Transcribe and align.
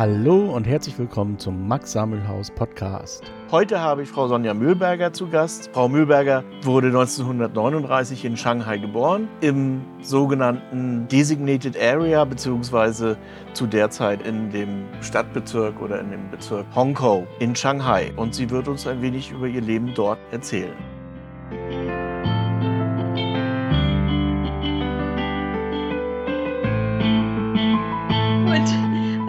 Hallo 0.00 0.56
und 0.56 0.66
herzlich 0.66 0.98
willkommen 0.98 1.38
zum 1.38 1.68
Max 1.68 1.92
Sammelhaus 1.92 2.50
Podcast. 2.50 3.22
Heute 3.50 3.82
habe 3.82 4.02
ich 4.02 4.08
Frau 4.08 4.28
Sonja 4.28 4.54
Mühlberger 4.54 5.12
zu 5.12 5.28
Gast. 5.28 5.68
Frau 5.74 5.90
Mühlberger 5.90 6.42
wurde 6.62 6.86
1939 6.86 8.24
in 8.24 8.34
Shanghai 8.34 8.78
geboren, 8.78 9.28
im 9.42 9.82
sogenannten 10.00 11.06
Designated 11.08 11.78
Area, 11.78 12.24
beziehungsweise 12.24 13.18
zu 13.52 13.66
der 13.66 13.90
Zeit 13.90 14.26
in 14.26 14.50
dem 14.50 14.86
Stadtbezirk 15.02 15.82
oder 15.82 16.00
in 16.00 16.12
dem 16.12 16.30
Bezirk 16.30 16.64
Hongkou 16.74 17.26
in 17.38 17.54
Shanghai. 17.54 18.10
Und 18.16 18.34
sie 18.34 18.48
wird 18.48 18.68
uns 18.68 18.86
ein 18.86 19.02
wenig 19.02 19.30
über 19.32 19.48
ihr 19.48 19.60
Leben 19.60 19.92
dort 19.94 20.18
erzählen. 20.30 20.99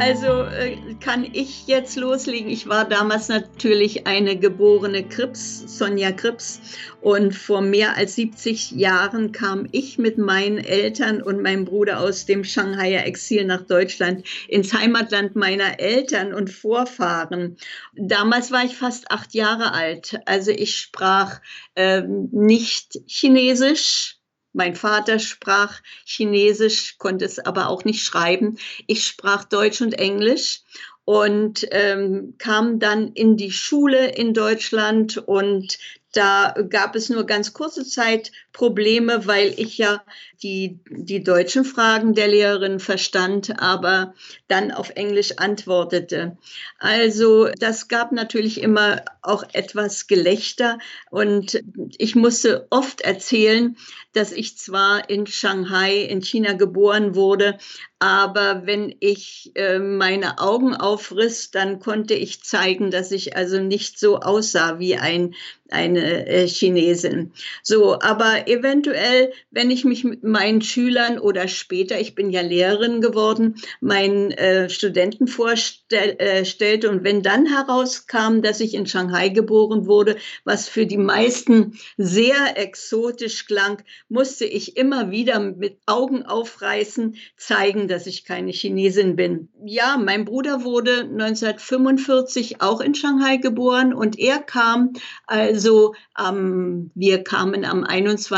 Also 0.02 0.46
äh, 0.46 0.96
kann 1.00 1.28
ich 1.32 1.68
jetzt 1.68 1.96
loslegen. 1.96 2.50
Ich 2.50 2.68
war 2.68 2.90
damals 2.90 3.28
natürlich 3.28 4.08
eine 4.08 4.36
geborene 4.36 5.08
Krips, 5.08 5.78
Sonja 5.78 6.12
Krips. 6.12 6.60
Und 7.02 7.36
vor 7.36 7.62
mehr 7.62 7.96
als 7.98 8.16
70 8.16 8.72
Jahren 8.72 9.32
kam 9.32 9.68
ich 9.72 10.00
mit 10.00 10.18
meinen 10.18 10.58
Eltern 10.58 11.22
und 11.22 11.44
meinem 11.44 11.66
Bruder 11.66 12.00
aus 12.00 12.26
dem 12.26 12.44
Shanghaier 12.44 13.06
Exil 13.06 13.46
nach 13.46 13.62
Deutschland 13.62 14.26
ins 14.48 14.74
Heimatland 14.74 15.36
meiner 15.36 15.80
Eltern 15.80 16.34
und 16.34 16.50
Vorfahren. 16.50 17.58
Damals 17.94 18.52
war 18.52 18.66
ich 18.66 18.76
fast 18.76 19.12
acht 19.12 19.36
Jahre 19.36 19.72
alt. 19.72 20.20
Also 20.26 20.50
ich 20.50 20.78
sprach 20.78 21.42
äh, 21.76 22.02
nicht 22.02 23.00
Chinesisch 23.06 24.21
mein 24.54 24.76
Vater 24.76 25.20
sprach 25.20 25.82
Chinesisch, 26.06 26.98
konnte 26.98 27.26
es 27.26 27.40
aber 27.40 27.70
auch 27.70 27.86
nicht 27.86 28.04
schreiben. 28.04 28.58
Ich 28.88 29.06
sprach 29.06 29.46
Deutsch 29.46 29.82
und 29.82 29.94
Englisch 29.94 30.62
und 31.06 31.68
ähm, 31.72 32.36
kam 32.38 32.80
dann 32.80 33.14
in 33.14 33.38
die 33.38 33.52
Schule 33.52 34.08
in 34.12 34.34
Deutschland 34.34 35.18
und 35.18 35.78
da 36.14 36.54
gab 36.70 36.96
es 36.96 37.10
nur 37.10 37.26
ganz 37.26 37.54
kurze 37.54 37.86
Zeit 37.86 38.32
Probleme, 38.54 39.28
weil 39.28 39.54
ich 39.58 39.78
ja 39.78 40.04
die, 40.44 40.80
die 40.90 41.24
deutschen 41.24 41.64
Fragen 41.64 42.14
der 42.14 42.28
Lehrerin 42.28 42.80
verstand, 42.80 43.62
aber 43.62 44.14
dann 44.48 44.72
auf 44.72 44.90
Englisch 44.92 45.38
antwortete. 45.38 46.38
Also 46.80 47.50
das 47.60 47.88
gab 47.88 48.12
natürlich 48.12 48.62
immer 48.62 49.04
auch 49.22 49.44
etwas 49.54 50.08
Gelächter 50.08 50.80
und 51.10 51.62
ich 51.98 52.16
musste 52.16 52.68
oft 52.70 53.02
erzählen, 53.02 53.78
dass 54.14 54.32
ich 54.32 54.58
zwar 54.58 55.10
in 55.10 55.28
Shanghai 55.28 56.02
in 56.02 56.22
China 56.22 56.54
geboren 56.54 57.16
wurde, 57.16 57.58
aber 58.00 58.66
wenn 58.66 58.96
ich 59.00 59.52
äh, 59.54 59.78
meine 59.78 60.40
Augen 60.40 60.74
aufriss, 60.74 61.52
dann 61.52 61.80
konnte 61.80 62.16
ich 62.16 62.44
zeigen, 62.44 62.90
dass 62.90 63.12
ich 63.12 63.38
also 63.38 63.62
nicht 63.62 64.00
so 64.00 64.20
aussah 64.22 64.80
wie 64.80 64.96
ein, 64.96 65.36
eine 65.70 66.26
äh, 66.26 66.48
Chinesin. 66.48 67.32
So, 67.62 68.00
aber 68.02 68.41
eventuell, 68.48 69.32
wenn 69.50 69.72
ich 69.72 69.86
mich 69.86 70.04
mit 70.04 70.24
meinen 70.24 70.62
Schülern 70.62 71.20
oder 71.20 71.48
später, 71.48 72.00
ich 72.00 72.16
bin 72.16 72.30
ja 72.30 72.42
Lehrerin 72.42 73.02
geworden, 73.02 73.56
meinen 73.80 74.32
äh, 74.32 74.70
Studenten 74.70 75.28
vorstellte 75.28 76.20
äh, 76.20 76.88
und 76.88 77.04
wenn 77.04 77.22
dann 77.22 77.46
herauskam, 77.46 78.42
dass 78.42 78.60
ich 78.60 78.74
in 78.74 78.86
Shanghai 78.86 79.30
geboren 79.30 79.86
wurde, 79.88 80.18
was 80.44 80.68
für 80.68 80.86
die 80.86 80.98
meisten 80.98 81.80
sehr 81.98 82.58
exotisch 82.58 83.46
klang, 83.46 83.82
musste 84.10 84.46
ich 84.46 84.78
immer 84.78 85.12
wieder 85.12 85.40
mit 85.40 85.80
Augen 85.86 86.26
aufreißen, 86.26 87.16
zeigen, 87.38 87.88
dass 87.88 88.08
ich 88.08 88.26
keine 88.26 88.52
Chinesin 88.52 89.16
bin. 89.16 89.50
Ja, 89.66 89.98
mein 89.98 90.26
Bruder 90.26 90.64
wurde 90.64 91.02
1945 91.02 92.62
auch 92.62 92.82
in 92.82 92.96
Shanghai 92.96 93.38
geboren 93.38 93.94
und 93.94 94.18
er 94.18 94.40
kam 94.40 94.94
also, 95.26 95.96
ähm, 96.20 96.92
wir 96.96 97.24
kamen 97.24 97.66
am 97.66 97.84
21. 97.84 98.31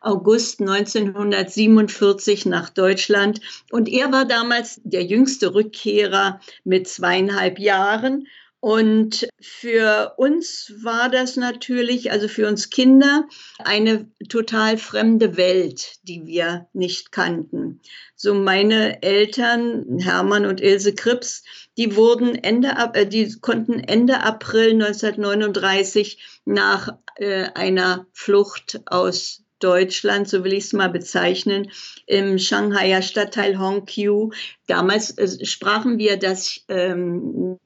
August 0.00 0.60
1947 0.60 2.46
nach 2.46 2.70
Deutschland 2.70 3.40
und 3.70 3.88
er 3.88 4.12
war 4.12 4.24
damals 4.24 4.80
der 4.84 5.04
jüngste 5.04 5.54
Rückkehrer 5.54 6.40
mit 6.64 6.88
zweieinhalb 6.88 7.58
Jahren 7.58 8.26
und 8.64 9.26
für 9.40 10.14
uns 10.18 10.72
war 10.84 11.08
das 11.08 11.36
natürlich, 11.36 12.12
also 12.12 12.28
für 12.28 12.46
uns 12.46 12.70
Kinder, 12.70 13.26
eine 13.58 14.08
total 14.28 14.78
fremde 14.78 15.36
Welt, 15.36 15.96
die 16.04 16.26
wir 16.26 16.68
nicht 16.72 17.10
kannten. 17.10 17.80
So 18.14 18.34
meine 18.34 19.02
Eltern, 19.02 19.98
Hermann 19.98 20.46
und 20.46 20.60
Ilse 20.60 20.94
Krips, 20.94 21.42
die 21.76 21.96
wurden 21.96 22.34
Ende, 22.34 22.74
äh, 22.94 23.06
die 23.06 23.32
konnten 23.40 23.80
Ende 23.80 24.22
April 24.22 24.72
1939 24.72 26.18
nach 26.44 26.96
äh, 27.16 27.44
einer 27.54 28.06
Flucht 28.12 28.80
aus 28.86 29.42
Deutschland, 29.58 30.28
so 30.28 30.44
will 30.44 30.52
ich 30.52 30.64
es 30.64 30.72
mal 30.72 30.88
bezeichnen, 30.88 31.70
im 32.06 32.38
Shanghaier 32.38 33.00
Stadtteil 33.00 33.58
Hongqiu. 33.58 34.30
Damals 34.66 35.16
äh, 35.18 35.44
sprachen 35.44 35.98
wir 35.98 36.18
das 36.18 36.64
ähm, 36.68 37.58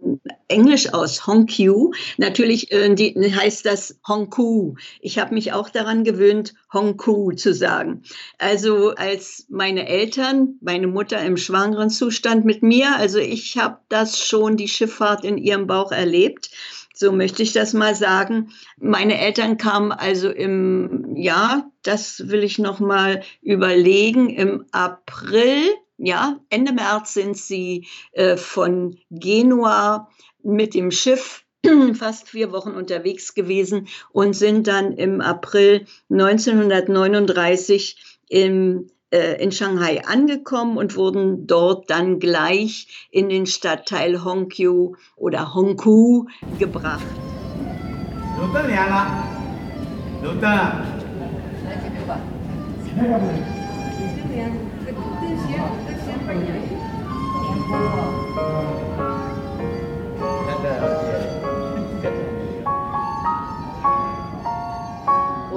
Englisch 0.49 0.93
aus, 0.95 1.27
Hongqiu. 1.27 1.93
Natürlich 2.19 2.71
äh, 2.73 2.95
die, 2.95 3.15
heißt 3.35 3.67
das 3.67 3.99
Hongku. 4.07 4.75
Ich 5.01 5.19
habe 5.19 5.35
mich 5.35 5.53
auch 5.53 5.71
daran 5.71 6.05
gewöhnt, 6.05 6.55
Hongku 6.73 7.33
zu 7.33 7.53
sagen. 7.53 8.03
Also 8.39 8.91
als 8.91 9.47
meine 9.49 9.89
Eltern, 9.89 10.57
meine 10.61 10.87
Mutter 10.87 11.21
im 11.21 11.37
schwangeren 11.37 11.91
Zustand 11.91 12.45
mit 12.45 12.63
mir, 12.63 12.97
also 12.97 13.19
ich 13.19 13.59
habe 13.59 13.79
das 13.89 14.21
schon, 14.21 14.57
die 14.57 14.69
Schifffahrt 14.69 15.25
in 15.25 15.39
ihrem 15.39 15.67
Bauch 15.67 15.91
erlebt. 15.91 16.51
So 16.95 17.13
möchte 17.13 17.43
ich 17.43 17.53
das 17.53 17.75
mal 17.75 17.95
sagen. 17.95 18.53
Meine 18.79 19.21
Eltern 19.21 19.59
kamen 19.59 19.93
also 19.93 20.31
im 20.31 21.15
Jahr, 21.15 21.71
das 21.83 22.29
will 22.29 22.43
ich 22.43 22.59
noch 22.59 22.81
mal 22.81 23.23
überlegen, 23.43 24.31
im 24.31 24.65
April, 24.71 25.61
ja, 25.99 26.39
Ende 26.51 26.73
März 26.73 27.15
sind 27.15 27.37
sie 27.37 27.87
äh, 28.13 28.37
von 28.37 28.99
Genua 29.11 30.09
mit 30.43 30.75
dem 30.75 30.91
Schiff 30.91 31.45
fast 31.95 32.29
vier 32.29 32.53
Wochen 32.53 32.71
unterwegs 32.71 33.35
gewesen 33.35 33.89
und 34.13 34.35
sind 34.35 34.67
dann 34.67 34.93
im 34.93 35.21
April 35.21 35.87
1939 36.11 38.21
im 38.29 38.89
äh, 39.11 39.43
in 39.43 39.53
Shanghai 39.53 40.05
angekommen 40.05 40.77
und 40.77 40.97
wurden 40.97 41.47
dort 41.47 41.91
dann 41.91 42.19
gleich 42.19 43.09
in 43.11 43.29
den 43.29 43.47
Stadtteil 43.47 44.25
Hongqiu 44.25 44.97
oder 45.17 45.55
Hongku 45.55 46.27
gebracht. 46.59 47.07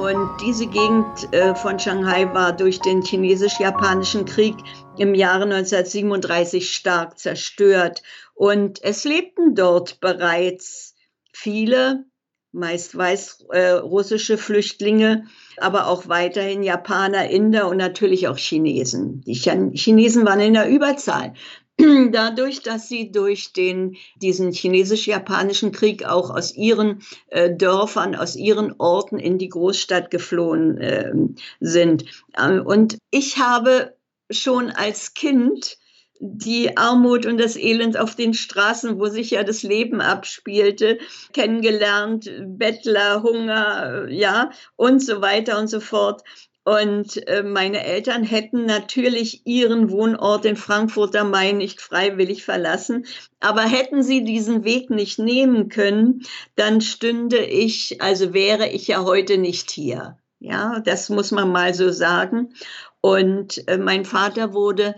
Und 0.09 0.42
diese 0.42 0.66
Gegend 0.66 1.31
äh, 1.34 1.53
von 1.53 1.78
Shanghai 1.78 2.34
war 2.34 2.53
durch 2.53 2.80
den 2.80 3.03
chinesisch-japanischen 3.03 4.25
Krieg 4.25 4.56
im 4.97 5.14
Jahre 5.14 5.44
1937 5.44 6.74
stark 6.74 7.20
zerstört. 7.20 8.02
Und 8.34 8.84
es 8.84 9.03
lebten 9.03 9.53
dort 9.53 10.00
bereits 10.00 10.96
viele, 11.31 12.06
meist 12.52 12.97
weißrussische 12.97 14.34
äh, 14.34 14.38
Flüchtlinge, 14.38 15.26
aber 15.58 15.88
auch 15.88 16.08
weiterhin 16.08 16.64
Japaner, 16.64 17.29
Inder 17.29 17.67
und 17.67 17.78
natürlich 17.78 18.28
auch 18.28 18.38
Chinesen. 18.38 19.22
Die 19.22 19.34
Chinesen 19.34 20.26
waren 20.26 20.40
in 20.40 20.56
der 20.56 20.70
Überzahl. 20.70 21.34
dadurch, 22.11 22.61
dass 22.61 22.90
sie 22.90 23.11
durch 23.11 23.53
den, 23.53 23.96
diesen 24.22 24.52
chinesisch-japanischen 24.52 25.72
Krieg 25.72 26.05
auch 26.05 26.29
aus 26.29 26.53
ihren 26.55 27.02
äh, 27.28 27.55
Dörfern, 27.55 28.16
aus 28.16 28.35
ihren 28.35 28.73
Orten 28.79 29.17
in 29.17 29.37
die 29.37 29.49
Großstadt 29.49 30.11
geflohen 30.11 30.78
äh, 30.78 31.11
sind. 31.59 32.05
Ähm, 32.37 32.66
und 32.66 32.97
ich 33.11 33.37
habe 33.37 33.96
schon 34.29 34.70
als 34.70 35.14
Kind 35.14 35.78
die 36.22 36.76
Armut 36.76 37.26
und 37.26 37.37
das 37.37 37.55
Elend 37.55 37.97
auf 37.97 38.16
den 38.16 38.34
Straßen, 38.34 38.99
wo 38.99 39.08
sich 39.08 39.32
ja 39.32 39.43
das 39.46 39.64
Leben 39.64 40.02
abspielte, 40.02 40.99
kennengelernt, 41.32 42.29
Bettler, 42.46 43.23
Hunger, 43.23 44.09
ja, 44.09 44.52
und 44.75 45.02
so 45.02 45.22
weiter 45.22 45.58
und 45.58 45.70
so 45.70 45.79
fort. 45.79 46.23
Und 46.66 47.26
äh, 47.28 47.41
meine 47.41 47.84
Eltern 47.84 48.23
hätten 48.23 48.66
natürlich 48.66 49.46
ihren 49.46 49.90
Wohnort 49.90 50.46
in 50.46 50.56
Frankfurt 50.56 51.16
am 51.16 51.32
Main 51.32 51.58
nicht 51.58 51.82
freiwillig 51.82 52.44
verlassen. 52.44 53.06
Aber 53.40 53.61
hätten 53.61 54.03
sie 54.03 54.23
diesen 54.23 54.64
Weg 54.64 54.90
nicht 54.90 55.20
nehmen 55.20 55.70
können, 55.70 56.23
dann 56.56 56.82
stünde 56.82 57.40
ich, 57.40 58.02
also 58.02 58.34
wäre 58.34 58.67
ich 58.67 58.88
ja 58.88 59.03
heute 59.03 59.38
nicht 59.38 59.72
hier. 59.72 60.17
Ja, 60.40 60.79
das 60.79 61.09
muss 61.09 61.32
man 61.32 61.52
mal 61.52 61.73
so 61.73 61.91
sagen. 61.91 62.53
Und 63.02 63.67
äh, 63.67 63.78
mein 63.78 64.06
Vater 64.06 64.53
wurde 64.53 64.96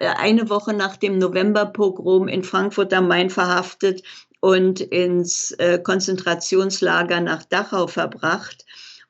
eine 0.00 0.50
Woche 0.50 0.74
nach 0.74 0.96
dem 0.96 1.18
Novemberpogrom 1.18 2.28
in 2.28 2.44
Frankfurt 2.44 2.92
am 2.92 3.08
Main 3.08 3.30
verhaftet 3.30 4.02
und 4.40 4.80
ins 4.80 5.50
äh, 5.52 5.78
Konzentrationslager 5.78 7.20
nach 7.20 7.44
Dachau 7.44 7.86
verbracht 7.86 8.64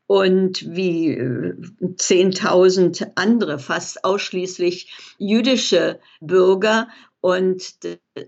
und 0.08 0.74
wie 0.74 1.10
äh, 1.10 1.52
10.000 1.82 3.12
andere, 3.14 3.58
fast 3.58 4.04
ausschließlich 4.04 4.90
jüdische 5.18 6.00
Bürger 6.20 6.88
und 7.20 7.76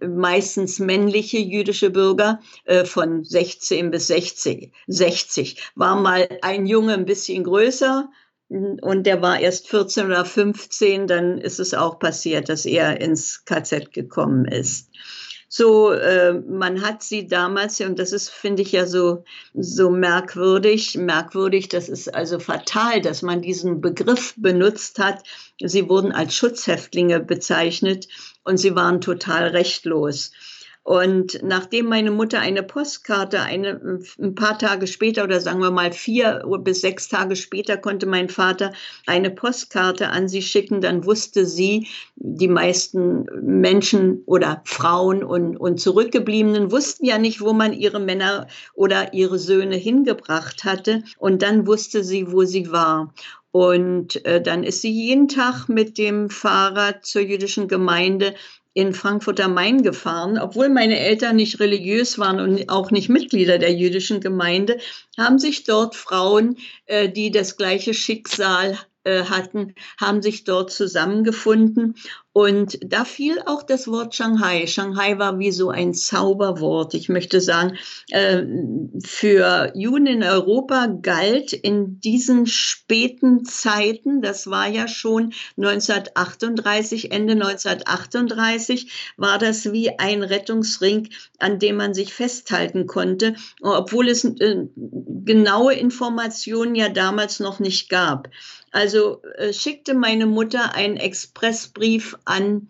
meistens 0.06 0.78
männliche 0.78 1.38
jüdische 1.38 1.88
Bürger 1.88 2.40
äh, 2.66 2.84
von 2.84 3.24
16 3.24 3.90
bis 3.90 4.08
60, 4.08 4.72
60. 4.88 5.72
War 5.74 5.96
mal 5.96 6.28
ein 6.42 6.66
Junge 6.66 6.92
ein 6.94 7.06
bisschen 7.06 7.44
größer 7.44 8.10
und 8.48 9.04
der 9.04 9.22
war 9.22 9.40
erst 9.40 9.68
14 9.68 10.06
oder 10.06 10.26
15, 10.26 11.06
dann 11.06 11.38
ist 11.38 11.60
es 11.60 11.72
auch 11.72 11.98
passiert, 11.98 12.50
dass 12.50 12.66
er 12.66 13.00
ins 13.00 13.46
KZ 13.46 13.92
gekommen 13.92 14.44
ist 14.44 14.90
so, 15.52 15.90
äh, 15.90 16.32
man 16.32 16.80
hat 16.80 17.02
sie 17.02 17.26
damals, 17.26 17.80
und 17.80 17.98
das 17.98 18.12
ist, 18.12 18.30
finde 18.30 18.62
ich 18.62 18.70
ja 18.70 18.86
so, 18.86 19.24
so 19.52 19.90
merkwürdig, 19.90 20.96
merkwürdig, 20.96 21.68
das 21.68 21.88
ist 21.88 22.14
also 22.14 22.38
fatal, 22.38 23.00
dass 23.00 23.22
man 23.22 23.42
diesen 23.42 23.80
Begriff 23.80 24.34
benutzt 24.36 25.00
hat. 25.00 25.24
Sie 25.60 25.88
wurden 25.88 26.12
als 26.12 26.36
Schutzhäftlinge 26.36 27.18
bezeichnet 27.18 28.06
und 28.44 28.58
sie 28.58 28.76
waren 28.76 29.00
total 29.00 29.48
rechtlos. 29.48 30.30
Und 30.82 31.40
nachdem 31.42 31.86
meine 31.86 32.10
Mutter 32.10 32.40
eine 32.40 32.62
Postkarte 32.62 33.42
eine, 33.42 34.00
ein 34.18 34.34
paar 34.34 34.58
Tage 34.58 34.86
später 34.86 35.24
oder 35.24 35.40
sagen 35.40 35.60
wir 35.60 35.70
mal 35.70 35.92
vier 35.92 36.42
bis 36.60 36.80
sechs 36.80 37.08
Tage 37.08 37.36
später 37.36 37.76
konnte 37.76 38.06
mein 38.06 38.30
Vater 38.30 38.72
eine 39.06 39.30
Postkarte 39.30 40.08
an 40.08 40.26
sie 40.26 40.40
schicken, 40.40 40.80
dann 40.80 41.04
wusste 41.04 41.44
sie, 41.44 41.86
die 42.16 42.48
meisten 42.48 43.26
Menschen 43.42 44.22
oder 44.24 44.62
Frauen 44.64 45.22
und, 45.22 45.58
und 45.58 45.80
Zurückgebliebenen 45.80 46.72
wussten 46.72 47.04
ja 47.04 47.18
nicht, 47.18 47.42
wo 47.42 47.52
man 47.52 47.74
ihre 47.74 48.00
Männer 48.00 48.46
oder 48.74 49.12
ihre 49.12 49.38
Söhne 49.38 49.76
hingebracht 49.76 50.64
hatte. 50.64 51.02
Und 51.18 51.42
dann 51.42 51.66
wusste 51.66 52.02
sie, 52.02 52.32
wo 52.32 52.44
sie 52.44 52.72
war. 52.72 53.12
Und 53.52 54.24
äh, 54.24 54.40
dann 54.40 54.62
ist 54.62 54.80
sie 54.80 54.92
jeden 54.92 55.28
Tag 55.28 55.68
mit 55.68 55.98
dem 55.98 56.30
Fahrrad 56.30 57.04
zur 57.04 57.22
jüdischen 57.22 57.66
Gemeinde 57.66 58.34
in 58.80 58.94
Frankfurt 58.94 59.40
am 59.40 59.54
Main 59.54 59.82
gefahren. 59.82 60.38
Obwohl 60.38 60.70
meine 60.70 60.98
Eltern 60.98 61.36
nicht 61.36 61.60
religiös 61.60 62.18
waren 62.18 62.40
und 62.40 62.68
auch 62.70 62.90
nicht 62.90 63.08
Mitglieder 63.08 63.58
der 63.58 63.72
jüdischen 63.72 64.20
Gemeinde, 64.20 64.78
haben 65.18 65.38
sich 65.38 65.64
dort 65.64 65.94
Frauen, 65.94 66.56
äh, 66.86 67.08
die 67.08 67.30
das 67.30 67.56
gleiche 67.56 67.92
Schicksal 67.92 68.78
äh, 69.04 69.24
hatten, 69.24 69.74
haben 70.00 70.22
sich 70.22 70.44
dort 70.44 70.70
zusammengefunden. 70.70 71.94
Und 72.32 72.78
da 72.80 73.04
fiel 73.04 73.42
auch 73.44 73.64
das 73.64 73.88
Wort 73.88 74.14
Shanghai. 74.14 74.68
Shanghai 74.68 75.18
war 75.18 75.40
wie 75.40 75.50
so 75.50 75.70
ein 75.70 75.94
Zauberwort. 75.94 76.94
Ich 76.94 77.08
möchte 77.08 77.40
sagen, 77.40 77.76
äh, 78.10 78.44
für 79.04 79.72
Juden 79.74 80.06
in 80.06 80.22
Europa 80.22 80.86
galt 80.86 81.52
in 81.52 81.98
diesen 81.98 82.46
späten 82.46 83.44
Zeiten, 83.44 84.22
das 84.22 84.48
war 84.48 84.68
ja 84.68 84.86
schon 84.86 85.32
1938, 85.56 87.10
Ende 87.10 87.32
1938, 87.32 89.12
war 89.16 89.38
das 89.38 89.72
wie 89.72 89.98
ein 89.98 90.22
Rettungsring, 90.22 91.08
an 91.40 91.58
dem 91.58 91.76
man 91.76 91.94
sich 91.94 92.14
festhalten 92.14 92.86
konnte, 92.86 93.34
obwohl 93.60 94.08
es 94.08 94.24
äh, 94.24 94.68
genaue 94.76 95.74
Informationen 95.74 96.76
ja 96.76 96.90
damals 96.90 97.40
noch 97.40 97.58
nicht 97.58 97.88
gab. 97.88 98.28
Also 98.70 99.22
äh, 99.36 99.52
schickte 99.52 99.94
meine 99.94 100.26
Mutter 100.26 100.74
einen 100.74 100.96
Expressbrief 100.96 102.16
an 102.24 102.68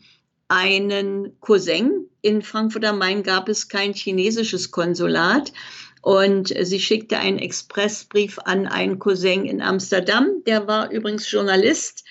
einen 0.48 1.38
Cousin. 1.40 2.08
In 2.22 2.42
Frankfurt 2.42 2.84
am 2.84 2.98
Main 2.98 3.22
gab 3.22 3.48
es 3.48 3.68
kein 3.68 3.92
chinesisches 3.94 4.70
Konsulat. 4.70 5.52
Und 6.02 6.54
sie 6.62 6.80
schickte 6.80 7.18
einen 7.18 7.38
Expressbrief 7.38 8.38
an 8.44 8.66
einen 8.66 8.98
Cousin 8.98 9.44
in 9.44 9.60
Amsterdam. 9.60 10.42
Der 10.46 10.66
war 10.66 10.90
übrigens 10.90 11.30
Journalist 11.30 12.04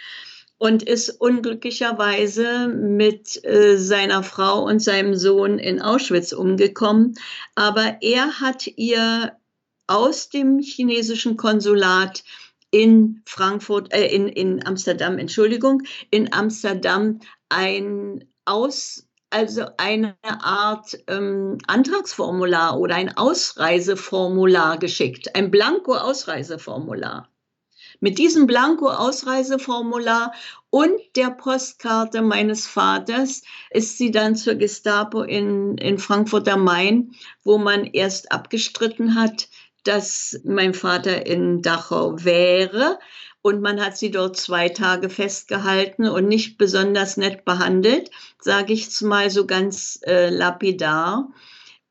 und 0.59 0.83
ist 0.83 1.09
unglücklicherweise 1.09 2.67
mit 2.67 3.43
äh, 3.43 3.77
seiner 3.77 4.21
Frau 4.23 4.63
und 4.63 4.81
seinem 4.81 5.15
Sohn 5.15 5.57
in 5.57 5.81
Auschwitz 5.81 6.33
umgekommen. 6.33 7.15
Aber 7.55 7.97
er 8.01 8.39
hat 8.41 8.67
ihr 8.67 9.31
aus 9.87 10.29
dem 10.29 10.59
chinesischen 10.59 11.35
Konsulat 11.37 12.23
in 12.71 13.21
Frankfurt, 13.25 13.93
äh, 13.93 14.07
in, 14.07 14.27
in 14.27 14.65
Amsterdam, 14.65 15.17
Entschuldigung, 15.17 15.83
in 16.11 16.33
Amsterdam 16.33 17.19
ein 17.49 18.25
Aus, 18.45 19.07
also 19.29 19.65
eine 19.77 20.15
Art 20.23 20.97
ähm, 21.07 21.57
Antragsformular 21.67 22.79
oder 22.79 22.95
ein 22.95 23.15
Ausreiseformular 23.15 24.77
geschickt, 24.79 25.35
ein 25.35 25.51
Blanko-Ausreiseformular. 25.51 27.29
Mit 28.01 28.17
diesem 28.17 28.47
Blanko-Ausreiseformular 28.47 30.31
und 30.69 30.93
der 31.15 31.31
Postkarte 31.31 32.21
meines 32.21 32.65
Vaters 32.65 33.41
ist 33.71 33.97
sie 33.97 34.11
dann 34.11 34.35
zur 34.35 34.55
Gestapo 34.55 35.23
in, 35.23 35.77
in 35.77 35.97
Frankfurt 35.97 36.47
am 36.47 36.63
Main, 36.63 37.11
wo 37.43 37.57
man 37.57 37.85
erst 37.85 38.31
abgestritten 38.31 39.15
hat, 39.15 39.49
dass 39.89 40.39
mein 40.43 40.75
Vater 40.75 41.25
in 41.25 41.63
Dachau 41.63 42.23
wäre. 42.23 42.99
Und 43.41 43.61
man 43.61 43.83
hat 43.83 43.97
sie 43.97 44.11
dort 44.11 44.37
zwei 44.37 44.69
Tage 44.69 45.09
festgehalten 45.09 46.07
und 46.07 46.27
nicht 46.27 46.59
besonders 46.59 47.17
nett 47.17 47.43
behandelt, 47.43 48.11
sage 48.39 48.73
ich 48.73 49.01
mal 49.01 49.31
so 49.31 49.47
ganz 49.47 49.99
äh, 50.05 50.29
lapidar. 50.29 51.31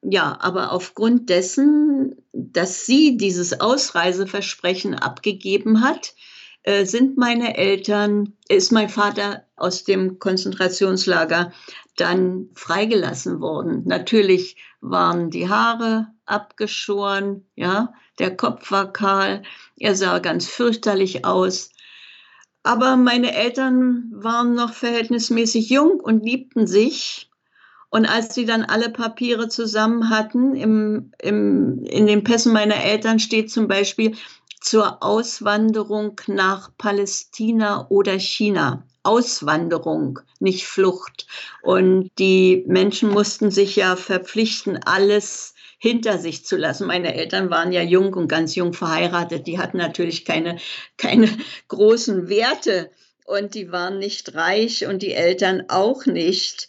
Ja, 0.00 0.38
aber 0.40 0.70
aufgrund 0.70 1.28
dessen, 1.28 2.14
dass 2.32 2.86
sie 2.86 3.16
dieses 3.16 3.60
Ausreiseversprechen 3.60 4.94
abgegeben 4.94 5.80
hat, 5.82 6.14
äh, 6.62 6.84
sind 6.84 7.16
meine 7.16 7.56
Eltern, 7.56 8.34
ist 8.48 8.70
mein 8.70 8.90
Vater 8.90 9.44
aus 9.56 9.82
dem 9.82 10.20
Konzentrationslager 10.20 11.52
dann 11.96 12.50
freigelassen 12.54 13.40
worden. 13.40 13.82
Natürlich 13.86 14.56
waren 14.80 15.30
die 15.30 15.48
Haare 15.48 16.08
abgeschoren, 16.26 17.46
ja, 17.54 17.92
der 18.18 18.36
Kopf 18.36 18.70
war 18.70 18.92
kahl, 18.92 19.42
er 19.76 19.94
sah 19.94 20.18
ganz 20.18 20.46
fürchterlich 20.46 21.24
aus. 21.24 21.70
Aber 22.62 22.96
meine 22.96 23.34
Eltern 23.34 24.10
waren 24.12 24.54
noch 24.54 24.72
verhältnismäßig 24.72 25.70
jung 25.70 26.00
und 26.00 26.24
liebten 26.24 26.66
sich. 26.66 27.30
Und 27.90 28.04
als 28.04 28.34
sie 28.34 28.44
dann 28.44 28.64
alle 28.64 28.90
Papiere 28.90 29.48
zusammen 29.48 30.10
hatten, 30.10 30.54
im, 30.54 31.12
im, 31.18 31.84
in 31.84 32.06
den 32.06 32.24
Pässen 32.24 32.52
meiner 32.52 32.84
Eltern 32.84 33.18
steht 33.18 33.50
zum 33.50 33.68
Beispiel 33.68 34.14
zur 34.60 35.02
Auswanderung 35.02 36.20
nach 36.26 36.76
Palästina 36.76 37.86
oder 37.88 38.18
China. 38.18 38.84
Auswanderung, 39.08 40.20
nicht 40.38 40.66
Flucht. 40.66 41.26
Und 41.62 42.10
die 42.18 42.64
Menschen 42.66 43.08
mussten 43.08 43.50
sich 43.50 43.74
ja 43.76 43.96
verpflichten, 43.96 44.78
alles 44.84 45.54
hinter 45.78 46.18
sich 46.18 46.44
zu 46.44 46.56
lassen. 46.56 46.86
Meine 46.86 47.14
Eltern 47.14 47.48
waren 47.50 47.72
ja 47.72 47.82
jung 47.82 48.12
und 48.12 48.28
ganz 48.28 48.54
jung 48.54 48.74
verheiratet. 48.74 49.46
Die 49.46 49.58
hatten 49.58 49.78
natürlich 49.78 50.24
keine, 50.24 50.58
keine 50.98 51.28
großen 51.68 52.28
Werte 52.28 52.90
und 53.24 53.54
die 53.54 53.72
waren 53.72 53.98
nicht 53.98 54.34
reich 54.34 54.86
und 54.86 55.00
die 55.02 55.14
Eltern 55.14 55.64
auch 55.68 56.04
nicht. 56.04 56.68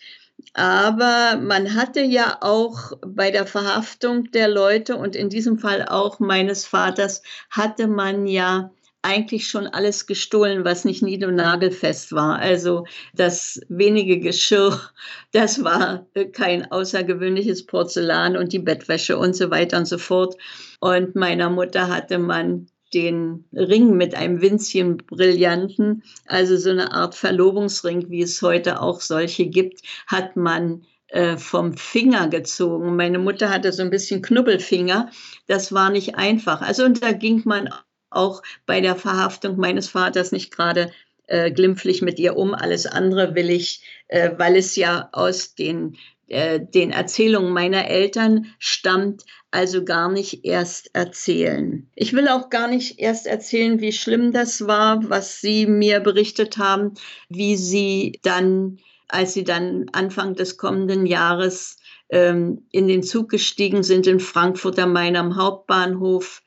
Aber 0.53 1.37
man 1.41 1.75
hatte 1.75 2.01
ja 2.01 2.37
auch 2.41 2.93
bei 3.05 3.31
der 3.31 3.45
Verhaftung 3.45 4.31
der 4.31 4.47
Leute 4.47 4.95
und 4.95 5.15
in 5.15 5.29
diesem 5.29 5.59
Fall 5.59 5.85
auch 5.85 6.19
meines 6.19 6.65
Vaters, 6.65 7.21
hatte 7.49 7.87
man 7.87 8.25
ja 8.25 8.71
eigentlich 9.01 9.47
schon 9.47 9.67
alles 9.67 10.07
gestohlen, 10.07 10.65
was 10.65 10.85
nicht 10.85 11.01
nied- 11.01 11.23
und 11.23 11.35
nagelfest 11.35 12.11
war. 12.11 12.39
Also 12.39 12.85
das 13.13 13.61
wenige 13.69 14.19
Geschirr, 14.19 14.79
das 15.31 15.63
war 15.63 16.07
kein 16.33 16.71
außergewöhnliches 16.71 17.65
Porzellan 17.65 18.35
und 18.35 18.53
die 18.53 18.59
Bettwäsche 18.59 19.17
und 19.17 19.35
so 19.35 19.49
weiter 19.51 19.77
und 19.77 19.85
so 19.85 19.97
fort. 19.97 20.35
Und 20.79 21.15
meiner 21.15 21.49
Mutter 21.49 21.87
hatte 21.87 22.19
man 22.19 22.67
den 22.93 23.45
Ring 23.53 23.95
mit 23.95 24.15
einem 24.15 24.41
winzigen 24.41 24.97
Brillanten, 24.97 26.03
also 26.25 26.57
so 26.57 26.71
eine 26.71 26.91
Art 26.91 27.15
Verlobungsring, 27.15 28.09
wie 28.09 28.23
es 28.23 28.41
heute 28.41 28.81
auch 28.81 29.01
solche 29.01 29.45
gibt, 29.45 29.81
hat 30.07 30.35
man 30.35 30.83
äh, 31.09 31.37
vom 31.37 31.73
Finger 31.77 32.27
gezogen. 32.29 32.95
Meine 32.95 33.19
Mutter 33.19 33.49
hatte 33.49 33.71
so 33.71 33.83
ein 33.83 33.89
bisschen 33.91 34.21
Knubbelfinger. 34.21 35.09
Das 35.47 35.71
war 35.71 35.89
nicht 35.89 36.15
einfach. 36.15 36.61
Also 36.61 36.83
und 36.83 37.03
da 37.03 37.11
ging 37.11 37.43
man 37.45 37.69
auch 38.09 38.41
bei 38.65 38.81
der 38.81 38.95
Verhaftung 38.95 39.57
meines 39.57 39.89
Vaters 39.89 40.31
nicht 40.31 40.51
gerade 40.51 40.91
äh, 41.27 41.51
glimpflich 41.51 42.01
mit 42.01 42.19
ihr 42.19 42.37
um. 42.37 42.53
Alles 42.53 42.85
andere 42.85 43.35
will 43.35 43.49
ich, 43.49 43.81
äh, 44.07 44.31
weil 44.37 44.55
es 44.55 44.75
ja 44.75 45.09
aus 45.11 45.55
den 45.55 45.97
äh, 46.29 46.59
den 46.59 46.91
Erzählungen 46.91 47.51
meiner 47.53 47.87
Eltern 47.87 48.53
stammt, 48.59 49.23
also 49.49 49.83
gar 49.83 50.11
nicht 50.11 50.45
erst 50.45 50.93
erzählen. 50.93 51.89
Ich 51.95 52.13
will 52.13 52.27
auch 52.27 52.51
gar 52.51 52.67
nicht 52.67 52.99
erst 52.99 53.25
erzählen, 53.25 53.81
wie 53.81 53.91
schlimm 53.91 54.31
das 54.31 54.67
war, 54.67 55.09
was 55.09 55.41
Sie 55.41 55.65
mir 55.65 55.99
berichtet 56.01 56.59
haben, 56.59 56.93
wie 57.29 57.57
Sie 57.57 58.19
dann, 58.21 58.77
als 59.07 59.33
Sie 59.33 59.43
dann 59.43 59.87
Anfang 59.91 60.35
des 60.35 60.57
kommenden 60.57 61.07
Jahres 61.07 61.77
ähm, 62.09 62.63
in 62.71 62.87
den 62.87 63.01
Zug 63.01 63.29
gestiegen 63.29 63.81
sind 63.81 64.05
in 64.05 64.19
Frankfurt 64.19 64.77
am 64.77 64.93
Main 64.93 65.15
am 65.15 65.35
Hauptbahnhof 65.35 66.43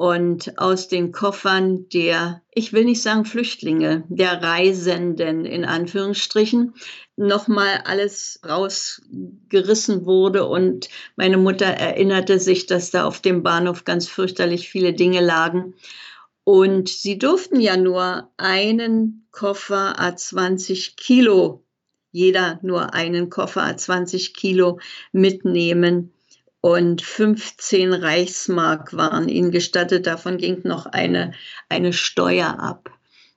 und 0.00 0.56
aus 0.56 0.88
den 0.88 1.12
Koffern 1.12 1.86
der, 1.90 2.40
ich 2.50 2.72
will 2.72 2.86
nicht 2.86 3.02
sagen 3.02 3.26
Flüchtlinge, 3.26 4.04
der 4.08 4.42
Reisenden 4.42 5.44
in 5.44 5.66
Anführungsstrichen, 5.66 6.72
nochmal 7.16 7.82
alles 7.84 8.40
rausgerissen 8.42 10.06
wurde. 10.06 10.46
Und 10.46 10.88
meine 11.16 11.36
Mutter 11.36 11.66
erinnerte 11.66 12.38
sich, 12.38 12.64
dass 12.64 12.90
da 12.90 13.04
auf 13.04 13.20
dem 13.20 13.42
Bahnhof 13.42 13.84
ganz 13.84 14.08
fürchterlich 14.08 14.70
viele 14.70 14.94
Dinge 14.94 15.20
lagen. 15.20 15.74
Und 16.44 16.88
sie 16.88 17.18
durften 17.18 17.60
ja 17.60 17.76
nur 17.76 18.30
einen 18.38 19.26
Koffer 19.32 20.00
a 20.00 20.16
20 20.16 20.96
Kilo, 20.96 21.62
jeder 22.10 22.58
nur 22.62 22.94
einen 22.94 23.28
Koffer 23.28 23.64
a 23.64 23.76
20 23.76 24.32
Kilo 24.32 24.80
mitnehmen 25.12 26.14
und 26.60 27.02
15 27.02 27.92
Reichsmark 27.92 28.94
waren 28.96 29.28
ihnen 29.28 29.50
gestattet. 29.50 30.06
Davon 30.06 30.38
ging 30.38 30.60
noch 30.64 30.86
eine, 30.86 31.32
eine 31.68 31.92
Steuer 31.92 32.58
ab. 32.58 32.90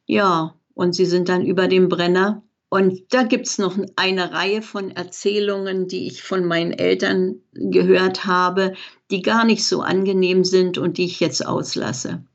Ja, 0.06 0.56
und 0.74 0.94
sie 0.94 1.06
sind 1.06 1.30
dann 1.30 1.46
über 1.46 1.68
den 1.68 1.88
Brenner. 1.88 2.44
Und 2.70 3.13
da 3.13 3.24
gibt 3.24 3.48
es 3.48 3.60
noch 3.60 3.77
eine 3.96 4.32
Reihe 4.34 4.62
von 4.63 4.92
Erzählungen, 4.92 5.88
die 5.88 6.08
ich 6.08 6.24
von 6.24 6.44
meinen 6.44 6.72
Eltern 6.72 7.36
gehört 7.53 8.25
habe, 8.25 8.74
die 9.12 9.22
gar 9.22 9.46
nicht 9.46 9.63
so 9.63 9.82
angenehm 9.82 10.44
sind 10.44 10.80
und 10.80 10.98
die 10.98 11.06
ich 11.06 11.20
jetzt 11.20 11.46
auslasse. 11.46 12.25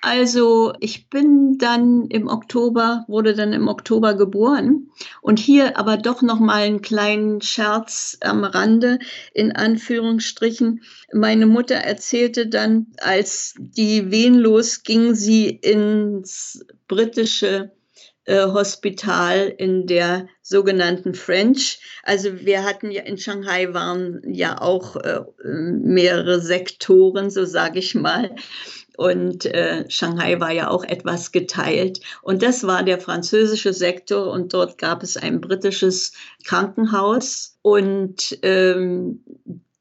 Also 0.00 0.72
ich 0.80 1.08
bin 1.08 1.56
dann 1.58 2.06
im 2.08 2.28
Oktober, 2.28 3.04
wurde 3.08 3.34
dann 3.34 3.52
im 3.52 3.68
Oktober 3.68 4.14
geboren 4.14 4.90
und 5.22 5.38
hier 5.38 5.78
aber 5.78 5.96
doch 5.96 6.22
noch 6.22 6.40
mal 6.40 6.62
einen 6.62 6.82
kleinen 6.82 7.40
Scherz 7.40 8.18
am 8.20 8.44
Rande 8.44 8.98
in 9.32 9.52
Anführungsstrichen. 9.52 10.82
Meine 11.12 11.46
Mutter 11.46 11.76
erzählte 11.76 12.46
dann, 12.46 12.88
als 12.98 13.54
die 13.58 14.10
Wehen 14.10 14.34
losging, 14.34 15.14
sie 15.14 15.48
ins 15.48 16.64
britische 16.86 17.72
äh, 18.26 18.46
Hospital 18.46 19.54
in 19.58 19.86
der 19.86 20.28
sogenannten 20.42 21.14
French. 21.14 21.80
Also 22.02 22.40
wir 22.40 22.64
hatten 22.64 22.90
ja 22.90 23.02
in 23.02 23.18
Shanghai 23.18 23.74
waren 23.74 24.22
ja 24.32 24.60
auch 24.60 24.96
äh, 24.96 25.20
mehrere 25.44 26.40
Sektoren, 26.40 27.30
so 27.30 27.44
sage 27.44 27.78
ich 27.78 27.94
mal. 27.94 28.34
Und 28.96 29.44
äh, 29.46 29.84
Shanghai 29.88 30.38
war 30.40 30.52
ja 30.52 30.68
auch 30.68 30.84
etwas 30.84 31.32
geteilt. 31.32 32.00
Und 32.22 32.42
das 32.42 32.66
war 32.66 32.82
der 32.82 33.00
französische 33.00 33.72
Sektor. 33.72 34.30
Und 34.30 34.54
dort 34.54 34.78
gab 34.78 35.02
es 35.02 35.16
ein 35.16 35.40
britisches 35.40 36.12
Krankenhaus. 36.44 37.58
Und 37.62 38.38
ähm, 38.42 39.24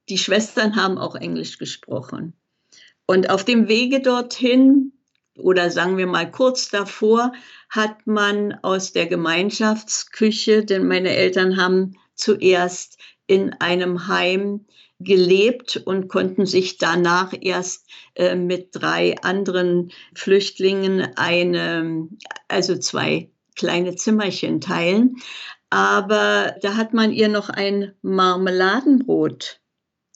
die 0.10 0.18
Schwestern 0.18 0.76
haben 0.76 0.98
auch 0.98 1.16
Englisch 1.16 1.58
gesprochen. 1.58 2.34
Und 3.06 3.30
auf 3.30 3.44
dem 3.44 3.68
Wege 3.68 4.02
dorthin, 4.02 4.94
oder 5.38 5.70
sagen 5.70 5.98
wir 5.98 6.08
mal 6.08 6.30
kurz 6.30 6.70
davor, 6.70 7.34
hat 7.70 8.06
man 8.08 8.54
aus 8.62 8.94
der 8.94 9.08
Gemeinschaftsküche, 9.08 10.64
denn 10.64 10.88
meine 10.88 11.10
Eltern 11.10 11.58
haben 11.58 11.98
zuerst 12.16 12.98
in 13.28 13.54
einem 13.54 14.08
Heim 14.08 14.66
gelebt 15.04 15.78
und 15.86 16.08
konnten 16.08 16.46
sich 16.46 16.78
danach 16.78 17.34
erst 17.40 17.90
äh, 18.16 18.36
mit 18.36 18.70
drei 18.72 19.16
anderen 19.22 19.92
Flüchtlingen 20.16 21.08
eine, 21.16 22.08
also 22.48 22.78
zwei 22.78 23.30
kleine 23.56 23.96
Zimmerchen 23.96 24.62
teilen. 24.62 25.18
Aber 25.70 26.56
da 26.62 26.76
hat 26.76 26.94
man 26.94 27.12
ihr 27.12 27.30
noch 27.30 27.50
ein 27.50 27.94
Marmeladenbrot 28.02 29.60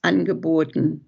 angeboten. 0.02 1.07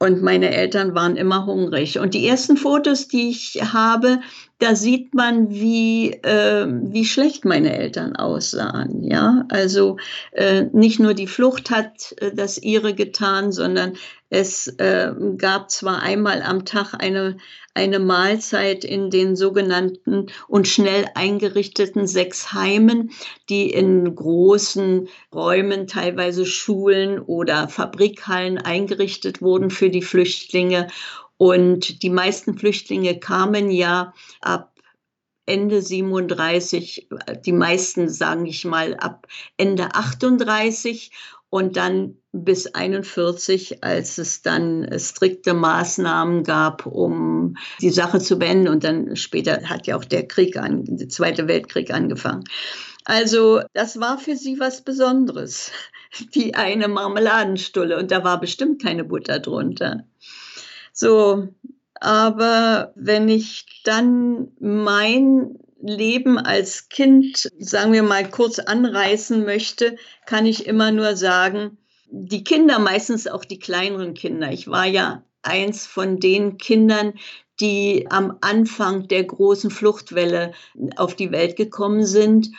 Und 0.00 0.22
meine 0.22 0.54
Eltern 0.54 0.94
waren 0.94 1.16
immer 1.16 1.44
hungrig. 1.46 1.98
Und 1.98 2.14
die 2.14 2.26
ersten 2.26 2.56
Fotos, 2.56 3.08
die 3.08 3.30
ich 3.30 3.60
habe, 3.72 4.20
da 4.60 4.76
sieht 4.76 5.12
man, 5.12 5.50
wie, 5.50 6.12
äh, 6.22 6.66
wie 6.68 7.04
schlecht 7.04 7.44
meine 7.44 7.76
Eltern 7.76 8.14
aussahen. 8.14 9.02
Ja, 9.02 9.44
also 9.48 9.96
äh, 10.32 10.66
nicht 10.72 11.00
nur 11.00 11.14
die 11.14 11.26
Flucht 11.26 11.70
hat 11.70 12.14
äh, 12.20 12.32
das 12.32 12.58
ihre 12.58 12.94
getan, 12.94 13.50
sondern 13.50 13.94
es 14.30 14.66
äh, 14.66 15.12
gab 15.38 15.70
zwar 15.70 16.02
einmal 16.02 16.42
am 16.42 16.64
Tag 16.66 16.94
eine, 16.94 17.38
eine 17.74 17.98
Mahlzeit 17.98 18.84
in 18.84 19.10
den 19.10 19.36
sogenannten 19.36 20.26
und 20.48 20.68
schnell 20.68 21.06
eingerichteten 21.14 22.06
sechs 22.06 22.52
Heimen, 22.52 23.10
die 23.48 23.70
in 23.70 24.14
großen 24.14 25.08
Räumen, 25.34 25.86
teilweise 25.86 26.44
Schulen 26.44 27.20
oder 27.20 27.68
Fabrikhallen 27.68 28.58
eingerichtet 28.58 29.40
wurden 29.40 29.70
für 29.70 29.88
die 29.88 30.02
Flüchtlinge. 30.02 30.88
Und 31.38 32.02
die 32.02 32.10
meisten 32.10 32.58
Flüchtlinge 32.58 33.18
kamen 33.18 33.70
ja 33.70 34.12
ab 34.42 34.74
Ende 35.46 35.80
37, 35.80 37.08
die 37.46 37.52
meisten, 37.52 38.10
sagen 38.10 38.44
ich 38.44 38.66
mal, 38.66 38.94
ab 38.96 39.26
Ende 39.56 39.94
38 39.94 41.10
und 41.50 41.76
dann 41.76 42.16
bis 42.32 42.66
41, 42.66 43.82
als 43.82 44.18
es 44.18 44.42
dann 44.42 44.88
strikte 44.98 45.54
Maßnahmen 45.54 46.44
gab, 46.44 46.86
um 46.86 47.56
die 47.80 47.90
Sache 47.90 48.18
zu 48.18 48.38
beenden. 48.38 48.68
Und 48.68 48.84
dann 48.84 49.16
später 49.16 49.62
hat 49.68 49.86
ja 49.86 49.96
auch 49.96 50.04
der 50.04 50.28
Krieg, 50.28 50.56
an, 50.56 50.84
der 50.84 51.08
Zweite 51.08 51.48
Weltkrieg 51.48 51.92
angefangen. 51.92 52.44
Also 53.04 53.62
das 53.72 53.98
war 53.98 54.18
für 54.18 54.36
sie 54.36 54.60
was 54.60 54.82
Besonderes, 54.82 55.72
wie 56.32 56.54
eine 56.54 56.88
Marmeladenstulle. 56.88 57.98
Und 57.98 58.10
da 58.10 58.24
war 58.24 58.40
bestimmt 58.40 58.82
keine 58.82 59.04
Butter 59.04 59.38
drunter. 59.38 60.04
So, 60.92 61.48
aber 61.94 62.92
wenn 62.94 63.28
ich 63.28 63.82
dann 63.84 64.48
mein 64.60 65.58
Leben 65.80 66.38
als 66.38 66.88
Kind, 66.88 67.50
sagen 67.58 67.92
wir 67.92 68.02
mal, 68.02 68.28
kurz 68.28 68.58
anreißen 68.58 69.44
möchte, 69.44 69.96
kann 70.26 70.46
ich 70.46 70.66
immer 70.66 70.90
nur 70.90 71.16
sagen, 71.16 71.78
die 72.10 72.42
Kinder, 72.42 72.78
meistens 72.78 73.26
auch 73.26 73.44
die 73.44 73.58
kleineren 73.58 74.14
Kinder. 74.14 74.50
Ich 74.50 74.68
war 74.68 74.86
ja 74.86 75.22
eins 75.42 75.86
von 75.86 76.18
den 76.18 76.58
Kindern, 76.58 77.14
die 77.60 78.06
am 78.10 78.38
Anfang 78.40 79.08
der 79.08 79.24
großen 79.24 79.70
Fluchtwelle 79.70 80.52
auf 80.96 81.14
die 81.14 81.32
Welt 81.32 81.56
gekommen 81.56 82.06
sind. 82.06 82.50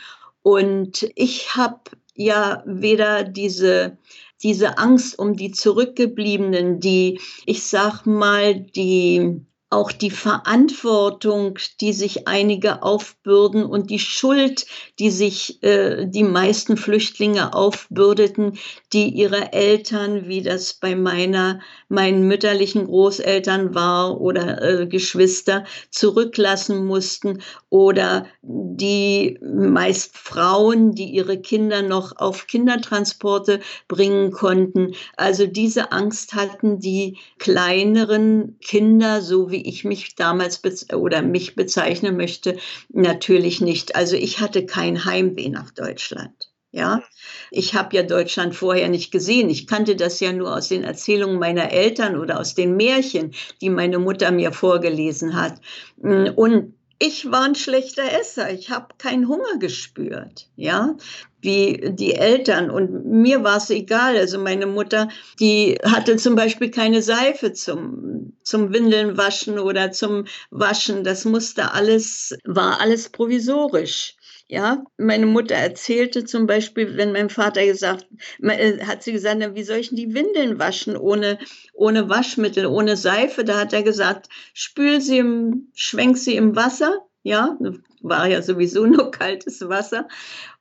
Und 0.42 1.10
ich 1.14 1.56
habe 1.56 1.80
ja 2.14 2.62
weder 2.66 3.24
diese 3.24 3.98
diese 4.42 4.78
Angst 4.78 5.18
um 5.18 5.36
die 5.36 5.50
Zurückgebliebenen, 5.50 6.80
die, 6.80 7.20
ich 7.44 7.64
sag 7.64 8.06
mal, 8.06 8.54
die 8.54 9.44
auch 9.70 9.92
die 9.92 10.10
Verantwortung, 10.10 11.56
die 11.80 11.92
sich 11.92 12.26
einige 12.26 12.82
aufbürden 12.82 13.64
und 13.64 13.90
die 13.90 14.00
Schuld, 14.00 14.66
die 14.98 15.10
sich 15.10 15.62
äh, 15.62 16.06
die 16.06 16.24
meisten 16.24 16.76
Flüchtlinge 16.76 17.54
aufbürdeten, 17.54 18.58
die 18.92 19.08
ihre 19.08 19.52
Eltern, 19.52 20.26
wie 20.26 20.42
das 20.42 20.74
bei 20.74 20.96
meiner, 20.96 21.60
meinen 21.88 22.26
mütterlichen 22.26 22.86
Großeltern 22.86 23.72
war 23.72 24.20
oder 24.20 24.60
äh, 24.60 24.86
Geschwister, 24.88 25.64
zurücklassen 25.90 26.84
mussten 26.84 27.40
oder 27.68 28.26
die 28.42 29.38
meist 29.40 30.18
Frauen, 30.18 30.96
die 30.96 31.10
ihre 31.10 31.40
Kinder 31.40 31.82
noch 31.82 32.16
auf 32.16 32.48
Kindertransporte 32.48 33.60
bringen 33.86 34.32
konnten. 34.32 34.94
Also 35.16 35.46
diese 35.46 35.92
Angst 35.92 36.34
hatten 36.34 36.80
die 36.80 37.18
kleineren 37.38 38.58
Kinder, 38.60 39.22
so 39.22 39.50
wie 39.52 39.59
wie 39.60 39.68
ich 39.68 39.84
mich 39.84 40.14
damals 40.14 40.62
oder 40.92 41.22
mich 41.22 41.54
bezeichnen 41.54 42.16
möchte, 42.16 42.56
natürlich 42.88 43.60
nicht. 43.60 43.94
Also 43.94 44.16
ich 44.16 44.40
hatte 44.40 44.64
kein 44.64 45.04
Heimweh 45.04 45.48
nach 45.48 45.70
Deutschland. 45.70 46.50
Ja, 46.72 47.02
ich 47.50 47.74
habe 47.74 47.96
ja 47.96 48.04
Deutschland 48.04 48.54
vorher 48.54 48.88
nicht 48.88 49.10
gesehen. 49.10 49.50
Ich 49.50 49.66
kannte 49.66 49.96
das 49.96 50.20
ja 50.20 50.32
nur 50.32 50.54
aus 50.54 50.68
den 50.68 50.84
Erzählungen 50.84 51.40
meiner 51.40 51.72
Eltern 51.72 52.16
oder 52.16 52.38
aus 52.38 52.54
den 52.54 52.76
Märchen, 52.76 53.34
die 53.60 53.70
meine 53.70 53.98
Mutter 53.98 54.30
mir 54.30 54.52
vorgelesen 54.52 55.34
hat. 55.34 55.60
Und 55.98 56.74
ich 57.00 57.30
war 57.30 57.42
ein 57.42 57.56
schlechter 57.56 58.04
Esser. 58.20 58.52
Ich 58.52 58.70
habe 58.70 58.94
keinen 58.98 59.26
Hunger 59.26 59.58
gespürt, 59.58 60.48
ja, 60.54 60.96
wie 61.42 61.92
die 61.92 62.14
Eltern. 62.14 62.70
Und 62.70 63.04
mir 63.04 63.42
war 63.44 63.56
es 63.56 63.70
egal. 63.70 64.16
Also 64.16 64.38
meine 64.38 64.66
Mutter, 64.66 65.08
die 65.38 65.78
hatte 65.84 66.16
zum 66.16 66.34
Beispiel 66.34 66.70
keine 66.70 67.02
Seife 67.02 67.52
zum, 67.52 68.32
zum 68.42 68.72
Windeln 68.72 69.16
waschen 69.16 69.58
oder 69.58 69.92
zum 69.92 70.24
Waschen. 70.50 71.04
Das 71.04 71.24
musste 71.24 71.72
alles, 71.72 72.36
war 72.44 72.80
alles 72.80 73.08
provisorisch. 73.08 74.16
Ja, 74.50 74.82
meine 74.98 75.26
Mutter 75.26 75.54
erzählte 75.54 76.24
zum 76.24 76.48
Beispiel, 76.48 76.96
wenn 76.96 77.12
mein 77.12 77.30
Vater 77.30 77.64
gesagt, 77.64 78.08
äh, 78.42 78.84
hat 78.84 79.04
sie 79.04 79.12
gesagt, 79.12 79.40
wie 79.54 79.62
soll 79.62 79.76
ich 79.76 79.90
denn 79.90 79.96
die 79.96 80.12
Windeln 80.12 80.58
waschen 80.58 80.96
ohne, 80.96 81.38
ohne 81.72 82.08
Waschmittel, 82.08 82.66
ohne 82.66 82.96
Seife? 82.96 83.44
Da 83.44 83.60
hat 83.60 83.72
er 83.72 83.84
gesagt, 83.84 84.28
spül 84.52 85.00
sie 85.00 85.18
im, 85.18 85.68
schwenk 85.72 86.18
sie 86.18 86.34
im 86.34 86.56
Wasser, 86.56 86.98
ja, 87.22 87.56
war 88.02 88.26
ja 88.26 88.42
sowieso 88.42 88.86
nur 88.86 89.10
kaltes 89.12 89.60
Wasser 89.68 90.08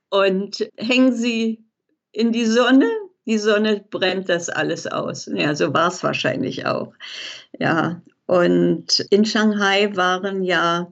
und 0.09 0.67
hängen 0.77 1.15
sie 1.15 1.63
in 2.11 2.31
die 2.31 2.45
Sonne. 2.45 2.89
Die 3.25 3.37
Sonne 3.37 3.85
brennt 3.89 4.29
das 4.29 4.49
alles 4.49 4.87
aus. 4.87 5.29
Ja, 5.31 5.53
so 5.55 5.73
war 5.73 5.89
es 5.89 6.03
wahrscheinlich 6.03 6.65
auch. 6.65 6.93
Ja, 7.59 8.01
und 8.25 8.99
in 9.09 9.25
Shanghai 9.25 9.95
waren 9.95 10.43
ja 10.43 10.91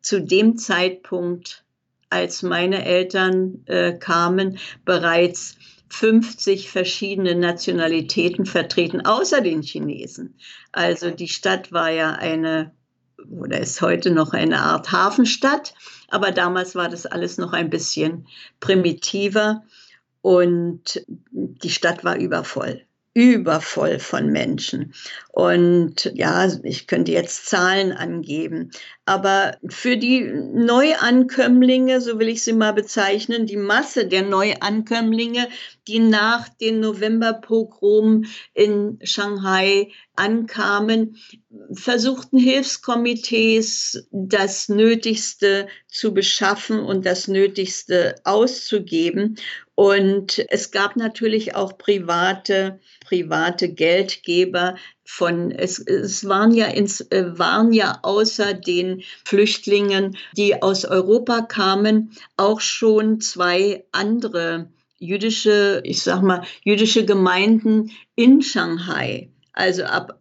zu 0.00 0.22
dem 0.22 0.56
Zeitpunkt 0.56 1.64
als 2.10 2.42
meine 2.42 2.84
Eltern 2.84 3.62
äh, 3.66 3.92
kamen, 3.94 4.58
bereits 4.84 5.56
50 5.88 6.70
verschiedene 6.70 7.34
Nationalitäten 7.34 8.46
vertreten, 8.46 9.04
außer 9.04 9.40
den 9.40 9.62
Chinesen. 9.62 10.38
Also 10.72 11.10
die 11.10 11.28
Stadt 11.28 11.72
war 11.72 11.90
ja 11.90 12.12
eine, 12.12 12.72
oder 13.30 13.60
ist 13.60 13.80
heute 13.80 14.10
noch 14.10 14.32
eine 14.32 14.60
Art 14.60 14.92
Hafenstadt, 14.92 15.74
aber 16.08 16.30
damals 16.30 16.74
war 16.74 16.88
das 16.88 17.06
alles 17.06 17.38
noch 17.38 17.52
ein 17.52 17.70
bisschen 17.70 18.26
primitiver 18.60 19.64
und 20.22 21.04
die 21.06 21.70
Stadt 21.70 22.04
war 22.04 22.16
übervoll 22.16 22.82
übervoll 23.16 23.98
von 23.98 24.30
Menschen. 24.30 24.92
Und 25.32 26.12
ja, 26.14 26.50
ich 26.64 26.86
könnte 26.86 27.12
jetzt 27.12 27.46
Zahlen 27.46 27.92
angeben, 27.92 28.72
aber 29.06 29.56
für 29.66 29.96
die 29.96 30.20
Neuankömmlinge, 30.20 32.02
so 32.02 32.18
will 32.18 32.28
ich 32.28 32.44
sie 32.44 32.52
mal 32.52 32.74
bezeichnen, 32.74 33.46
die 33.46 33.56
Masse 33.56 34.06
der 34.06 34.20
Neuankömmlinge, 34.20 35.48
die 35.88 35.98
nach 35.98 36.48
den 36.48 36.80
Novemberpogromen 36.80 38.26
in 38.54 38.98
Shanghai 39.02 39.90
ankamen, 40.16 41.16
versuchten 41.72 42.38
Hilfskomitees 42.38 44.08
das 44.10 44.68
Nötigste 44.68 45.68
zu 45.88 46.12
beschaffen 46.12 46.80
und 46.80 47.06
das 47.06 47.28
Nötigste 47.28 48.16
auszugeben. 48.24 49.36
Und 49.74 50.44
es 50.48 50.70
gab 50.70 50.96
natürlich 50.96 51.54
auch 51.54 51.76
private, 51.76 52.80
private 53.04 53.68
Geldgeber 53.68 54.76
von, 55.04 55.50
es, 55.50 55.78
es 55.78 56.26
waren 56.26 56.52
ja 56.52 56.66
ins, 56.66 57.06
waren 57.10 57.72
ja 57.72 57.98
außer 58.02 58.54
den 58.54 59.02
Flüchtlingen, 59.24 60.16
die 60.36 60.62
aus 60.62 60.84
Europa 60.84 61.42
kamen, 61.42 62.12
auch 62.36 62.60
schon 62.60 63.20
zwei 63.20 63.84
andere 63.92 64.70
jüdische, 64.98 65.80
ich 65.84 66.02
sag 66.02 66.22
mal, 66.22 66.42
jüdische 66.64 67.04
Gemeinden 67.04 67.90
in 68.14 68.42
Shanghai. 68.42 69.30
Also 69.52 69.84
ab 69.84 70.20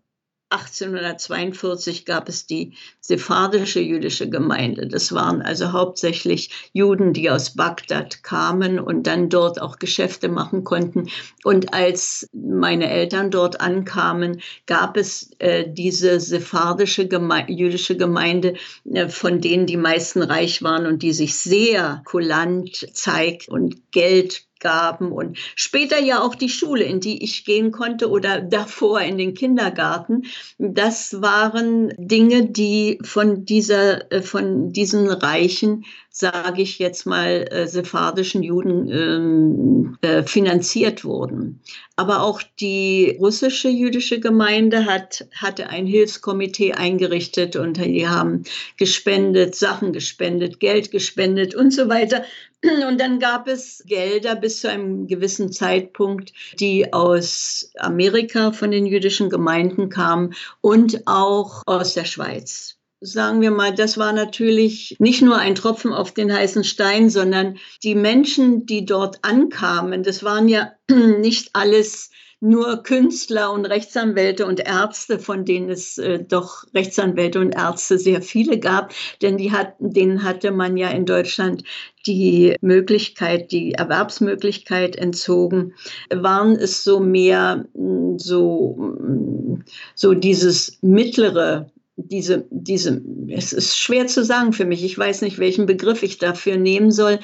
1842 0.49 2.05
gab 2.05 2.29
es 2.29 2.45
die 2.45 2.73
sephardische 3.01 3.79
jüdische 3.79 4.29
Gemeinde. 4.29 4.87
Das 4.87 5.11
waren 5.11 5.41
also 5.41 5.71
hauptsächlich 5.71 6.69
Juden, 6.71 7.13
die 7.13 7.29
aus 7.29 7.55
Bagdad 7.55 8.23
kamen 8.23 8.79
und 8.79 9.07
dann 9.07 9.29
dort 9.29 9.59
auch 9.59 9.79
Geschäfte 9.79 10.29
machen 10.29 10.63
konnten. 10.63 11.09
Und 11.43 11.73
als 11.73 12.29
meine 12.31 12.89
Eltern 12.89 13.31
dort 13.31 13.59
ankamen, 13.59 14.41
gab 14.67 14.97
es 14.97 15.31
äh, 15.39 15.65
diese 15.67 16.19
sephardische 16.19 17.07
Geme 17.07 17.45
jüdische 17.47 17.97
Gemeinde, 17.97 18.53
äh, 18.85 19.09
von 19.09 19.41
denen 19.41 19.65
die 19.65 19.77
meisten 19.77 20.21
reich 20.21 20.61
waren 20.61 20.85
und 20.85 21.01
die 21.01 21.13
sich 21.13 21.35
sehr 21.35 22.03
kulant 22.05 22.87
zeigt 22.93 23.49
und 23.49 23.91
Geld 23.91 24.44
Gaben 24.65 25.11
und 25.11 25.37
später 25.55 25.99
ja 25.99 26.23
auch 26.23 26.33
die 26.33 26.49
Schule, 26.49 26.85
in 26.85 26.99
die 26.99 27.23
ich 27.23 27.45
gehen 27.45 27.71
konnte 27.71 28.09
oder 28.09 28.41
davor 28.57 28.99
in 29.01 29.19
den 29.19 29.35
Kindergarten. 29.35 30.23
Das 30.57 31.21
waren 31.21 31.93
Dinge, 31.99 32.47
die 32.47 32.97
von 33.03 33.45
dieser, 33.45 34.11
äh, 34.11 34.23
von 34.23 34.73
diesen 34.73 35.07
reichen, 35.07 35.85
sage 36.09 36.63
ich 36.63 36.79
jetzt 36.79 37.05
mal, 37.05 37.45
äh, 37.51 37.67
sephardischen 37.67 38.41
Juden 38.41 38.89
ähm, 38.89 39.97
äh, 40.01 40.23
finanziert 40.23 41.05
wurden. 41.05 41.61
Aber 41.95 42.23
auch 42.23 42.41
die 42.59 43.17
russische 43.19 43.69
jüdische 43.69 44.19
Gemeinde 44.19 44.85
hat, 44.85 45.27
hatte 45.35 45.69
ein 45.69 45.85
Hilfskomitee 45.85 46.73
eingerichtet 46.73 47.55
und 47.55 47.77
die 47.77 48.07
haben 48.07 48.45
gespendet, 48.77 49.55
Sachen 49.55 49.93
gespendet, 49.93 50.59
Geld 50.59 50.89
gespendet 50.89 51.53
und 51.53 51.71
so 51.71 51.87
weiter. 51.87 52.23
Und 52.87 52.99
dann 52.99 53.19
gab 53.19 53.47
es 53.47 53.83
Gelder 53.85 54.35
bis 54.35 54.61
zu 54.61 54.69
einem 54.69 55.07
gewissen 55.07 55.51
Zeitpunkt, 55.51 56.33
die 56.59 56.93
aus 56.93 57.71
Amerika 57.77 58.51
von 58.51 58.71
den 58.71 58.85
jüdischen 58.85 59.29
Gemeinden 59.29 59.89
kamen 59.89 60.33
und 60.61 61.05
auch 61.05 61.61
aus 61.65 61.93
der 61.93 62.05
Schweiz. 62.05 62.77
Sagen 63.01 63.41
wir 63.41 63.51
mal, 63.51 63.75
das 63.75 63.97
war 63.97 64.13
natürlich 64.13 64.95
nicht 64.99 65.21
nur 65.21 65.37
ein 65.37 65.53
Tropfen 65.53 65.93
auf 65.93 66.13
den 66.13 66.33
heißen 66.33 66.63
Stein, 66.63 67.09
sondern 67.09 67.57
die 67.83 67.93
Menschen, 67.93 68.65
die 68.65 68.85
dort 68.85 69.19
ankamen, 69.21 70.01
das 70.01 70.23
waren 70.23 70.47
ja 70.47 70.71
nicht 70.89 71.49
alles 71.53 72.09
nur 72.45 72.83
Künstler 72.83 73.51
und 73.51 73.65
Rechtsanwälte 73.65 74.45
und 74.45 74.59
Ärzte, 74.59 75.19
von 75.19 75.45
denen 75.45 75.69
es 75.69 75.97
äh, 75.97 76.23
doch 76.23 76.63
Rechtsanwälte 76.73 77.39
und 77.39 77.55
Ärzte 77.55 77.97
sehr 77.97 78.21
viele 78.21 78.59
gab, 78.59 78.93
denn 79.21 79.37
die 79.37 79.51
hat, 79.51 79.73
denen 79.79 80.23
hatte 80.23 80.51
man 80.51 80.77
ja 80.77 80.89
in 80.89 81.05
Deutschland 81.05 81.63
die 82.05 82.55
Möglichkeit, 82.61 83.51
die 83.51 83.73
Erwerbsmöglichkeit 83.73 84.95
entzogen, 84.95 85.73
waren 86.13 86.55
es 86.55 86.83
so 86.83 86.99
mehr 86.99 87.65
mm, 87.73 88.17
so, 88.17 88.75
mm, 88.77 89.63
so 89.95 90.13
dieses 90.13 90.77
mittlere 90.81 91.67
diese, 91.97 92.45
diese, 92.49 93.01
es 93.29 93.53
ist 93.53 93.77
schwer 93.77 94.07
zu 94.07 94.25
sagen 94.25 94.51
für 94.51 94.65
mich. 94.65 94.83
Ich 94.83 94.97
weiß 94.97 95.21
nicht, 95.21 95.39
welchen 95.39 95.65
Begriff 95.65 96.03
ich 96.03 96.17
dafür 96.17 96.57
nehmen 96.57 96.91
soll. 96.91 97.19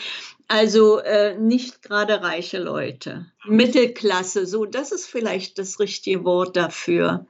Also 0.52 1.00
äh, 1.00 1.38
nicht 1.38 1.82
gerade 1.82 2.22
reiche 2.22 2.60
Leute. 2.60 3.26
Mittelklasse, 3.46 4.46
so, 4.46 4.66
das 4.66 4.92
ist 4.92 5.06
vielleicht 5.06 5.58
das 5.58 5.80
richtige 5.80 6.26
Wort 6.26 6.58
dafür. 6.58 7.26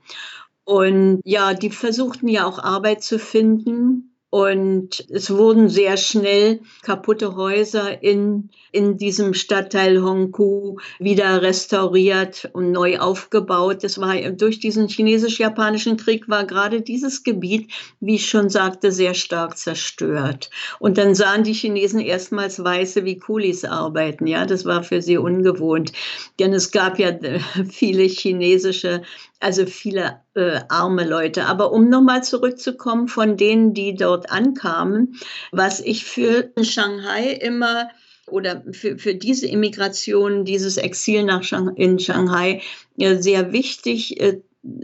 Und 0.64 1.22
ja, 1.24 1.54
die 1.54 1.70
versuchten 1.70 2.28
ja 2.28 2.48
auch 2.48 2.58
Arbeit 2.58 3.04
zu 3.04 3.20
finden 3.20 4.11
und 4.32 5.06
es 5.10 5.30
wurden 5.30 5.68
sehr 5.68 5.98
schnell 5.98 6.62
kaputte 6.84 7.36
Häuser 7.36 8.02
in, 8.02 8.50
in 8.72 8.98
diesem 8.98 9.34
Stadtteil 9.34 10.02
Hongkou 10.02 10.78
wieder 11.00 11.42
restauriert 11.42 12.50
und 12.54 12.72
neu 12.72 12.98
aufgebaut. 12.98 13.84
Das 13.84 14.00
war 14.00 14.16
durch 14.32 14.60
diesen 14.60 14.88
chinesisch-japanischen 14.88 15.98
Krieg 15.98 16.30
war 16.30 16.46
gerade 16.46 16.80
dieses 16.80 17.24
Gebiet, 17.24 17.74
wie 18.00 18.16
ich 18.16 18.30
schon 18.30 18.50
sagte, 18.50 18.94
sehr 18.94 19.16
stark 19.16 19.58
zerstört. 19.58 20.50
Und 20.80 20.98
dann 20.98 21.14
sahen 21.14 21.44
die 21.44 21.54
Chinesen 21.54 22.00
erstmals 22.00 22.64
Weiße 22.64 23.04
wie 23.04 23.18
Kulis 23.18 23.66
arbeiten. 23.66 24.28
Ja, 24.28 24.46
das 24.46 24.64
war 24.64 24.84
für 24.84 25.02
sie 25.02 25.18
ungewohnt. 25.18 25.92
Denn 26.40 26.54
es 26.54 26.72
gab 26.72 27.00
ja 27.00 27.12
viele 27.70 28.04
chinesische 28.04 29.02
also 29.42 29.66
viele 29.66 30.22
äh, 30.36 30.60
arme 30.70 31.06
Leute. 31.08 31.46
Aber 31.46 31.72
um 31.72 31.90
nochmal 31.90 32.24
zurückzukommen 32.24 33.08
von 33.08 33.38
denen, 33.38 33.74
die 33.74 33.96
dort 33.96 34.32
ankamen, 34.32 35.20
was 35.52 35.80
ich 35.80 36.06
für 36.06 36.52
Shanghai 36.62 37.32
immer 37.32 37.90
oder 38.28 38.64
für, 38.72 38.98
für 38.98 39.16
diese 39.16 39.48
Immigration, 39.48 40.46
dieses 40.46 40.78
Exil 40.78 41.24
nach 41.24 41.44
Shang 41.44 41.76
in 41.76 42.00
Shanghai 42.00 42.62
äh, 42.98 43.18
sehr 43.18 43.52
wichtig 43.52 44.20
äh, 44.22 44.42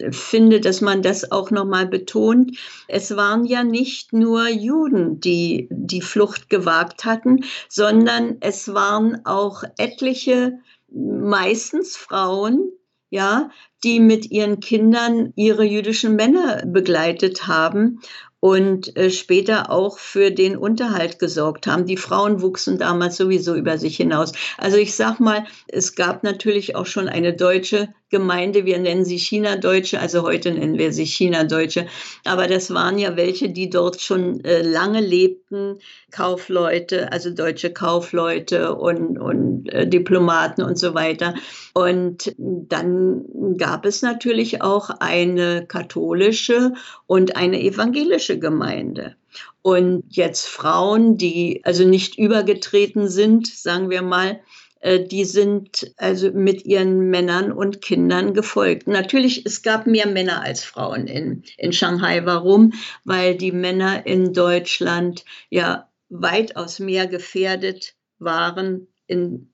finde, 0.10 0.60
dass 0.60 0.82
man 0.82 1.02
das 1.04 1.32
auch 1.32 1.52
nochmal 1.52 1.86
betont. 1.86 2.58
Es 2.88 3.16
waren 3.16 3.46
ja 3.46 3.64
nicht 3.64 4.12
nur 4.12 4.50
Juden, 4.50 5.20
die 5.20 5.68
die 5.70 6.02
Flucht 6.02 6.50
gewagt 6.50 7.06
hatten, 7.06 7.44
sondern 7.70 8.38
es 8.40 8.74
waren 8.74 9.24
auch 9.26 9.64
etliche, 9.78 10.60
meistens 10.90 11.96
Frauen, 11.96 12.72
ja, 13.10 13.50
die 13.84 14.00
mit 14.00 14.32
ihren 14.32 14.60
Kindern 14.60 15.32
ihre 15.36 15.64
jüdischen 15.64 16.16
Männer 16.16 16.64
begleitet 16.66 17.48
haben 17.48 18.00
und 18.40 18.96
äh, 18.96 19.10
später 19.10 19.72
auch 19.72 19.98
für 19.98 20.32
den 20.32 20.58
Unterhalt 20.58 21.20
gesorgt 21.20 21.68
haben. 21.68 21.86
Die 21.86 21.98
Frauen 21.98 22.42
wuchsen 22.42 22.78
damals 22.78 23.18
sowieso 23.18 23.56
über 23.56 23.78
sich 23.78 23.98
hinaus. 23.98 24.34
Also 24.58 24.78
ich 24.78 24.96
sag 24.96 25.20
mal, 25.20 25.46
es 25.68 25.96
gab 25.96 26.24
natürlich 26.24 26.76
auch 26.76 26.86
schon 26.86 27.10
eine 27.10 27.34
deutsche 27.34 27.90
Gemeinde, 28.10 28.66
wir 28.66 28.80
nennen 28.80 29.04
sie 29.04 29.18
China-Deutsche, 29.18 30.00
also 30.00 30.24
heute 30.24 30.52
nennen 30.52 30.78
wir 30.78 30.94
sie 30.94 31.06
China-Deutsche, 31.06 31.88
aber 32.24 32.48
das 32.48 32.74
waren 32.74 32.98
ja 32.98 33.18
welche, 33.18 33.50
die 33.50 33.70
dort 33.70 34.00
schon 34.02 34.44
äh, 34.46 34.62
lange 34.62 35.02
lebten, 35.02 35.80
Kaufleute, 36.12 37.12
also 37.12 37.32
deutsche 37.32 37.74
Kaufleute 37.74 38.76
und, 38.76 39.18
und 39.18 39.68
äh, 39.70 39.88
Diplomaten 39.88 40.62
und 40.62 40.78
so 40.78 40.94
weiter. 40.94 41.36
Und 41.74 42.34
dann 42.38 43.26
gab 43.58 43.86
es 43.86 44.02
natürlich 44.02 44.62
auch 44.62 44.90
eine 45.00 45.66
katholische 45.66 46.74
und 47.08 47.36
eine 47.36 47.62
evangelische 47.62 48.40
Gemeinde. 48.40 49.16
Und 49.62 50.06
jetzt 50.10 50.48
Frauen, 50.48 51.18
die 51.18 51.62
also 51.64 51.84
nicht 51.86 52.18
übergetreten 52.18 53.10
sind, 53.10 53.48
sagen 53.48 53.90
wir 53.90 54.02
mal, 54.02 54.40
die 54.84 55.26
sind 55.26 55.92
also 55.98 56.32
mit 56.32 56.66
ihren 56.66 57.10
Männern 57.10 57.52
und 57.52 57.82
Kindern 57.82 58.34
gefolgt. 58.34 58.88
Natürlich, 58.88 59.46
es 59.46 59.62
gab 59.62 59.88
mehr 59.88 60.08
Männer 60.08 60.42
als 60.42 60.64
Frauen 60.64 61.08
in, 61.08 61.44
in 61.58 61.74
Shanghai. 61.74 62.26
Warum? 62.26 62.74
Weil 63.04 63.36
die 63.36 63.52
Männer 63.52 64.06
in 64.06 64.34
Deutschland 64.34 65.26
ja 65.50 65.90
weitaus 66.10 66.80
mehr 66.80 67.08
gefährdet 67.08 67.96
waren 68.20 68.88
in, 69.08 69.52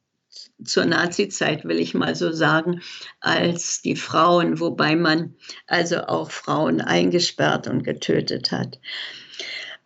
zur 0.64 0.86
Nazi-Zeit, 0.86 1.66
will 1.66 1.80
ich 1.80 1.94
mal 1.94 2.16
so 2.16 2.32
sagen, 2.32 2.82
als 3.20 3.82
die 3.82 3.96
Frauen, 3.96 4.60
wobei 4.60 4.96
man 4.96 5.36
also 5.68 6.02
auch 6.02 6.32
Frauen 6.32 6.82
eingesperrt 6.82 7.68
und 7.68 7.84
getötet 7.84 8.52
hat. 8.52 8.80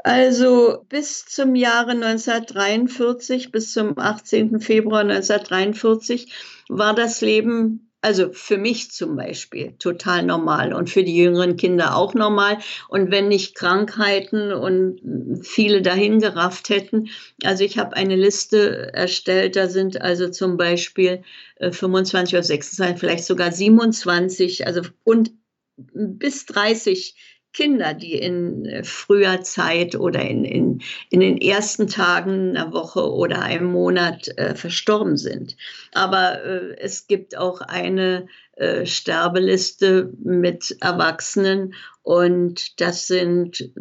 Also 0.07 0.85
bis 0.87 1.25
zum 1.25 1.53
Jahre 1.53 1.91
1943, 1.91 3.51
bis 3.51 3.73
zum 3.73 3.99
18. 3.99 4.61
Februar 4.61 5.01
1943 5.01 6.31
war 6.69 6.95
das 6.95 7.19
Leben, 7.19 7.91
also 7.99 8.31
für 8.31 8.57
mich 8.57 8.89
zum 8.91 9.17
Beispiel, 9.17 9.73
total 9.79 10.23
normal 10.23 10.71
und 10.71 10.89
für 10.89 11.03
die 11.03 11.17
jüngeren 11.17 11.57
Kinder 11.57 11.97
auch 11.97 12.13
normal. 12.13 12.59
Und 12.87 13.11
wenn 13.11 13.27
nicht 13.27 13.55
Krankheiten 13.55 14.53
und 14.53 15.01
viele 15.45 15.81
dahin 15.81 16.19
gerafft 16.19 16.69
hätten, 16.69 17.09
also 17.43 17.65
ich 17.65 17.77
habe 17.77 17.97
eine 17.97 18.15
Liste 18.15 18.93
erstellt, 18.93 19.57
da 19.57 19.67
sind 19.67 19.99
also 20.01 20.29
zum 20.29 20.55
Beispiel 20.55 21.21
25 21.59 22.31
äh, 22.31 22.37
oder 22.37 22.43
26, 22.43 22.97
vielleicht 22.97 23.25
sogar 23.25 23.51
27, 23.51 24.67
also 24.67 24.83
und 25.03 25.31
bis 25.75 26.45
30 26.45 27.36
Kinder, 27.57 27.95
die 27.95 28.13
in 28.13 28.65
äh, 28.65 28.83
früher 28.83 29.41
Zeit 29.41 29.95
oder 29.95 30.21
in, 30.21 30.45
in, 30.45 30.81
in 31.09 31.21
den 31.21 31.37
ersten 31.39 31.87
Tagen 31.87 32.55
einer 32.55 32.71
Woche 32.71 33.11
oder 33.11 33.41
einem 33.41 33.71
Monat 33.71 34.27
äh, 34.37 34.53
verstorben 34.53 35.17
sind. 35.17 35.57
Aber 35.91 36.43
äh, 36.43 36.77
es 36.77 37.07
gibt 37.07 37.35
auch 37.35 37.61
eine 37.61 38.27
äh, 38.57 38.85
Sterbeliste 38.85 40.13
mit 40.23 40.77
Erwachsenen 40.81 41.73
und 42.03 42.79
das 42.79 43.07
sind 43.07 43.61
äh, 43.61 43.71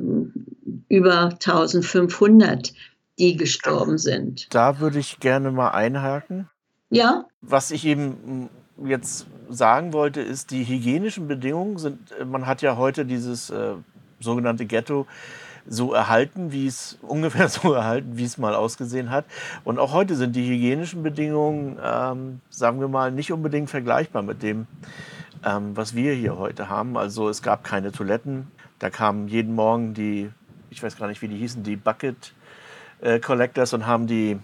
über 0.89 1.25
1500, 1.25 2.73
die 3.19 3.37
gestorben 3.37 3.99
sind. 3.99 4.47
Da 4.55 4.81
würde 4.81 5.01
ich 5.01 5.21
gerne 5.21 5.51
mal 5.51 5.73
einhaken. 5.73 6.49
Ja. 6.89 7.27
Was 7.43 7.71
ich 7.71 7.85
eben 7.85 8.49
jetzt 8.85 9.27
sagen 9.49 9.93
wollte, 9.93 10.21
ist, 10.21 10.51
die 10.51 10.65
hygienischen 10.65 11.29
Bedingungen 11.29 11.79
sind, 11.79 11.99
man 12.27 12.47
hat 12.47 12.63
ja 12.63 12.77
heute 12.77 13.05
dieses 13.05 13.51
äh, 13.51 13.75
sogenannte 14.21 14.67
Ghetto 14.67 15.07
so 15.69 15.93
erhalten, 15.93 16.53
wie 16.53 16.67
es 16.67 16.99
ungefähr 17.03 17.49
so 17.49 17.73
erhalten, 17.73 18.17
wie 18.17 18.25
es 18.25 18.39
mal 18.39 18.55
ausgesehen 18.55 19.11
hat. 19.11 19.25
Und 19.65 19.79
auch 19.79 19.93
heute 19.93 20.17
sind 20.17 20.37
die 20.37 20.49
hygienischen 20.49 21.03
Bedingungen, 21.03 21.79
ähm, 21.83 22.41
sagen 22.51 22.81
wir 22.81 22.89
mal, 22.89 23.11
nicht 23.11 23.33
unbedingt 23.33 23.71
vergleichbar 23.71 24.23
mit 24.23 24.43
dem, 24.43 24.67
ähm, 25.45 25.77
was 25.77 25.95
wir 25.95 26.13
hier 26.15 26.39
heute 26.39 26.69
haben. 26.69 26.97
Also 26.97 27.29
es 27.29 27.43
gab 27.43 27.65
keine 27.65 27.93
Toiletten. 27.93 28.49
Da 28.79 28.91
kamen 28.91 29.29
jeden 29.29 29.55
Morgen 29.55 29.95
die, 29.95 30.31
ich 30.71 30.83
weiß 30.83 30.97
gar 30.97 31.09
nicht, 31.09 31.23
wie 31.23 31.29
die 31.29 31.39
hießen, 31.39 31.63
die 31.63 31.77
Bucket 31.77 32.35
äh, 33.01 33.19
Collectors 33.21 33.73
und 33.73 33.87
haben 33.87 34.07
die 34.07 34.39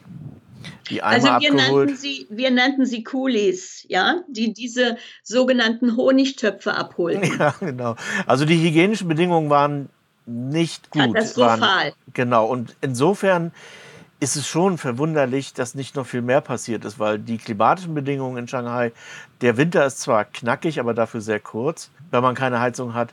die 0.90 1.03
Eimer 1.03 1.14
also 1.14 1.27
wir 1.27 1.53
abgeholt. 1.53 1.88
nannten 1.88 1.96
sie, 1.96 2.27
wir 2.31 2.51
nannten 2.51 2.87
sie 2.87 3.05
Coolies, 3.05 3.85
ja, 3.88 4.22
die 4.29 4.53
diese 4.53 4.96
sogenannten 5.22 5.96
Honigtöpfe 5.96 6.75
abholten. 6.75 7.22
Ja, 7.38 7.55
genau. 7.59 7.96
Also 8.27 8.44
die 8.44 8.61
hygienischen 8.62 9.09
Bedingungen 9.09 9.51
waren 9.51 9.88
nicht 10.27 10.90
gut. 10.90 11.14
Katastrophal. 11.14 11.61
Waren, 11.61 11.92
genau. 12.12 12.46
Und 12.46 12.77
insofern 12.81 13.53
ist 14.22 14.37
es 14.37 14.46
schon 14.46 14.79
verwunderlich, 14.79 15.53
dass 15.53 15.75
nicht 15.75 15.96
noch 15.96 16.07
viel 16.07 16.22
mehr 16.22 16.40
passiert 16.40 16.85
ist, 16.85 17.01
weil 17.01 17.18
die 17.18 17.38
klimatischen 17.38 17.92
Bedingungen 17.92 18.37
in 18.37 18.48
Shanghai, 18.48 18.92
der 19.40 19.57
Winter 19.57 19.85
ist 19.85 20.01
zwar 20.01 20.25
knackig, 20.25 20.79
aber 20.79 20.94
dafür 20.94 21.20
sehr 21.20 21.40
kurz, 21.40 21.90
wenn 22.12 22.22
man 22.22 22.37
keine 22.37 22.61
Heizung 22.61 22.94
hat, 22.94 23.12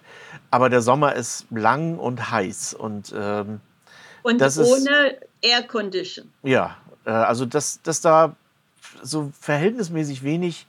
aber 0.52 0.70
der 0.70 0.82
Sommer 0.82 1.16
ist 1.16 1.48
lang 1.50 1.98
und 1.98 2.30
heiß 2.30 2.76
und 2.76 3.12
ähm, 3.18 3.60
und 4.22 4.42
ohne 4.42 5.18
Air 5.42 5.64
Condition. 5.64 6.32
Ja, 6.44 6.78
also, 7.12 7.46
dass, 7.46 7.82
dass 7.82 8.02
da 8.02 8.36
so 9.02 9.32
verhältnismäßig 9.40 10.24
wenig 10.24 10.68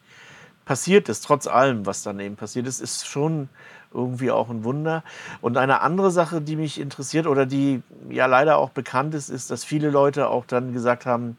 passiert 0.64 1.08
ist, 1.08 1.22
trotz 1.24 1.46
allem, 1.46 1.86
was 1.86 2.02
daneben 2.02 2.36
passiert 2.36 2.66
ist, 2.66 2.80
ist 2.80 3.06
schon 3.06 3.48
irgendwie 3.92 4.30
auch 4.30 4.50
ein 4.50 4.62
Wunder. 4.62 5.02
Und 5.40 5.56
eine 5.56 5.80
andere 5.80 6.10
Sache, 6.10 6.40
die 6.40 6.56
mich 6.56 6.78
interessiert 6.78 7.26
oder 7.26 7.46
die 7.46 7.82
ja 8.08 8.26
leider 8.26 8.58
auch 8.58 8.70
bekannt 8.70 9.14
ist, 9.14 9.30
ist, 9.30 9.50
dass 9.50 9.64
viele 9.64 9.90
Leute 9.90 10.28
auch 10.28 10.46
dann 10.46 10.72
gesagt 10.72 11.06
haben, 11.06 11.36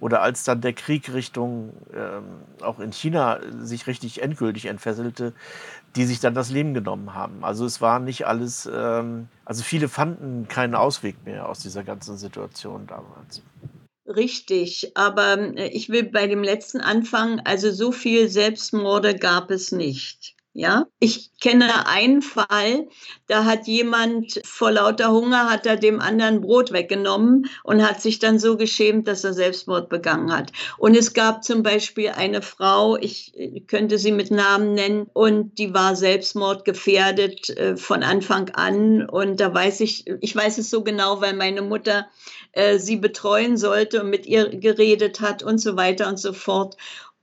oder 0.00 0.22
als 0.22 0.44
dann 0.44 0.60
der 0.60 0.72
Krieg 0.72 1.12
Richtung 1.12 1.72
ähm, 1.94 2.24
auch 2.62 2.80
in 2.80 2.92
China 2.92 3.38
sich 3.60 3.86
richtig 3.86 4.22
endgültig 4.22 4.66
entfesselte, 4.66 5.32
die 5.96 6.04
sich 6.04 6.20
dann 6.20 6.34
das 6.34 6.50
Leben 6.50 6.74
genommen 6.74 7.14
haben. 7.14 7.44
Also 7.44 7.64
es 7.64 7.80
war 7.80 8.00
nicht 8.00 8.26
alles, 8.26 8.68
ähm, 8.72 9.28
also 9.44 9.62
viele 9.62 9.88
fanden 9.88 10.48
keinen 10.48 10.74
Ausweg 10.74 11.24
mehr 11.24 11.48
aus 11.48 11.60
dieser 11.60 11.84
ganzen 11.84 12.16
Situation 12.16 12.86
damals. 12.86 13.42
Richtig, 14.06 14.92
aber 14.96 15.38
äh, 15.56 15.68
ich 15.68 15.88
will 15.88 16.04
bei 16.04 16.26
dem 16.26 16.42
letzten 16.42 16.80
anfangen. 16.80 17.40
Also 17.44 17.70
so 17.72 17.90
viel 17.92 18.28
Selbstmorde 18.28 19.14
gab 19.16 19.50
es 19.50 19.72
nicht. 19.72 20.34
Ja, 20.56 20.86
ich 21.00 21.32
kenne 21.40 21.88
einen 21.88 22.22
Fall, 22.22 22.86
da 23.26 23.44
hat 23.44 23.66
jemand 23.66 24.40
vor 24.44 24.70
lauter 24.70 25.10
Hunger 25.10 25.50
hat 25.50 25.66
er 25.66 25.74
dem 25.74 25.98
anderen 25.98 26.40
Brot 26.42 26.70
weggenommen 26.72 27.46
und 27.64 27.82
hat 27.84 28.00
sich 28.00 28.20
dann 28.20 28.38
so 28.38 28.56
geschämt, 28.56 29.08
dass 29.08 29.24
er 29.24 29.32
Selbstmord 29.32 29.88
begangen 29.88 30.30
hat. 30.32 30.52
Und 30.78 30.96
es 30.96 31.12
gab 31.12 31.42
zum 31.42 31.64
Beispiel 31.64 32.10
eine 32.10 32.40
Frau, 32.40 32.96
ich 32.96 33.32
könnte 33.66 33.98
sie 33.98 34.12
mit 34.12 34.30
Namen 34.30 34.74
nennen, 34.74 35.08
und 35.12 35.58
die 35.58 35.74
war 35.74 35.96
Selbstmord 35.96 36.64
gefährdet 36.64 37.50
äh, 37.50 37.76
von 37.76 38.04
Anfang 38.04 38.50
an. 38.50 39.08
Und 39.08 39.40
da 39.40 39.52
weiß 39.52 39.80
ich, 39.80 40.06
ich 40.20 40.36
weiß 40.36 40.58
es 40.58 40.70
so 40.70 40.84
genau, 40.84 41.20
weil 41.20 41.34
meine 41.34 41.62
Mutter 41.62 42.06
äh, 42.54 42.78
sie 42.78 42.96
betreuen 42.96 43.56
sollte 43.56 44.02
und 44.02 44.10
mit 44.10 44.26
ihr 44.26 44.48
geredet 44.48 45.20
hat 45.20 45.42
und 45.42 45.58
so 45.58 45.76
weiter 45.76 46.08
und 46.08 46.18
so 46.18 46.32
fort. 46.32 46.76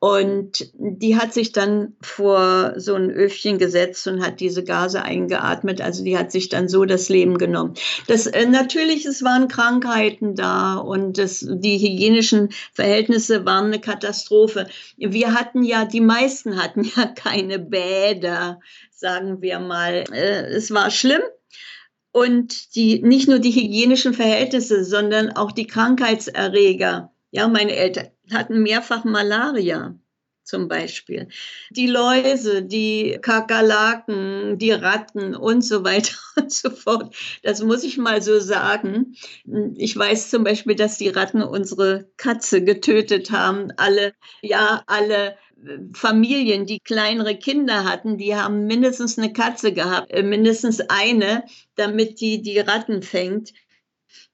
Und 0.04 0.72
die 0.74 1.16
hat 1.16 1.32
sich 1.32 1.52
dann 1.52 1.96
vor 2.02 2.74
so 2.78 2.96
ein 2.96 3.12
Öfchen 3.12 3.60
gesetzt 3.60 4.08
und 4.08 4.26
hat 4.26 4.40
diese 4.40 4.64
Gase 4.64 5.04
eingeatmet. 5.04 5.80
Also 5.80 6.04
die 6.04 6.18
hat 6.18 6.32
sich 6.32 6.50
dann 6.50 6.68
so 6.68 6.86
das 6.86 7.08
Leben 7.08 7.38
genommen. 7.38 7.76
Das, 8.08 8.26
äh, 8.26 8.48
natürlich, 8.48 9.06
es 9.06 9.24
waren 9.24 9.48
Krankheiten 9.48 10.34
da 10.34 10.78
und 10.78 11.20
das, 11.20 11.46
die 11.48 11.78
hygienischen 11.78 12.50
Verhältnisse 12.74 13.46
waren 13.46 13.66
eine 13.66 13.80
Katastrophe. 13.80 14.66
Wir 14.98 15.36
hatten 15.36 15.62
ja, 15.62 15.86
die 15.86 16.02
meisten 16.02 16.60
hatten 16.60 16.84
ja 16.96 17.06
keine 17.06 17.60
Bäder, 17.60 18.60
sagen 18.90 19.44
wir 19.44 19.60
mal. 19.60 20.06
Äh, 20.12 20.48
es 20.48 20.72
war 20.72 20.90
schlimm. 20.90 21.22
Und 22.12 22.76
die, 22.76 23.02
nicht 23.02 23.28
nur 23.28 23.40
die 23.40 23.52
hygienischen 23.52 24.14
Verhältnisse, 24.14 24.84
sondern 24.84 25.32
auch 25.32 25.52
die 25.52 25.68
Krankheitserreger. 25.68 27.14
Ja, 27.32 27.48
meine 27.48 27.76
Eltern 27.76 28.10
hatten 28.30 28.62
mehrfach 28.62 29.04
Malaria 29.06 29.96
zum 30.44 30.68
Beispiel. 30.68 31.30
Die 31.70 31.88
Läuse, 31.88 32.64
die 32.64 33.18
Kakerlaken, 33.22 34.58
die 34.58 34.72
Ratten 34.72 35.34
und 35.36 35.62
so 35.62 35.86
weiter 35.86 36.16
und 36.36 36.52
so 36.52 36.70
fort. 36.70 37.16
Das 37.44 37.64
muss 37.64 37.84
ich 37.84 37.98
mal 37.98 38.22
so 38.22 38.40
sagen. 38.40 39.16
Ich 39.78 39.96
weiß 39.96 40.30
zum 40.30 40.44
Beispiel, 40.44 40.76
dass 40.76 40.98
die 40.98 41.10
Ratten 41.10 41.42
unsere 41.42 42.10
Katze 42.18 42.64
getötet 42.64 43.32
haben. 43.32 43.72
Alle, 43.78 44.14
ja, 44.42 44.84
alle 44.88 45.38
Familien, 45.94 46.66
die 46.66 46.80
kleinere 46.80 47.36
Kinder 47.36 47.86
hatten, 47.86 48.18
die 48.18 48.36
haben 48.36 48.66
mindestens 48.66 49.18
eine 49.18 49.34
Katze 49.34 49.74
gehabt, 49.74 50.12
äh, 50.12 50.24
mindestens 50.24 50.82
eine, 50.90 51.44
damit 51.76 52.22
die 52.22 52.42
die 52.42 52.60
Ratten 52.60 53.04
fängt. 53.04 53.54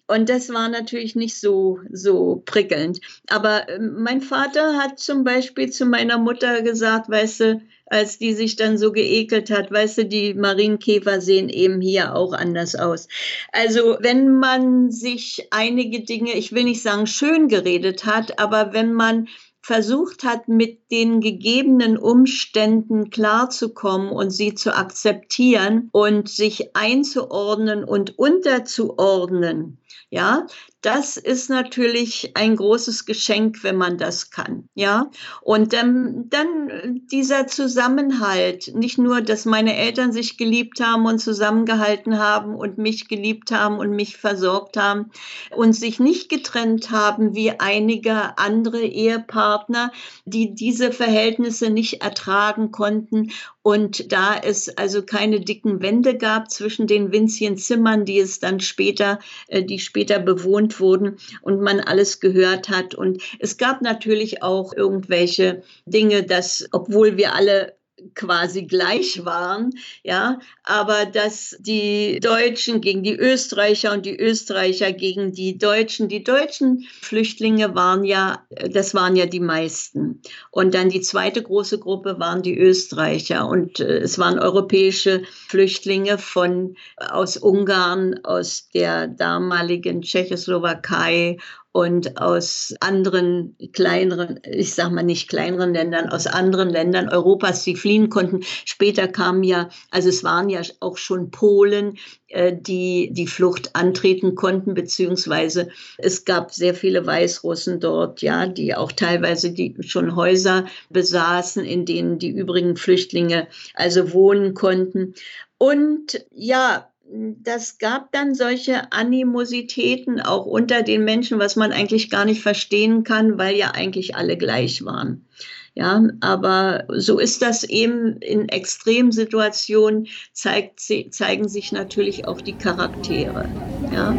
Und 0.09 0.29
das 0.29 0.49
war 0.49 0.69
natürlich 0.69 1.15
nicht 1.15 1.37
so, 1.37 1.79
so 1.91 2.41
prickelnd. 2.45 3.01
Aber 3.27 3.67
ähm, 3.67 3.95
mein 4.01 4.21
Vater 4.21 4.77
hat 4.77 4.99
zum 4.99 5.25
Beispiel 5.25 5.69
zu 5.69 5.85
meiner 5.85 6.17
Mutter 6.17 6.61
gesagt, 6.61 7.09
weißt 7.09 7.39
du, 7.41 7.61
als 7.87 8.17
die 8.17 8.33
sich 8.33 8.55
dann 8.55 8.77
so 8.77 8.91
geekelt 8.91 9.49
hat, 9.49 9.71
weißt 9.71 9.99
du, 9.99 10.05
die 10.05 10.33
Marienkäfer 10.33 11.19
sehen 11.19 11.49
eben 11.49 11.81
hier 11.81 12.15
auch 12.15 12.33
anders 12.33 12.75
aus. 12.75 13.07
Also 13.51 13.97
wenn 13.99 14.37
man 14.37 14.91
sich 14.91 15.47
einige 15.51 16.01
Dinge, 16.01 16.33
ich 16.33 16.53
will 16.53 16.63
nicht 16.63 16.81
sagen 16.81 17.07
schön 17.07 17.47
geredet 17.49 18.05
hat, 18.05 18.39
aber 18.39 18.73
wenn 18.73 18.93
man 18.93 19.27
versucht 19.67 20.23
hat, 20.23 20.47
mit 20.47 20.91
den 20.91 21.19
gegebenen 21.19 21.97
Umständen 21.97 23.09
klarzukommen 23.09 24.07
und 24.11 24.29
sie 24.29 24.53
zu 24.53 24.73
akzeptieren 24.73 25.89
und 25.91 26.29
sich 26.29 26.73
einzuordnen 26.73 27.83
und 27.83 28.17
unterzuordnen. 28.17 29.77
Ja, 30.09 30.47
das 30.81 31.17
ist 31.17 31.49
natürlich 31.49 32.31
ein 32.35 32.55
großes 32.55 33.05
Geschenk, 33.05 33.63
wenn 33.63 33.77
man 33.77 33.97
das 33.97 34.29
kann. 34.29 34.69
Ja, 34.75 35.09
und 35.41 35.73
ähm, 35.73 36.29
dann 36.29 37.01
dieser 37.11 37.47
Zusammenhalt, 37.47 38.75
nicht 38.75 38.97
nur, 38.99 39.21
dass 39.21 39.45
meine 39.45 39.75
Eltern 39.75 40.11
sich 40.11 40.37
geliebt 40.37 40.79
haben 40.79 41.05
und 41.05 41.19
zusammengehalten 41.19 42.19
haben 42.19 42.55
und 42.55 42.77
mich 42.77 43.07
geliebt 43.07 43.51
haben 43.51 43.79
und 43.79 43.91
mich 43.91 44.17
versorgt 44.17 44.77
haben 44.77 45.11
und 45.55 45.73
sich 45.73 45.99
nicht 45.99 46.29
getrennt 46.29 46.91
haben 46.91 47.33
wie 47.35 47.59
einige 47.59 48.37
andere 48.37 48.81
Ehepartner, 48.81 49.91
die 50.25 50.53
diese 50.53 50.91
Verhältnisse 50.91 51.71
nicht 51.71 52.03
ertragen 52.03 52.71
konnten 52.71 53.31
und 53.67 54.13
da 54.13 54.39
es 54.41 54.69
also 54.77 55.03
keine 55.03 55.41
dicken 55.41 55.81
Wände 55.81 56.15
gab 56.15 56.49
zwischen 56.49 56.87
den 56.87 57.11
winzigen 57.11 57.57
Zimmern, 57.57 58.05
die 58.05 58.17
es 58.17 58.39
dann 58.39 58.61
später, 58.61 59.19
äh, 59.49 59.61
die 59.61 59.79
später 59.79 60.19
bewohnt 60.19 60.79
wurden 60.79 61.17
und 61.41 61.59
man 61.59 61.81
alles 61.81 62.21
gehört 62.21 62.69
hat. 62.69 62.95
Und 62.95 63.21
es 63.39 63.57
gab 63.57 63.81
natürlich 63.81 64.41
auch 64.41 64.71
irgendwelche 64.71 65.63
Dinge, 65.85 66.23
dass, 66.23 66.69
obwohl 66.71 67.17
wir 67.17 67.35
alle 67.35 67.76
quasi 68.13 68.65
gleich 68.65 69.25
waren, 69.25 69.71
ja, 70.03 70.39
aber 70.63 71.05
dass 71.05 71.55
die 71.59 72.19
Deutschen 72.19 72.81
gegen 72.81 73.03
die 73.03 73.15
Österreicher 73.15 73.93
und 73.93 74.05
die 74.05 74.19
Österreicher 74.19 74.91
gegen 74.91 75.31
die 75.31 75.57
Deutschen, 75.57 76.07
die 76.07 76.23
deutschen 76.23 76.85
Flüchtlinge 77.01 77.75
waren 77.75 78.03
ja, 78.03 78.45
das 78.69 78.93
waren 78.93 79.15
ja 79.15 79.25
die 79.25 79.39
meisten. 79.39 80.21
Und 80.51 80.73
dann 80.73 80.89
die 80.89 81.01
zweite 81.01 81.41
große 81.41 81.79
Gruppe 81.79 82.19
waren 82.19 82.43
die 82.43 82.57
Österreicher 82.57 83.47
und 83.47 83.79
äh, 83.79 83.99
es 83.99 84.19
waren 84.19 84.39
europäische 84.39 85.23
Flüchtlinge 85.47 86.17
von 86.17 86.75
aus 86.97 87.37
Ungarn, 87.37 88.19
aus 88.23 88.69
der 88.73 89.07
damaligen 89.07 90.01
Tschechoslowakei 90.01 91.37
und 91.77 92.19
aus 92.19 92.73
anderen 92.79 93.55
kleineren, 93.71 94.39
ich 94.43 94.73
sag 94.73 94.91
mal 94.91 95.03
nicht 95.03 95.29
kleineren 95.29 95.75
Ländern, 95.75 96.09
aus 96.09 96.25
anderen 96.25 96.71
Ländern 96.71 97.07
Europas, 97.07 97.63
die 97.63 97.75
fliehen 97.75 98.09
konnten. 98.09 98.39
Später 98.65 99.07
kamen 99.07 99.43
ja, 99.43 99.69
also 99.91 100.09
es 100.09 100.23
waren 100.23 100.49
ja 100.49 100.61
auch 100.79 100.97
schon 100.97 101.29
Polen, 101.29 101.99
äh, 102.29 102.51
die 102.59 103.11
die 103.13 103.27
Flucht 103.27 103.75
antreten 103.75 104.33
konnten, 104.33 104.73
beziehungsweise 104.73 105.69
es 105.99 106.25
gab 106.25 106.51
sehr 106.51 106.73
viele 106.73 107.05
Weißrussen 107.05 107.79
dort, 107.79 108.23
ja, 108.23 108.47
die 108.47 108.73
auch 108.73 108.91
teilweise 108.91 109.51
die 109.51 109.75
schon 109.81 110.15
Häuser 110.15 110.65
besaßen, 110.89 111.63
in 111.63 111.85
denen 111.85 112.17
die 112.17 112.31
übrigen 112.31 112.75
Flüchtlinge 112.75 113.45
also 113.75 114.13
wohnen 114.13 114.55
konnten. 114.55 115.13
Und 115.59 116.25
ja, 116.31 116.89
das 117.09 117.77
gab 117.77 118.11
dann 118.11 118.35
solche 118.35 118.91
Animositäten 118.91 120.19
auch 120.19 120.45
unter 120.45 120.83
den 120.83 121.05
Menschen, 121.05 121.39
was 121.39 121.55
man 121.55 121.71
eigentlich 121.71 122.09
gar 122.09 122.25
nicht 122.25 122.41
verstehen 122.41 123.03
kann, 123.03 123.37
weil 123.37 123.55
ja 123.55 123.71
eigentlich 123.71 124.15
alle 124.15 124.37
gleich 124.37 124.83
waren. 124.83 125.25
Ja, 125.73 126.03
aber 126.21 126.85
so 126.89 127.19
ist 127.19 127.43
das 127.43 127.63
eben 127.63 128.17
in 128.17 128.49
Extremsituationen 128.49 130.07
zeigt, 130.33 130.79
zeigen 130.79 131.47
sich 131.47 131.71
natürlich 131.71 132.27
auch 132.27 132.41
die 132.41 132.57
Charaktere. 132.57 133.47
Ja. 133.93 134.15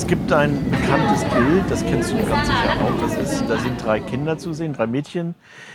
Es 0.00 0.06
gibt 0.06 0.32
ein 0.32 0.70
bekanntes 0.70 1.24
Bild, 1.26 1.62
das 1.68 1.84
kennst 1.84 2.10
du 2.12 2.16
ganz 2.26 2.46
sicher 2.46 2.72
auch. 2.80 3.00
Das 3.02 3.18
ist, 3.18 3.44
da 3.46 3.58
sind 3.58 3.84
drei 3.84 4.00
Kinder 4.00 4.38
zu 4.38 4.54
sehen, 4.54 4.72
drei 4.72 4.86
Mädchen. 4.86 5.34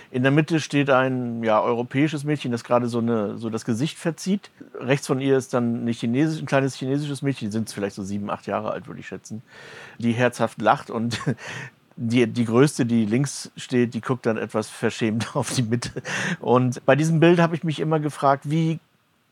In 0.10 0.24
der 0.24 0.32
Mitte 0.32 0.60
steht 0.60 0.90
ein 0.90 1.44
ja, 1.44 1.62
europäisches 1.62 2.24
Mädchen, 2.24 2.52
das 2.52 2.64
gerade 2.64 2.88
so, 2.88 2.98
eine, 2.98 3.38
so 3.38 3.52
das 3.52 3.66
Gesicht 3.66 4.00
verzieht. 4.00 4.50
Rechts 4.80 5.06
von 5.06 5.22
ihr 5.22 5.38
ist 5.38 5.54
dann 5.54 5.86
ein, 5.86 5.94
Chinesisch, 5.94 6.42
ein 6.42 6.48
kleines 6.48 6.74
chinesisches 6.74 7.22
Mädchen, 7.22 7.50
die 7.50 7.52
sind 7.52 7.70
vielleicht 7.70 7.96
so 7.96 8.02
sieben, 8.02 8.32
acht 8.32 8.48
Jahre 8.48 8.72
alt, 8.72 8.88
würde 8.88 9.00
ich 9.00 9.08
schätzen, 9.08 9.44
die 10.00 10.14
herzhaft 10.14 10.60
lacht 10.60 10.90
und 10.90 11.22
die, 11.96 12.26
die 12.26 12.46
größte, 12.46 12.88
die 12.88 13.06
links 13.06 13.52
steht, 13.56 13.94
die 13.94 14.02
guckt 14.02 14.26
dann 14.26 14.38
etwas 14.38 14.70
verschämt 14.70 15.36
auf 15.36 15.54
die 15.54 15.62
Mitte. 15.62 15.92
Und 16.40 16.84
bei 16.88 16.96
diesem 16.96 17.20
Bild 17.20 17.40
habe 17.40 17.56
ich 17.56 17.64
mich 17.64 17.80
immer 17.80 18.00
gefragt, 18.00 18.50
wie 18.50 18.80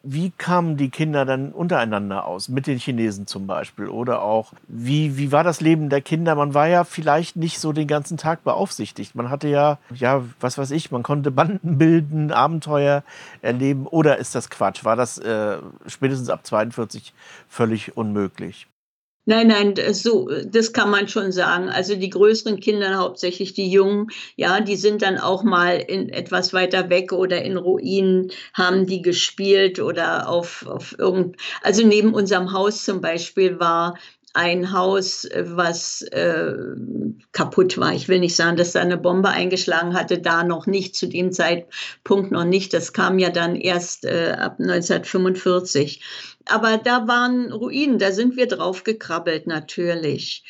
wie 0.05 0.31
kamen 0.31 0.75
die 0.75 0.89
Kinder 0.89 1.23
dann 1.23 1.53
untereinander 1.53 2.25
aus, 2.25 2.49
mit 2.49 2.67
den 2.67 2.77
Chinesen 2.77 3.25
zum 3.25 3.47
Beispiel? 3.47 3.87
Oder 3.87 4.21
auch, 4.21 4.51
wie, 4.67 5.17
wie 5.17 5.31
war 5.31 5.45
das 5.45 5.61
Leben 5.61 5.89
der 5.89 6.01
Kinder? 6.01 6.35
Man 6.35 6.53
war 6.53 6.67
ja 6.67 6.83
vielleicht 6.83 7.37
nicht 7.37 7.57
so 7.59 7.71
den 7.71 7.87
ganzen 7.87 8.17
Tag 8.17 8.43
beaufsichtigt. 8.43 9.15
Man 9.15 9.29
hatte 9.29 9.47
ja, 9.47 9.79
ja, 9.95 10.23
was 10.41 10.57
weiß 10.57 10.71
ich, 10.71 10.91
man 10.91 11.03
konnte 11.03 11.31
Banden 11.31 11.77
bilden, 11.77 12.33
Abenteuer 12.33 13.03
erleben. 13.41 13.87
Oder 13.87 14.17
ist 14.17 14.35
das 14.35 14.49
Quatsch? 14.49 14.83
War 14.83 14.97
das 14.97 15.19
äh, 15.19 15.57
spätestens 15.87 16.29
ab 16.29 16.45
42 16.45 17.13
völlig 17.47 17.95
unmöglich? 17.95 18.67
Nein, 19.25 19.47
nein, 19.47 19.73
so, 19.93 20.29
das 20.45 20.73
kann 20.73 20.89
man 20.89 21.07
schon 21.07 21.31
sagen. 21.31 21.69
Also 21.69 21.95
die 21.95 22.09
größeren 22.09 22.59
Kinder, 22.59 22.97
hauptsächlich 22.97 23.53
die 23.53 23.71
Jungen, 23.71 24.07
ja, 24.36 24.59
die 24.59 24.75
sind 24.75 25.01
dann 25.01 25.17
auch 25.17 25.43
mal 25.43 25.77
in 25.77 26.09
etwas 26.09 26.53
weiter 26.53 26.89
weg 26.89 27.13
oder 27.13 27.41
in 27.41 27.55
Ruinen 27.55 28.31
haben 28.53 28.86
die 28.86 29.01
gespielt 29.01 29.79
oder 29.79 30.27
auf, 30.27 30.65
auf 30.67 30.95
irgend, 30.99 31.38
also 31.62 31.88
neben 31.88 32.13
unserem 32.13 32.51
Haus 32.51 32.83
zum 32.83 32.99
Beispiel 32.99 33.59
war 33.62 33.95
ein 34.33 34.73
Haus, 34.73 35.27
was 35.36 36.01
äh, 36.01 36.53
kaputt 37.31 37.77
war. 37.77 37.93
Ich 37.93 38.07
will 38.07 38.19
nicht 38.19 38.36
sagen, 38.36 38.57
dass 38.57 38.71
da 38.71 38.81
eine 38.81 38.97
Bombe 38.97 39.29
eingeschlagen 39.29 39.93
hatte, 39.93 40.19
da 40.19 40.43
noch 40.43 40.65
nicht, 40.65 40.95
zu 40.95 41.07
dem 41.07 41.31
Zeitpunkt 41.31 42.31
noch 42.31 42.43
nicht. 42.43 42.73
Das 42.73 42.93
kam 42.93 43.19
ja 43.19 43.29
dann 43.29 43.55
erst 43.55 44.05
äh, 44.05 44.31
ab 44.38 44.55
1945. 44.59 46.01
Aber 46.45 46.77
da 46.77 47.08
waren 47.08 47.51
Ruinen, 47.51 47.99
da 47.99 48.12
sind 48.12 48.36
wir 48.36 48.47
drauf 48.47 48.84
gekrabbelt 48.84 49.47
natürlich. 49.47 50.43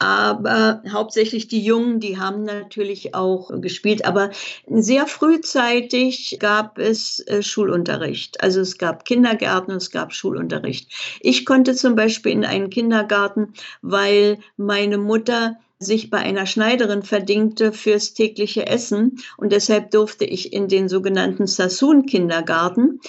Aber 0.00 0.82
hauptsächlich 0.92 1.48
die 1.48 1.64
Jungen, 1.64 1.98
die 1.98 2.18
haben 2.18 2.44
natürlich 2.44 3.14
auch 3.16 3.50
gespielt. 3.60 4.04
Aber 4.04 4.30
sehr 4.68 5.06
frühzeitig 5.08 6.36
gab 6.38 6.78
es 6.78 7.20
äh, 7.26 7.42
Schulunterricht. 7.42 8.40
Also 8.40 8.60
es 8.60 8.78
gab 8.78 9.04
Kindergärten 9.04 9.72
und 9.72 9.78
es 9.78 9.90
gab 9.90 10.12
Schulunterricht. 10.12 10.92
Ich 11.20 11.44
konnte 11.44 11.74
zum 11.74 11.96
Beispiel 11.96 12.30
in 12.32 12.44
einen 12.44 12.70
Kindergarten, 12.70 13.54
weil 13.82 14.38
meine 14.56 14.98
Mutter 14.98 15.56
sich 15.80 16.10
bei 16.10 16.18
einer 16.18 16.46
Schneiderin 16.46 17.02
verdingte 17.02 17.72
fürs 17.72 18.14
tägliche 18.14 18.66
Essen. 18.66 19.18
Und 19.36 19.52
deshalb 19.52 19.90
durfte 19.90 20.24
ich 20.24 20.52
in 20.52 20.68
den 20.68 20.88
sogenannten 20.88 21.46
Sassoon-Kindergarten. 21.46 23.00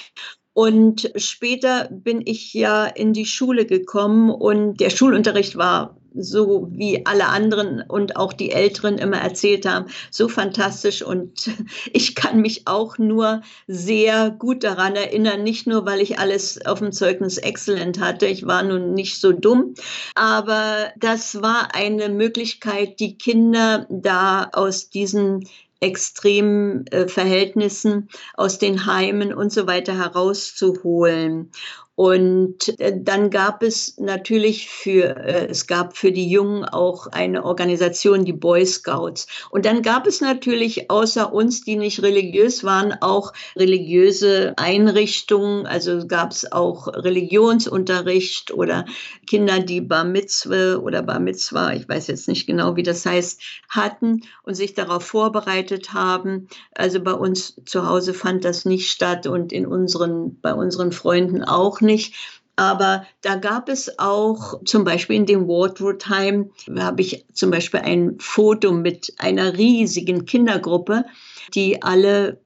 Und 0.60 1.10
später 1.15 1.88
bin 1.89 2.22
ich 2.26 2.54
ja 2.54 2.86
in 2.86 3.13
die 3.13 3.26
Schule 3.26 3.65
gekommen 3.65 4.30
und 4.30 4.82
der 4.82 4.89
Schulunterricht 4.89 5.56
war 5.56 5.95
so 6.13 6.67
wie 6.72 7.06
alle 7.06 7.28
anderen 7.28 7.82
und 7.88 8.17
auch 8.17 8.34
die 8.34 8.52
Älteren 8.52 8.98
immer 8.98 9.19
erzählt 9.19 9.65
haben, 9.65 9.86
so 10.12 10.28
fantastisch. 10.28 11.02
Und 11.02 11.50
ich 11.93 12.13
kann 12.13 12.41
mich 12.41 12.67
auch 12.67 12.98
nur 12.98 13.41
sehr 13.67 14.32
gut 14.32 14.65
daran 14.65 14.98
erinnern, 14.98 15.43
nicht 15.43 15.65
nur, 15.65 15.86
weil 15.86 16.02
ich 16.02 16.19
alles 16.19 16.65
auf 16.65 16.80
dem 16.80 16.91
Zeugnis 16.91 17.38
exzellent 17.38 18.02
hatte, 18.02 18.26
ich 18.26 18.45
war 18.45 18.62
nun 18.62 18.93
nicht 18.93 19.22
so 19.22 19.32
dumm, 19.32 19.76
aber 20.15 20.91
das 21.00 21.41
war 21.41 21.74
eine 21.74 22.10
Möglichkeit, 22.10 23.00
die 23.00 23.17
Kinder 23.17 23.88
da 23.89 24.50
aus 24.52 24.89
diesen 24.89 25.48
extremen 25.79 26.85
äh, 26.87 27.07
Verhältnissen 27.07 28.09
aus 28.35 28.59
den 28.59 28.85
Heimen 28.85 29.33
und 29.33 29.51
so 29.51 29.67
weiter 29.67 29.97
herauszuholen. 29.97 31.51
Und 31.99 32.79
äh, 32.79 32.93
dann 32.97 33.29
gab 33.29 33.62
es 33.62 33.97
natürlich 33.97 34.69
für, 34.69 35.17
äh, 35.17 35.47
es 35.49 35.67
gab 35.67 35.97
für 35.97 36.13
die 36.13 36.29
Jungen 36.29 36.63
auch 36.63 37.07
eine 37.07 37.43
Organisation, 37.43 38.23
die 38.23 38.31
Boy 38.31 38.65
Scouts. 38.65 39.27
Und 39.51 39.65
dann 39.65 39.81
gab 39.81 40.07
es 40.07 40.21
natürlich 40.21 40.89
außer 40.89 41.33
uns, 41.33 41.65
die 41.65 41.75
nicht 41.75 42.01
religiös 42.01 42.63
waren, 42.63 42.93
auch 43.01 43.33
religiöse 43.57 44.53
Einrichtungen. 44.55 45.65
Also 45.65 46.07
gab 46.07 46.31
es 46.31 46.49
auch 46.49 46.88
Religionsunterricht 46.88 48.53
oder 48.53 48.85
Kinder, 49.27 49.59
die 49.59 49.81
Bar 49.81 50.05
Mitzwe 50.05 50.81
oder 50.81 51.03
Bar 51.03 51.19
Mitzwa, 51.19 51.73
ich 51.73 51.89
weiß 51.89 52.07
jetzt 52.07 52.29
nicht 52.29 52.47
genau, 52.47 52.77
wie 52.77 52.83
das 52.83 53.05
heißt, 53.05 53.41
hatten 53.67 54.21
und 54.43 54.53
sich 54.53 54.73
darauf 54.73 55.03
vorbereitet 55.03 55.91
haben. 55.93 56.47
Also 56.73 57.01
bei 57.01 57.13
uns 57.13 57.62
zu 57.65 57.85
Hause 57.85 58.13
fand 58.13 58.45
das 58.45 58.63
nicht 58.63 58.89
statt 58.89 59.27
und 59.27 59.51
in 59.51 59.67
unseren, 59.67 60.39
bei 60.39 60.53
unseren 60.53 60.93
Freunden 60.93 61.43
auch 61.43 61.81
nicht 61.81 61.88
nicht. 61.89 62.13
Aber 62.56 63.06
da 63.21 63.36
gab 63.36 63.69
es 63.69 63.99
auch, 63.99 64.62
zum 64.65 64.84
Beispiel 64.84 65.15
in 65.15 65.25
dem 65.25 65.47
Wardrobe-Time, 65.47 66.49
habe 66.78 67.02
ich 67.02 67.25
zum 67.34 67.52
Beispiel 67.52 67.80
ein 67.80 68.17
Foto 68.19 68.73
mit 68.73 69.13
einer 69.17 69.58
riesigen 69.58 70.25
Kindergruppe, 70.25 71.06
die 71.54 71.82
alle, 71.82 72.41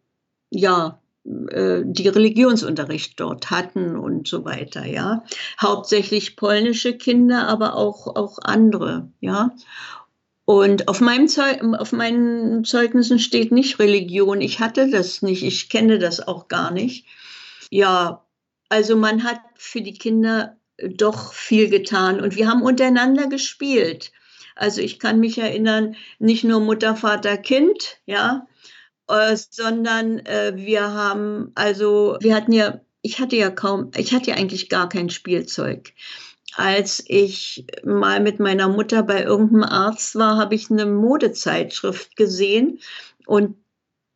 ja, 0.52 1.02
äh, 1.50 1.82
die 1.84 2.08
Religionsunterricht 2.08 3.20
dort 3.20 3.50
hatten 3.50 3.98
und 3.98 4.28
so 4.28 4.46
weiter, 4.46 4.86
ja. 4.86 5.24
Hauptsächlich 5.60 6.36
polnische 6.36 6.96
Kinder, 6.96 7.48
aber 7.48 7.76
auch, 7.76 8.16
auch 8.16 8.38
andere, 8.44 9.10
ja. 9.20 9.56
Und 10.46 10.90
auf, 10.90 11.02
meinem 11.02 11.28
Zeug, 11.28 11.64
auf 11.80 11.92
meinen 11.92 12.66
Zeugnissen 12.66 13.18
steht 13.18 13.52
nicht 13.52 13.80
Religion. 13.80 14.42
Ich 14.42 14.60
hatte 14.60 14.90
das 14.90 15.22
nicht. 15.22 15.42
Ich 15.42 15.70
kenne 15.70 16.00
das 16.00 16.28
auch 16.28 16.50
gar 16.50 16.70
nicht. 16.70 17.06
Ja, 17.70 18.23
also 18.74 18.96
man 18.96 19.24
hat 19.24 19.40
für 19.54 19.82
die 19.82 19.94
Kinder 19.94 20.58
doch 20.80 21.32
viel 21.32 21.70
getan 21.70 22.20
und 22.20 22.36
wir 22.36 22.50
haben 22.50 22.64
untereinander 22.64 23.28
gespielt. 23.28 24.12
Also 24.56 24.82
ich 24.82 24.98
kann 24.98 25.20
mich 25.20 25.38
erinnern, 25.38 25.96
nicht 26.18 26.44
nur 26.44 26.60
Mutter, 26.60 26.96
Vater, 26.96 27.38
Kind, 27.38 28.00
ja, 28.08 28.48
äh, 29.08 29.36
sondern 29.36 30.26
äh, 30.26 30.54
wir 30.56 30.92
haben, 30.92 31.52
also 31.54 32.18
wir 32.20 32.34
hatten 32.34 32.52
ja, 32.52 32.82
ich 33.04 33.20
hatte 33.20 33.36
ja 33.36 33.52
kaum, 33.52 33.92
ich 33.96 34.12
hatte 34.12 34.32
ja 34.32 34.38
eigentlich 34.38 34.70
gar 34.70 34.90
kein 34.90 35.12
Spielzeug. 35.12 35.94
Als 36.56 37.04
ich 37.06 37.68
mal 37.84 38.22
mit 38.22 38.40
meiner 38.40 38.70
Mutter 38.70 39.04
bei 39.04 39.24
irgendeinem 39.24 39.66
Arzt 39.66 40.16
war, 40.16 40.38
habe 40.38 40.56
ich 40.56 40.72
eine 40.72 40.88
Modezeitschrift 40.88 42.16
gesehen 42.16 42.80
und 43.28 43.56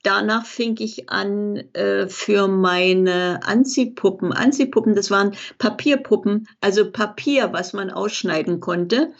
danach 0.07 0.45
fing 0.45 0.77
ich 0.79 1.09
an 1.09 1.57
äh, 1.73 2.07
für 2.07 2.47
meine 2.47 3.41
Anziehpuppen. 3.43 4.31
Anziehpuppen, 4.31 4.95
das 4.95 5.11
waren 5.11 5.35
Papierpuppen, 5.57 6.47
also 6.61 6.89
Papier, 6.89 7.51
was 7.51 7.73
man 7.73 7.89
ausschneiden 7.89 8.61
konnte. 8.61 9.11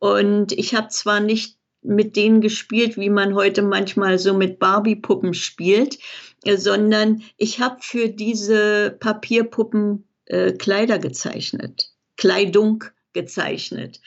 Und 0.00 0.50
ich 0.50 0.74
habe 0.74 0.88
zwar 0.88 1.20
nicht 1.20 1.56
mit 1.82 2.16
denen 2.16 2.40
gespielt, 2.40 2.96
wie 2.96 3.10
man 3.10 3.36
heute 3.36 3.62
manchmal 3.62 4.18
so 4.18 4.34
mit 4.34 4.58
Barbie-Puppen 4.58 5.34
spielt, 5.34 5.98
äh, 6.42 6.56
sondern 6.56 7.22
ich 7.36 7.60
habe 7.60 7.76
für 7.80 8.08
diese 8.08 8.96
Papierpuppen 8.98 10.08
äh, 10.24 10.52
Kleider 10.52 10.98
gezeichnet, 10.98 11.92
Kleidung 12.16 12.82
gezeichnet. 13.12 14.00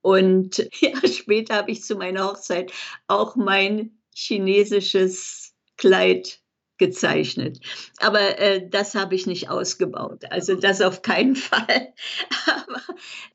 Und 0.00 0.68
ja, 0.80 0.98
später 1.06 1.54
habe 1.54 1.70
ich 1.70 1.84
zu 1.84 1.94
meiner 1.94 2.24
Hochzeit 2.24 2.72
auch 3.06 3.36
mein 3.36 3.92
chinesisches 4.12 5.47
Kleid 5.78 6.42
gezeichnet. 6.78 7.58
Aber 7.98 8.38
äh, 8.38 8.66
das 8.68 8.94
habe 8.94 9.14
ich 9.14 9.26
nicht 9.26 9.50
ausgebaut. 9.50 10.24
Also 10.30 10.54
das 10.54 10.80
auf 10.80 11.02
keinen 11.02 11.36
Fall. 11.36 11.92
Aber 12.46 12.80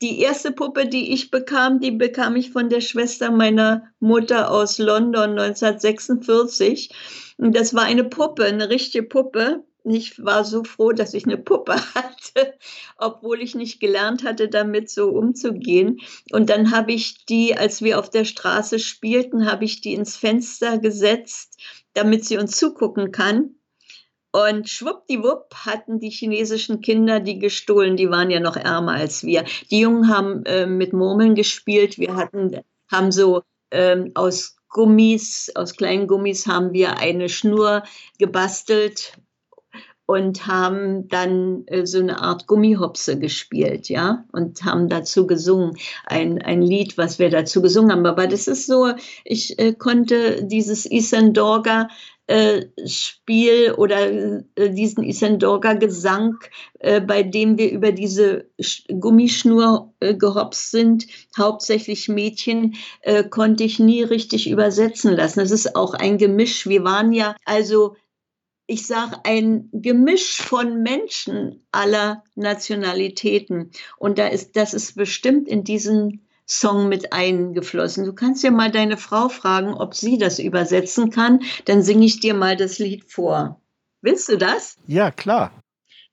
die 0.02 0.20
erste 0.20 0.50
Puppe, 0.50 0.86
die 0.86 1.12
ich 1.12 1.30
bekam, 1.30 1.80
die 1.80 1.92
bekam 1.92 2.36
ich 2.36 2.50
von 2.50 2.68
der 2.68 2.80
Schwester 2.80 3.30
meiner 3.30 3.84
Mutter 4.00 4.50
aus 4.50 4.78
London 4.78 5.38
1946. 5.38 6.90
Und 7.36 7.54
das 7.54 7.74
war 7.74 7.84
eine 7.84 8.04
Puppe, 8.04 8.44
eine 8.44 8.68
richtige 8.68 9.06
Puppe. 9.06 9.64
Ich 9.86 10.24
war 10.24 10.44
so 10.44 10.64
froh, 10.64 10.92
dass 10.92 11.12
ich 11.12 11.26
eine 11.26 11.36
Puppe 11.36 11.74
hatte, 11.94 12.54
obwohl 12.96 13.42
ich 13.42 13.54
nicht 13.54 13.80
gelernt 13.80 14.24
hatte, 14.24 14.48
damit 14.48 14.88
so 14.88 15.10
umzugehen. 15.10 16.00
Und 16.32 16.48
dann 16.48 16.70
habe 16.70 16.92
ich 16.92 17.26
die, 17.26 17.54
als 17.54 17.82
wir 17.82 17.98
auf 17.98 18.08
der 18.08 18.24
Straße 18.24 18.78
spielten, 18.78 19.44
habe 19.50 19.66
ich 19.66 19.82
die 19.82 19.92
ins 19.92 20.16
Fenster 20.16 20.78
gesetzt 20.78 21.58
damit 21.94 22.24
sie 22.24 22.38
uns 22.38 22.56
zugucken 22.56 23.12
kann. 23.12 23.56
Und 24.32 24.68
schwuppdiwupp 24.68 25.54
hatten 25.54 26.00
die 26.00 26.10
chinesischen 26.10 26.80
Kinder 26.80 27.20
die 27.20 27.38
gestohlen, 27.38 27.96
die 27.96 28.10
waren 28.10 28.30
ja 28.30 28.40
noch 28.40 28.56
ärmer 28.56 28.94
als 28.94 29.22
wir. 29.22 29.44
Die 29.70 29.80
Jungen 29.80 30.08
haben 30.08 30.44
äh, 30.44 30.66
mit 30.66 30.92
Murmeln 30.92 31.36
gespielt, 31.36 31.98
wir 31.98 32.16
hatten, 32.16 32.60
haben 32.90 33.12
so 33.12 33.42
ähm, 33.70 34.10
aus 34.14 34.56
Gummis, 34.68 35.52
aus 35.54 35.76
kleinen 35.76 36.08
Gummis 36.08 36.48
haben 36.48 36.72
wir 36.72 36.98
eine 36.98 37.28
Schnur 37.28 37.84
gebastelt 38.18 39.16
und 40.06 40.46
haben 40.46 41.08
dann 41.08 41.64
äh, 41.66 41.86
so 41.86 41.98
eine 41.98 42.20
Art 42.20 42.46
Gummihopse 42.46 43.18
gespielt, 43.18 43.88
ja, 43.88 44.24
und 44.32 44.64
haben 44.64 44.88
dazu 44.88 45.26
gesungen, 45.26 45.76
ein, 46.06 46.42
ein 46.42 46.62
Lied, 46.62 46.98
was 46.98 47.18
wir 47.18 47.30
dazu 47.30 47.62
gesungen 47.62 47.92
haben. 47.92 48.06
Aber 48.06 48.26
das 48.26 48.46
ist 48.46 48.66
so, 48.66 48.92
ich 49.24 49.58
äh, 49.58 49.72
konnte 49.72 50.44
dieses 50.44 50.90
Isendorga 50.90 51.88
äh, 52.26 52.66
Spiel 52.86 53.72
oder 53.72 54.10
äh, 54.10 54.70
diesen 54.70 55.04
Isendorga 55.04 55.74
Gesang, 55.74 56.38
äh, 56.78 57.00
bei 57.00 57.22
dem 57.22 57.58
wir 57.58 57.70
über 57.70 57.92
diese 57.92 58.46
Gummischnur 58.88 59.92
äh, 60.00 60.14
gehopst 60.14 60.70
sind, 60.70 61.06
hauptsächlich 61.36 62.08
Mädchen, 62.08 62.76
konnte 63.30 63.64
ich 63.64 63.78
nie 63.78 64.02
richtig 64.02 64.48
übersetzen 64.48 65.12
lassen. 65.12 65.40
Das 65.40 65.50
ist 65.50 65.76
auch 65.76 65.94
ein 65.94 66.16
Gemisch. 66.18 66.66
Wir 66.66 66.84
waren 66.84 67.12
ja 67.12 67.36
also 67.44 67.96
ich 68.66 68.86
sage, 68.86 69.16
ein 69.24 69.68
Gemisch 69.72 70.40
von 70.40 70.82
Menschen 70.82 71.66
aller 71.72 72.24
Nationalitäten. 72.34 73.70
Und 73.98 74.18
da 74.18 74.28
ist, 74.28 74.56
das 74.56 74.74
ist 74.74 74.96
bestimmt 74.96 75.48
in 75.48 75.64
diesen 75.64 76.26
Song 76.46 76.88
mit 76.88 77.12
eingeflossen. 77.12 78.04
Du 78.04 78.12
kannst 78.12 78.42
ja 78.42 78.50
mal 78.50 78.70
deine 78.70 78.96
Frau 78.96 79.28
fragen, 79.28 79.74
ob 79.74 79.94
sie 79.94 80.18
das 80.18 80.38
übersetzen 80.38 81.10
kann. 81.10 81.40
Dann 81.64 81.82
singe 81.82 82.06
ich 82.06 82.20
dir 82.20 82.34
mal 82.34 82.56
das 82.56 82.78
Lied 82.78 83.04
vor. 83.10 83.60
Willst 84.02 84.28
du 84.28 84.36
das? 84.36 84.76
Ja, 84.86 85.10
klar. 85.10 85.52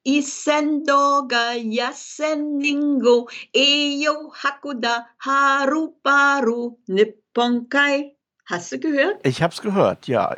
Isendoga 0.03 1.53
Yaseningo 1.53 3.29
Eyo 3.53 4.33
Hakuda 4.33 5.05
Haruparu 5.19 6.79
Nipponkai. 6.87 8.15
Hast 8.45 8.71
du 8.71 8.79
gehört? 8.79 9.25
Ich 9.25 9.43
hab's 9.43 9.61
gehört, 9.61 10.07
ja. 10.07 10.35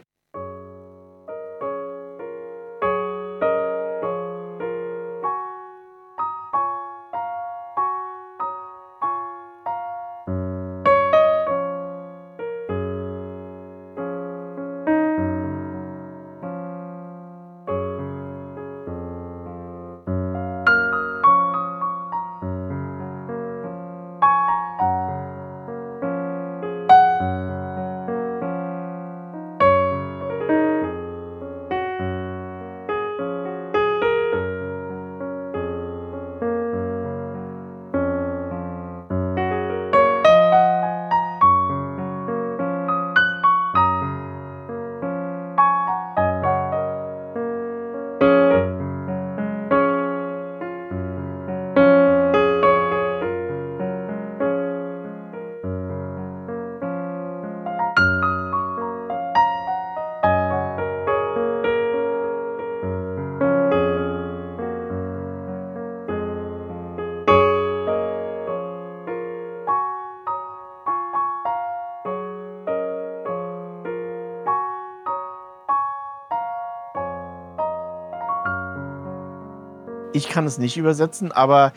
Ich 80.24 80.30
kann 80.30 80.46
es 80.46 80.58
nicht 80.58 80.78
übersetzen, 80.78 81.32
aber 81.32 81.74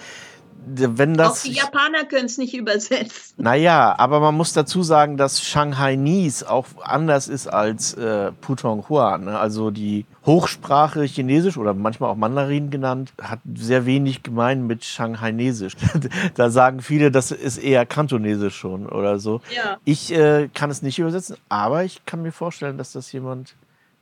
wenn 0.67 1.15
das. 1.15 1.41
Auch 1.41 1.43
die 1.45 1.53
Japaner 1.53 2.05
können 2.05 2.27
es 2.27 2.39
nicht 2.39 2.55
übersetzen. 2.55 3.35
Naja, 3.37 3.95
aber 3.99 4.21
man 4.21 4.35
muss 4.35 4.53
dazu 4.53 4.83
sagen, 4.83 5.17
dass 5.17 5.43
Shanghainese 5.43 6.51
auch 6.51 6.67
anders 6.83 7.29
ist 7.29 7.47
als 7.47 7.95
äh, 7.95 8.33
Putonghua. 8.33 9.19
Ne? 9.19 9.39
Also 9.39 9.71
die 9.71 10.07
Hochsprache 10.25 11.03
Chinesisch 11.05 11.57
oder 11.57 11.73
manchmal 11.73 12.11
auch 12.11 12.17
Mandarin 12.17 12.71
genannt, 12.71 13.13
hat 13.21 13.39
sehr 13.55 13.87
wenig 13.87 14.23
gemein 14.23 14.67
mit 14.67 14.85
Shanghainesisch. 14.85 15.75
da 16.35 16.51
sagen 16.51 16.81
viele, 16.81 17.11
das 17.11 17.31
ist 17.31 17.59
eher 17.59 17.87
Kantonesisch 17.87 18.57
schon 18.57 18.87
oder 18.87 19.19
so. 19.19 19.41
Ja. 19.55 19.77
Ich 19.85 20.13
äh, 20.13 20.49
kann 20.53 20.71
es 20.71 20.83
nicht 20.83 20.99
übersetzen, 20.99 21.37
aber 21.49 21.85
ich 21.85 22.05
kann 22.07 22.23
mir 22.23 22.33
vorstellen, 22.33 22.79
dass 22.79 22.93
das 22.93 23.13
jemand 23.13 23.55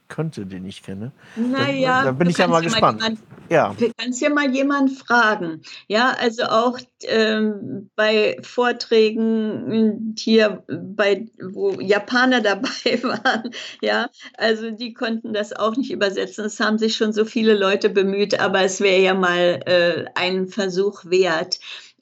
könnte, 0.08 0.46
den 0.46 0.64
ich 0.64 0.82
kenne. 0.82 1.12
Naja, 1.36 2.00
da, 2.00 2.04
da 2.06 2.12
bin 2.12 2.28
ich 2.28 2.38
ja 2.38 2.46
mal 2.46 2.62
gespannt. 2.62 3.02
Jemand, 3.02 3.20
ja. 3.48 3.74
Du 3.78 3.90
kannst 3.96 4.20
ja 4.20 4.30
mal 4.30 4.54
jemand 4.54 4.92
fragen. 4.92 5.62
Ja, 5.88 6.14
also 6.18 6.44
auch 6.44 6.78
ähm, 7.02 7.90
bei 7.96 8.36
Vorträgen 8.42 10.14
hier, 10.18 10.62
bei, 10.68 11.26
wo 11.40 11.72
Japaner 11.80 12.40
dabei 12.42 13.02
waren, 13.02 13.50
ja, 13.82 14.08
also 14.36 14.70
die 14.70 14.94
konnten 14.94 15.32
das 15.32 15.52
auch 15.52 15.76
nicht 15.76 15.90
übersetzen. 15.90 16.44
Es 16.44 16.60
haben 16.60 16.78
sich 16.78 16.96
schon 16.96 17.12
so 17.12 17.24
viele 17.24 17.54
Leute 17.54 17.88
bemüht, 17.90 18.38
aber 18.38 18.62
es 18.62 18.80
wäre 18.80 19.00
ja 19.00 19.14
mal 19.14 19.60
äh, 19.66 20.04
ein 20.14 20.48
Versuch 20.48 21.04
wert. 21.06 21.58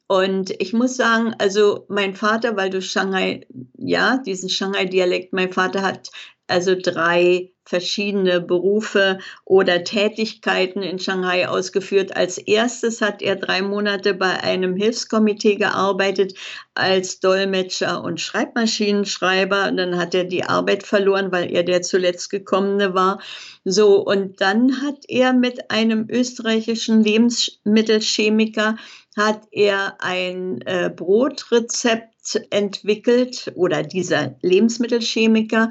Und 0.08 0.50
ich 0.60 0.74
muss 0.74 0.96
sagen, 0.96 1.34
also 1.38 1.86
mein 1.88 2.14
Vater, 2.14 2.56
weil 2.56 2.68
du 2.68 2.82
Shanghai, 2.82 3.46
ja, 3.78 4.18
diesen 4.18 4.50
Shanghai-Dialekt, 4.50 5.32
mein 5.32 5.52
Vater 5.52 5.80
hat 5.80 6.10
also 6.46 6.74
drei 6.74 7.52
verschiedene 7.64 8.40
Berufe 8.40 9.18
oder 9.44 9.84
Tätigkeiten 9.84 10.82
in 10.82 10.98
Shanghai 10.98 11.48
ausgeführt. 11.48 12.16
Als 12.16 12.38
erstes 12.38 13.00
hat 13.00 13.22
er 13.22 13.36
drei 13.36 13.62
Monate 13.62 14.14
bei 14.14 14.42
einem 14.42 14.74
Hilfskomitee 14.74 15.56
gearbeitet 15.56 16.34
als 16.74 17.20
Dolmetscher 17.20 18.02
und 18.02 18.20
Schreibmaschinenschreiber. 18.20 19.68
Und 19.68 19.76
dann 19.76 19.96
hat 19.96 20.14
er 20.14 20.24
die 20.24 20.44
Arbeit 20.44 20.82
verloren, 20.82 21.30
weil 21.30 21.52
er 21.52 21.62
der 21.62 21.82
zuletzt 21.82 22.30
gekommene 22.30 22.94
war. 22.94 23.20
So, 23.64 24.04
und 24.04 24.40
dann 24.40 24.82
hat 24.82 25.04
er 25.06 25.32
mit 25.32 25.70
einem 25.70 26.06
österreichischen 26.10 27.04
Lebensmittelchemiker 27.04 28.76
hat 29.16 29.42
er 29.50 30.00
ein 30.00 30.62
äh, 30.62 30.90
Brotrezept 30.94 32.40
entwickelt 32.50 33.52
oder 33.56 33.82
dieser 33.82 34.36
Lebensmittelchemiker 34.42 35.70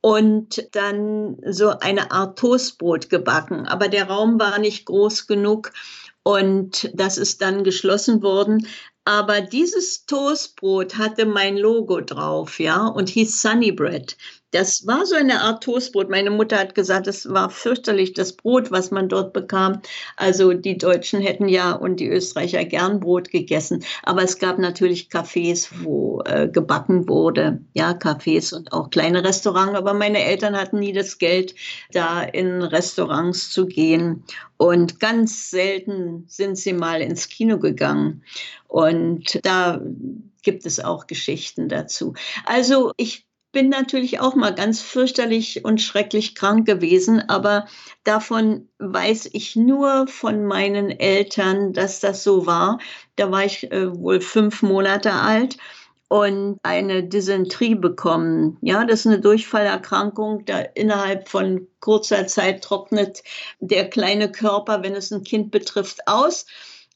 und 0.00 0.68
dann 0.72 1.38
so 1.46 1.70
eine 1.80 2.10
Art 2.10 2.38
Toastbrot 2.38 3.10
gebacken. 3.10 3.66
Aber 3.66 3.88
der 3.88 4.08
Raum 4.08 4.38
war 4.38 4.58
nicht 4.58 4.86
groß 4.86 5.26
genug 5.26 5.72
und 6.22 6.90
das 6.94 7.18
ist 7.18 7.40
dann 7.42 7.64
geschlossen 7.64 8.22
worden. 8.22 8.66
Aber 9.04 9.40
dieses 9.40 10.04
Toastbrot 10.04 10.98
hatte 10.98 11.24
mein 11.24 11.56
Logo 11.56 12.00
drauf, 12.02 12.60
ja, 12.60 12.86
und 12.86 13.08
hieß 13.08 13.40
Sunny 13.40 13.72
Bread. 13.72 14.16
Das 14.50 14.86
war 14.86 15.04
so 15.04 15.14
eine 15.14 15.42
Art 15.42 15.62
Toastbrot. 15.62 16.08
Meine 16.08 16.30
Mutter 16.30 16.58
hat 16.58 16.74
gesagt, 16.74 17.06
es 17.06 17.28
war 17.28 17.50
fürchterlich, 17.50 18.14
das 18.14 18.32
Brot, 18.32 18.70
was 18.70 18.90
man 18.90 19.10
dort 19.10 19.34
bekam. 19.34 19.82
Also 20.16 20.54
die 20.54 20.78
Deutschen 20.78 21.20
hätten 21.20 21.48
ja 21.48 21.72
und 21.72 22.00
die 22.00 22.08
Österreicher 22.08 22.64
gern 22.64 23.00
Brot 23.00 23.30
gegessen. 23.30 23.84
Aber 24.04 24.22
es 24.22 24.38
gab 24.38 24.58
natürlich 24.58 25.08
Cafés, 25.10 25.68
wo 25.82 26.22
äh, 26.24 26.48
gebacken 26.48 27.08
wurde. 27.08 27.60
Ja, 27.74 27.92
Cafés 27.92 28.54
und 28.54 28.72
auch 28.72 28.88
kleine 28.88 29.22
Restaurants. 29.22 29.76
Aber 29.76 29.92
meine 29.92 30.24
Eltern 30.24 30.56
hatten 30.56 30.78
nie 30.78 30.94
das 30.94 31.18
Geld, 31.18 31.54
da 31.92 32.22
in 32.22 32.62
Restaurants 32.62 33.50
zu 33.50 33.66
gehen. 33.66 34.24
Und 34.56 34.98
ganz 34.98 35.50
selten 35.50 36.24
sind 36.26 36.56
sie 36.56 36.72
mal 36.72 37.02
ins 37.02 37.28
Kino 37.28 37.58
gegangen. 37.58 38.24
Und 38.66 39.44
da 39.44 39.82
gibt 40.42 40.64
es 40.64 40.80
auch 40.80 41.06
Geschichten 41.06 41.68
dazu. 41.68 42.14
Also 42.46 42.92
ich 42.96 43.27
bin 43.52 43.68
natürlich 43.68 44.20
auch 44.20 44.34
mal 44.34 44.54
ganz 44.54 44.80
fürchterlich 44.80 45.64
und 45.64 45.80
schrecklich 45.80 46.34
krank 46.34 46.66
gewesen, 46.66 47.28
aber 47.28 47.66
davon 48.04 48.68
weiß 48.78 49.30
ich 49.32 49.56
nur 49.56 50.06
von 50.06 50.44
meinen 50.44 50.90
Eltern, 50.90 51.72
dass 51.72 52.00
das 52.00 52.22
so 52.22 52.46
war. 52.46 52.78
Da 53.16 53.30
war 53.30 53.44
ich 53.44 53.70
äh, 53.72 53.94
wohl 53.96 54.20
fünf 54.20 54.62
Monate 54.62 55.12
alt 55.12 55.56
und 56.08 56.58
eine 56.62 57.04
Dysenterie 57.04 57.74
bekommen. 57.74 58.58
Ja, 58.62 58.84
das 58.84 59.00
ist 59.00 59.06
eine 59.06 59.20
Durchfallerkrankung. 59.20 60.44
Da 60.46 60.60
innerhalb 60.60 61.28
von 61.28 61.68
kurzer 61.80 62.26
Zeit 62.26 62.64
trocknet 62.64 63.22
der 63.60 63.88
kleine 63.88 64.32
Körper, 64.32 64.82
wenn 64.82 64.94
es 64.94 65.10
ein 65.10 65.22
Kind 65.22 65.50
betrifft, 65.50 66.06
aus. 66.06 66.46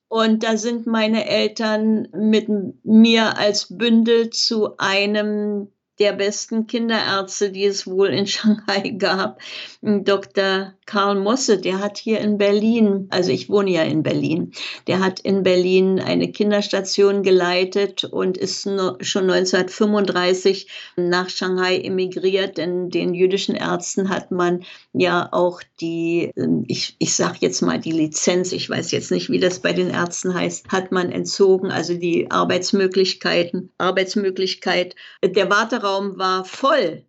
Und 0.08 0.42
da 0.42 0.56
sind 0.56 0.86
meine 0.86 1.26
Eltern 1.26 2.08
mit 2.12 2.46
mir 2.84 3.38
als 3.38 3.76
Bündel 3.76 4.30
zu 4.30 4.76
einem 4.76 5.68
der 5.98 6.14
besten 6.14 6.66
Kinderärzte, 6.66 7.50
die 7.50 7.64
es 7.64 7.86
wohl 7.86 8.08
in 8.08 8.26
Shanghai 8.32 8.90
gab, 8.90 9.40
Dr. 9.82 10.72
Karl 10.86 11.20
Mosse, 11.20 11.58
der 11.58 11.80
hat 11.80 11.98
hier 11.98 12.20
in 12.20 12.38
Berlin, 12.38 13.06
also 13.10 13.30
ich 13.30 13.48
wohne 13.48 13.70
ja 13.70 13.82
in 13.82 14.02
Berlin, 14.02 14.52
der 14.86 15.00
hat 15.00 15.20
in 15.20 15.42
Berlin 15.42 16.00
eine 16.00 16.30
Kinderstation 16.32 17.22
geleitet 17.22 18.04
und 18.04 18.36
ist 18.36 18.62
schon 18.62 19.30
1935 19.30 20.68
nach 20.96 21.28
Shanghai 21.28 21.78
emigriert, 21.78 22.58
denn 22.58 22.90
den 22.90 23.14
jüdischen 23.14 23.54
Ärzten 23.54 24.08
hat 24.08 24.30
man 24.30 24.64
ja 24.92 25.28
auch 25.32 25.62
die, 25.80 26.32
ich, 26.66 26.96
ich 26.98 27.14
sage 27.14 27.38
jetzt 27.40 27.60
mal 27.60 27.78
die 27.78 27.92
Lizenz, 27.92 28.52
ich 28.52 28.68
weiß 28.68 28.90
jetzt 28.92 29.10
nicht, 29.10 29.30
wie 29.30 29.40
das 29.40 29.60
bei 29.60 29.72
den 29.72 29.90
Ärzten 29.90 30.34
heißt, 30.34 30.68
hat 30.68 30.90
man 30.90 31.12
entzogen, 31.12 31.70
also 31.70 31.94
die 31.94 32.30
Arbeitsmöglichkeiten, 32.30 33.70
Arbeitsmöglichkeit. 33.78 34.94
Der 35.24 35.50
Warteraum 35.50 35.81
Raum 35.82 36.18
war 36.18 36.44
voll, 36.44 37.04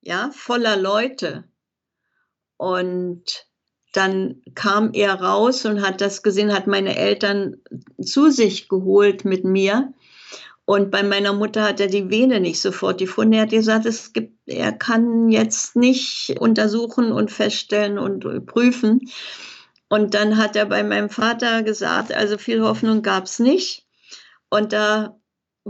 ja, 0.00 0.30
voller 0.32 0.76
Leute. 0.76 1.44
Und 2.56 3.46
dann 3.92 4.42
kam 4.54 4.92
er 4.92 5.14
raus 5.14 5.64
und 5.64 5.82
hat 5.82 6.00
das 6.00 6.22
gesehen, 6.22 6.52
hat 6.52 6.66
meine 6.66 6.96
Eltern 6.96 7.56
zu 8.00 8.30
sich 8.30 8.68
geholt 8.68 9.24
mit 9.24 9.44
mir. 9.44 9.92
Und 10.64 10.90
bei 10.90 11.02
meiner 11.02 11.32
Mutter 11.32 11.62
hat 11.62 11.80
er 11.80 11.86
die 11.86 12.10
Vene 12.10 12.40
nicht 12.40 12.60
sofort 12.60 12.98
gefunden. 12.98 13.32
Er 13.32 13.42
hat 13.42 13.50
gesagt, 13.50 13.86
es 13.86 14.12
gibt, 14.12 14.34
er 14.46 14.72
kann 14.72 15.30
jetzt 15.30 15.76
nicht 15.76 16.36
untersuchen 16.38 17.10
und 17.10 17.30
feststellen 17.30 17.98
und 17.98 18.44
prüfen. 18.44 19.10
Und 19.88 20.12
dann 20.12 20.36
hat 20.36 20.56
er 20.56 20.66
bei 20.66 20.82
meinem 20.82 21.08
Vater 21.08 21.62
gesagt, 21.62 22.12
also 22.12 22.36
viel 22.36 22.60
Hoffnung 22.60 23.00
gab 23.00 23.24
es 23.24 23.38
nicht. 23.38 23.86
Und 24.50 24.74
da 24.74 25.17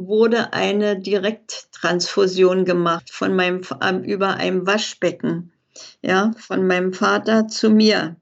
wurde 0.06 0.52
eine 0.52 0.98
Direkttransfusion 0.98 2.64
gemacht 2.64 3.10
von 3.10 3.34
meinem, 3.34 3.62
über 4.04 4.34
einem 4.34 4.66
Waschbecken, 4.66 5.52
ja, 6.02 6.32
von 6.38 6.66
meinem 6.66 6.92
Vater 6.92 7.48
zu 7.48 7.70
mir. 7.70 8.16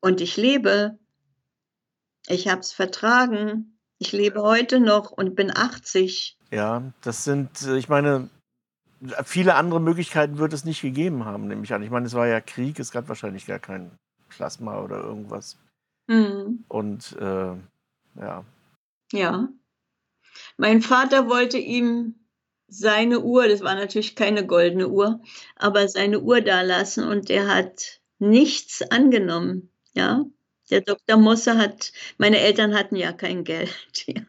Und 0.00 0.20
ich 0.20 0.36
lebe. 0.36 0.98
Ich 2.26 2.48
habe 2.48 2.60
es 2.60 2.72
vertragen. 2.72 3.78
Ich 3.98 4.12
lebe 4.12 4.42
heute 4.42 4.80
noch 4.80 5.10
und 5.10 5.34
bin 5.34 5.50
80. 5.54 6.36
Ja, 6.50 6.82
das 7.02 7.24
sind, 7.24 7.62
äh, 7.62 7.76
ich 7.76 7.88
meine, 7.88 8.28
viele 9.24 9.54
andere 9.54 9.80
Möglichkeiten 9.80 10.38
wird 10.38 10.52
es 10.52 10.64
nicht 10.64 10.82
gegeben 10.82 11.24
haben, 11.24 11.48
nehme 11.48 11.64
ich 11.64 11.72
an. 11.72 11.82
Ich 11.82 11.90
meine, 11.90 12.06
es 12.06 12.14
war 12.14 12.26
ja 12.26 12.40
Krieg, 12.40 12.78
es 12.78 12.90
gab 12.90 13.08
wahrscheinlich 13.08 13.46
gar 13.46 13.58
kein 13.58 13.90
Plasma 14.28 14.80
oder 14.80 15.00
irgendwas. 15.00 15.58
Mhm. 16.06 16.64
Und 16.68 17.16
äh, 17.18 17.54
ja. 18.20 18.44
Ja. 19.12 19.48
Mein 20.56 20.82
Vater 20.82 21.28
wollte 21.28 21.58
ihm 21.58 22.14
seine 22.68 23.20
Uhr, 23.20 23.48
das 23.48 23.60
war 23.60 23.74
natürlich 23.74 24.16
keine 24.16 24.46
goldene 24.46 24.88
Uhr, 24.88 25.20
aber 25.56 25.88
seine 25.88 26.20
Uhr 26.20 26.40
da 26.40 26.62
lassen 26.62 27.04
und 27.04 27.28
der 27.28 27.46
hat 27.46 28.00
nichts 28.18 28.82
angenommen. 28.90 29.70
Ja, 29.94 30.24
der 30.70 30.80
Dr. 30.80 31.16
Mosse 31.16 31.56
hat, 31.56 31.92
meine 32.18 32.38
Eltern 32.38 32.74
hatten 32.74 32.96
ja 32.96 33.12
kein 33.12 33.44
Geld. 33.44 33.70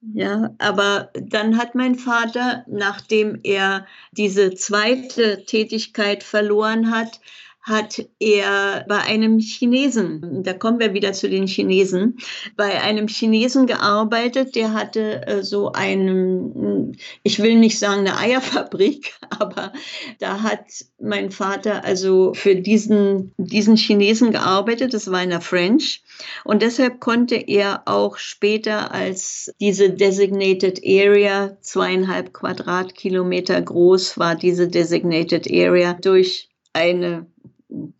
Ja, 0.00 0.54
aber 0.58 1.10
dann 1.14 1.58
hat 1.58 1.74
mein 1.74 1.96
Vater, 1.96 2.64
nachdem 2.68 3.40
er 3.42 3.84
diese 4.12 4.54
zweite 4.54 5.44
Tätigkeit 5.44 6.22
verloren 6.22 6.92
hat, 6.92 7.20
hat 7.68 8.06
er 8.18 8.84
bei 8.88 8.98
einem 8.98 9.38
Chinesen, 9.38 10.42
da 10.42 10.54
kommen 10.54 10.80
wir 10.80 10.94
wieder 10.94 11.12
zu 11.12 11.28
den 11.28 11.46
Chinesen, 11.46 12.18
bei 12.56 12.80
einem 12.80 13.08
Chinesen 13.08 13.66
gearbeitet, 13.66 14.56
der 14.56 14.72
hatte 14.72 15.26
äh, 15.26 15.42
so 15.42 15.72
einen, 15.72 16.96
ich 17.22 17.40
will 17.42 17.56
nicht 17.56 17.78
sagen 17.78 18.00
eine 18.00 18.16
Eierfabrik, 18.16 19.14
aber 19.38 19.72
da 20.18 20.42
hat 20.42 20.64
mein 20.98 21.30
Vater 21.30 21.84
also 21.84 22.32
für 22.34 22.56
diesen, 22.56 23.32
diesen 23.36 23.76
Chinesen 23.76 24.32
gearbeitet, 24.32 24.94
das 24.94 25.10
war 25.10 25.22
in 25.22 25.30
der 25.30 25.40
French. 25.40 26.02
Und 26.44 26.62
deshalb 26.62 27.00
konnte 27.00 27.36
er 27.36 27.82
auch 27.86 28.16
später 28.16 28.92
als 28.92 29.52
diese 29.60 29.90
Designated 29.90 30.80
Area, 30.84 31.56
zweieinhalb 31.60 32.32
Quadratkilometer 32.32 33.60
groß 33.60 34.18
war 34.18 34.34
diese 34.34 34.68
Designated 34.68 35.48
Area, 35.50 35.92
durch 35.92 36.48
eine 36.72 37.26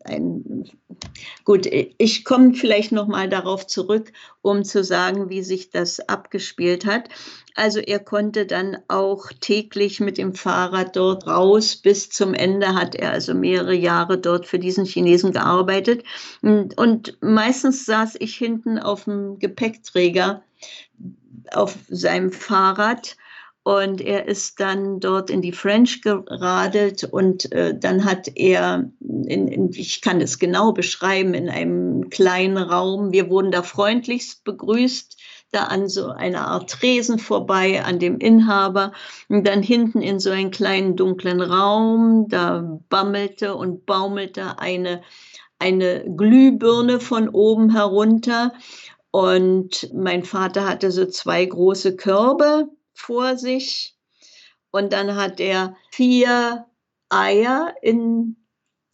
ein, 0.04 0.70
gut, 1.44 1.66
ich 1.66 2.24
komme 2.24 2.54
vielleicht 2.54 2.92
noch 2.92 3.06
mal 3.06 3.28
darauf 3.28 3.66
zurück, 3.66 4.12
um 4.40 4.64
zu 4.64 4.82
sagen, 4.82 5.28
wie 5.28 5.42
sich 5.42 5.70
das 5.70 6.00
abgespielt 6.00 6.86
hat. 6.86 7.08
Also 7.54 7.80
er 7.80 7.98
konnte 7.98 8.46
dann 8.46 8.78
auch 8.88 9.26
täglich 9.40 10.00
mit 10.00 10.16
dem 10.16 10.34
Fahrrad 10.34 10.96
dort 10.96 11.26
raus. 11.26 11.76
Bis 11.76 12.08
zum 12.08 12.32
Ende 12.32 12.74
hat 12.74 12.94
er 12.94 13.10
also 13.12 13.34
mehrere 13.34 13.74
Jahre 13.74 14.18
dort 14.18 14.46
für 14.46 14.58
diesen 14.58 14.84
Chinesen 14.84 15.32
gearbeitet. 15.32 16.04
Und, 16.40 16.78
und 16.78 17.18
meistens 17.20 17.84
saß 17.84 18.16
ich 18.20 18.36
hinten 18.36 18.78
auf 18.78 19.04
dem 19.04 19.38
Gepäckträger 19.38 20.42
auf 21.52 21.76
seinem 21.88 22.32
Fahrrad 22.32 23.16
und 23.68 24.00
er 24.00 24.26
ist 24.26 24.60
dann 24.60 24.98
dort 24.98 25.28
in 25.28 25.42
die 25.42 25.52
French 25.52 26.00
geradelt 26.00 27.04
und 27.04 27.52
äh, 27.52 27.78
dann 27.78 28.06
hat 28.06 28.26
er, 28.34 28.90
in, 28.98 29.46
in, 29.46 29.70
ich 29.74 30.00
kann 30.00 30.22
es 30.22 30.38
genau 30.38 30.72
beschreiben, 30.72 31.34
in 31.34 31.50
einem 31.50 32.08
kleinen 32.08 32.56
Raum, 32.56 33.12
wir 33.12 33.28
wurden 33.28 33.50
da 33.50 33.62
freundlichst 33.62 34.42
begrüßt, 34.44 35.20
da 35.52 35.64
an 35.64 35.86
so 35.86 36.08
einer 36.08 36.48
Art 36.48 36.70
Tresen 36.70 37.18
vorbei, 37.18 37.84
an 37.84 37.98
dem 37.98 38.20
Inhaber. 38.20 38.92
Und 39.28 39.46
dann 39.46 39.62
hinten 39.62 40.00
in 40.00 40.18
so 40.18 40.30
einen 40.30 40.50
kleinen 40.50 40.96
dunklen 40.96 41.42
Raum, 41.42 42.24
da 42.30 42.80
bammelte 42.88 43.54
und 43.54 43.84
baumelte 43.84 44.58
eine, 44.58 45.02
eine 45.58 46.06
Glühbirne 46.16 47.00
von 47.00 47.28
oben 47.28 47.68
herunter. 47.74 48.54
Und 49.10 49.90
mein 49.92 50.24
Vater 50.24 50.66
hatte 50.66 50.90
so 50.90 51.04
zwei 51.04 51.44
große 51.44 51.96
Körbe 51.96 52.70
vor 52.98 53.36
sich 53.36 53.96
und 54.70 54.92
dann 54.92 55.16
hat 55.16 55.40
er 55.40 55.76
vier 55.90 56.66
Eier 57.08 57.74
in 57.80 58.36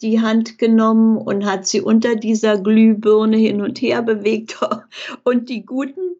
die 0.02 0.20
Hand 0.20 0.58
genommen 0.58 1.16
und 1.16 1.44
hat 1.46 1.66
sie 1.66 1.80
unter 1.80 2.14
dieser 2.14 2.58
Glühbirne 2.58 3.36
hin 3.36 3.60
und 3.60 3.80
her 3.80 4.02
bewegt 4.02 4.60
und 5.24 5.48
die 5.48 5.64
guten 5.64 6.16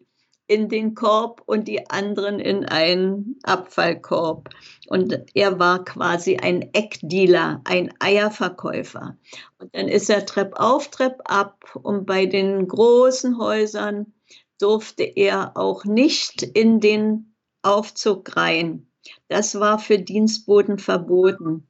in 0.46 0.68
den 0.68 0.94
Korb 0.94 1.42
und 1.46 1.68
die 1.68 1.88
anderen 1.90 2.38
in 2.38 2.64
einen 2.66 3.38
Abfallkorb. 3.44 4.50
Und 4.88 5.18
er 5.34 5.58
war 5.58 5.84
quasi 5.84 6.36
ein 6.36 6.68
Eckdealer, 6.74 7.62
ein 7.64 7.92
Eierverkäufer. 7.98 9.16
Und 9.58 9.74
dann 9.74 9.88
ist 9.88 10.10
er 10.10 10.26
Trepp 10.26 10.54
auf, 10.58 10.88
Trepp 10.88 11.20
ab 11.24 11.64
und 11.82 12.04
bei 12.04 12.26
den 12.26 12.68
großen 12.68 13.38
Häusern 13.38 14.12
durfte 14.60 15.02
er 15.02 15.56
auch 15.56 15.84
nicht 15.84 16.42
in 16.42 16.80
den 16.80 17.33
Aufzug 17.64 18.36
rein. 18.36 18.86
Das 19.28 19.58
war 19.58 19.78
für 19.78 19.98
Dienstboten 19.98 20.78
verboten. 20.78 21.66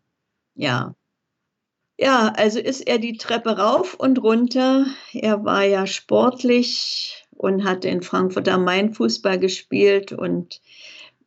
Ja. 0.55 0.95
Ja, 1.97 2.32
also 2.36 2.59
ist 2.59 2.80
er 2.80 2.99
die 2.99 3.18
Treppe 3.18 3.57
rauf 3.57 3.95
und 3.95 4.20
runter. 4.22 4.86
Er 5.12 5.45
war 5.45 5.64
ja 5.64 5.86
sportlich 5.86 7.24
und 7.30 7.64
hatte 7.64 7.88
in 7.88 8.03
Frankfurt 8.03 8.49
am 8.49 8.64
Main 8.64 8.95
Fußball 8.95 9.38
gespielt 9.38 10.12
und 10.12 10.61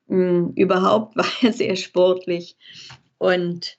mh, 0.07 0.17
hm, 0.17 0.53
überhaupt 0.55 1.15
war 1.15 1.31
er 1.41 1.53
sehr 1.53 1.75
sportlich. 1.75 2.57
Und 3.17 3.77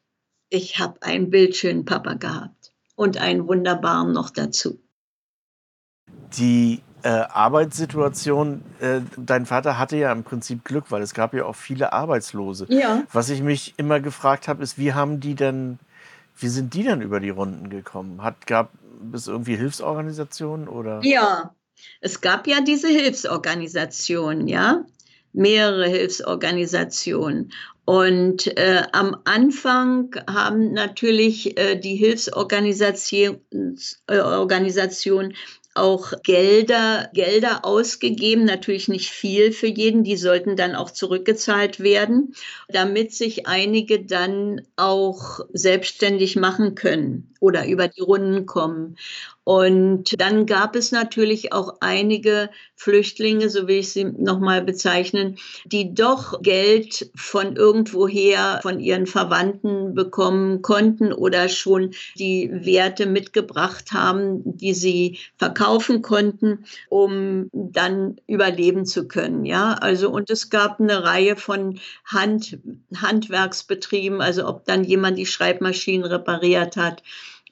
ich 0.49 0.79
habe 0.79 1.03
einen 1.03 1.31
bildschönen 1.31 1.85
Papa 1.85 2.15
gehabt 2.15 2.73
und 2.97 3.19
einen 3.19 3.47
wunderbaren 3.47 4.13
noch 4.13 4.31
dazu. 4.31 4.81
Die 6.39 6.83
äh, 7.09 7.25
Arbeitssituation, 7.31 8.63
äh, 8.81 9.01
dein 9.17 9.47
Vater 9.47 9.79
hatte 9.79 9.97
ja 9.97 10.13
im 10.13 10.25
Prinzip 10.25 10.63
Glück, 10.63 10.91
weil 10.91 11.01
es 11.01 11.15
gab 11.15 11.33
ja 11.33 11.47
auch 11.47 11.57
viele 11.57 11.95
Arbeitslose. 11.95 12.67
Ja. 12.69 13.03
Was 13.15 13.31
ich 13.31 13.41
mich 13.41 13.73
immer 13.79 13.99
gefragt 13.99 14.47
habe, 14.47 14.63
ist, 14.63 14.77
wie 14.77 14.93
haben 14.93 15.19
die 15.19 15.35
denn, 15.35 15.79
wie 16.37 16.49
sind 16.49 16.75
die 16.75 16.83
denn 16.83 17.01
über 17.01 17.19
die 17.19 17.31
Runden 17.31 17.71
gekommen? 17.71 18.23
Hat, 18.23 18.47
gab 18.47 18.73
es 19.15 19.27
irgendwie 19.27 19.57
Hilfsorganisationen 19.57 20.69
oder? 20.69 21.01
Ja, 21.03 21.55
es 22.03 22.21
gab 22.21 22.47
ja 22.47 22.61
diese 22.61 22.89
Hilfsorganisationen, 22.89 24.47
ja, 24.47 24.85
mehrere 25.33 25.89
Hilfsorganisationen. 25.89 27.53
Und 27.87 28.47
äh, 28.59 28.83
am 28.93 29.17
Anfang 29.25 30.15
haben 30.29 30.75
natürlich 30.75 31.59
äh, 31.59 31.77
die 31.77 31.97
Hilfsorganisationen 31.97 33.41
äh, 34.09 35.35
auch 35.79 36.13
Gelder, 36.23 37.11
Gelder 37.15 37.65
ausgegeben, 37.65 38.45
natürlich 38.45 38.89
nicht 38.89 39.11
viel 39.11 39.53
für 39.53 39.67
jeden, 39.69 40.05
die 40.05 40.17
sollten 40.17 40.57
dann 40.57 40.75
auch 40.75 40.91
zurückgezahlt 40.91 41.81
werden, 41.81 42.35
damit 42.69 43.13
sich 43.15 43.47
einige 43.47 44.05
dann 44.05 44.63
auch 44.77 45.41
selbstständig 45.53 46.37
machen 46.37 46.75
können 46.75 47.35
oder 47.41 47.67
über 47.67 47.89
die 47.89 48.01
Runden 48.03 48.47
kommen. 48.47 48.97
Und 49.49 50.21
dann 50.21 50.45
gab 50.45 50.77
es 50.77 50.93
natürlich 50.93 51.55
auch 51.55 51.77
einige 51.81 52.51
Flüchtlinge, 52.77 53.49
so 53.49 53.67
will 53.67 53.79
ich 53.79 53.89
sie 53.95 54.05
nochmal 54.05 54.61
bezeichnen, 54.61 55.39
die 55.65 55.95
doch 55.95 56.43
Geld 56.43 57.11
von 57.15 57.57
irgendwoher, 57.57 58.59
von 58.61 58.79
ihren 58.79 59.07
Verwandten 59.07 59.95
bekommen 59.95 60.61
konnten 60.61 61.15
oder 61.15 61.49
schon 61.49 61.95
die 62.19 62.51
Werte 62.53 63.07
mitgebracht 63.07 63.93
haben, 63.93 64.43
die 64.45 64.75
sie 64.75 65.19
verkaufen 65.39 66.03
konnten, 66.03 66.67
um 66.91 67.49
dann 67.55 68.21
überleben 68.27 68.85
zu 68.85 69.09
können. 69.09 69.47
Ja, 69.47 69.73
also, 69.73 70.11
und 70.11 70.29
es 70.29 70.51
gab 70.51 70.79
eine 70.79 71.05
Reihe 71.05 71.37
von 71.37 71.81
Hand, 72.05 72.59
Handwerksbetrieben, 72.95 74.21
also 74.21 74.47
ob 74.47 74.67
dann 74.67 74.85
jemand 74.85 75.17
die 75.17 75.25
Schreibmaschinen 75.25 76.05
repariert 76.05 76.77
hat 76.77 77.03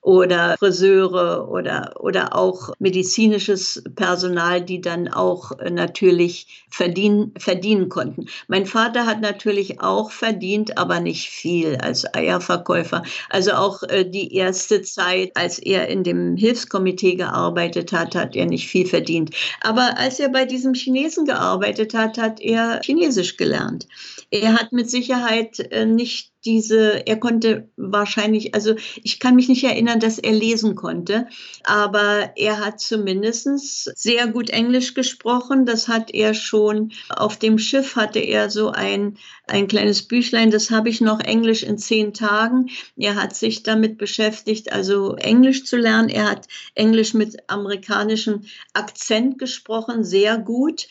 oder 0.07 0.57
Friseure 0.57 1.49
oder, 1.51 1.95
oder 1.99 2.37
auch 2.37 2.71
medizinisches 2.79 3.83
Personal, 3.97 4.63
die 4.63 4.81
dann 4.81 5.09
auch 5.09 5.59
äh, 5.59 5.69
natürlich 5.69 6.65
verdienen, 6.71 7.35
verdienen 7.37 7.89
konnten. 7.89 8.27
Mein 8.47 8.67
Vater 8.67 9.05
hat 9.05 9.21
natürlich 9.21 9.81
auch 9.81 10.13
verdient, 10.13 10.79
aber 10.79 11.01
nicht 11.01 11.29
viel 11.29 11.75
als 11.79 12.07
Eierverkäufer. 12.15 13.03
Also 13.31 13.55
auch 13.55 13.83
äh, 13.83 14.09
die 14.09 14.33
erste 14.33 14.83
Zeit, 14.83 15.33
als 15.35 15.59
er 15.59 15.89
in 15.89 16.05
dem 16.05 16.37
Hilfskomitee 16.37 17.17
gearbeitet 17.17 17.93
hat, 17.93 18.15
hat 18.15 18.37
er 18.37 18.47
nicht 18.47 18.69
viel 18.69 18.87
verdient. 18.87 19.35
Aber 19.61 19.99
als 19.99 20.21
er 20.21 20.29
bei 20.29 20.45
diesem 20.45 20.75
Chinesen 20.75 21.25
gearbeitet 21.25 21.95
hat, 21.95 22.17
hat 22.17 22.41
er 22.41 22.81
Chinesisch 22.85 23.37
gelernt. 23.37 23.89
Er 24.31 24.53
hat 24.53 24.71
mit 24.71 24.89
Sicherheit 24.89 25.59
äh, 25.73 25.85
nicht 25.85 26.31
diese, 26.47 27.07
er 27.07 27.17
konnte 27.17 27.69
wahrscheinlich, 27.77 28.55
also 28.55 28.77
ich 29.03 29.19
kann 29.19 29.35
mich 29.35 29.49
nicht 29.49 29.65
erinnern, 29.65 30.01
dass 30.01 30.19
er 30.19 30.33
lesen 30.33 30.77
konnte, 30.77 31.27
aber 31.65 32.31
er 32.37 32.65
hat 32.65 32.81
zumindest 32.81 33.99
sehr 33.99 34.29
gut 34.29 34.51
Englisch 34.51 34.95
gesprochen. 34.95 35.67
Das 35.67 35.89
hat 35.89 36.15
er 36.15 36.33
schon 36.35 36.93
auf 37.09 37.37
dem 37.37 37.59
Schiff 37.59 37.97
hatte 37.97 38.21
er 38.21 38.49
so 38.49 38.71
ein, 38.71 39.19
ein 39.49 39.67
kleines 39.67 40.03
Büchlein, 40.03 40.51
das 40.51 40.71
habe 40.71 40.89
ich 40.89 41.01
noch 41.01 41.21
Englisch 41.21 41.65
in 41.65 41.79
zehn 41.79 42.15
Tagen. 42.15 42.71
Er 42.97 43.17
hat 43.17 43.35
sich 43.35 43.65
damit 43.65 43.99
beschäftigt, 43.99 44.73
also 44.73 45.17
Englisch 45.17 45.65
zu 45.65 45.77
lernen. 45.77 46.09
Er 46.09 46.31
hat 46.31 46.47
Englisch 46.75 47.13
mit 47.15 47.37
amerikanischem 47.49 48.43
Akzent 48.73 49.39
gesprochen, 49.39 50.05
sehr 50.05 50.39
gut. 50.39 50.87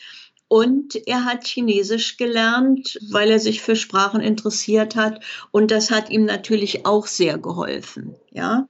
Und 0.48 0.94
er 1.06 1.24
hat 1.24 1.46
Chinesisch 1.46 2.16
gelernt, 2.16 2.98
weil 3.10 3.30
er 3.30 3.40
sich 3.40 3.62
für 3.62 3.74
Sprachen 3.74 4.20
interessiert 4.20 4.94
hat. 4.94 5.22
Und 5.50 5.70
das 5.70 5.90
hat 5.90 6.10
ihm 6.10 6.24
natürlich 6.24 6.86
auch 6.86 7.06
sehr 7.06 7.38
geholfen. 7.38 8.14
Ja. 8.30 8.68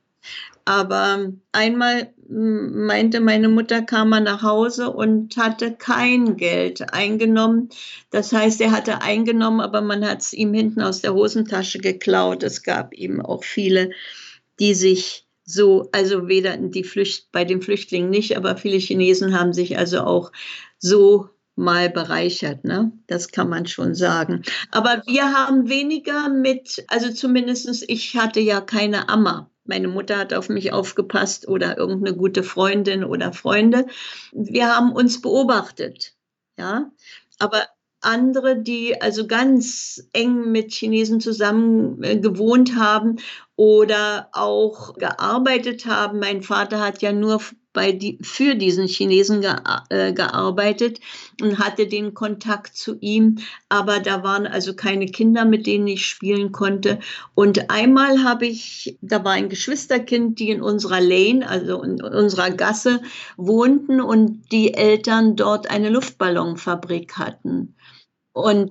Aber 0.64 1.32
einmal 1.52 2.12
meinte 2.28 3.20
meine 3.20 3.48
Mutter, 3.48 3.82
kam 3.82 4.12
er 4.12 4.20
nach 4.20 4.42
Hause 4.42 4.90
und 4.90 5.36
hatte 5.36 5.74
kein 5.74 6.36
Geld 6.36 6.92
eingenommen. 6.92 7.68
Das 8.10 8.32
heißt, 8.32 8.60
er 8.60 8.72
hatte 8.72 9.00
eingenommen, 9.00 9.60
aber 9.60 9.80
man 9.80 10.04
hat 10.04 10.22
es 10.22 10.32
ihm 10.32 10.52
hinten 10.52 10.80
aus 10.80 11.02
der 11.02 11.14
Hosentasche 11.14 11.78
geklaut. 11.78 12.42
Es 12.42 12.64
gab 12.64 12.94
ihm 12.94 13.20
auch 13.20 13.44
viele, 13.44 13.90
die 14.58 14.74
sich 14.74 15.26
so, 15.44 15.88
also 15.92 16.26
weder 16.26 16.56
die 16.56 16.82
Flücht, 16.82 17.30
bei 17.30 17.44
den 17.44 17.62
Flüchtlingen 17.62 18.10
nicht, 18.10 18.36
aber 18.36 18.56
viele 18.56 18.78
Chinesen 18.78 19.38
haben 19.38 19.52
sich 19.52 19.78
also 19.78 20.00
auch 20.00 20.32
so 20.78 21.30
mal 21.57 21.90
bereichert, 21.90 22.64
ne? 22.64 22.92
Das 23.07 23.28
kann 23.28 23.48
man 23.48 23.66
schon 23.66 23.94
sagen. 23.94 24.42
Aber 24.70 25.02
wir 25.07 25.32
haben 25.32 25.68
weniger 25.68 26.28
mit, 26.28 26.84
also 26.88 27.12
zumindestens 27.12 27.82
ich 27.86 28.16
hatte 28.16 28.40
ja 28.40 28.61
keine 28.61 29.09
Amma. 29.09 29.50
Meine 29.64 29.88
Mutter 29.88 30.18
hat 30.18 30.32
auf 30.32 30.48
mich 30.48 30.72
aufgepasst 30.72 31.48
oder 31.48 31.76
irgendeine 31.76 32.16
gute 32.16 32.44
Freundin 32.44 33.02
oder 33.02 33.32
Freunde. 33.32 33.86
Wir 34.32 34.68
haben 34.68 34.92
uns 34.92 35.20
beobachtet, 35.20 36.14
ja. 36.57 36.92
Aber 37.38 37.64
andere, 38.00 38.62
die 38.62 39.00
also 39.00 39.26
ganz 39.26 40.09
eng 40.12 40.52
mit 40.52 40.72
Chinesen 40.72 41.20
zusammen 41.20 42.02
äh, 42.02 42.18
gewohnt 42.18 42.76
haben 42.76 43.16
oder 43.57 44.28
auch 44.32 44.94
gearbeitet 44.94 45.86
haben. 45.86 46.20
Mein 46.20 46.42
Vater 46.42 46.80
hat 46.80 47.02
ja 47.02 47.12
nur 47.12 47.40
bei 47.76 47.92
die, 47.92 48.18
für 48.22 48.54
diesen 48.54 48.86
Chinesen 48.86 49.42
ge, 49.42 49.54
äh, 49.90 50.14
gearbeitet 50.14 50.98
und 51.42 51.58
hatte 51.58 51.86
den 51.86 52.14
Kontakt 52.14 52.74
zu 52.74 52.96
ihm. 53.00 53.36
Aber 53.68 54.00
da 54.00 54.22
waren 54.22 54.46
also 54.46 54.74
keine 54.74 55.04
Kinder, 55.04 55.44
mit 55.44 55.66
denen 55.66 55.86
ich 55.86 56.06
spielen 56.06 56.52
konnte. 56.52 57.00
Und 57.34 57.70
einmal 57.70 58.24
habe 58.24 58.46
ich, 58.46 58.96
da 59.02 59.22
war 59.24 59.32
ein 59.32 59.50
Geschwisterkind, 59.50 60.38
die 60.38 60.48
in 60.48 60.62
unserer 60.62 61.02
Lane, 61.02 61.46
also 61.46 61.82
in 61.82 62.02
unserer 62.02 62.50
Gasse 62.50 63.02
wohnten 63.36 64.00
und 64.00 64.50
die 64.50 64.72
Eltern 64.72 65.36
dort 65.36 65.70
eine 65.70 65.90
Luftballonfabrik 65.90 67.18
hatten. 67.18 67.76
Und 68.32 68.70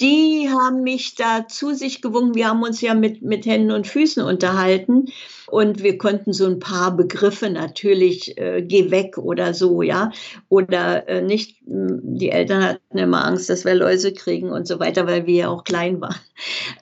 die 0.00 0.48
haben 0.50 0.82
mich 0.82 1.14
da 1.14 1.46
zu 1.46 1.74
sich 1.74 2.00
gewungen. 2.02 2.34
Wir 2.34 2.48
haben 2.48 2.62
uns 2.62 2.80
ja 2.80 2.94
mit, 2.94 3.22
mit 3.22 3.46
Händen 3.46 3.70
und 3.70 3.86
Füßen 3.86 4.22
unterhalten 4.22 5.06
und 5.48 5.82
wir 5.82 5.98
konnten 5.98 6.32
so 6.32 6.46
ein 6.46 6.58
paar 6.58 6.96
Begriffe 6.96 7.50
natürlich, 7.50 8.38
äh, 8.38 8.62
geh 8.62 8.90
weg 8.90 9.18
oder 9.18 9.52
so, 9.52 9.82
ja, 9.82 10.10
oder 10.48 11.08
äh, 11.08 11.20
nicht, 11.20 11.58
die 11.66 12.30
Eltern 12.30 12.64
hatten 12.64 12.98
immer 12.98 13.24
Angst, 13.24 13.50
dass 13.50 13.64
wir 13.64 13.74
Läuse 13.74 14.14
kriegen 14.14 14.50
und 14.50 14.66
so 14.66 14.80
weiter, 14.80 15.06
weil 15.06 15.26
wir 15.26 15.34
ja 15.34 15.48
auch 15.48 15.64
klein 15.64 16.00
waren. 16.00 16.16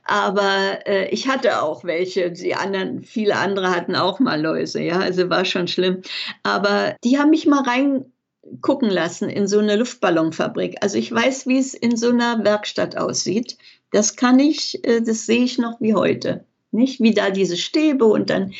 Aber 0.05 0.79
äh, 0.87 1.09
ich 1.11 1.29
hatte 1.29 1.63
auch 1.63 1.85
welche, 1.85 2.31
die 2.31 2.55
anderen, 2.55 3.03
viele 3.03 3.37
andere 3.37 3.71
hatten 3.75 3.97
auch 3.97 4.21
mal 4.21 4.41
Läuse, 4.41 4.81
ja, 4.83 5.01
also 5.01 5.29
war 5.31 5.45
schon 5.45 5.67
schlimm. 5.67 6.03
Aber 6.43 6.95
die 7.05 7.19
haben 7.19 7.31
mich 7.31 7.47
mal 7.47 7.63
rein 7.63 8.05
gucken 8.61 8.91
lassen 8.91 9.29
in 9.29 9.47
so 9.47 9.59
eine 9.59 9.77
Luftballonfabrik. 9.77 10.77
Also 10.81 10.99
ich 10.99 11.13
weiß, 11.13 11.47
wie 11.47 11.59
es 11.59 11.75
in 11.75 11.97
so 11.97 12.11
einer 12.11 12.43
Werkstatt 12.45 12.97
aussieht. 12.97 13.59
Das 13.93 14.17
kann 14.17 14.39
ich, 14.39 14.85
äh, 14.87 15.01
das 15.01 15.27
sehe 15.27 15.45
ich 15.45 15.59
noch 15.59 15.81
wie 15.81 15.95
heute. 15.95 16.45
Nicht 16.73 17.01
wie 17.01 17.13
da 17.13 17.31
diese 17.31 17.57
Stäbe 17.57 18.05
und 18.05 18.31
dann 18.31 18.53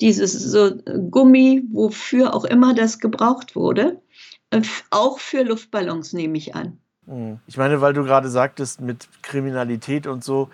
dieses 0.00 0.32
so 0.32 0.72
Gummi, 1.10 1.62
wofür 1.72 2.34
auch 2.34 2.44
immer 2.44 2.74
das 2.74 2.98
gebraucht 2.98 3.56
wurde. 3.56 4.00
Äh, 4.50 4.62
auch 4.90 5.18
für 5.18 5.42
Luftballons 5.42 6.12
nehme 6.12 6.36
ich 6.36 6.54
an. 6.54 6.78
Hm. 7.06 7.40
Ich 7.46 7.56
meine, 7.56 7.80
weil 7.80 7.92
du 7.92 8.04
gerade 8.04 8.28
sagtest 8.28 8.80
mit 8.80 9.08
Kriminalität 9.22 10.06
und 10.06 10.24
so, 10.24 10.50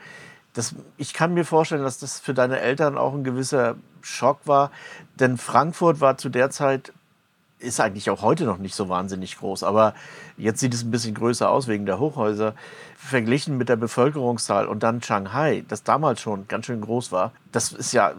das, 0.52 0.74
ich 0.96 1.14
kann 1.14 1.34
mir 1.34 1.44
vorstellen, 1.44 1.82
dass 1.82 1.98
das 1.98 2.18
für 2.18 2.34
deine 2.34 2.60
Eltern 2.60 2.98
auch 2.98 3.14
ein 3.14 3.22
gewisser 3.22 3.76
Schock 4.02 4.40
war, 4.46 4.72
denn 5.18 5.36
Frankfurt 5.36 6.00
war 6.00 6.18
zu 6.18 6.28
der 6.28 6.50
Zeit 6.50 6.92
ist 7.60 7.80
eigentlich 7.80 8.10
auch 8.10 8.22
heute 8.22 8.44
noch 8.44 8.58
nicht 8.58 8.74
so 8.74 8.88
wahnsinnig 8.88 9.38
groß, 9.38 9.62
aber 9.62 9.94
jetzt 10.36 10.60
sieht 10.60 10.74
es 10.74 10.82
ein 10.82 10.90
bisschen 10.90 11.14
größer 11.14 11.50
aus 11.50 11.68
wegen 11.68 11.86
der 11.86 11.98
Hochhäuser. 11.98 12.54
Verglichen 12.96 13.56
mit 13.56 13.68
der 13.68 13.76
Bevölkerungszahl 13.76 14.66
und 14.66 14.82
dann 14.82 15.02
Shanghai, 15.02 15.64
das 15.68 15.82
damals 15.82 16.20
schon 16.20 16.48
ganz 16.48 16.66
schön 16.66 16.80
groß 16.80 17.12
war, 17.12 17.32
das 17.52 17.72
ist 17.72 17.92
ja, 17.92 18.14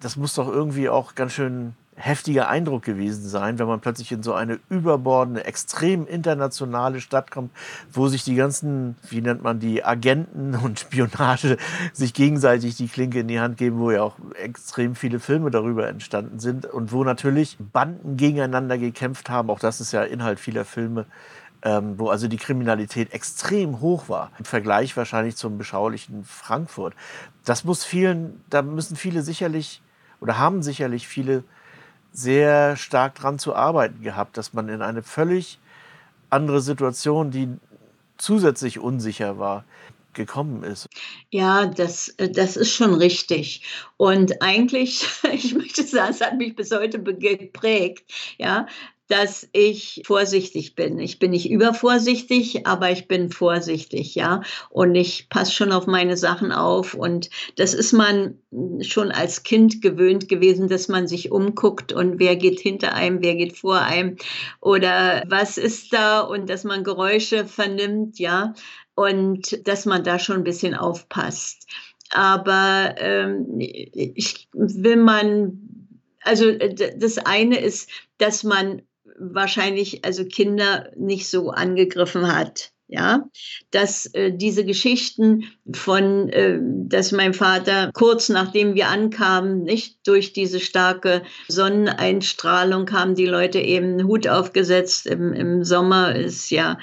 das 0.00 0.16
muss 0.16 0.34
doch 0.34 0.48
irgendwie 0.48 0.88
auch 0.88 1.14
ganz 1.14 1.32
schön 1.32 1.74
heftiger 2.00 2.48
Eindruck 2.48 2.82
gewesen 2.82 3.28
sein, 3.28 3.58
wenn 3.58 3.66
man 3.66 3.80
plötzlich 3.80 4.10
in 4.10 4.22
so 4.22 4.32
eine 4.32 4.58
überbordende, 4.68 5.44
extrem 5.44 6.06
internationale 6.06 7.00
Stadt 7.00 7.30
kommt, 7.30 7.50
wo 7.92 8.08
sich 8.08 8.24
die 8.24 8.34
ganzen, 8.34 8.96
wie 9.08 9.20
nennt 9.20 9.42
man 9.42 9.60
die, 9.60 9.84
Agenten 9.84 10.54
und 10.62 10.80
Spionage 10.80 11.58
sich 11.92 12.14
gegenseitig 12.14 12.76
die 12.76 12.88
Klinke 12.88 13.20
in 13.20 13.28
die 13.28 13.40
Hand 13.40 13.56
geben, 13.58 13.78
wo 13.78 13.90
ja 13.90 14.02
auch 14.02 14.16
extrem 14.42 14.94
viele 14.94 15.20
Filme 15.20 15.50
darüber 15.50 15.88
entstanden 15.88 16.40
sind 16.40 16.66
und 16.66 16.92
wo 16.92 17.04
natürlich 17.04 17.56
Banden 17.58 18.16
gegeneinander 18.16 18.78
gekämpft 18.78 19.28
haben. 19.28 19.50
Auch 19.50 19.60
das 19.60 19.80
ist 19.80 19.92
ja 19.92 20.02
Inhalt 20.02 20.40
vieler 20.40 20.64
Filme. 20.64 21.06
Ähm, 21.62 21.98
wo 21.98 22.08
also 22.08 22.26
die 22.26 22.38
Kriminalität 22.38 23.12
extrem 23.12 23.82
hoch 23.82 24.08
war, 24.08 24.30
im 24.38 24.46
Vergleich 24.46 24.96
wahrscheinlich 24.96 25.36
zum 25.36 25.58
beschaulichen 25.58 26.24
Frankfurt. 26.24 26.94
Das 27.44 27.64
muss 27.64 27.84
vielen, 27.84 28.42
da 28.48 28.62
müssen 28.62 28.96
viele 28.96 29.20
sicherlich 29.20 29.82
oder 30.20 30.38
haben 30.38 30.62
sicherlich 30.62 31.06
viele 31.06 31.44
sehr 32.12 32.76
stark 32.76 33.14
dran 33.14 33.38
zu 33.38 33.54
arbeiten 33.54 34.02
gehabt, 34.02 34.36
dass 34.36 34.52
man 34.52 34.68
in 34.68 34.82
eine 34.82 35.02
völlig 35.02 35.58
andere 36.28 36.60
Situation, 36.60 37.30
die 37.30 37.48
zusätzlich 38.18 38.78
unsicher 38.78 39.38
war, 39.38 39.64
gekommen 40.12 40.64
ist. 40.64 40.88
Ja, 41.30 41.66
das, 41.66 42.08
äh, 42.18 42.30
das 42.30 42.56
ist 42.56 42.72
schon 42.72 42.94
richtig. 42.94 43.62
Und 43.96 44.42
eigentlich, 44.42 45.06
ich 45.32 45.54
möchte 45.54 45.84
sagen, 45.84 46.10
es 46.10 46.20
hat 46.20 46.36
mich 46.36 46.56
bis 46.56 46.70
heute 46.70 47.02
geprägt, 47.02 48.10
ja, 48.38 48.66
dass 49.10 49.48
ich 49.52 50.02
vorsichtig 50.06 50.76
bin. 50.76 51.00
Ich 51.00 51.18
bin 51.18 51.32
nicht 51.32 51.50
übervorsichtig, 51.50 52.64
aber 52.68 52.92
ich 52.92 53.08
bin 53.08 53.32
vorsichtig, 53.32 54.14
ja. 54.14 54.42
Und 54.68 54.94
ich 54.94 55.28
passe 55.28 55.52
schon 55.52 55.72
auf 55.72 55.88
meine 55.88 56.16
Sachen 56.16 56.52
auf. 56.52 56.94
Und 56.94 57.28
das 57.56 57.74
ist 57.74 57.92
man 57.92 58.38
schon 58.82 59.10
als 59.10 59.42
Kind 59.42 59.82
gewöhnt 59.82 60.28
gewesen, 60.28 60.68
dass 60.68 60.86
man 60.86 61.08
sich 61.08 61.32
umguckt 61.32 61.92
und 61.92 62.20
wer 62.20 62.36
geht 62.36 62.60
hinter 62.60 62.94
einem, 62.94 63.20
wer 63.20 63.34
geht 63.34 63.56
vor 63.56 63.80
einem 63.80 64.16
oder 64.60 65.24
was 65.26 65.58
ist 65.58 65.92
da 65.92 66.20
und 66.20 66.48
dass 66.48 66.62
man 66.62 66.84
Geräusche 66.84 67.46
vernimmt, 67.46 68.20
ja. 68.20 68.54
Und 68.94 69.66
dass 69.66 69.86
man 69.86 70.04
da 70.04 70.20
schon 70.20 70.36
ein 70.36 70.44
bisschen 70.44 70.74
aufpasst. 70.74 71.66
Aber 72.10 72.94
ähm, 72.98 73.56
ich 73.58 74.48
will 74.52 74.96
man 74.96 75.66
also 76.22 76.52
das 76.52 77.18
eine 77.18 77.58
ist, 77.58 77.88
dass 78.18 78.44
man 78.44 78.82
wahrscheinlich 79.20 80.04
also 80.04 80.24
Kinder 80.24 80.90
nicht 80.96 81.28
so 81.28 81.50
angegriffen 81.50 82.34
hat. 82.34 82.72
Ja, 82.92 83.28
dass 83.70 84.06
äh, 84.14 84.32
diese 84.32 84.64
Geschichten 84.64 85.44
von, 85.72 86.28
äh, 86.30 86.58
dass 86.60 87.12
mein 87.12 87.34
Vater 87.34 87.92
kurz 87.94 88.28
nachdem 88.28 88.74
wir 88.74 88.88
ankamen, 88.88 89.62
nicht 89.62 90.04
durch 90.08 90.32
diese 90.32 90.58
starke 90.58 91.22
Sonneneinstrahlung 91.46 92.90
haben 92.90 93.14
die 93.14 93.26
Leute 93.26 93.60
eben 93.60 93.92
einen 93.92 94.08
Hut 94.08 94.26
aufgesetzt. 94.26 95.06
Im, 95.06 95.32
im 95.32 95.62
Sommer 95.62 96.16
ist 96.16 96.50
ja 96.50 96.78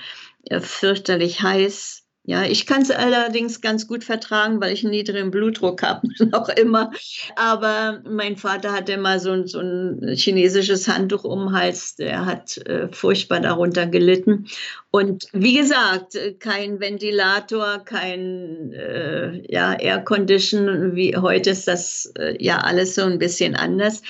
äh, 0.45 0.61
fürchterlich 0.61 1.41
heiß 1.41 2.06
ja, 2.29 2.43
ich 2.43 2.65
kann 2.65 2.81
es 2.81 2.91
allerdings 2.91 3.61
ganz 3.61 3.87
gut 3.87 4.03
vertragen, 4.03 4.59
weil 4.59 4.73
ich 4.73 4.83
einen 4.83 4.91
niedrigen 4.91 5.31
Blutdruck 5.31 5.81
habe, 5.81 6.09
noch 6.29 6.49
immer. 6.49 6.91
Aber 7.37 8.01
mein 8.03 8.35
Vater 8.35 8.73
hatte 8.73 8.91
immer 8.91 9.21
so, 9.21 9.47
so 9.47 9.61
ein 9.61 10.13
chinesisches 10.13 10.89
Handtuch 10.89 11.23
um 11.23 11.45
den 11.45 11.51
Hals. 11.53 11.95
Der 11.95 12.25
hat 12.25 12.57
äh, 12.67 12.89
furchtbar 12.91 13.39
darunter 13.39 13.87
gelitten. 13.87 14.47
Und 14.91 15.27
wie 15.31 15.55
gesagt, 15.55 16.19
kein 16.39 16.81
Ventilator, 16.81 17.79
kein 17.85 18.73
äh, 18.73 19.41
ja, 19.49 19.75
Air 19.75 19.99
Condition. 19.99 20.97
Wie 20.97 21.15
heute 21.15 21.51
ist 21.51 21.65
das 21.65 22.11
äh, 22.19 22.35
ja 22.43 22.57
alles 22.57 22.95
so 22.95 23.03
ein 23.03 23.19
bisschen 23.19 23.55
anders. 23.55 24.01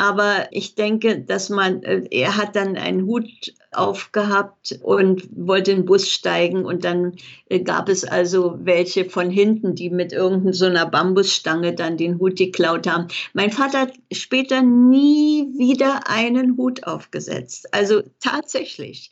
Aber 0.00 0.48
ich 0.50 0.76
denke, 0.76 1.20
dass 1.20 1.50
man, 1.50 1.82
äh, 1.82 2.08
er 2.10 2.38
hat 2.38 2.56
dann 2.56 2.78
einen 2.78 3.04
Hut 3.04 3.52
aufgehabt 3.70 4.80
und 4.82 5.28
wollte 5.30 5.72
in 5.72 5.80
den 5.80 5.84
Bus 5.84 6.08
steigen 6.08 6.64
und 6.64 6.84
dann 6.84 7.16
äh, 7.50 7.60
gab 7.60 7.90
es 7.90 8.06
also 8.06 8.56
welche 8.62 9.04
von 9.04 9.28
hinten, 9.28 9.74
die 9.74 9.90
mit 9.90 10.14
irgendeiner 10.14 10.54
so 10.54 10.90
Bambusstange 10.90 11.74
dann 11.74 11.98
den 11.98 12.18
Hut 12.18 12.36
geklaut 12.36 12.86
haben. 12.86 13.08
Mein 13.34 13.50
Vater 13.50 13.80
hat 13.80 13.92
später 14.10 14.62
nie 14.62 15.52
wieder 15.58 16.08
einen 16.08 16.56
Hut 16.56 16.84
aufgesetzt. 16.84 17.68
Also 17.74 18.00
tatsächlich. 18.20 19.10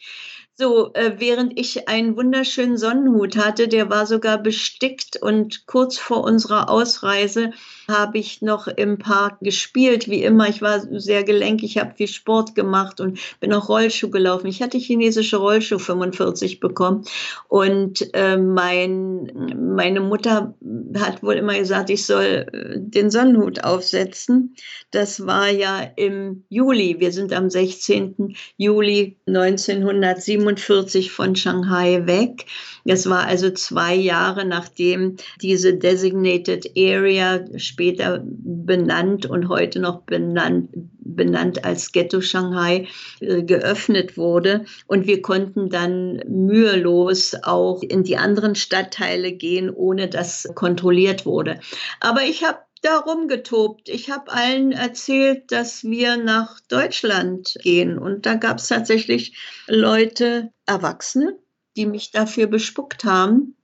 So, 0.54 0.94
äh, 0.94 1.16
während 1.18 1.60
ich 1.60 1.86
einen 1.86 2.16
wunderschönen 2.16 2.78
Sonnenhut 2.78 3.36
hatte, 3.36 3.68
der 3.68 3.90
war 3.90 4.06
sogar 4.06 4.38
bestickt 4.38 5.20
und 5.20 5.66
kurz 5.66 5.98
vor 5.98 6.24
unserer 6.24 6.70
Ausreise 6.70 7.52
habe 7.88 8.18
ich 8.18 8.42
noch 8.42 8.66
im 8.66 8.98
Park 8.98 9.40
gespielt, 9.40 10.08
wie 10.08 10.22
immer. 10.22 10.48
Ich 10.48 10.62
war 10.62 10.80
sehr 10.98 11.24
gelenkig, 11.24 11.76
ich 11.76 11.78
habe 11.78 11.94
viel 11.96 12.08
Sport 12.08 12.54
gemacht 12.54 13.00
und 13.00 13.18
bin 13.40 13.52
auch 13.52 13.68
Rollschuh 13.68 14.10
gelaufen. 14.10 14.46
Ich 14.46 14.62
hatte 14.62 14.78
chinesische 14.78 15.38
Rollschuh 15.38 15.78
45 15.78 16.60
bekommen 16.60 17.04
und 17.48 18.14
äh, 18.14 18.36
mein, 18.36 19.76
meine 19.76 20.00
Mutter 20.00 20.54
hat 20.98 21.22
wohl 21.22 21.34
immer 21.34 21.58
gesagt, 21.58 21.90
ich 21.90 22.06
soll 22.06 22.46
äh, 22.52 22.74
den 22.76 23.10
Sonnenhut 23.10 23.64
aufsetzen. 23.64 24.54
Das 24.90 25.26
war 25.26 25.48
ja 25.48 25.80
im 25.96 26.44
Juli. 26.48 26.96
Wir 26.98 27.12
sind 27.12 27.32
am 27.32 27.50
16. 27.50 28.36
Juli 28.56 29.16
1947 29.26 30.28
1947 30.28 31.12
von 31.12 31.36
Shanghai 31.36 32.06
weg. 32.06 32.46
Das 32.84 33.08
war 33.08 33.26
also 33.26 33.50
zwei 33.50 33.94
Jahre 33.94 34.44
nachdem 34.44 35.16
diese 35.40 35.74
Designated 35.74 36.72
Area 36.76 37.44
später 37.78 38.24
benannt 38.24 39.24
und 39.24 39.48
heute 39.48 39.78
noch 39.78 40.02
benannt, 40.02 40.68
benannt 40.72 41.64
als 41.64 41.92
Ghetto 41.92 42.20
Shanghai 42.20 42.88
äh, 43.20 43.44
geöffnet 43.44 44.16
wurde. 44.16 44.64
Und 44.88 45.06
wir 45.06 45.22
konnten 45.22 45.70
dann 45.70 46.20
mühelos 46.26 47.36
auch 47.40 47.80
in 47.84 48.02
die 48.02 48.16
anderen 48.16 48.56
Stadtteile 48.56 49.30
gehen, 49.30 49.70
ohne 49.70 50.08
dass 50.08 50.48
kontrolliert 50.56 51.24
wurde. 51.24 51.60
Aber 52.00 52.22
ich 52.22 52.42
habe 52.42 52.58
darum 52.82 53.28
getobt. 53.28 53.88
Ich 53.88 54.10
habe 54.10 54.32
allen 54.32 54.72
erzählt, 54.72 55.52
dass 55.52 55.84
wir 55.84 56.16
nach 56.16 56.58
Deutschland 56.68 57.54
gehen. 57.62 57.96
Und 57.96 58.26
da 58.26 58.34
gab 58.34 58.58
es 58.58 58.66
tatsächlich 58.66 59.36
Leute, 59.68 60.50
Erwachsene, 60.66 61.38
die 61.76 61.86
mich 61.86 62.10
dafür 62.10 62.48
bespuckt 62.48 63.04
haben 63.04 63.54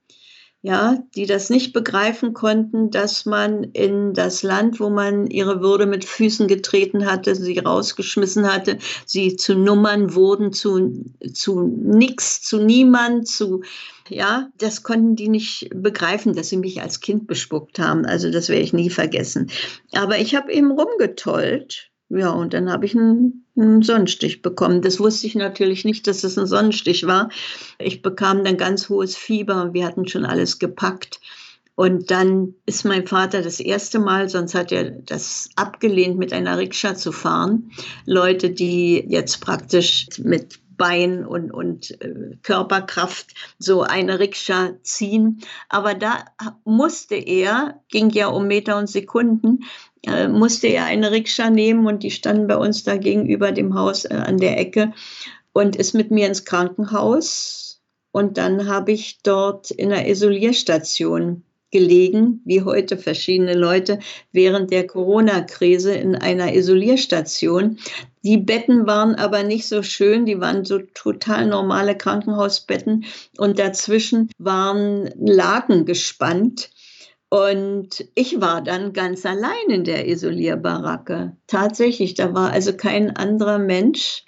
ja, 0.65 0.97
die 1.13 1.27
das 1.27 1.51
nicht 1.51 1.73
begreifen 1.73 2.33
konnten, 2.33 2.89
dass 2.89 3.27
man 3.27 3.65
in 3.65 4.15
das 4.15 4.41
Land, 4.41 4.79
wo 4.79 4.89
man 4.89 5.27
ihre 5.27 5.61
Würde 5.61 5.85
mit 5.85 6.05
Füßen 6.05 6.47
getreten 6.47 7.05
hatte, 7.05 7.35
sie 7.35 7.59
rausgeschmissen 7.59 8.51
hatte, 8.51 8.79
sie 9.05 9.35
zu 9.35 9.53
Nummern 9.53 10.15
wurden, 10.15 10.53
zu, 10.53 11.05
zu 11.31 11.61
nix, 11.61 12.41
zu 12.41 12.57
niemand, 12.57 13.27
zu, 13.27 13.61
ja, 14.09 14.49
das 14.57 14.81
konnten 14.81 15.15
die 15.15 15.29
nicht 15.29 15.69
begreifen, 15.71 16.33
dass 16.33 16.49
sie 16.49 16.57
mich 16.57 16.81
als 16.81 16.99
Kind 16.99 17.27
bespuckt 17.27 17.77
haben. 17.77 18.03
Also 18.03 18.31
das 18.31 18.49
werde 18.49 18.63
ich 18.63 18.73
nie 18.73 18.89
vergessen. 18.89 19.51
Aber 19.93 20.17
ich 20.17 20.33
habe 20.33 20.51
eben 20.51 20.71
rumgetollt 20.71 21.91
Ja, 22.09 22.29
und 22.29 22.53
dann 22.53 22.71
habe 22.71 22.85
ich 22.85 22.95
einen, 22.95 23.45
einen, 23.57 23.81
Sonnenstich 23.81 24.41
bekommen. 24.41 24.81
Das 24.81 24.99
wusste 24.99 25.25
ich 25.25 25.35
natürlich 25.35 25.85
nicht, 25.85 26.05
dass 26.07 26.23
es 26.23 26.37
ein 26.37 26.45
Sonnenstich 26.45 27.07
war. 27.07 27.29
Ich 27.79 28.01
bekam 28.01 28.43
dann 28.43 28.57
ganz 28.57 28.89
hohes 28.89 29.15
Fieber. 29.15 29.73
Wir 29.73 29.85
hatten 29.85 30.07
schon 30.07 30.25
alles 30.25 30.59
gepackt. 30.59 31.19
Und 31.73 32.09
dann 32.09 32.53
ist 32.65 32.85
mein 32.85 33.05
Vater 33.05 33.41
das 33.41 33.59
erste 33.59 33.99
Mal, 33.99 34.29
sonst 34.29 34.55
hat 34.55 34.71
er 34.71 34.91
das 34.91 35.49
abgelehnt, 35.55 36.17
mit 36.17 36.31
einer 36.31 36.57
Rikscha 36.57 36.95
zu 36.95 37.11
fahren. 37.11 37.71
Leute, 38.05 38.49
die 38.49 39.03
jetzt 39.09 39.41
praktisch 39.41 40.07
mit 40.19 40.59
Bein 40.77 41.25
und, 41.25 41.51
und 41.51 42.01
äh, 42.01 42.37
Körperkraft 42.43 43.33
so 43.59 43.81
eine 43.83 44.19
Rikscha 44.19 44.73
ziehen. 44.83 45.41
Aber 45.69 45.93
da 45.93 46.25
musste 46.63 47.15
er, 47.15 47.81
ging 47.89 48.09
ja 48.09 48.27
um 48.27 48.47
Meter 48.47 48.77
und 48.77 48.87
Sekunden, 48.87 49.63
äh, 50.07 50.27
musste 50.27 50.67
er 50.67 50.85
eine 50.85 51.11
Rikscha 51.11 51.49
nehmen 51.49 51.87
und 51.87 52.03
die 52.03 52.11
standen 52.11 52.47
bei 52.47 52.57
uns 52.57 52.83
da 52.83 52.97
gegenüber 52.97 53.51
dem 53.51 53.75
Haus 53.75 54.05
äh, 54.05 54.13
an 54.13 54.37
der 54.37 54.59
Ecke 54.59 54.93
und 55.53 55.75
ist 55.75 55.93
mit 55.93 56.11
mir 56.11 56.27
ins 56.27 56.45
Krankenhaus. 56.45 57.81
Und 58.11 58.37
dann 58.37 58.67
habe 58.67 58.91
ich 58.91 59.19
dort 59.23 59.71
in 59.71 59.89
der 59.89 60.07
Isolierstation 60.09 61.43
gelegen, 61.71 62.41
wie 62.45 62.61
heute 62.61 62.97
verschiedene 62.97 63.53
Leute 63.53 63.99
während 64.31 64.71
der 64.71 64.87
Corona-Krise 64.87 65.93
in 65.93 66.15
einer 66.15 66.53
Isolierstation. 66.53 67.79
Die 68.23 68.37
Betten 68.37 68.87
waren 68.87 69.15
aber 69.15 69.43
nicht 69.43 69.67
so 69.67 69.83
schön, 69.83 70.25
die 70.25 70.39
waren 70.39 70.63
so 70.63 70.79
total 70.93 71.47
normale 71.47 71.97
Krankenhausbetten 71.97 73.03
und 73.37 73.59
dazwischen 73.59 74.29
waren 74.37 75.09
Laken 75.17 75.85
gespannt. 75.85 76.69
Und 77.35 78.05
ich 78.15 78.39
war 78.39 78.61
dann 78.61 78.93
ganz 78.93 79.25
allein 79.25 79.67
in 79.67 79.83
der 79.83 80.07
Isolierbaracke. 80.07 81.35
Tatsächlich, 81.47 82.13
da 82.13 82.33
war 82.33 82.51
also 82.51 82.71
kein 82.71 83.13
anderer 83.17 83.59
Mensch. 83.59 84.23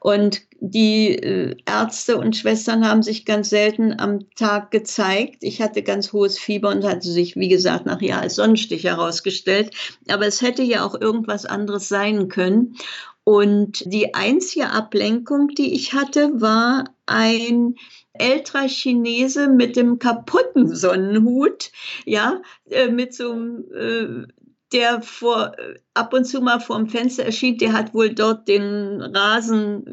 Und 0.00 0.42
die 0.58 1.14
äh, 1.14 1.54
Ärzte 1.64 2.18
und 2.18 2.36
Schwestern 2.36 2.84
haben 2.84 3.04
sich 3.04 3.24
ganz 3.24 3.50
selten 3.50 4.00
am 4.00 4.28
Tag 4.34 4.72
gezeigt. 4.72 5.44
Ich 5.44 5.62
hatte 5.62 5.84
ganz 5.84 6.12
hohes 6.12 6.40
Fieber 6.40 6.70
und 6.70 6.82
hatte 6.82 7.08
sich, 7.08 7.36
wie 7.36 7.48
gesagt, 7.48 7.86
nachher 7.86 8.20
als 8.20 8.34
Sonnenstich 8.34 8.82
herausgestellt. 8.82 9.72
Aber 10.08 10.26
es 10.26 10.42
hätte 10.42 10.64
ja 10.64 10.84
auch 10.84 11.00
irgendwas 11.00 11.46
anderes 11.46 11.88
sein 11.88 12.26
können. 12.26 12.74
Und 13.22 13.84
die 13.86 14.14
einzige 14.14 14.70
Ablenkung, 14.70 15.50
die 15.56 15.72
ich 15.72 15.92
hatte, 15.92 16.40
war 16.40 16.82
ein 17.06 17.76
älterer 18.20 18.68
Chinese 18.68 19.48
mit 19.48 19.76
dem 19.76 19.98
kaputten 19.98 20.74
Sonnenhut, 20.74 21.70
ja, 22.04 22.42
äh, 22.70 22.88
mit 22.88 23.14
so 23.14 23.32
einem 23.32 23.64
äh, 23.74 24.32
der 24.72 25.02
vor, 25.02 25.56
ab 25.94 26.14
und 26.14 26.24
zu 26.24 26.40
mal 26.40 26.60
vor 26.60 26.76
dem 26.76 26.88
Fenster 26.88 27.24
erschien, 27.24 27.58
der 27.58 27.72
hat 27.72 27.92
wohl 27.92 28.14
dort 28.14 28.46
den 28.46 29.00
Rasen 29.00 29.84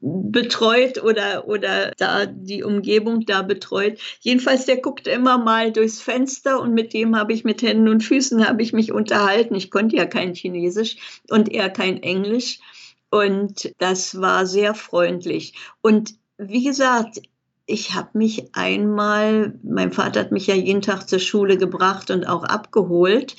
betreut 0.00 1.02
oder, 1.02 1.46
oder 1.46 1.92
da 1.98 2.24
die 2.26 2.62
Umgebung 2.62 3.26
da 3.26 3.42
betreut. 3.42 3.98
Jedenfalls, 4.20 4.64
der 4.64 4.78
guckte 4.78 5.10
immer 5.10 5.38
mal 5.38 5.70
durchs 5.72 6.00
Fenster 6.00 6.60
und 6.60 6.72
mit 6.72 6.94
dem 6.94 7.16
habe 7.16 7.32
ich 7.34 7.44
mit 7.44 7.60
Händen 7.62 7.88
und 7.88 8.02
Füßen 8.02 8.46
habe 8.48 8.62
ich 8.62 8.72
mich 8.72 8.92
unterhalten. 8.92 9.54
Ich 9.54 9.70
konnte 9.70 9.96
ja 9.96 10.06
kein 10.06 10.34
Chinesisch 10.34 11.20
und 11.28 11.52
er 11.52 11.68
kein 11.68 12.02
Englisch. 12.02 12.60
Und 13.10 13.72
das 13.78 14.20
war 14.20 14.46
sehr 14.46 14.74
freundlich. 14.74 15.54
Und 15.82 16.14
wie 16.38 16.64
gesagt, 16.64 17.20
ich 17.66 17.94
habe 17.94 18.10
mich 18.14 18.54
einmal, 18.54 19.58
mein 19.62 19.92
Vater 19.92 20.20
hat 20.20 20.32
mich 20.32 20.46
ja 20.46 20.54
jeden 20.54 20.82
Tag 20.82 21.08
zur 21.08 21.18
Schule 21.18 21.56
gebracht 21.56 22.10
und 22.10 22.26
auch 22.26 22.44
abgeholt. 22.44 23.36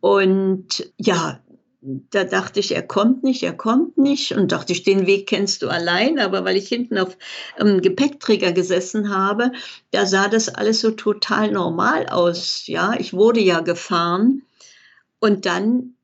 Und 0.00 0.90
ja, 0.96 1.40
da 1.82 2.24
dachte 2.24 2.60
ich, 2.60 2.74
er 2.74 2.82
kommt 2.82 3.24
nicht, 3.24 3.42
er 3.42 3.52
kommt 3.52 3.98
nicht. 3.98 4.32
Und 4.32 4.52
dachte 4.52 4.72
ich, 4.72 4.84
den 4.84 5.06
Weg 5.06 5.28
kennst 5.28 5.62
du 5.62 5.68
allein. 5.68 6.18
Aber 6.18 6.44
weil 6.44 6.56
ich 6.56 6.68
hinten 6.68 6.96
auf 6.96 7.16
einem 7.58 7.82
Gepäckträger 7.82 8.52
gesessen 8.52 9.14
habe, 9.14 9.52
da 9.90 10.06
sah 10.06 10.28
das 10.28 10.48
alles 10.48 10.80
so 10.80 10.92
total 10.92 11.50
normal 11.50 12.06
aus. 12.06 12.66
Ja, 12.66 12.94
ich 12.98 13.12
wurde 13.12 13.40
ja 13.40 13.60
gefahren. 13.60 14.42
Und 15.18 15.44
dann 15.44 15.94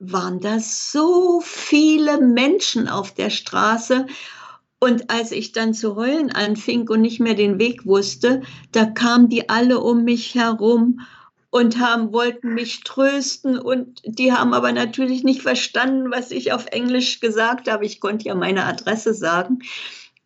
waren 0.00 0.40
da 0.40 0.58
so 0.58 1.40
viele 1.44 2.20
Menschen 2.20 2.88
auf 2.88 3.14
der 3.14 3.30
Straße. 3.30 4.06
Und 4.80 5.10
als 5.10 5.30
ich 5.30 5.52
dann 5.52 5.74
zu 5.74 5.94
heulen 5.94 6.32
anfing 6.32 6.88
und 6.88 7.02
nicht 7.02 7.20
mehr 7.20 7.34
den 7.34 7.58
Weg 7.58 7.84
wusste, 7.84 8.40
da 8.72 8.86
kamen 8.86 9.28
die 9.28 9.50
alle 9.50 9.78
um 9.78 10.04
mich 10.04 10.34
herum 10.34 11.00
und 11.50 11.78
haben, 11.78 12.12
wollten 12.14 12.54
mich 12.54 12.82
trösten 12.82 13.58
und 13.58 14.00
die 14.04 14.32
haben 14.32 14.54
aber 14.54 14.72
natürlich 14.72 15.22
nicht 15.22 15.42
verstanden, 15.42 16.10
was 16.10 16.30
ich 16.30 16.52
auf 16.52 16.66
Englisch 16.66 17.20
gesagt 17.20 17.70
habe. 17.70 17.84
Ich 17.84 18.00
konnte 18.00 18.24
ja 18.24 18.34
meine 18.34 18.64
Adresse 18.64 19.12
sagen. 19.12 19.58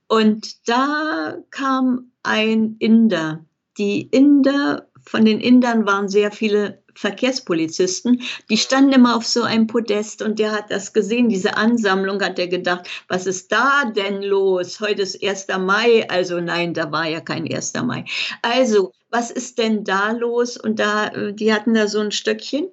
Und 0.07 0.69
da 0.69 1.39
kam 1.51 2.13
ein 2.23 2.77
Inder. 2.79 3.45
Die 3.77 4.03
Inder, 4.03 4.87
von 5.05 5.25
den 5.25 5.41
Indern 5.41 5.85
waren 5.87 6.09
sehr 6.09 6.31
viele 6.31 6.84
Verkehrspolizisten, 6.95 8.23
die 8.51 8.57
standen 8.57 8.93
immer 8.93 9.17
auf 9.17 9.27
so 9.27 9.43
einem 9.43 9.67
Podest 9.67 10.23
und 10.23 10.39
der 10.39 10.53
hat 10.53 10.71
das 10.71 10.93
gesehen, 10.93 11.29
diese 11.29 11.57
Ansammlung, 11.57 12.23
hat 12.23 12.39
er 12.39 12.49
gedacht, 12.49 12.89
was 13.09 13.27
ist 13.27 13.53
da 13.53 13.85
denn 13.95 14.23
los? 14.23 14.81
Heute 14.81 15.03
ist 15.03 15.23
1. 15.23 15.47
Mai, 15.61 16.09
also 16.09 16.41
nein, 16.41 16.75
da 16.75 16.91
war 16.93 17.09
ja 17.09 17.21
kein 17.21 17.51
1. 17.51 17.75
Mai. 17.85 18.05
Also, 18.43 18.93
was 19.11 19.31
ist 19.31 19.59
denn 19.59 19.85
da 19.85 20.13
los? 20.13 20.57
Und 20.57 20.79
da, 20.79 21.11
die 21.33 21.53
hatten 21.53 21.75
da 21.75 21.89
so 21.89 22.01
ein 22.01 22.13
Stöckchen 22.13 22.69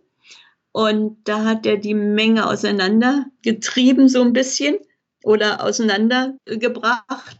und 0.71 1.17
da 1.25 1.43
hat 1.43 1.65
er 1.65 1.77
die 1.77 1.93
Menge 1.93 2.47
auseinandergetrieben, 2.47 4.07
so 4.09 4.21
ein 4.21 4.33
bisschen 4.33 4.77
oder 5.23 5.63
auseinandergebracht 5.63 7.37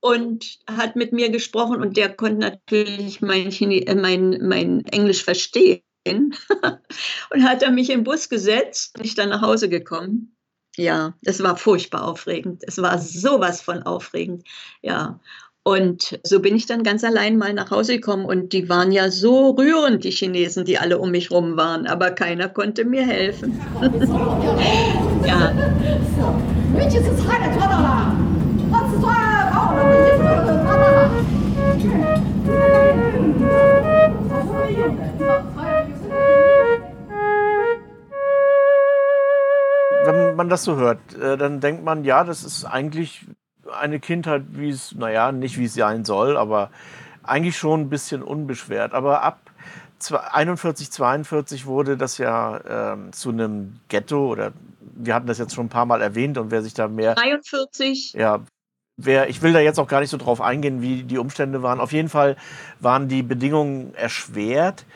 und 0.00 0.58
hat 0.66 0.96
mit 0.96 1.12
mir 1.12 1.30
gesprochen 1.30 1.80
und 1.80 1.96
der 1.96 2.14
konnte 2.14 2.38
natürlich 2.38 3.22
mein, 3.22 3.50
äh, 3.52 3.94
mein, 3.94 4.38
mein 4.42 4.84
Englisch 4.86 5.24
verstehen. 5.24 5.80
und 7.30 7.44
hat 7.44 7.62
er 7.62 7.70
mich 7.70 7.90
im 7.90 8.04
Bus 8.04 8.28
gesetzt, 8.28 8.94
bin 8.94 9.04
ich 9.04 9.14
dann 9.14 9.28
nach 9.30 9.42
Hause 9.42 9.68
gekommen. 9.68 10.36
Ja, 10.76 11.14
das 11.22 11.42
war 11.42 11.56
furchtbar 11.56 12.04
aufregend. 12.04 12.62
Es 12.66 12.80
war 12.80 12.98
sowas 12.98 13.60
von 13.60 13.82
aufregend. 13.82 14.44
Ja. 14.80 15.20
Und 15.64 16.18
so 16.24 16.40
bin 16.40 16.56
ich 16.56 16.66
dann 16.66 16.82
ganz 16.82 17.04
allein 17.04 17.36
mal 17.36 17.52
nach 17.52 17.70
Hause 17.70 17.94
gekommen 17.94 18.24
und 18.24 18.52
die 18.52 18.68
waren 18.68 18.90
ja 18.90 19.10
so 19.12 19.50
rührend, 19.50 20.02
die 20.02 20.10
Chinesen, 20.10 20.64
die 20.64 20.78
alle 20.78 20.98
um 20.98 21.12
mich 21.12 21.30
rum 21.30 21.56
waren, 21.56 21.86
aber 21.86 22.10
keiner 22.10 22.48
konnte 22.48 22.84
mir 22.84 23.06
helfen. 23.06 23.60
ja. 25.24 25.52
Wenn 40.32 40.36
man 40.38 40.48
das 40.48 40.64
so 40.64 40.76
hört, 40.76 41.14
äh, 41.14 41.36
dann 41.36 41.60
denkt 41.60 41.84
man, 41.84 42.04
ja, 42.04 42.24
das 42.24 42.42
ist 42.42 42.64
eigentlich 42.64 43.26
eine 43.70 44.00
Kindheit, 44.00 44.44
wie 44.52 44.70
es, 44.70 44.94
naja, 44.94 45.30
nicht 45.30 45.58
wie 45.58 45.66
es 45.66 45.74
sein 45.74 46.06
soll, 46.06 46.38
aber 46.38 46.70
eigentlich 47.22 47.58
schon 47.58 47.82
ein 47.82 47.90
bisschen 47.90 48.22
unbeschwert. 48.22 48.94
Aber 48.94 49.22
ab 49.22 49.40
41, 50.10 50.90
42 50.90 51.66
wurde 51.66 51.98
das 51.98 52.16
ja 52.16 52.94
ähm, 52.94 53.12
zu 53.12 53.28
einem 53.28 53.80
Ghetto 53.88 54.26
oder 54.26 54.52
wir 54.80 55.14
hatten 55.14 55.26
das 55.26 55.36
jetzt 55.36 55.54
schon 55.54 55.66
ein 55.66 55.68
paar 55.68 55.84
Mal 55.84 56.00
erwähnt 56.00 56.38
und 56.38 56.50
wer 56.50 56.62
sich 56.62 56.72
da 56.72 56.88
mehr. 56.88 57.14
43. 57.14 58.14
Ja, 58.14 58.40
wer, 58.96 59.28
ich 59.28 59.42
will 59.42 59.52
da 59.52 59.60
jetzt 59.60 59.78
auch 59.78 59.86
gar 59.86 60.00
nicht 60.00 60.10
so 60.10 60.16
drauf 60.16 60.40
eingehen, 60.40 60.80
wie 60.80 61.02
die 61.02 61.18
Umstände 61.18 61.62
waren. 61.62 61.78
Auf 61.78 61.92
jeden 61.92 62.08
Fall 62.08 62.36
waren 62.80 63.08
die 63.08 63.22
Bedingungen 63.22 63.94
erschwert. 63.94 64.86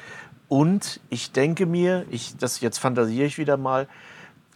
Und 0.49 1.01
ich 1.11 1.33
denke 1.33 1.67
mir, 1.67 2.07
ich, 2.11 2.39
das 2.39 2.61
jetzt 2.63 2.79
fantasiere 2.79 3.27
ich 3.27 3.37
wieder 3.37 3.59
mal, 3.59 3.87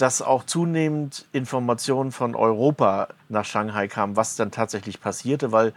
dass 0.01 0.23
auch 0.23 0.45
zunehmend 0.45 1.27
Informationen 1.33 2.11
von 2.11 2.35
Europa 2.35 3.09
nach 3.29 3.45
Shanghai 3.45 3.87
kamen, 3.87 4.17
was 4.17 4.35
dann 4.35 4.51
tatsächlich 4.51 5.01
passierte, 5.01 5.53
weil 5.53 5.75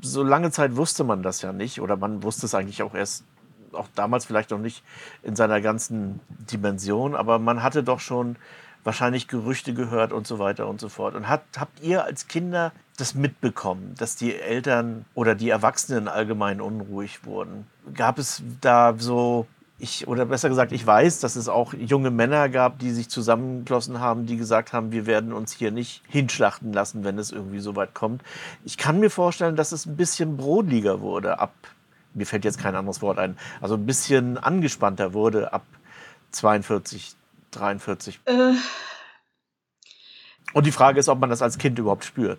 so 0.00 0.22
lange 0.22 0.50
Zeit 0.50 0.76
wusste 0.76 1.04
man 1.04 1.22
das 1.22 1.42
ja 1.42 1.52
nicht 1.52 1.80
oder 1.80 1.96
man 1.96 2.22
wusste 2.22 2.46
es 2.46 2.54
eigentlich 2.54 2.82
auch 2.82 2.94
erst, 2.94 3.24
auch 3.72 3.88
damals 3.94 4.24
vielleicht 4.24 4.50
noch 4.50 4.58
nicht 4.58 4.82
in 5.22 5.36
seiner 5.36 5.60
ganzen 5.60 6.20
Dimension, 6.28 7.14
aber 7.14 7.38
man 7.38 7.62
hatte 7.62 7.82
doch 7.82 8.00
schon 8.00 8.36
wahrscheinlich 8.82 9.28
Gerüchte 9.28 9.74
gehört 9.74 10.12
und 10.12 10.26
so 10.26 10.38
weiter 10.38 10.66
und 10.66 10.80
so 10.80 10.88
fort. 10.88 11.14
Und 11.14 11.28
hat, 11.28 11.42
habt 11.58 11.80
ihr 11.80 12.04
als 12.04 12.28
Kinder 12.28 12.72
das 12.96 13.14
mitbekommen, 13.14 13.94
dass 13.98 14.16
die 14.16 14.34
Eltern 14.34 15.04
oder 15.14 15.34
die 15.34 15.50
Erwachsenen 15.50 16.06
allgemein 16.08 16.60
unruhig 16.60 17.24
wurden? 17.24 17.66
Gab 17.94 18.18
es 18.18 18.42
da 18.60 18.94
so, 18.96 19.46
ich, 19.78 20.06
oder 20.06 20.26
besser 20.26 20.48
gesagt, 20.48 20.72
ich 20.72 20.86
weiß, 20.86 21.20
dass 21.20 21.36
es 21.36 21.48
auch 21.48 21.74
junge 21.74 22.10
Männer 22.10 22.48
gab, 22.48 22.78
die 22.78 22.92
sich 22.92 23.08
zusammengeschlossen 23.08 23.98
haben, 23.98 24.24
die 24.26 24.36
gesagt 24.36 24.72
haben, 24.72 24.92
wir 24.92 25.06
werden 25.06 25.32
uns 25.32 25.52
hier 25.52 25.72
nicht 25.72 26.02
hinschlachten 26.08 26.72
lassen, 26.72 27.02
wenn 27.04 27.18
es 27.18 27.32
irgendwie 27.32 27.58
so 27.58 27.74
weit 27.74 27.92
kommt. 27.92 28.22
Ich 28.64 28.76
kann 28.76 29.00
mir 29.00 29.10
vorstellen, 29.10 29.56
dass 29.56 29.72
es 29.72 29.86
ein 29.86 29.96
bisschen 29.96 30.36
brodliger 30.36 31.00
wurde 31.00 31.40
ab, 31.40 31.54
mir 32.14 32.26
fällt 32.26 32.44
jetzt 32.44 32.58
kein 32.58 32.76
anderes 32.76 33.02
Wort 33.02 33.18
ein, 33.18 33.36
also 33.60 33.74
ein 33.74 33.86
bisschen 33.86 34.38
angespannter 34.38 35.12
wurde 35.12 35.52
ab 35.52 35.66
42, 36.30 37.14
43. 37.50 38.20
Äh. 38.26 38.52
Und 40.52 40.66
die 40.66 40.72
Frage 40.72 41.00
ist, 41.00 41.08
ob 41.08 41.18
man 41.18 41.30
das 41.30 41.42
als 41.42 41.58
Kind 41.58 41.78
überhaupt 41.78 42.04
spürt. 42.04 42.38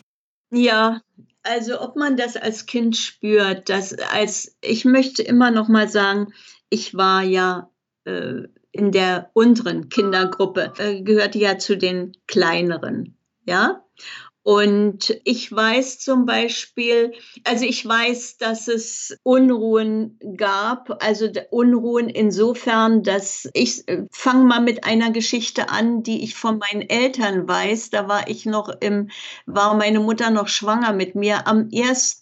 Ja, 0.51 1.01
also 1.43 1.81
ob 1.81 1.95
man 1.95 2.15
das 2.15 2.37
als 2.37 2.65
Kind 2.65 2.95
spürt, 2.95 3.67
das 3.69 3.93
als 4.13 4.55
ich 4.61 4.85
möchte 4.85 5.21
immer 5.21 5.51
noch 5.51 5.67
mal 5.67 5.89
sagen, 5.89 6.33
ich 6.75 6.93
war 6.93 7.23
ja 7.23 7.71
äh, 8.03 8.43
in 8.73 8.91
der 8.91 9.31
unteren 9.31 9.87
Kindergruppe, 9.87 10.73
äh, 10.77 11.01
gehörte 11.01 11.39
ja 11.39 11.57
zu 11.57 11.77
den 11.77 12.11
kleineren, 12.27 13.17
ja. 13.45 13.81
Und 14.45 15.19
ich 15.23 15.51
weiß 15.51 15.97
zum 15.97 16.27
Beispiel, 16.27 17.13
also 17.45 17.65
ich 17.65 17.83
weiß, 17.83 18.37
dass 18.37 18.67
es 18.67 19.17
Unruhen 19.23 20.19
gab, 20.37 21.03
also 21.03 21.27
Unruhen 21.49 22.09
insofern, 22.09 23.01
dass 23.01 23.49
ich 23.53 23.87
äh, 23.87 24.03
fange 24.11 24.45
mal 24.45 24.61
mit 24.61 24.83
einer 24.83 25.09
Geschichte 25.09 25.69
an, 25.69 26.03
die 26.03 26.23
ich 26.23 26.35
von 26.35 26.59
meinen 26.59 26.83
Eltern 26.83 27.47
weiß. 27.47 27.89
Da 27.89 28.07
war 28.07 28.29
ich 28.29 28.45
noch 28.45 28.69
im, 28.81 29.09
war 29.47 29.73
meine 29.73 29.99
Mutter 29.99 30.29
noch 30.29 30.47
schwanger 30.47 30.93
mit 30.93 31.15
mir 31.15 31.47
am 31.47 31.71
1. 31.73 32.21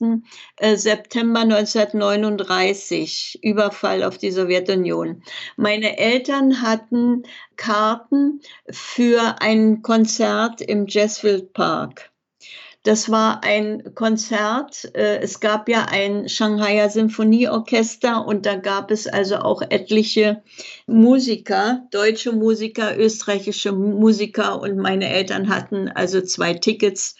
Äh, 0.55 0.77
September 0.77 1.41
1939, 1.41 3.39
Überfall 3.41 4.01
auf 4.01 4.17
die 4.17 4.31
Sowjetunion. 4.31 5.23
Meine 5.57 5.97
Eltern 5.97 6.61
hatten 6.61 7.23
Karten 7.57 8.39
für 8.69 9.41
ein 9.41 9.81
Konzert 9.81 10.61
im 10.61 10.85
Jazzfield 10.87 11.51
Park. 11.51 12.12
Das 12.83 13.09
war 13.09 13.45
ein 13.45 13.95
Konzert. 13.95 14.93
Äh, 14.93 15.19
es 15.19 15.39
gab 15.39 15.69
ja 15.69 15.85
ein 15.85 16.27
Shanghaier 16.27 16.89
Symphonieorchester 16.89 18.25
und 18.25 18.45
da 18.45 18.57
gab 18.57 18.91
es 18.91 19.07
also 19.07 19.37
auch 19.37 19.61
etliche 19.61 20.43
Musiker, 20.85 21.87
deutsche 21.91 22.33
Musiker, 22.33 22.97
österreichische 22.97 23.71
Musiker 23.71 24.61
und 24.61 24.77
meine 24.77 25.07
Eltern 25.07 25.47
hatten 25.47 25.87
also 25.87 26.19
zwei 26.21 26.55
Tickets 26.55 27.15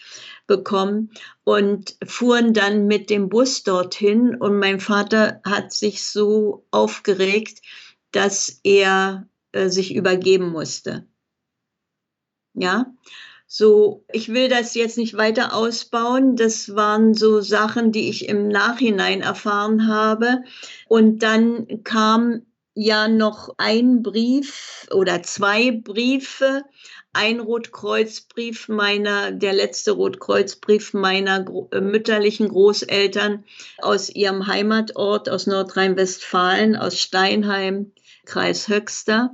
bekommen 0.46 1.10
und 1.44 1.96
fuhren 2.04 2.52
dann 2.52 2.86
mit 2.86 3.08
dem 3.08 3.30
Bus 3.30 3.62
dorthin 3.62 4.34
und 4.34 4.58
mein 4.58 4.80
Vater 4.80 5.40
hat 5.44 5.72
sich 5.72 6.04
so 6.04 6.66
aufgeregt, 6.72 7.62
dass 8.12 8.60
er 8.64 9.26
äh, 9.52 9.70
sich 9.70 9.94
übergeben 9.94 10.50
musste. 10.50 11.06
Ja, 12.52 12.92
so, 13.56 14.04
ich 14.10 14.30
will 14.30 14.48
das 14.48 14.74
jetzt 14.74 14.98
nicht 14.98 15.16
weiter 15.16 15.54
ausbauen. 15.54 16.34
Das 16.34 16.74
waren 16.74 17.14
so 17.14 17.40
Sachen, 17.40 17.92
die 17.92 18.08
ich 18.08 18.28
im 18.28 18.48
Nachhinein 18.48 19.20
erfahren 19.20 19.86
habe. 19.86 20.42
Und 20.88 21.22
dann 21.22 21.84
kam 21.84 22.42
ja 22.74 23.06
noch 23.06 23.54
ein 23.56 24.02
Brief 24.02 24.88
oder 24.90 25.22
zwei 25.22 25.70
Briefe, 25.70 26.64
ein 27.12 27.38
Rotkreuzbrief 27.38 28.66
meiner, 28.66 29.30
der 29.30 29.52
letzte 29.52 29.92
Rotkreuzbrief 29.92 30.92
meiner 30.92 31.44
äh, 31.70 31.80
mütterlichen 31.80 32.48
Großeltern 32.48 33.44
aus 33.78 34.10
ihrem 34.10 34.48
Heimatort 34.48 35.30
aus 35.30 35.46
Nordrhein-Westfalen, 35.46 36.74
aus 36.74 36.98
Steinheim, 36.98 37.92
Kreis 38.24 38.66
Höxter. 38.66 39.32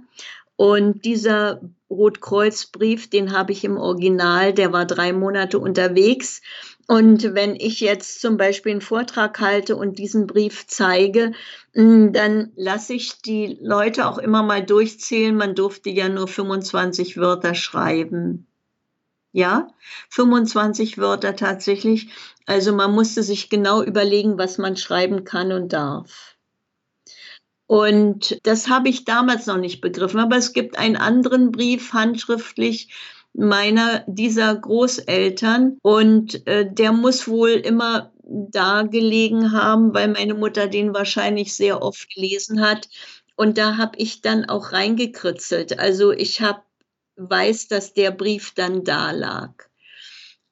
Und 0.57 1.07
dieser 1.07 1.62
Rotkreuzbrief, 1.91 3.11
den 3.11 3.32
habe 3.36 3.53
ich 3.53 3.64
im 3.64 3.76
Original, 3.76 4.55
der 4.55 4.72
war 4.72 4.86
drei 4.86 5.12
Monate 5.12 5.59
unterwegs. 5.59 6.41
Und 6.86 7.34
wenn 7.34 7.57
ich 7.57 7.80
jetzt 7.80 8.20
zum 8.20 8.36
Beispiel 8.36 8.72
einen 8.72 8.80
Vortrag 8.80 9.38
halte 9.41 9.76
und 9.76 9.99
diesen 9.99 10.26
Brief 10.26 10.66
zeige, 10.66 11.32
hm, 11.72 12.12
dann 12.12 12.53
lasse 12.57 12.95
ich 12.95 13.22
die 13.22 13.59
Leute 13.61 14.09
auch 14.09 14.18
immer 14.18 14.43
mal 14.43 14.64
durchzählen. 14.64 15.36
Man 15.36 15.55
durfte 15.55 15.91
ja 15.91 16.09
nur 16.09 16.26
25 16.26 17.16
Wörter 17.16 17.55
schreiben. 17.55 18.47
Ja, 19.32 19.68
25 20.09 20.99
Wörter 20.99 21.36
tatsächlich. 21.36 22.09
Also 22.47 22.72
man 22.74 22.93
musste 22.93 23.22
sich 23.22 23.49
genau 23.51 23.82
überlegen, 23.82 24.38
was 24.38 24.59
man 24.59 24.76
schreiben 24.76 25.24
kann 25.24 25.53
und 25.53 25.72
darf. 25.72 26.30
Und 27.71 28.41
das 28.43 28.68
habe 28.68 28.89
ich 28.89 29.05
damals 29.05 29.47
noch 29.47 29.57
nicht 29.57 29.81
begriffen. 29.81 30.18
Aber 30.18 30.37
es 30.37 30.53
gibt 30.53 30.77
einen 30.77 30.97
anderen 30.97 31.53
Brief 31.53 31.93
handschriftlich 31.93 32.93
meiner 33.33 34.03
dieser 34.09 34.57
Großeltern 34.57 35.79
und 35.81 36.45
äh, 36.49 36.68
der 36.68 36.91
muss 36.91 37.29
wohl 37.29 37.51
immer 37.51 38.11
da 38.25 38.83
gelegen 38.83 39.53
haben, 39.53 39.95
weil 39.95 40.09
meine 40.09 40.35
Mutter 40.35 40.66
den 40.66 40.95
wahrscheinlich 40.95 41.55
sehr 41.55 41.81
oft 41.81 42.12
gelesen 42.12 42.61
hat. 42.61 42.89
Und 43.37 43.57
da 43.57 43.77
habe 43.77 43.97
ich 43.99 44.21
dann 44.21 44.47
auch 44.47 44.73
reingekritzelt. 44.73 45.79
Also 45.79 46.11
ich 46.11 46.41
habe 46.41 46.62
weiß, 47.18 47.68
dass 47.68 47.95
der 47.95 48.11
Brief 48.11 48.53
dann 48.53 48.83
da 48.83 49.12
lag. 49.12 49.70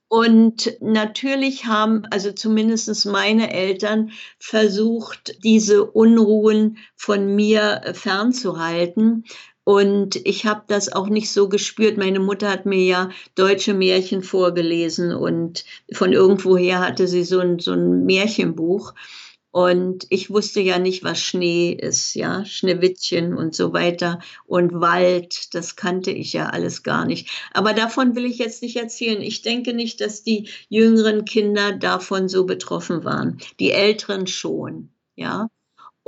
Und 0.09 0.75
natürlich 0.81 1.67
haben, 1.67 2.05
also 2.11 2.33
zumindest 2.33 3.05
meine 3.07 3.53
Eltern, 3.53 4.11
versucht, 4.39 5.37
diese 5.45 5.85
Unruhen 5.85 6.79
von 6.97 7.37
mir 7.37 7.83
fernzuhalten. 7.93 9.25
Und 9.65 10.17
ich 10.17 10.47
habe 10.47 10.63
das 10.67 10.91
auch 10.91 11.11
nicht 11.11 11.31
so 11.31 11.51
gespürt. 11.51 11.99
Meine 11.99 12.21
Mutter 12.21 12.51
hat 12.51 12.65
mir 12.65 12.83
ja 12.83 13.11
deutsche 13.35 13.75
Märchen 13.75 14.23
vorgelesen 14.23 15.13
und 15.13 15.67
von 15.93 16.15
irgendwoher 16.15 16.81
hatte 16.81 17.07
sie 17.07 17.23
so 17.23 17.41
ein, 17.41 17.59
so 17.59 17.73
ein 17.73 18.07
Märchenbuch. 18.07 18.95
Und 19.59 20.07
ich 20.09 20.31
wusste 20.31 20.61
ja 20.61 20.79
nicht, 20.79 21.03
was 21.03 21.19
Schnee 21.19 21.73
ist, 21.73 22.15
ja, 22.15 22.45
Schneewittchen 22.45 23.35
und 23.35 23.57
so 23.57 23.73
weiter. 23.73 24.21
Und 24.47 24.73
Wald, 24.73 25.53
das 25.53 25.75
kannte 25.75 26.13
ich 26.13 26.33
ja 26.33 26.47
alles 26.51 26.85
gar 26.85 27.05
nicht. 27.05 27.29
Aber 27.53 27.73
davon 27.73 28.15
will 28.15 28.25
ich 28.25 28.39
jetzt 28.39 28.63
nicht 28.63 28.77
erzählen. 28.77 29.21
Ich 29.21 29.43
denke 29.43 29.75
nicht, 29.75 30.01
dass 30.01 30.23
die 30.23 30.49
jüngeren 30.69 31.25
Kinder 31.25 31.73
davon 31.73 32.29
so 32.29 32.47
betroffen 32.47 33.03
waren. 33.03 33.39
Die 33.59 33.73
älteren 33.73 34.29
schon, 34.29 34.91
ja. 35.17 35.49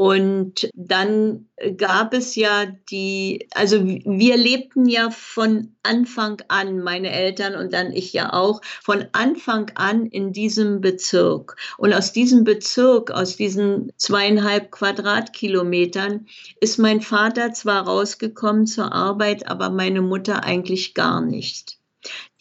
Und 0.01 0.71
dann 0.73 1.51
gab 1.77 2.15
es 2.15 2.35
ja 2.35 2.65
die, 2.89 3.47
also 3.55 3.85
wir 3.85 4.39
lebten 4.39 4.89
ja 4.89 5.11
von 5.11 5.77
Anfang 5.83 6.41
an, 6.49 6.79
meine 6.79 7.11
Eltern 7.11 7.55
und 7.55 7.75
dann 7.75 7.93
ich 7.93 8.15
ja 8.15 8.33
auch, 8.33 8.63
von 8.83 9.05
Anfang 9.13 9.71
an 9.75 10.07
in 10.07 10.33
diesem 10.33 10.81
Bezirk. 10.81 11.57
Und 11.77 11.93
aus 11.93 12.15
diesem 12.15 12.45
Bezirk, 12.45 13.11
aus 13.11 13.37
diesen 13.37 13.93
zweieinhalb 13.99 14.71
Quadratkilometern, 14.71 16.27
ist 16.63 16.79
mein 16.79 17.03
Vater 17.03 17.53
zwar 17.53 17.83
rausgekommen 17.83 18.67
zur 18.67 18.95
Arbeit, 18.95 19.49
aber 19.49 19.69
meine 19.69 20.01
Mutter 20.01 20.45
eigentlich 20.45 20.95
gar 20.95 21.21
nicht. 21.21 21.77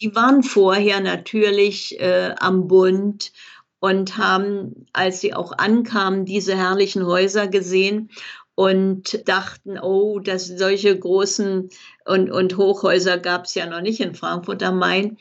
Die 0.00 0.14
waren 0.14 0.42
vorher 0.42 1.00
natürlich 1.00 2.00
äh, 2.00 2.34
am 2.38 2.68
Bund 2.68 3.32
und 3.80 4.18
haben, 4.18 4.86
als 4.92 5.20
sie 5.20 5.34
auch 5.34 5.52
ankamen, 5.58 6.24
diese 6.24 6.56
herrlichen 6.56 7.04
Häuser 7.06 7.48
gesehen 7.48 8.10
und 8.54 9.26
dachten, 9.26 9.78
oh, 9.78 10.20
dass 10.20 10.46
solche 10.46 10.96
großen 10.98 11.70
und, 12.04 12.30
und 12.30 12.56
Hochhäuser 12.56 13.18
gab 13.18 13.46
es 13.46 13.54
ja 13.54 13.66
noch 13.66 13.80
nicht 13.80 14.00
in 14.00 14.14
Frankfurt 14.14 14.62
am 14.62 14.78
Main. 14.78 15.16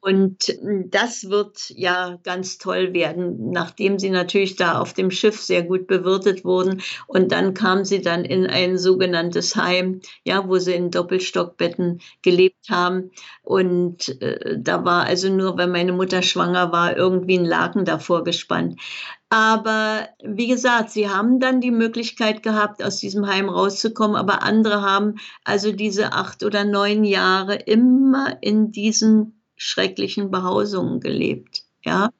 Und 0.00 0.56
das 0.86 1.30
wird 1.30 1.70
ja 1.70 2.18
ganz 2.22 2.58
toll 2.58 2.92
werden, 2.92 3.50
nachdem 3.50 3.98
sie 3.98 4.10
natürlich 4.10 4.54
da 4.54 4.78
auf 4.80 4.92
dem 4.92 5.10
Schiff 5.10 5.40
sehr 5.40 5.64
gut 5.64 5.88
bewirtet 5.88 6.44
wurden. 6.44 6.80
Und 7.08 7.32
dann 7.32 7.54
kamen 7.54 7.84
sie 7.84 8.02
dann 8.02 8.24
in 8.24 8.46
ein 8.46 8.78
sogenanntes 8.78 9.56
Heim, 9.56 10.00
ja, 10.24 10.46
wo 10.48 10.58
sie 10.58 10.74
in 10.74 10.92
Doppelstockbetten 10.92 12.00
gelebt 12.22 12.68
haben. 12.70 13.10
Und 13.42 14.20
äh, 14.22 14.58
da 14.60 14.84
war 14.84 15.06
also 15.06 15.28
nur, 15.28 15.58
wenn 15.58 15.72
meine 15.72 15.92
Mutter 15.92 16.22
schwanger 16.22 16.70
war, 16.70 16.96
irgendwie 16.96 17.38
ein 17.38 17.44
Laken 17.44 17.84
davor 17.84 18.22
gespannt. 18.22 18.80
Aber 19.28 20.08
wie 20.22 20.46
gesagt, 20.46 20.90
sie 20.90 21.08
haben 21.08 21.40
dann 21.40 21.60
die 21.60 21.72
Möglichkeit 21.72 22.44
gehabt, 22.44 22.82
aus 22.82 22.98
diesem 22.98 23.26
Heim 23.26 23.48
rauszukommen, 23.48 24.16
aber 24.16 24.44
andere 24.44 24.82
haben 24.82 25.16
also 25.42 25.72
diese 25.72 26.12
acht 26.12 26.44
oder 26.44 26.64
neun 26.64 27.02
Jahre 27.02 27.56
immer 27.56 28.40
in 28.40 28.70
diesen 28.70 29.35
schrecklichen 29.56 30.30
Behausungen 30.30 31.00
gelebt. 31.00 31.64
Ja, 31.84 32.10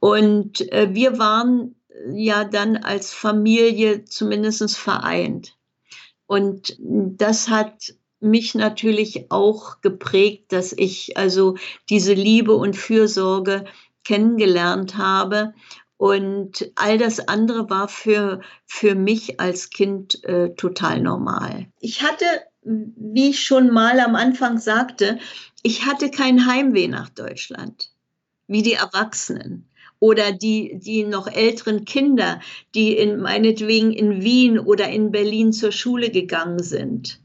und 0.00 0.72
äh, 0.72 0.88
wir 0.92 1.18
waren 1.18 1.74
ja 2.12 2.44
dann 2.44 2.76
als 2.76 3.12
Familie 3.12 4.04
zumindest 4.04 4.76
vereint. 4.76 5.56
Und 6.26 6.76
das 6.78 7.48
hat 7.48 7.94
mich 8.20 8.54
natürlich 8.54 9.30
auch 9.30 9.80
geprägt, 9.82 10.52
dass 10.52 10.72
ich 10.72 11.16
also 11.16 11.56
diese 11.90 12.14
Liebe 12.14 12.54
und 12.54 12.76
Fürsorge 12.76 13.66
kennengelernt 14.04 14.96
habe. 14.96 15.54
Und 15.96 16.70
all 16.74 16.98
das 16.98 17.28
andere 17.28 17.70
war 17.70 17.88
für, 17.88 18.40
für 18.66 18.94
mich 18.94 19.40
als 19.40 19.70
Kind 19.70 20.24
äh, 20.24 20.54
total 20.54 21.00
normal. 21.00 21.66
Ich 21.80 22.02
hatte, 22.02 22.24
wie 22.62 23.30
ich 23.30 23.44
schon 23.44 23.70
mal 23.70 24.00
am 24.00 24.16
Anfang 24.16 24.58
sagte, 24.58 25.18
ich 25.64 25.86
hatte 25.86 26.10
kein 26.10 26.46
Heimweh 26.46 26.88
nach 26.88 27.08
Deutschland, 27.08 27.90
wie 28.46 28.62
die 28.62 28.74
Erwachsenen 28.74 29.66
oder 29.98 30.30
die, 30.30 30.78
die 30.78 31.04
noch 31.04 31.26
älteren 31.26 31.86
Kinder, 31.86 32.40
die 32.74 32.94
in, 32.94 33.18
meinetwegen 33.18 33.90
in 33.90 34.22
Wien 34.22 34.58
oder 34.58 34.90
in 34.90 35.10
Berlin 35.10 35.54
zur 35.54 35.72
Schule 35.72 36.10
gegangen 36.10 36.62
sind. 36.62 37.18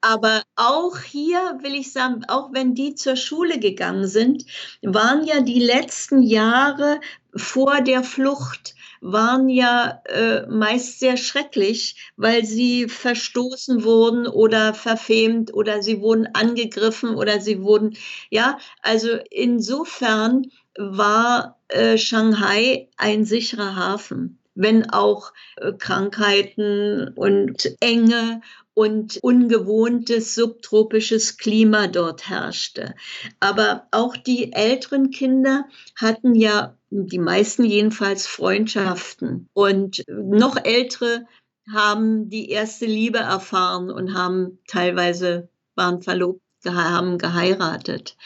Aber 0.00 0.44
auch 0.54 1.00
hier 1.00 1.58
will 1.62 1.74
ich 1.74 1.92
sagen, 1.92 2.22
auch 2.28 2.52
wenn 2.52 2.76
die 2.76 2.94
zur 2.94 3.16
Schule 3.16 3.58
gegangen 3.58 4.06
sind, 4.06 4.44
waren 4.82 5.26
ja 5.26 5.40
die 5.40 5.58
letzten 5.58 6.22
Jahre 6.22 7.00
vor 7.34 7.80
der 7.80 8.04
Flucht 8.04 8.75
waren 9.00 9.48
ja 9.48 10.02
äh, 10.06 10.46
meist 10.46 11.00
sehr 11.00 11.16
schrecklich, 11.16 12.10
weil 12.16 12.44
sie 12.44 12.88
verstoßen 12.88 13.84
wurden 13.84 14.26
oder 14.26 14.74
verfemt 14.74 15.52
oder 15.54 15.82
sie 15.82 16.00
wurden 16.00 16.28
angegriffen 16.34 17.14
oder 17.14 17.40
sie 17.40 17.62
wurden, 17.62 17.96
ja, 18.30 18.58
also 18.82 19.08
insofern 19.30 20.46
war 20.76 21.58
äh, 21.68 21.96
Shanghai 21.98 22.88
ein 22.96 23.24
sicherer 23.24 23.76
Hafen 23.76 24.38
wenn 24.56 24.90
auch 24.90 25.32
äh, 25.56 25.72
Krankheiten 25.72 27.08
und 27.14 27.76
Enge 27.80 28.40
und 28.74 29.18
ungewohntes 29.22 30.34
subtropisches 30.34 31.38
Klima 31.38 31.86
dort 31.86 32.28
herrschte. 32.28 32.94
Aber 33.40 33.86
auch 33.90 34.16
die 34.16 34.52
älteren 34.52 35.10
Kinder 35.10 35.66
hatten 35.94 36.34
ja, 36.34 36.75
die 36.90 37.18
meisten 37.18 37.64
jedenfalls, 37.64 38.26
Freundschaften. 38.26 39.48
Und 39.52 40.04
noch 40.08 40.56
ältere 40.62 41.26
haben 41.72 42.28
die 42.28 42.50
erste 42.50 42.86
Liebe 42.86 43.18
erfahren 43.18 43.90
und 43.90 44.14
haben 44.14 44.58
teilweise 44.68 45.48
waren 45.74 46.02
verlobt, 46.02 46.42
haben 46.64 47.18
geheiratet. 47.18 48.16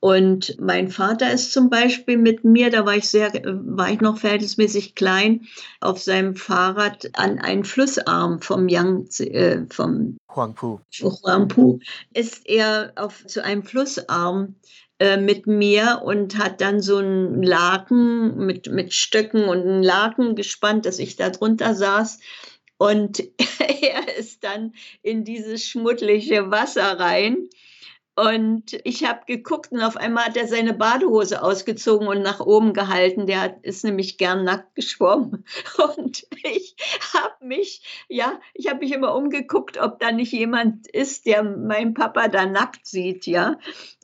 Und 0.00 0.56
mein 0.60 0.90
Vater 0.90 1.32
ist 1.32 1.52
zum 1.52 1.70
Beispiel 1.70 2.18
mit 2.18 2.44
mir, 2.44 2.70
da 2.70 2.86
war 2.86 2.94
ich 2.94 3.08
sehr, 3.08 3.32
war 3.44 3.90
ich 3.90 4.00
noch 4.00 4.18
verhältnismäßig 4.18 4.94
klein, 4.94 5.48
auf 5.80 6.00
seinem 6.00 6.36
Fahrrad 6.36 7.10
an 7.14 7.40
einen 7.40 7.64
Flussarm 7.64 8.40
vom 8.40 8.68
Yangtze, 8.68 9.28
äh, 9.28 9.66
vom 9.70 10.16
Huangpu. 10.32 10.78
Huangpu 11.02 11.80
ist 12.14 12.46
er 12.46 12.92
auf, 12.94 13.26
zu 13.26 13.42
einem 13.42 13.64
Flussarm 13.64 14.54
mit 15.00 15.46
mir 15.46 16.02
und 16.04 16.38
hat 16.38 16.60
dann 16.60 16.80
so 16.80 16.96
einen 16.96 17.42
Laken 17.42 18.36
mit, 18.46 18.70
mit 18.70 18.92
Stöcken 18.92 19.44
und 19.44 19.60
einen 19.60 19.82
Laken 19.82 20.34
gespannt, 20.34 20.86
dass 20.86 20.98
ich 20.98 21.16
da 21.16 21.30
drunter 21.30 21.74
saß. 21.74 22.18
Und 22.78 23.22
er 23.58 24.16
ist 24.18 24.42
dann 24.44 24.74
in 25.02 25.24
dieses 25.24 25.64
schmuddlige 25.64 26.50
Wasser 26.50 26.98
rein 26.98 27.48
und 28.18 28.76
ich 28.82 29.04
habe 29.04 29.20
geguckt 29.26 29.70
und 29.70 29.80
auf 29.80 29.96
einmal 29.96 30.24
hat 30.24 30.36
er 30.36 30.48
seine 30.48 30.74
Badehose 30.74 31.40
ausgezogen 31.40 32.08
und 32.08 32.20
nach 32.20 32.40
oben 32.40 32.72
gehalten. 32.72 33.28
Der 33.28 33.40
hat, 33.40 33.58
ist 33.62 33.84
nämlich 33.84 34.18
gern 34.18 34.42
nackt 34.42 34.74
geschwommen. 34.74 35.44
Und 35.96 36.26
ich 36.42 36.74
habe 37.14 37.46
mich, 37.46 37.80
ja, 38.08 38.40
ich 38.54 38.68
habe 38.68 38.80
mich 38.80 38.90
immer 38.90 39.14
umgeguckt, 39.14 39.78
ob 39.78 40.00
da 40.00 40.10
nicht 40.10 40.32
jemand 40.32 40.88
ist, 40.88 41.26
der 41.26 41.44
meinen 41.44 41.94
Papa 41.94 42.26
da 42.26 42.44
nackt 42.44 42.86
sieht, 42.86 43.24
ja. 43.26 43.56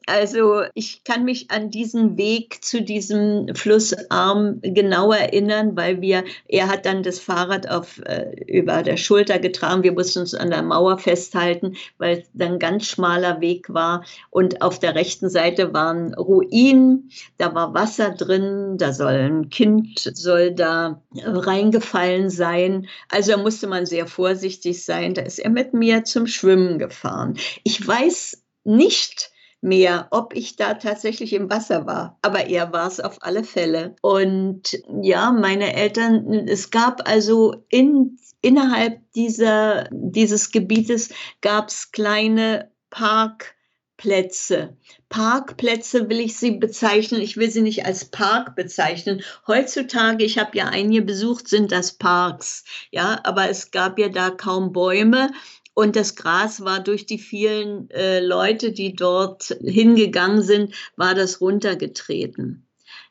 Also 0.07 0.63
ich 0.75 1.03
kann 1.05 1.25
mich 1.25 1.51
an 1.51 1.71
diesen 1.71 2.19
Weg 2.19 2.63
zu 2.63 2.83
diesem 2.83 3.55
Flussarm 3.55 4.61
genau 4.61 5.13
erinnern, 5.13 5.77
weil 5.77 6.01
wir, 6.01 6.25
er 6.47 6.69
hat 6.69 6.85
dann 6.85 7.03
das 7.03 7.19
Fahrrad 7.19 7.71
auf, 7.71 8.01
äh, 8.01 8.35
über 8.47 8.83
der 8.83 8.99
Schulter 8.99 9.39
getragen. 9.39 9.83
Wir 9.83 9.93
mussten 9.93 10.21
uns 10.21 10.35
an 10.35 10.51
der 10.51 10.63
Mauer 10.63 10.99
festhalten, 10.99 11.77
weil 11.97 12.19
es 12.19 12.29
dann 12.35 12.59
ganz 12.59 12.87
schmaler 12.87 13.41
Weg 13.41 13.73
war. 13.73 14.05
Und 14.31 14.61
auf 14.61 14.79
der 14.79 14.95
rechten 14.95 15.31
Seite 15.31 15.73
waren 15.73 16.15
Ruinen, 16.15 17.11
da 17.39 17.55
war 17.55 17.73
Wasser 17.73 18.11
drin, 18.11 18.77
da 18.77 18.93
soll 18.93 19.15
ein 19.15 19.49
Kind, 19.49 20.01
soll 20.01 20.53
da 20.53 21.03
reingefallen 21.15 22.29
sein. 22.29 22.89
Also 23.09 23.33
da 23.33 23.37
musste 23.39 23.67
man 23.67 23.87
sehr 23.87 24.07
vorsichtig 24.07 24.85
sein. 24.85 25.15
Da 25.15 25.23
ist 25.23 25.39
er 25.39 25.51
mit 25.51 25.73
mir 25.73 26.05
zum 26.05 26.27
Schwimmen 26.27 26.79
gefahren. 26.79 27.39
Ich 27.63 27.87
weiß 27.87 28.43
nicht, 28.65 29.31
mehr, 29.65 30.09
ob 30.11 30.37
ich 30.37 30.57
da 30.57 30.75
tatsächlich 30.75 31.33
im 31.33 31.51
Wasser 31.51 31.87
war. 31.87 32.19
Aber 32.23 32.47
er 32.47 32.73
war 32.73 32.87
es 32.87 33.01
auf 33.01 33.19
alle 33.23 33.43
Fälle. 33.43 33.97
Und 34.03 34.79
ja, 35.03 35.33
meine 35.33 35.75
Eltern, 35.75 36.47
es 36.47 36.71
gab 36.71 37.09
also 37.09 37.65
in, 37.71 38.19
innerhalb 38.43 39.01
dieser, 39.13 39.89
dieses 39.91 40.53
Gebietes 40.53 41.09
gab 41.41 41.69
es 41.69 41.91
kleine 41.93 42.71
Parkplätze. 42.91 44.77
Parkplätze 45.09 46.11
will 46.11 46.21
ich 46.21 46.37
sie 46.37 46.53
bezeichnen. 46.53 47.23
Ich 47.23 47.39
will 47.39 47.51
sie 47.51 47.63
nicht 47.63 47.87
als 47.87 48.05
Park 48.05 48.55
bezeichnen. 48.57 49.23
Heutzutage, 49.47 50.25
ich 50.25 50.39
habe 50.39 50.59
ja 50.59 50.67
einige 50.67 51.03
besucht, 51.03 51.49
sind 51.49 51.73
das 51.73 51.93
Parks. 51.93 52.65
Ja, 52.91 53.19
aber 53.25 53.49
es 53.49 53.71
gab 53.71 53.99
ja 53.99 54.11
da 54.11 54.29
kaum 54.29 54.73
Bäume 54.73 55.31
und 55.75 55.97
das 55.97 56.15
Gras 56.15 56.65
war 56.65 56.81
durch 56.81 57.07
die 57.07 57.19
vielen 57.19 57.91
äh, 57.91 58.21
Leute, 58.21 58.73
die 58.73 58.95
dort 58.95 59.57
hingegangen 59.63 60.43
sind, 60.43 60.75
war 60.97 61.15
das 61.15 61.41
runtergetreten. 61.41 62.67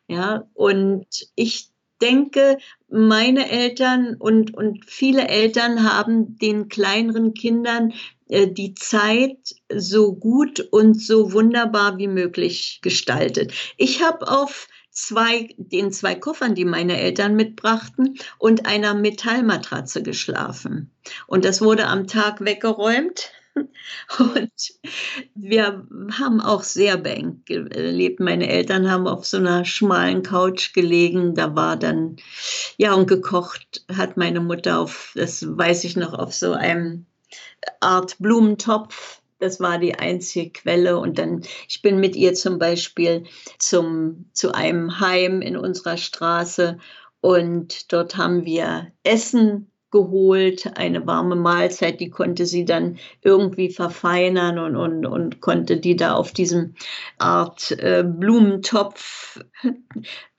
Ja, 0.07 0.47
und 0.53 1.05
ich 1.36 1.70
denke, 2.01 2.57
meine 2.89 3.49
Eltern 3.49 4.16
und, 4.16 4.53
und 4.53 4.86
viele 4.86 5.28
Eltern 5.28 5.84
haben 5.84 6.38
den 6.38 6.68
kleineren 6.68 7.34
Kindern 7.34 7.93
äh, 8.30 8.47
die 8.47 8.74
Zeit 8.74 9.55
so 9.74 10.14
gut 10.14 10.59
und 10.59 11.01
so 11.01 11.32
wunderbar 11.32 11.97
wie 11.97 12.07
möglich 12.07 12.80
gestaltet. 12.82 13.53
Ich 13.78 14.03
habe 14.03 14.28
auf 14.28 14.68
zwei, 14.94 15.50
den 15.58 15.91
zwei 15.91 16.16
Koffern, 16.16 16.56
die 16.56 16.66
meine 16.66 17.00
Eltern 17.00 17.36
mitbrachten, 17.36 18.18
und 18.38 18.66
einer 18.66 18.94
Metallmatratze 18.94 20.04
geschlafen. 20.04 20.91
Und 21.28 21.46
das 21.46 21.62
wurde 21.62 21.88
am 21.88 22.08
Tag 22.08 22.46
weggeräumt. 22.46 23.32
Und 24.18 24.52
wir 25.36 25.86
haben 26.12 26.41
auch 26.41 26.64
sehr 26.64 26.98
beengt 26.98 27.46
gelebt. 27.46 28.20
Meine 28.20 28.50
Eltern 28.50 28.89
haben 28.89 29.08
auf 29.08 29.26
so 29.28 29.38
einer 29.38 29.64
schmalen 29.64 30.24
Couch 30.24 30.74
gelegen. 30.74 31.36
Da 31.36 31.56
war 31.56 31.78
dann, 31.78 32.16
ja, 32.78 32.94
und 32.94 33.08
gekocht 33.08 33.86
hat 33.96 34.18
meine 34.18 34.39
Mutter 34.39 34.80
auf, 34.80 35.12
das 35.16 35.46
weiß 35.46 35.84
ich 35.84 35.96
noch, 35.96 36.14
auf 36.14 36.34
so 36.34 36.54
einem 36.54 37.06
Art 37.80 38.18
Blumentopf 38.18 39.22
das 39.44 39.60
war 39.60 39.78
die 39.78 39.96
einzige 39.96 40.52
Quelle. 40.52 40.98
Und 40.98 41.20
dann, 41.20 41.41
ich 41.68 41.82
bin 41.82 42.00
mit 42.00 42.16
ihr 42.16 42.34
zum 42.34 42.58
Beispiel 42.58 43.26
zum, 43.60 44.30
zu 44.34 44.54
einem 44.54 45.00
Heim 45.00 45.41
in 45.41 45.58
unserer 45.58 45.98
Straße 45.98 46.78
und 47.22 47.94
dort 47.94 48.18
haben 48.18 48.46
wir 48.46 48.91
Essen 49.04 49.72
geholt, 49.94 50.76
eine 50.76 51.06
warme 51.06 51.36
Mahlzeit, 51.36 52.00
die 52.00 52.10
konnte 52.10 52.48
sie 52.48 52.66
dann 52.66 52.98
irgendwie 53.22 53.70
verfeinern 53.70 54.58
und, 54.58 54.76
und, 54.76 55.06
und 55.06 55.39
konnte 55.39 55.78
die 55.78 55.96
da 55.96 56.16
auf 56.16 56.32
diesem 56.32 56.74
Art 57.20 57.72
äh, 57.74 58.04
Blumentopf 58.04 59.39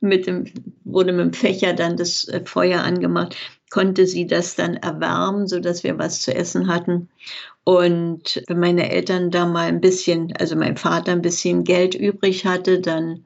mit 0.00 0.26
dem, 0.26 0.44
wurde 0.82 1.12
mit 1.12 1.26
dem 1.26 1.32
Fächer 1.32 1.72
dann 1.72 1.96
das 1.96 2.26
äh, 2.26 2.44
Feuer 2.44 2.82
angemacht, 2.82 3.36
konnte 3.70 4.08
sie 4.08 4.26
das 4.26 4.56
dann 4.56 4.74
erwärmen, 4.74 5.46
sodass 5.46 5.84
wir 5.84 5.98
was 5.98 6.20
zu 6.20 6.34
essen 6.34 6.66
hatten. 6.66 7.08
Und 7.62 8.42
wenn 8.48 8.58
meine 8.58 8.90
Eltern 8.90 9.30
da 9.30 9.46
mal 9.46 9.68
ein 9.68 9.80
bisschen, 9.80 10.32
also 10.36 10.56
mein 10.56 10.76
Vater 10.76 11.12
ein 11.12 11.22
bisschen 11.22 11.62
Geld 11.62 11.94
übrig 11.94 12.44
hatte, 12.44 12.80
dann 12.80 13.24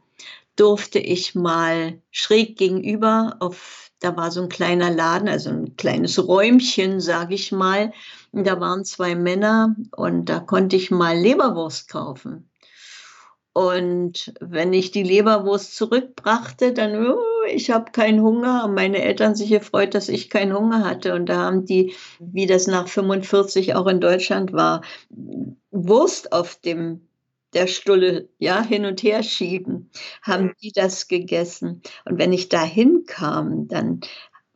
durfte 0.57 0.99
ich 0.99 1.35
mal 1.35 2.03
schräg 2.11 2.59
gegenüber 2.59 3.37
auf 3.41 3.88
da 4.01 4.17
war 4.17 4.31
so 4.31 4.43
ein 4.43 4.49
kleiner 4.49 4.91
Laden, 4.91 5.29
also 5.29 5.51
ein 5.51 5.77
kleines 5.77 6.25
Räumchen, 6.27 7.01
sage 7.01 7.35
ich 7.35 7.53
mal. 7.53 7.93
Und 8.33 8.47
da 8.47 8.61
waren 8.61 8.85
zwei 8.85 9.15
Männer 9.15 9.75
und 9.97 10.27
da 10.27 10.41
konnte 10.41 10.77
ich 10.77 10.91
mal 10.91 11.17
Leberwurst 11.17 11.89
kaufen. 11.89 12.49
Und 13.53 14.33
wenn 14.41 14.73
ich 14.73 14.93
die 14.93 15.03
Leberwurst 15.03 15.75
zurückbrachte, 15.75 16.73
dann, 16.73 17.09
oh, 17.09 17.19
ich 17.51 17.71
habe 17.73 17.91
keinen 17.91 18.23
Hunger. 18.23 18.63
Haben 18.63 18.75
meine 18.75 19.03
Eltern 19.03 19.35
sich 19.35 19.51
gefreut, 19.51 19.95
dass 19.95 20.09
ich 20.09 20.31
keinen 20.31 20.57
Hunger 20.57 20.85
hatte. 20.85 21.13
Und 21.15 21.27
da 21.27 21.39
haben 21.39 21.65
die, 21.65 21.95
wie 22.21 22.47
das 22.47 22.69
nach 22.69 22.87
45 22.87 23.75
auch 23.75 23.89
in 23.89 24.01
Deutschland 24.01 24.53
war, 24.53 24.83
Wurst 25.73 26.33
auf 26.33 26.57
dem 26.61 27.08
der 27.55 27.67
Stulle 27.67 28.29
ja 28.39 28.63
hin 28.63 28.85
und 28.85 29.03
her 29.03 29.23
schieben, 29.23 29.91
haben 30.23 30.53
die 30.63 30.73
das 30.73 31.09
gegessen. 31.09 31.83
Und 32.05 32.19
wenn 32.19 32.33
ich 32.33 32.49
da 32.49 32.63
hinkam, 32.63 33.69
dann 33.69 34.01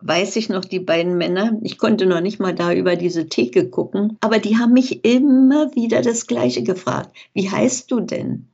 weiß 0.03 0.37
ich 0.37 0.49
noch, 0.49 0.65
die 0.65 0.81
beiden 0.81 1.17
Männer, 1.17 1.59
ich 1.63 1.79
konnte 1.79 2.07
noch 2.07 2.21
nicht 2.21 2.41
mal 2.41 2.55
da 2.55 2.73
über 2.73 2.97
diese 2.97 3.29
Theke 3.29 3.71
gucken, 3.71 4.19
aber 4.21 4.39
die 4.39 4.59
haben 4.59 4.73
mich 4.73 5.05
immer 5.05 5.75
wieder 5.75 6.03
das 6.03 6.27
Gleiche 6.27 6.63
gefragt. 6.63 7.17
Wie 7.35 7.51
heißt 7.51 7.91
du 7.91 8.01
denn? 8.01 8.49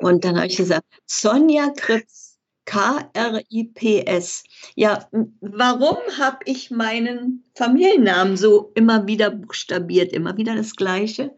Und 0.00 0.24
dann 0.24 0.36
habe 0.36 0.46
ich 0.46 0.56
gesagt, 0.56 0.86
Sonja 1.06 1.70
Krips, 1.76 2.38
K-R-I-P-S. 2.64 4.44
Ja, 4.74 5.08
warum 5.40 5.96
habe 6.18 6.38
ich 6.44 6.70
meinen 6.70 7.44
Familiennamen 7.54 8.36
so 8.36 8.72
immer 8.74 9.06
wieder 9.06 9.30
buchstabiert, 9.30 10.12
immer 10.12 10.36
wieder 10.36 10.54
das 10.54 10.76
Gleiche? 10.76 11.34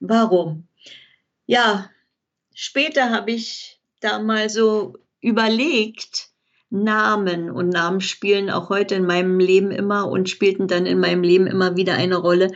Warum? 0.00 0.68
Ja, 1.46 1.90
später 2.54 3.10
habe 3.10 3.32
ich 3.32 3.80
da 4.00 4.18
mal 4.18 4.48
so 4.50 4.94
überlegt, 5.20 6.28
Namen 6.70 7.50
und 7.50 7.68
Namen 7.68 8.00
spielen 8.00 8.50
auch 8.50 8.68
heute 8.68 8.96
in 8.96 9.06
meinem 9.06 9.38
Leben 9.38 9.70
immer 9.70 10.08
und 10.08 10.28
spielten 10.28 10.66
dann 10.66 10.86
in 10.86 10.98
meinem 10.98 11.22
Leben 11.22 11.46
immer 11.46 11.76
wieder 11.76 11.94
eine 11.94 12.16
Rolle. 12.16 12.50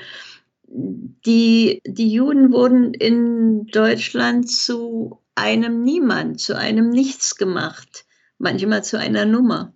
die, 0.71 1.81
die 1.87 2.13
Juden 2.13 2.53
wurden 2.53 2.95
in 2.95 3.67
Deutschland 3.67 4.51
zu 4.51 5.23
einem 5.35 5.83
Niemand, 5.83 6.41
zu 6.41 6.57
einem 6.57 6.91
Nichts 6.91 7.37
gemacht, 7.37 8.05
manchmal 8.39 8.85
zu 8.85 8.99
einer 8.99 9.25
Nummer. 9.25 9.73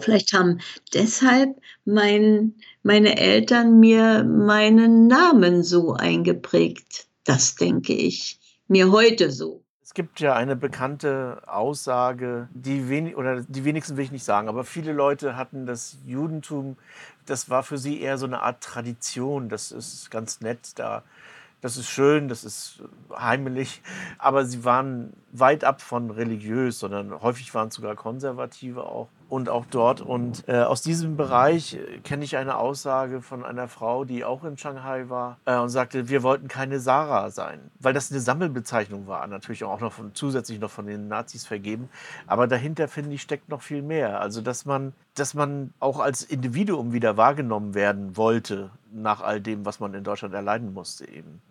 Vielleicht 0.00 0.32
haben 0.32 0.58
deshalb 0.94 1.60
mein, 1.84 2.54
meine 2.82 3.18
Eltern 3.18 3.78
mir 3.78 4.24
meinen 4.24 5.06
Namen 5.06 5.62
so 5.62 5.92
eingeprägt. 5.94 7.06
Das 7.24 7.54
denke 7.54 7.92
ich 7.92 8.38
mir 8.68 8.90
heute 8.90 9.30
so. 9.30 9.62
Es 9.82 9.94
gibt 9.94 10.20
ja 10.20 10.34
eine 10.34 10.56
bekannte 10.56 11.42
Aussage, 11.46 12.48
die 12.54 12.88
wenig 12.88 13.16
oder 13.16 13.42
die 13.42 13.64
wenigsten 13.64 13.96
will 13.96 14.04
ich 14.04 14.12
nicht 14.12 14.24
sagen, 14.24 14.48
aber 14.48 14.64
viele 14.64 14.92
Leute 14.92 15.36
hatten 15.36 15.66
das 15.66 15.98
Judentum, 16.06 16.78
das 17.26 17.50
war 17.50 17.62
für 17.62 17.76
sie 17.76 18.00
eher 18.00 18.16
so 18.16 18.24
eine 18.24 18.40
Art 18.40 18.62
Tradition. 18.62 19.48
Das 19.48 19.70
ist 19.70 20.10
ganz 20.10 20.40
nett, 20.40 20.70
da 20.76 21.02
das 21.62 21.76
ist 21.76 21.88
schön, 21.88 22.26
das 22.28 22.42
ist 22.42 22.82
heimelig, 23.16 23.82
aber 24.18 24.44
sie 24.44 24.64
waren 24.64 25.12
weit 25.30 25.62
ab 25.62 25.80
von 25.80 26.10
religiös, 26.10 26.80
sondern 26.80 27.22
häufig 27.22 27.54
waren 27.54 27.68
es 27.68 27.76
sogar 27.76 27.94
Konservative 27.94 28.84
auch 28.84 29.08
und 29.28 29.48
auch 29.48 29.64
dort. 29.70 30.00
Und 30.00 30.46
äh, 30.48 30.58
aus 30.58 30.82
diesem 30.82 31.16
Bereich 31.16 31.74
äh, 31.74 31.98
kenne 32.00 32.24
ich 32.24 32.36
eine 32.36 32.56
Aussage 32.56 33.22
von 33.22 33.44
einer 33.44 33.68
Frau, 33.68 34.04
die 34.04 34.24
auch 34.24 34.42
in 34.42 34.58
Shanghai 34.58 35.08
war 35.08 35.38
äh, 35.44 35.56
und 35.56 35.68
sagte, 35.68 36.08
wir 36.08 36.24
wollten 36.24 36.48
keine 36.48 36.80
Sarah 36.80 37.30
sein, 37.30 37.70
weil 37.78 37.94
das 37.94 38.10
eine 38.10 38.20
Sammelbezeichnung 38.20 39.06
war, 39.06 39.24
natürlich 39.28 39.62
auch 39.62 39.80
noch 39.80 39.92
von, 39.92 40.14
zusätzlich 40.14 40.58
noch 40.58 40.70
von 40.70 40.86
den 40.86 41.06
Nazis 41.06 41.46
vergeben. 41.46 41.88
Aber 42.26 42.48
dahinter, 42.48 42.88
finde 42.88 43.14
ich, 43.14 43.22
steckt 43.22 43.48
noch 43.48 43.62
viel 43.62 43.82
mehr. 43.82 44.20
Also, 44.20 44.42
dass 44.42 44.66
man, 44.66 44.94
dass 45.14 45.32
man 45.32 45.72
auch 45.78 46.00
als 46.00 46.24
Individuum 46.24 46.92
wieder 46.92 47.16
wahrgenommen 47.16 47.72
werden 47.72 48.16
wollte, 48.16 48.70
nach 48.92 49.20
all 49.20 49.40
dem, 49.40 49.64
was 49.64 49.80
man 49.80 49.94
in 49.94 50.04
Deutschland 50.04 50.34
erleiden 50.34 50.72
musste 50.72 51.08
eben. 51.08 51.42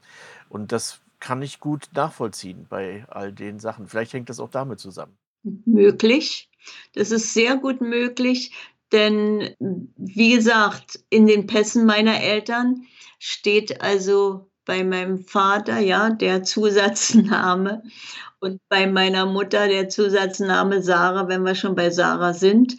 Und 0.50 0.72
das 0.72 1.02
kann 1.20 1.42
ich 1.42 1.60
gut 1.60 1.90
nachvollziehen 1.94 2.66
bei 2.70 3.06
all 3.08 3.32
den 3.32 3.60
Sachen. 3.60 3.88
Vielleicht 3.88 4.14
hängt 4.14 4.30
das 4.30 4.40
auch 4.40 4.50
damit 4.50 4.80
zusammen. 4.80 5.18
Möglich. 5.44 6.50
Das 6.94 7.12
ist 7.12 7.34
sehr 7.34 7.58
gut 7.58 7.82
möglich, 7.82 8.54
denn 8.92 9.56
wie 9.60 10.36
gesagt, 10.36 11.00
in 11.10 11.26
den 11.26 11.48
Pässen 11.48 11.86
meiner 11.86 12.22
Eltern 12.22 12.86
steht 13.20 13.82
also 13.82 14.52
bei 14.66 14.84
meinem 14.84 15.24
Vater 15.24 15.80
ja 15.80 16.10
der 16.10 16.44
Zusatzname 16.44 17.84
und 18.40 18.60
bei 18.70 18.88
meiner 18.88 19.26
Mutter 19.26 19.68
der 19.68 19.90
Zusatzname 19.90 20.82
Sarah, 20.82 21.28
wenn 21.28 21.44
wir 21.44 21.56
schon 21.56 21.76
bei 21.76 21.90
Sarah 21.90 22.34
sind. 22.34 22.78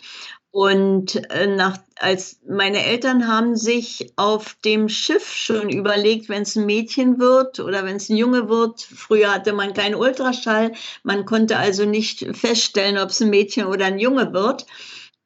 Und 0.53 1.16
äh, 1.30 1.46
nach, 1.46 1.78
als 1.96 2.38
meine 2.46 2.84
Eltern 2.84 3.26
haben 3.26 3.57
sich 3.57 4.12
auf 4.16 4.55
dem 4.66 4.90
Schiff 4.90 5.32
schon 5.32 5.70
überlegt, 5.70 6.28
wenn 6.28 6.42
es 6.42 6.57
ein 6.57 6.66
Mädchen 6.66 7.18
wird 7.18 7.59
oder 7.59 7.86
wenn 7.86 7.96
es 7.96 8.11
ein 8.11 8.18
Junge 8.18 8.50
wird. 8.50 8.82
Früher 8.82 9.32
hatte 9.32 9.55
man 9.55 9.72
keinen 9.72 9.94
Ultraschall, 9.94 10.72
man 11.05 11.24
konnte 11.24 11.57
also 11.57 11.86
nicht 11.86 12.36
feststellen, 12.36 12.98
ob 12.98 13.09
es 13.09 13.22
ein 13.22 13.30
Mädchen 13.30 13.64
oder 13.64 13.86
ein 13.86 13.98
Junge 13.98 14.34
wird. 14.34 14.66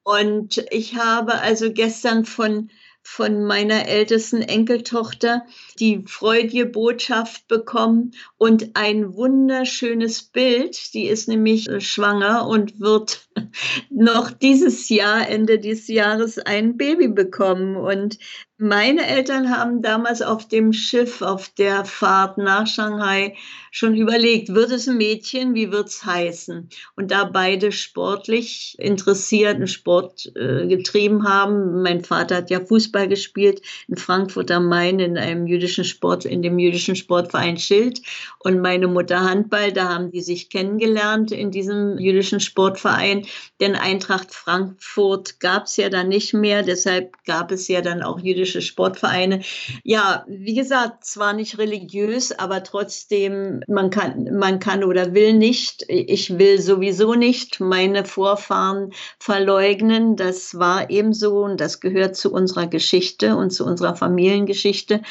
Und 0.04 0.64
ich 0.70 0.94
habe 0.94 1.40
also 1.40 1.72
gestern 1.72 2.24
von 2.24 2.70
von 3.08 3.44
meiner 3.44 3.86
ältesten 3.86 4.42
Enkeltochter 4.42 5.46
die 5.78 6.02
freudige 6.06 6.66
Botschaft 6.66 7.46
bekommen 7.46 8.10
und 8.36 8.70
ein 8.74 9.14
wunderschönes 9.14 10.24
Bild. 10.24 10.92
Die 10.92 11.06
ist 11.06 11.28
nämlich 11.28 11.68
äh, 11.68 11.80
schwanger 11.80 12.48
und 12.48 12.80
wird 12.80 13.28
noch 13.90 14.32
dieses 14.32 14.88
Jahr, 14.88 15.28
Ende 15.28 15.60
dieses 15.60 15.86
Jahres, 15.86 16.38
ein 16.38 16.76
Baby 16.76 17.06
bekommen. 17.06 17.76
Und 17.76 18.18
meine 18.58 19.06
Eltern 19.06 19.50
haben 19.50 19.82
damals 19.82 20.22
auf 20.22 20.48
dem 20.48 20.72
Schiff, 20.72 21.20
auf 21.20 21.50
der 21.50 21.84
Fahrt 21.84 22.38
nach 22.38 22.66
Shanghai 22.66 23.34
schon 23.70 23.94
überlegt, 23.94 24.54
wird 24.54 24.70
es 24.70 24.88
ein 24.88 24.96
Mädchen, 24.96 25.54
wie 25.54 25.70
wird 25.70 25.88
es 25.88 26.06
heißen? 26.06 26.70
Und 26.96 27.10
da 27.10 27.24
beide 27.24 27.70
sportlich 27.70 28.74
interessiert 28.78 29.58
und 29.58 29.66
Sport 29.66 30.32
äh, 30.34 30.66
getrieben 30.66 31.28
haben, 31.28 31.82
mein 31.82 32.02
Vater 32.02 32.36
hat 32.36 32.48
ja 32.48 32.64
Fußball 32.64 33.08
gespielt 33.08 33.60
in 33.88 33.96
Frankfurt 33.96 34.50
am 34.50 34.68
Main 34.68 35.00
in 35.00 35.18
einem 35.18 35.46
jüdischen 35.46 35.84
Sport, 35.84 36.24
in 36.24 36.40
dem 36.40 36.58
jüdischen 36.58 36.96
Sportverein 36.96 37.58
Schild. 37.58 38.00
Und 38.38 38.62
meine 38.62 38.88
Mutter 38.88 39.20
Handball, 39.20 39.72
da 39.72 39.90
haben 39.90 40.10
die 40.10 40.22
sich 40.22 40.48
kennengelernt 40.48 41.30
in 41.30 41.50
diesem 41.50 41.98
jüdischen 41.98 42.40
Sportverein, 42.40 43.26
denn 43.60 43.76
Eintracht 43.76 44.32
Frankfurt 44.32 45.40
gab 45.40 45.64
es 45.64 45.76
ja 45.76 45.90
dann 45.90 46.08
nicht 46.08 46.32
mehr, 46.32 46.62
deshalb 46.62 47.22
gab 47.26 47.52
es 47.52 47.68
ja 47.68 47.82
dann 47.82 48.02
auch 48.02 48.18
jüdische 48.20 48.45
katholische 48.46 48.62
Sportvereine. 48.62 49.42
Ja, 49.82 50.24
wie 50.28 50.54
gesagt, 50.54 51.04
zwar 51.04 51.32
nicht 51.32 51.58
religiös, 51.58 52.32
aber 52.32 52.62
trotzdem, 52.62 53.60
man 53.66 53.90
kann, 53.90 54.38
man 54.38 54.58
kann 54.58 54.84
oder 54.84 55.14
will 55.14 55.34
nicht, 55.34 55.84
ich 55.88 56.38
will 56.38 56.60
sowieso 56.60 57.14
nicht 57.14 57.60
meine 57.60 58.04
Vorfahren 58.04 58.92
verleugnen. 59.18 60.16
Das 60.16 60.58
war 60.58 60.90
eben 60.90 61.12
so 61.12 61.40
und 61.44 61.60
das 61.60 61.80
gehört 61.80 62.16
zu 62.16 62.32
unserer 62.32 62.66
Geschichte 62.66 63.36
und 63.36 63.50
zu 63.50 63.64
unserer 63.64 63.96
Familiengeschichte. 63.96 65.02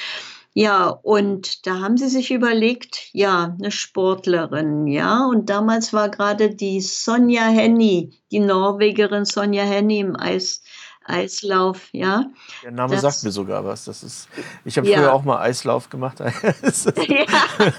Ja, 0.58 0.88
und 0.88 1.68
da 1.68 1.82
haben 1.82 1.98
sie 1.98 2.08
sich 2.08 2.32
überlegt, 2.32 3.10
ja, 3.12 3.58
eine 3.60 3.72
Sportlerin, 3.72 4.88
ja. 4.88 5.26
Und 5.26 5.50
damals 5.50 5.92
war 5.92 6.08
gerade 6.08 6.56
die 6.56 6.80
Sonja 6.80 7.44
Henny, 7.44 8.14
die 8.32 8.40
Norwegerin 8.40 9.26
Sonja 9.26 9.66
Henny 9.66 10.00
im 10.00 10.16
Eis, 10.16 10.62
Eislauf, 11.06 11.89
ja. 11.91 12.26
Der 12.64 12.72
Name 12.72 12.93
das, 12.93 13.01
sagt 13.01 13.24
mir 13.24 13.32
sogar 13.32 13.64
was. 13.64 13.86
Das 13.86 14.03
ist, 14.03 14.28
ich 14.64 14.78
habe 14.78 14.88
ja. 14.89 14.97
früher 14.97 15.14
auch 15.14 15.24
mal 15.24 15.39
Eislauf 15.39 15.89
gemacht. 15.89 16.20
ja. 16.20 17.74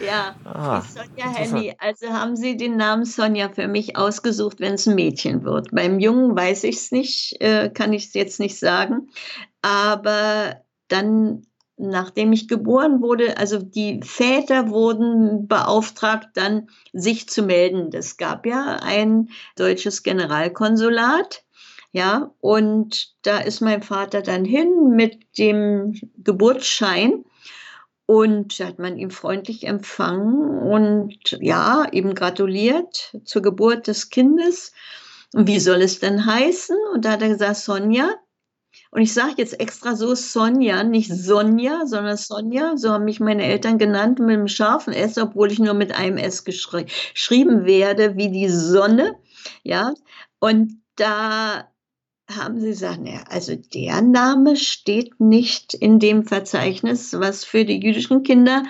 Ja, 0.00 0.36
ah, 0.44 0.80
Sonja 0.82 1.34
Henny. 1.34 1.74
Also 1.78 2.08
haben 2.10 2.36
Sie 2.36 2.56
den 2.56 2.76
Namen 2.76 3.04
Sonja 3.04 3.48
für 3.48 3.66
mich 3.66 3.96
ausgesucht, 3.96 4.60
wenn 4.60 4.74
es 4.74 4.86
ein 4.86 4.94
Mädchen 4.94 5.44
wird. 5.44 5.72
Beim 5.72 5.98
Jungen 5.98 6.36
weiß 6.36 6.64
ich 6.64 6.76
es 6.76 6.92
nicht, 6.92 7.40
äh, 7.40 7.68
kann 7.68 7.92
ich 7.92 8.06
es 8.06 8.14
jetzt 8.14 8.38
nicht 8.38 8.58
sagen. 8.58 9.08
Aber 9.62 10.62
dann, 10.86 11.46
nachdem 11.76 12.32
ich 12.32 12.48
geboren 12.48 13.02
wurde, 13.02 13.38
also 13.38 13.58
die 13.58 14.00
Väter 14.04 14.70
wurden 14.70 15.48
beauftragt, 15.48 16.28
dann 16.34 16.68
sich 16.92 17.28
zu 17.28 17.42
melden. 17.42 17.90
Es 17.92 18.16
gab 18.16 18.46
ja 18.46 18.78
ein 18.80 19.30
deutsches 19.56 20.04
Generalkonsulat 20.04 21.42
ja, 21.98 22.32
und 22.40 23.12
da 23.22 23.38
ist 23.38 23.60
mein 23.60 23.82
Vater 23.82 24.22
dann 24.22 24.44
hin 24.44 24.92
mit 24.94 25.36
dem 25.36 25.94
Geburtsschein 26.18 27.24
und 28.06 28.52
hat 28.60 28.78
man 28.78 28.96
ihn 28.96 29.10
freundlich 29.10 29.66
empfangen 29.66 30.60
und 30.60 31.36
ja, 31.40 31.88
eben 31.90 32.14
gratuliert 32.14 33.16
zur 33.24 33.42
Geburt 33.42 33.88
des 33.88 34.10
Kindes. 34.10 34.72
Und 35.34 35.48
wie 35.48 35.58
soll 35.58 35.82
es 35.82 35.98
denn 35.98 36.24
heißen? 36.24 36.76
Und 36.94 37.04
da 37.04 37.10
hat 37.12 37.22
er 37.22 37.30
gesagt, 37.30 37.56
Sonja. 37.56 38.14
Und 38.92 39.02
ich 39.02 39.12
sage 39.12 39.34
jetzt 39.38 39.58
extra 39.58 39.96
so 39.96 40.14
Sonja, 40.14 40.84
nicht 40.84 41.10
Sonja, 41.12 41.84
sondern 41.84 42.16
Sonja. 42.16 42.76
So 42.76 42.92
haben 42.92 43.06
mich 43.06 43.18
meine 43.18 43.44
Eltern 43.44 43.76
genannt 43.76 44.20
mit 44.20 44.36
einem 44.36 44.46
scharfen 44.46 44.92
S, 44.92 45.18
obwohl 45.18 45.50
ich 45.50 45.58
nur 45.58 45.74
mit 45.74 45.92
einem 45.92 46.16
S 46.16 46.44
geschri 46.44 46.86
geschrieben 47.12 47.66
werde, 47.66 48.16
wie 48.16 48.30
die 48.30 48.48
Sonne. 48.48 49.16
Ja, 49.64 49.94
und 50.38 50.80
da 50.94 51.68
haben 52.28 52.60
Sie 52.60 52.68
gesagt, 52.68 53.06
ja, 53.06 53.22
also 53.28 53.56
der 53.56 54.02
Name 54.02 54.56
steht 54.56 55.18
nicht 55.18 55.74
in 55.74 55.98
dem 55.98 56.24
Verzeichnis, 56.24 57.14
was 57.14 57.44
für 57.44 57.64
die 57.64 57.80
jüdischen 57.80 58.22
Kinder 58.22 58.64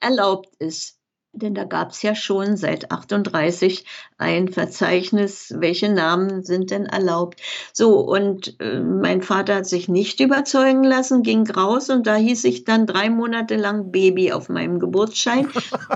erlaubt 0.00 0.54
ist. 0.58 0.98
Denn 1.36 1.54
da 1.54 1.64
gab 1.64 1.90
es 1.90 2.02
ja 2.02 2.14
schon 2.14 2.56
seit 2.56 2.90
38 2.90 3.84
ein 4.18 4.48
Verzeichnis, 4.48 5.52
welche 5.58 5.92
Namen 5.92 6.44
sind 6.44 6.70
denn 6.70 6.86
erlaubt. 6.86 7.40
So, 7.72 7.98
und 8.00 8.58
äh, 8.60 8.80
mein 8.80 9.20
Vater 9.22 9.56
hat 9.56 9.66
sich 9.66 9.88
nicht 9.88 10.20
überzeugen 10.20 10.84
lassen, 10.84 11.22
ging 11.22 11.48
raus 11.50 11.90
und 11.90 12.06
da 12.06 12.14
hieß 12.14 12.44
ich 12.44 12.64
dann 12.64 12.86
drei 12.86 13.10
Monate 13.10 13.56
lang 13.56 13.90
Baby 13.90 14.32
auf 14.32 14.48
meinem 14.48 14.78
Geburtsschein. 14.78 15.48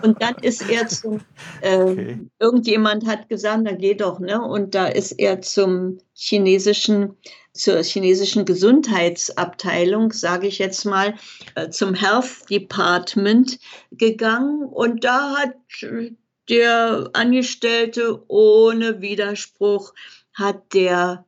Und 0.02 0.20
dann 0.22 0.34
ist 0.42 0.68
er 0.68 0.88
zum, 0.88 1.20
äh, 1.60 1.82
okay. 1.82 2.18
irgendjemand 2.38 3.06
hat 3.06 3.28
gesagt, 3.28 3.60
na 3.62 3.72
geh 3.72 3.94
doch, 3.94 4.18
ne? 4.18 4.42
Und 4.42 4.74
da 4.74 4.86
ist 4.86 5.12
er 5.12 5.40
zum 5.40 5.98
chinesischen 6.14 7.16
zur 7.58 7.82
chinesischen 7.82 8.44
Gesundheitsabteilung, 8.44 10.12
sage 10.12 10.46
ich 10.46 10.58
jetzt 10.58 10.84
mal, 10.84 11.14
äh, 11.54 11.70
zum 11.70 11.94
Health 11.94 12.48
Department 12.50 13.58
gegangen. 13.90 14.64
Und 14.64 15.04
da 15.04 15.36
hat 15.36 15.54
der 16.48 17.10
Angestellte 17.12 18.22
ohne 18.28 19.00
Widerspruch 19.00 19.92
hat 20.32 20.72
der 20.72 21.24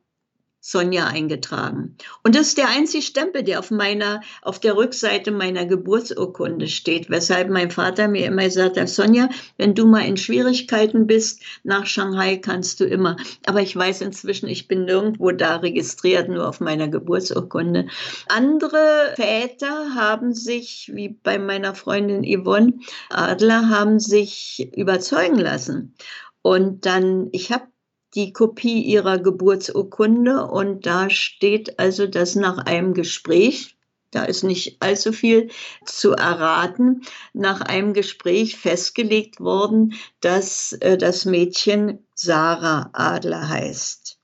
Sonja 0.63 1.07
eingetragen. 1.07 1.97
Und 2.23 2.35
das 2.35 2.49
ist 2.49 2.59
der 2.59 2.69
einzige 2.69 3.01
Stempel, 3.01 3.41
der 3.41 3.57
auf 3.57 3.71
meiner, 3.71 4.21
auf 4.43 4.59
der 4.59 4.77
Rückseite 4.77 5.31
meiner 5.31 5.65
Geburtsurkunde 5.65 6.67
steht, 6.67 7.09
weshalb 7.09 7.49
mein 7.49 7.71
Vater 7.71 8.07
mir 8.07 8.27
immer 8.27 8.43
gesagt 8.43 8.79
hat, 8.79 8.87
Sonja, 8.87 9.29
wenn 9.57 9.73
du 9.73 9.87
mal 9.87 10.05
in 10.05 10.17
Schwierigkeiten 10.17 11.07
bist, 11.07 11.41
nach 11.63 11.87
Shanghai 11.87 12.37
kannst 12.37 12.79
du 12.79 12.85
immer. 12.85 13.17
Aber 13.47 13.61
ich 13.61 13.75
weiß 13.75 14.01
inzwischen, 14.01 14.47
ich 14.47 14.67
bin 14.67 14.85
nirgendwo 14.85 15.31
da 15.31 15.55
registriert, 15.57 16.29
nur 16.29 16.47
auf 16.47 16.59
meiner 16.59 16.87
Geburtsurkunde. 16.87 17.87
Andere 18.27 19.13
Väter 19.15 19.95
haben 19.95 20.35
sich, 20.35 20.91
wie 20.93 21.09
bei 21.09 21.39
meiner 21.39 21.73
Freundin 21.73 22.23
Yvonne 22.23 22.73
Adler, 23.09 23.69
haben 23.69 23.99
sich 23.99 24.69
überzeugen 24.75 25.39
lassen. 25.39 25.95
Und 26.43 26.85
dann, 26.85 27.29
ich 27.31 27.51
habe 27.51 27.70
die 28.15 28.33
Kopie 28.33 28.81
ihrer 28.81 29.19
Geburtsurkunde 29.19 30.45
und 30.47 30.85
da 30.85 31.09
steht 31.09 31.79
also, 31.79 32.07
dass 32.07 32.35
nach 32.35 32.57
einem 32.57 32.93
Gespräch, 32.93 33.77
da 34.11 34.25
ist 34.25 34.43
nicht 34.43 34.81
allzu 34.81 35.13
viel 35.13 35.49
zu 35.85 36.11
erraten, 36.11 37.01
nach 37.33 37.61
einem 37.61 37.93
Gespräch 37.93 38.57
festgelegt 38.57 39.39
worden, 39.39 39.93
dass 40.19 40.73
äh, 40.73 40.97
das 40.97 41.25
Mädchen 41.25 42.05
Sarah 42.13 42.89
Adler 42.93 43.47
heißt. 43.47 44.19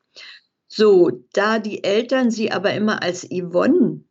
So, 0.68 1.24
da 1.34 1.60
die 1.60 1.84
Eltern 1.84 2.30
sie 2.30 2.52
aber 2.52 2.74
immer 2.74 3.02
als 3.02 3.26
Yvonne, 3.26 4.04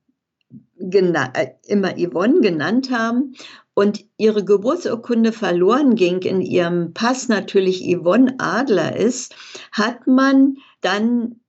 äh, 0.78 1.48
immer 1.66 1.94
Yvonne 1.96 2.40
genannt 2.40 2.90
haben 2.90 3.34
und 3.76 4.06
ihre 4.16 4.42
Geburtsurkunde 4.42 5.32
verloren 5.32 5.96
ging, 5.96 6.22
in 6.22 6.40
ihrem 6.40 6.94
Pass 6.94 7.28
natürlich 7.28 7.82
Yvonne 7.84 8.36
Adler 8.38 8.96
ist, 8.96 9.36
hat 9.70 10.06
man 10.06 10.56
dann 10.80 11.40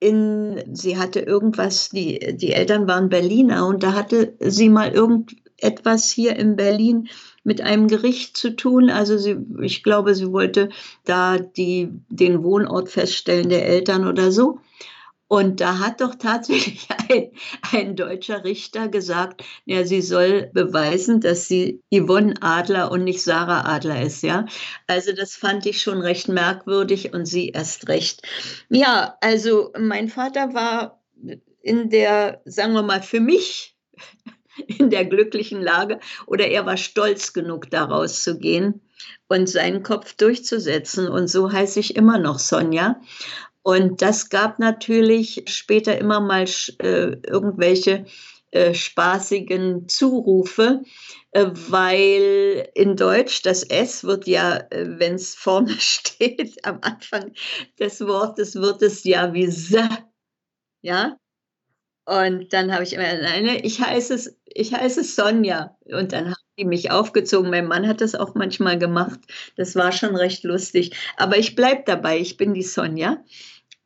in, 0.00 0.62
sie 0.72 0.96
hatte 0.96 1.20
irgendwas, 1.20 1.90
die, 1.90 2.34
die 2.34 2.52
Eltern 2.52 2.88
waren 2.88 3.10
Berliner 3.10 3.66
und 3.66 3.82
da 3.82 3.92
hatte 3.92 4.36
sie 4.40 4.70
mal 4.70 4.90
irgendetwas 4.90 6.10
hier 6.10 6.36
in 6.36 6.56
Berlin 6.56 7.08
mit 7.44 7.60
einem 7.60 7.88
Gericht 7.88 8.38
zu 8.38 8.56
tun. 8.56 8.88
Also 8.88 9.18
sie, 9.18 9.36
ich 9.60 9.82
glaube, 9.82 10.14
sie 10.14 10.32
wollte 10.32 10.70
da 11.04 11.36
die, 11.36 11.90
den 12.08 12.42
Wohnort 12.42 12.88
feststellen 12.88 13.50
der 13.50 13.66
Eltern 13.66 14.06
oder 14.06 14.32
so. 14.32 14.60
Und 15.28 15.60
da 15.60 15.80
hat 15.80 16.00
doch 16.00 16.14
tatsächlich 16.14 16.88
ein, 17.10 17.30
ein 17.72 17.96
deutscher 17.96 18.44
Richter 18.44 18.88
gesagt, 18.88 19.42
ja, 19.64 19.84
sie 19.84 20.00
soll 20.00 20.50
beweisen, 20.52 21.20
dass 21.20 21.48
sie 21.48 21.82
Yvonne 21.92 22.34
Adler 22.40 22.92
und 22.92 23.04
nicht 23.04 23.22
Sarah 23.22 23.64
Adler 23.64 24.02
ist, 24.02 24.22
ja. 24.22 24.46
Also 24.86 25.12
das 25.12 25.34
fand 25.34 25.66
ich 25.66 25.82
schon 25.82 26.00
recht 26.00 26.28
merkwürdig 26.28 27.12
und 27.12 27.26
sie 27.26 27.48
erst 27.48 27.88
recht. 27.88 28.22
Ja, 28.68 29.16
also 29.20 29.72
mein 29.78 30.08
Vater 30.08 30.54
war 30.54 31.02
in 31.60 31.90
der, 31.90 32.40
sagen 32.44 32.74
wir 32.74 32.82
mal, 32.82 33.02
für 33.02 33.20
mich 33.20 33.76
in 34.78 34.90
der 34.90 35.04
glücklichen 35.04 35.60
Lage 35.60 35.98
oder 36.26 36.46
er 36.46 36.66
war 36.66 36.76
stolz 36.76 37.32
genug, 37.32 37.68
da 37.70 37.84
rauszugehen 37.84 38.80
und 39.28 39.48
seinen 39.48 39.82
Kopf 39.82 40.14
durchzusetzen. 40.14 41.08
Und 41.08 41.26
so 41.28 41.50
heiße 41.52 41.80
ich 41.80 41.96
immer 41.96 42.18
noch 42.18 42.38
Sonja. 42.38 43.00
Und 43.66 44.00
das 44.00 44.28
gab 44.28 44.60
natürlich 44.60 45.42
später 45.48 45.98
immer 45.98 46.20
mal 46.20 46.44
äh, 46.78 47.16
irgendwelche 47.26 48.04
äh, 48.52 48.72
spaßigen 48.72 49.88
Zurufe, 49.88 50.84
äh, 51.32 51.46
weil 51.52 52.68
in 52.74 52.94
Deutsch 52.94 53.42
das 53.42 53.64
S 53.64 54.04
wird 54.04 54.28
ja, 54.28 54.58
äh, 54.70 54.86
wenn 55.00 55.16
es 55.16 55.34
vorne 55.34 55.72
steht, 55.80 56.64
am 56.64 56.78
Anfang 56.82 57.32
des 57.80 58.06
Wortes 58.06 58.54
wird 58.54 58.82
es 58.82 59.02
ja 59.02 59.34
wie 59.34 59.46
S. 59.46 59.74
Ja? 60.82 61.16
Und 62.04 62.52
dann 62.52 62.72
habe 62.72 62.84
ich 62.84 62.92
immer, 62.92 63.02
nein, 63.02 63.46
ich 63.64 63.80
heiße, 63.80 64.36
ich 64.44 64.74
heiße 64.74 65.02
Sonja. 65.02 65.76
Und 65.86 66.12
dann 66.12 66.26
haben 66.26 66.44
die 66.56 66.64
mich 66.64 66.92
aufgezogen. 66.92 67.50
Mein 67.50 67.66
Mann 67.66 67.88
hat 67.88 68.00
das 68.00 68.14
auch 68.14 68.36
manchmal 68.36 68.78
gemacht. 68.78 69.18
Das 69.56 69.74
war 69.74 69.90
schon 69.90 70.14
recht 70.14 70.44
lustig. 70.44 70.96
Aber 71.16 71.36
ich 71.36 71.56
bleibe 71.56 71.82
dabei, 71.84 72.20
ich 72.20 72.36
bin 72.36 72.54
die 72.54 72.62
Sonja. 72.62 73.24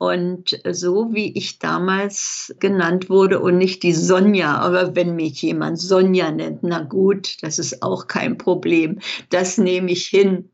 Und 0.00 0.58
so 0.70 1.12
wie 1.12 1.36
ich 1.36 1.58
damals 1.58 2.54
genannt 2.58 3.10
wurde 3.10 3.38
und 3.38 3.58
nicht 3.58 3.82
die 3.82 3.92
Sonja, 3.92 4.56
aber 4.56 4.96
wenn 4.96 5.14
mich 5.14 5.42
jemand 5.42 5.78
Sonja 5.78 6.30
nennt, 6.30 6.62
na 6.62 6.80
gut, 6.80 7.36
das 7.42 7.58
ist 7.58 7.82
auch 7.82 8.06
kein 8.06 8.38
Problem. 8.38 9.00
Das 9.28 9.58
nehme 9.58 9.90
ich 9.90 10.06
hin. 10.06 10.48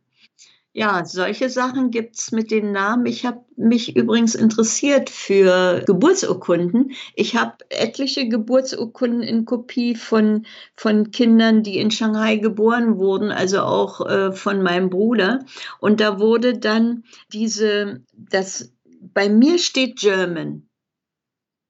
Ja, 0.73 1.05
solche 1.05 1.49
Sachen 1.49 1.93
gibt 1.93 2.17
es 2.19 2.33
mit 2.33 2.51
den 2.51 2.73
Namen. 2.73 3.07
Ich 3.07 3.25
habe 3.25 3.45
mich 3.57 3.95
übrigens 3.95 4.35
interessiert 4.35 5.11
für 5.11 5.85
Geburtsurkunden. 5.87 6.91
Ich 7.15 7.37
habe 7.37 7.55
etliche 7.69 8.29
Geburtsurkunden 8.29 9.23
in 9.23 9.45
Kopie 9.45 9.95
von, 9.95 10.45
von 10.75 11.13
Kindern, 11.13 11.63
die 11.63 11.79
in 11.79 11.93
Shanghai 11.93 12.37
geboren 12.39 12.99
wurden, 12.99 13.31
also 13.31 13.61
auch 13.61 14.05
äh, 14.07 14.33
von 14.33 14.61
meinem 14.61 14.91
Bruder. 14.91 15.45
Und 15.79 16.01
da 16.01 16.19
wurde 16.19 16.59
dann 16.59 17.05
diese, 17.33 18.03
das 18.13 18.73
bei 19.15 19.29
mir 19.29 19.59
steht 19.59 19.99
German 19.99 20.69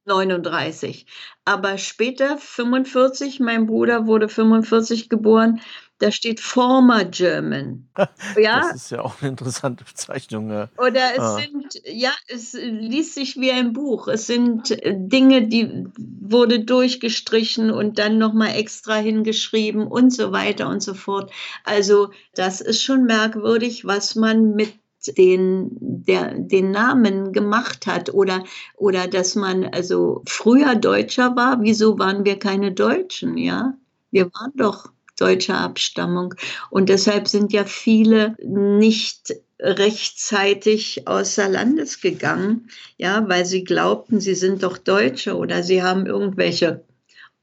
39, 0.07 1.07
aber 1.45 1.79
später 1.79 2.39
45, 2.39 3.41
mein 3.41 3.67
Bruder 3.67 4.07
wurde 4.07 4.29
45 4.29 5.09
geboren, 5.09 5.61
da 5.99 6.11
steht 6.11 6.41
Former 6.41 7.05
German. 7.05 7.89
Ja? 8.37 8.61
Das 8.61 8.75
ist 8.75 8.91
ja 8.91 9.01
auch 9.01 9.21
eine 9.21 9.31
interessante 9.31 9.85
Bezeichnung. 9.85 10.51
Ja. 10.51 10.69
Oder 10.77 11.15
es 11.15 11.21
ah. 11.21 11.39
sind, 11.39 11.81
ja, 11.87 12.13
es 12.29 12.53
liest 12.53 13.15
sich 13.15 13.37
wie 13.37 13.51
ein 13.51 13.73
Buch. 13.73 14.09
Es 14.09 14.27
sind 14.27 14.71
äh, 14.71 14.95
Dinge, 14.95 15.49
die 15.49 15.87
wurde 15.97 16.61
durchgestrichen 16.61 17.71
und 17.71 17.99
dann 17.99 18.19
nochmal 18.19 18.55
extra 18.57 18.97
hingeschrieben 18.97 19.87
und 19.87 20.13
so 20.13 20.33
weiter 20.33 20.69
und 20.69 20.83
so 20.83 20.93
fort. 20.93 21.33
Also 21.65 22.11
das 22.35 22.61
ist 22.61 22.83
schon 22.83 23.05
merkwürdig, 23.05 23.87
was 23.87 24.17
man 24.17 24.55
mit 24.55 24.75
den, 25.07 25.71
der, 25.81 26.35
den 26.37 26.71
Namen 26.71 27.33
gemacht 27.33 27.87
hat 27.87 28.13
oder, 28.13 28.45
oder 28.77 29.07
dass 29.07 29.35
man 29.35 29.65
also 29.65 30.23
früher 30.27 30.75
Deutscher 30.75 31.37
war. 31.37 31.63
Wieso 31.63 31.99
waren 31.99 32.25
wir 32.25 32.39
keine 32.39 32.73
Deutschen, 32.73 33.37
ja? 33.37 33.75
Wir 34.11 34.27
waren 34.27 34.53
doch 34.57 34.91
deutscher 35.19 35.59
Abstammung. 35.59 36.35
Und 36.71 36.89
deshalb 36.89 37.29
sind 37.29 37.53
ja 37.53 37.65
viele 37.65 38.37
nicht 38.43 39.35
rechtzeitig 39.59 41.09
außer 41.09 41.49
Landes 41.49 42.01
gegangen, 42.01 42.69
ja, 42.99 43.27
weil 43.29 43.47
sie 43.47 43.65
glaubten, 43.65 44.21
sie 44.21 44.35
sind 44.35 44.63
doch 44.63 44.77
Deutsche 44.77 45.37
oder 45.37 45.63
sie 45.63 45.83
haben 45.83 46.07
irgendwelche 46.07 46.85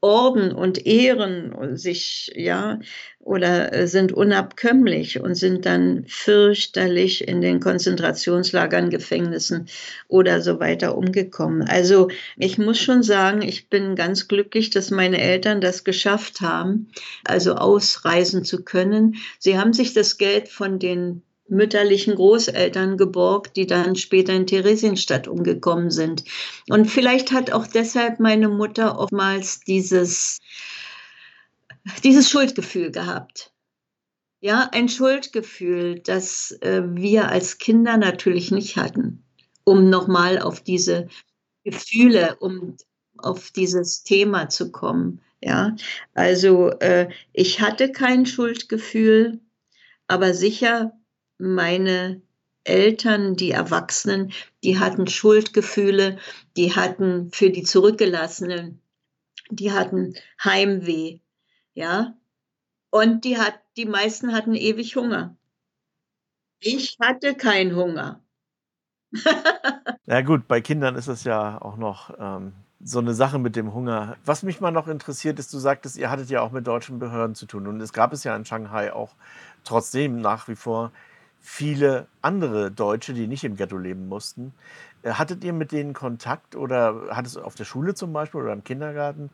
Orden 0.04 0.52
und 0.52 0.86
Ehren 0.86 1.78
sich, 1.78 2.30
ja, 2.36 2.78
oder 3.20 3.72
äh, 3.72 3.86
sind 3.88 4.12
unabkömmlich 4.12 5.18
und 5.18 5.34
sind 5.34 5.64
dann 5.64 6.04
fürchterlich 6.08 7.26
in 7.26 7.40
den 7.40 7.58
Konzentrationslagern, 7.58 8.90
Gefängnissen 8.90 9.66
oder 10.06 10.42
so 10.42 10.60
weiter 10.60 10.98
umgekommen. 10.98 11.62
Also 11.66 12.08
ich 12.36 12.58
muss 12.58 12.78
schon 12.78 13.02
sagen, 13.02 13.40
ich 13.40 13.70
bin 13.70 13.96
ganz 13.96 14.28
glücklich, 14.28 14.68
dass 14.68 14.90
meine 14.90 15.22
Eltern 15.22 15.62
das 15.62 15.84
geschafft 15.84 16.42
haben, 16.42 16.90
also 17.24 17.54
ausreisen 17.54 18.44
zu 18.44 18.62
können. 18.62 19.16
Sie 19.38 19.56
haben 19.56 19.72
sich 19.72 19.94
das 19.94 20.18
Geld 20.18 20.50
von 20.50 20.78
den 20.78 21.22
mütterlichen 21.48 22.14
Großeltern 22.14 22.96
geborgt, 22.96 23.56
die 23.56 23.66
dann 23.66 23.96
später 23.96 24.32
in 24.32 24.46
Theresienstadt 24.46 25.28
umgekommen 25.28 25.90
sind. 25.90 26.24
Und 26.70 26.86
vielleicht 26.86 27.32
hat 27.32 27.52
auch 27.52 27.66
deshalb 27.66 28.20
meine 28.20 28.48
Mutter 28.48 28.98
oftmals 28.98 29.60
dieses, 29.60 30.40
dieses 32.02 32.30
Schuldgefühl 32.30 32.90
gehabt. 32.90 33.52
Ja, 34.40 34.68
ein 34.72 34.88
Schuldgefühl, 34.88 36.00
das 36.00 36.52
äh, 36.60 36.82
wir 36.84 37.30
als 37.30 37.58
Kinder 37.58 37.96
natürlich 37.96 38.50
nicht 38.50 38.76
hatten, 38.76 39.24
um 39.64 39.88
nochmal 39.88 40.38
auf 40.38 40.60
diese 40.60 41.08
Gefühle, 41.62 42.36
um 42.40 42.76
auf 43.16 43.50
dieses 43.50 44.02
Thema 44.02 44.48
zu 44.50 44.70
kommen. 44.70 45.20
Ja, 45.40 45.76
also 46.14 46.70
äh, 46.80 47.10
ich 47.32 47.60
hatte 47.60 47.92
kein 47.92 48.26
Schuldgefühl, 48.26 49.40
aber 50.08 50.34
sicher 50.34 50.92
meine 51.38 52.22
Eltern, 52.64 53.36
die 53.36 53.50
Erwachsenen, 53.50 54.32
die 54.62 54.78
hatten 54.78 55.06
Schuldgefühle, 55.06 56.18
die 56.56 56.74
hatten 56.74 57.30
für 57.30 57.50
die 57.50 57.62
Zurückgelassenen, 57.62 58.80
die 59.50 59.72
hatten 59.72 60.14
Heimweh, 60.42 61.20
ja. 61.74 62.16
Und 62.90 63.24
die 63.24 63.38
hat, 63.38 63.60
die 63.76 63.86
meisten 63.86 64.32
hatten 64.32 64.54
ewig 64.54 64.96
Hunger. 64.96 65.36
Ich 66.60 66.96
hatte 67.00 67.34
keinen 67.34 67.76
Hunger. 67.76 68.20
ja 70.06 70.20
gut, 70.22 70.48
bei 70.48 70.60
Kindern 70.60 70.96
ist 70.96 71.08
es 71.08 71.24
ja 71.24 71.60
auch 71.60 71.76
noch 71.76 72.14
ähm, 72.18 72.54
so 72.82 73.00
eine 73.00 73.14
Sache 73.14 73.38
mit 73.38 73.56
dem 73.56 73.74
Hunger. 73.74 74.16
Was 74.24 74.42
mich 74.42 74.60
mal 74.60 74.70
noch 74.70 74.88
interessiert 74.88 75.38
ist, 75.38 75.52
du 75.52 75.58
sagtest, 75.58 75.96
ihr 75.96 76.10
hattet 76.10 76.30
ja 76.30 76.40
auch 76.40 76.52
mit 76.52 76.66
deutschen 76.66 76.98
Behörden 76.98 77.34
zu 77.34 77.46
tun 77.46 77.66
und 77.66 77.80
es 77.80 77.92
gab 77.92 78.12
es 78.12 78.24
ja 78.24 78.34
in 78.34 78.44
Shanghai 78.44 78.92
auch 78.92 79.14
trotzdem 79.64 80.20
nach 80.20 80.48
wie 80.48 80.56
vor 80.56 80.92
viele 81.44 82.06
andere 82.22 82.70
Deutsche, 82.70 83.12
die 83.12 83.26
nicht 83.26 83.44
im 83.44 83.56
Ghetto 83.56 83.76
leben 83.76 84.08
mussten. 84.08 84.54
Äh, 85.02 85.12
hattet 85.12 85.44
ihr 85.44 85.52
mit 85.52 85.72
denen 85.72 85.92
Kontakt 85.92 86.56
oder 86.56 87.08
hattest 87.10 87.36
du 87.36 87.42
auf 87.42 87.54
der 87.54 87.64
Schule 87.64 87.94
zum 87.94 88.12
Beispiel 88.14 88.40
oder 88.40 88.54
im 88.54 88.64
Kindergarten? 88.64 89.28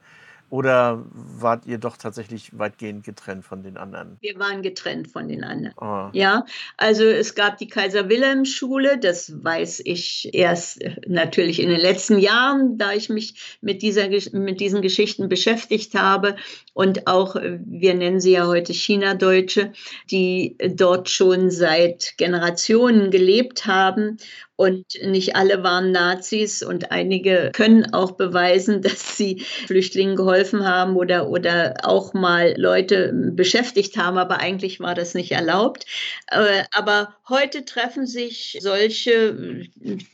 Oder 0.51 1.05
wart 1.12 1.64
ihr 1.66 1.78
doch 1.78 1.97
tatsächlich 1.97 2.59
weitgehend 2.59 3.05
getrennt 3.05 3.44
von 3.44 3.62
den 3.62 3.77
anderen? 3.77 4.18
Wir 4.20 4.36
waren 4.40 4.62
getrennt 4.62 5.09
von 5.09 5.28
den 5.28 5.44
anderen. 5.44 5.74
Oh. 5.81 6.10
Ja, 6.12 6.44
also 6.77 7.05
es 7.05 7.36
gab 7.36 7.59
die 7.59 7.68
Kaiser-Wilhelm-Schule, 7.68 8.98
das 8.98 9.32
weiß 9.44 9.82
ich 9.85 10.35
erst 10.35 10.82
äh, 10.82 10.97
natürlich 11.06 11.60
in 11.60 11.68
den 11.68 11.81
letzten 11.81 12.18
Jahren, 12.18 12.78
da 12.78 12.93
ich 12.93 13.09
mich 13.09 13.59
mit, 13.60 13.81
dieser, 13.81 14.09
mit 14.32 14.59
diesen 14.59 14.82
Geschichten 14.82 15.28
beschäftigt 15.28 15.94
habe. 15.94 16.35
Und 16.74 17.06
auch, 17.06 17.36
äh, 17.36 17.60
wir 17.64 17.94
nennen 17.94 18.18
sie 18.18 18.32
ja 18.32 18.48
heute 18.48 18.72
China-Deutsche, 18.72 19.72
die 20.10 20.56
dort 20.74 21.09
schon 21.09 21.52
seit 21.52 22.14
Generationen 22.16 23.12
gelebt 23.12 23.66
haben 23.66 24.18
und 24.61 24.85
nicht 25.03 25.37
alle 25.37 25.62
waren 25.62 25.91
Nazis 25.91 26.62
und 26.62 26.93
einige 26.93 27.51
können 27.55 27.95
auch 27.95 28.11
beweisen, 28.11 28.82
dass 28.82 29.16
sie 29.16 29.41
Flüchtlingen 29.66 30.16
geholfen 30.16 30.69
haben 30.69 30.97
oder, 30.97 31.31
oder 31.31 31.77
auch 31.85 32.12
mal 32.12 32.53
Leute 32.59 33.11
beschäftigt 33.15 33.97
haben, 33.97 34.19
aber 34.19 34.39
eigentlich 34.39 34.78
war 34.78 34.95
das 34.95 35.15
nicht 35.15 35.32
erlaubt. 35.32 35.87
Äh, 36.27 36.65
aber 36.73 37.15
heute 37.27 37.65
treffen 37.65 38.07
sich 38.07 38.59
solche 38.61 39.65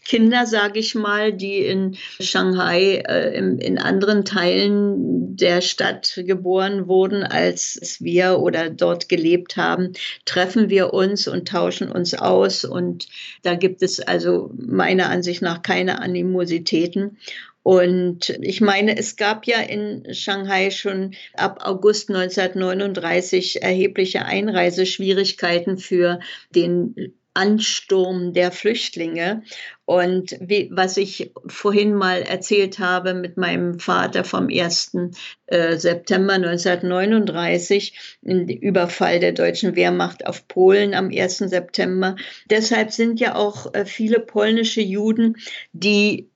Kinder, 0.05 0.47
sage 0.47 0.79
ich 0.79 0.95
mal, 0.95 1.33
die 1.33 1.67
in 1.67 1.97
Shanghai 2.21 3.03
äh, 3.09 3.37
in 3.37 3.79
anderen 3.79 4.25
Teilen 4.25 5.16
der 5.37 5.61
Stadt 5.61 6.21
geboren 6.25 6.89
wurden, 6.89 7.23
als 7.23 7.99
wir 8.01 8.39
oder 8.39 8.71
dort 8.71 9.09
gelebt 9.09 9.57
haben, 9.57 9.93
treffen 10.25 10.71
wir 10.71 10.93
uns 10.95 11.29
und 11.29 11.49
tauschen 11.49 11.91
uns 11.91 12.15
aus. 12.15 12.65
Und 12.65 13.09
da 13.43 13.55
gibt 13.55 13.83
es 13.83 14.01
also 14.01 14.51
meiner 14.57 15.09
Ansicht 15.09 15.43
nach 15.43 15.63
keine 15.63 16.01
Animositäten. 16.01 17.19
Und 17.63 18.31
ich 18.43 18.61
meine, 18.61 18.97
es 18.97 19.17
gab 19.17 19.47
ja 19.47 19.59
in 19.59 20.15
Shanghai 20.15 20.71
schon 20.71 21.17
ab 21.35 21.59
August 21.65 22.11
1939 22.11 23.61
erhebliche 23.61 24.25
Einreiseschwierigkeiten 24.25 25.77
für 25.77 26.21
den 26.55 27.13
Ansturm 27.37 28.33
der 28.33 28.51
Flüchtlinge. 28.51 29.43
Und 29.85 30.37
wie, 30.41 30.69
was 30.73 30.97
ich 30.97 31.33
vorhin 31.47 31.95
mal 31.95 32.23
erzählt 32.23 32.79
habe 32.81 33.15
mit 33.15 33.37
meinem 33.37 33.79
Vater 33.79 34.25
vom 34.25 34.49
1. 34.51 34.97
Äh, 35.47 35.77
September 35.77 36.33
1939, 36.33 38.19
den 38.23 38.49
Überfall 38.49 39.21
der 39.21 39.33
deutschen 39.33 39.77
Wehrmacht 39.77 40.27
auf 40.27 40.49
Polen 40.49 40.95
am 40.95 41.11
1. 41.15 41.39
September. 41.39 42.17
Deshalb 42.51 42.91
sind 42.91 43.21
ja 43.21 43.37
auch 43.37 43.73
äh, 43.75 43.85
viele 43.85 44.19
polnische 44.19 44.81
Juden, 44.81 45.37
die 45.73 46.29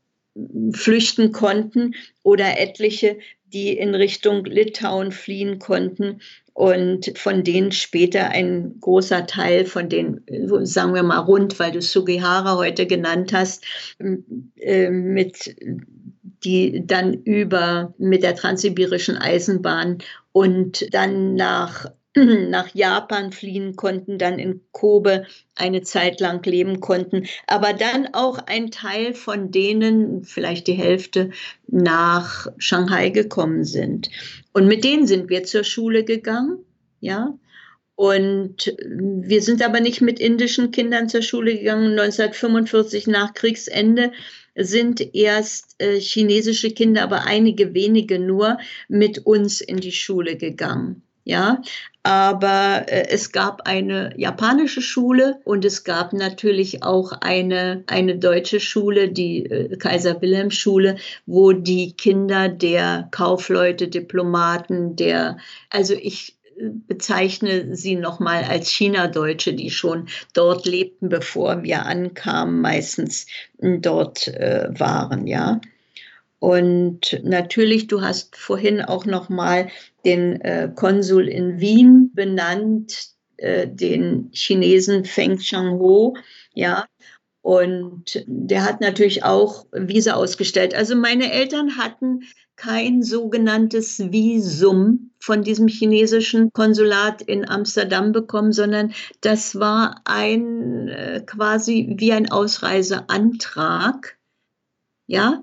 flüchten 0.73 1.33
konnten 1.33 1.95
oder 2.23 2.59
etliche, 2.59 3.19
die 3.53 3.77
in 3.77 3.95
Richtung 3.95 4.45
Litauen 4.45 5.13
fliehen 5.13 5.59
konnten, 5.59 6.21
und 6.55 7.17
von 7.17 7.45
denen 7.45 7.73
später 7.73 8.31
ein 8.31 8.79
großer 8.81 9.27
Teil 9.27 9.65
von 9.65 9.89
den, 9.89 10.23
sagen 10.63 10.95
wir 10.95 11.03
mal 11.03 11.19
rund, 11.19 11.59
weil 11.59 11.73
du 11.73 11.81
Sugihara 11.81 12.57
heute 12.57 12.87
genannt 12.87 13.33
hast, 13.33 13.65
äh, 14.57 14.91
mit 14.91 15.57
die 16.45 16.87
dann 16.87 17.15
über 17.15 17.95
mit 17.99 18.23
der 18.23 18.35
transsibirischen 18.35 19.17
Eisenbahn 19.17 19.99
und 20.33 20.93
dann 20.95 21.35
nach 21.35 21.87
nach 22.17 22.75
Japan 22.75 23.31
fliehen 23.31 23.77
konnten, 23.77 24.19
dann 24.19 24.39
in 24.41 24.63
Kobe 24.73 25.27
eine 25.55 25.83
Zeit 25.83 26.21
lang 26.21 26.45
leben 26.45 26.81
konnten, 26.81 27.27
aber 27.47 27.73
dann 27.73 28.09
auch 28.13 28.39
ein 28.47 28.71
Teil 28.73 29.15
von 29.15 29.53
denen, 29.53 30.25
vielleicht 30.25 30.67
die 30.67 30.73
Hälfte, 30.73 31.31
nach 31.69 32.49
Shanghai 32.59 33.11
gekommen 33.11 33.65
sind. 33.65 34.11
Und 34.53 34.67
mit 34.67 34.85
denen 34.85 35.07
sind 35.07 35.29
wir 35.29 35.45
zur 35.45 35.65
Schule 35.65 36.05
gegangen, 36.05 36.65
ja. 37.01 37.39
Und 37.95 38.75
wir 38.87 39.43
sind 39.43 39.63
aber 39.63 39.81
nicht 39.81 40.01
mit 40.01 40.19
indischen 40.19 40.71
Kindern 40.71 41.09
zur 41.11 41.21
Schule 41.21 41.59
gegangen. 41.59 41.99
1945 41.99 43.07
nach 43.07 43.35
Kriegsende 43.35 44.13
sind 44.55 45.15
erst 45.15 45.75
äh, 45.79 46.01
chinesische 46.01 46.71
Kinder, 46.71 47.03
aber 47.03 47.27
einige 47.27 47.75
wenige 47.75 48.19
nur, 48.19 48.59
mit 48.89 49.27
uns 49.27 49.61
in 49.61 49.77
die 49.77 49.93
Schule 49.93 50.37
gegangen 50.37 51.03
ja. 51.25 51.63
Aber 52.03 52.87
äh, 52.89 53.09
es 53.09 53.31
gab 53.31 53.67
eine 53.67 54.15
japanische 54.17 54.81
Schule 54.81 55.41
und 55.45 55.65
es 55.67 55.85
gab 55.85 56.15
natürlich 56.15 56.83
auch 56.83 57.13
eine, 57.21 57.85
eine 57.89 58.17
deutsche 58.17 58.59
Schule, 58.59 59.11
die 59.11 59.45
äh, 59.45 59.77
Kaiser 59.77 60.21
Wilhelm 60.23 60.51
Schule, 60.51 60.97
wo 61.27 61.53
die 61.53 61.93
Kinder 61.93 62.49
der 62.49 63.09
Kaufleute, 63.11 63.89
Diplomaten, 63.89 64.97
der, 64.97 65.37
also 65.69 65.93
ich 65.93 66.39
äh, 66.57 66.71
bezeichne 66.89 67.77
sie 67.77 67.97
nochmal 67.97 68.45
als 68.45 68.71
China-Deutsche, 68.71 69.53
die 69.53 69.71
schon 69.71 70.09
dort 70.33 70.65
lebten, 70.65 71.11
bevor 71.11 71.63
wir 71.65 71.85
ankamen, 71.85 72.63
meistens 72.63 73.27
dort 73.59 74.27
äh, 74.29 74.69
waren, 74.71 75.27
ja. 75.27 75.61
Und 76.41 77.21
natürlich, 77.23 77.87
du 77.87 78.01
hast 78.01 78.35
vorhin 78.35 78.81
auch 78.81 79.05
noch 79.05 79.29
mal 79.29 79.69
den 80.07 80.41
äh, 80.41 80.71
Konsul 80.75 81.29
in 81.29 81.61
Wien 81.61 82.11
benannt, 82.15 83.11
äh, 83.37 83.69
den 83.69 84.31
Chinesen 84.33 85.05
Feng 85.05 85.39
Changho, 85.39 86.17
ja. 86.55 86.87
Und 87.43 88.23
der 88.27 88.65
hat 88.65 88.81
natürlich 88.81 89.23
auch 89.25 89.67
Visa 89.73 90.15
ausgestellt. 90.15 90.75
Also 90.75 90.95
meine 90.97 91.33
Eltern 91.33 91.77
hatten 91.79 92.23
kein 92.57 93.03
sogenanntes 93.03 93.99
Visum 94.13 95.13
von 95.21 95.43
diesem 95.43 95.69
chinesischen 95.69 96.53
Konsulat 96.53 97.23
in 97.23 97.49
Amsterdam 97.49 98.13
bekommen, 98.13 98.53
sondern 98.53 98.93
das 99.21 99.59
war 99.59 100.03
ein 100.05 100.89
äh, 100.89 101.23
quasi 101.25 101.95
wie 101.99 102.13
ein 102.13 102.31
Ausreiseantrag. 102.31 104.19
Ja, 105.07 105.43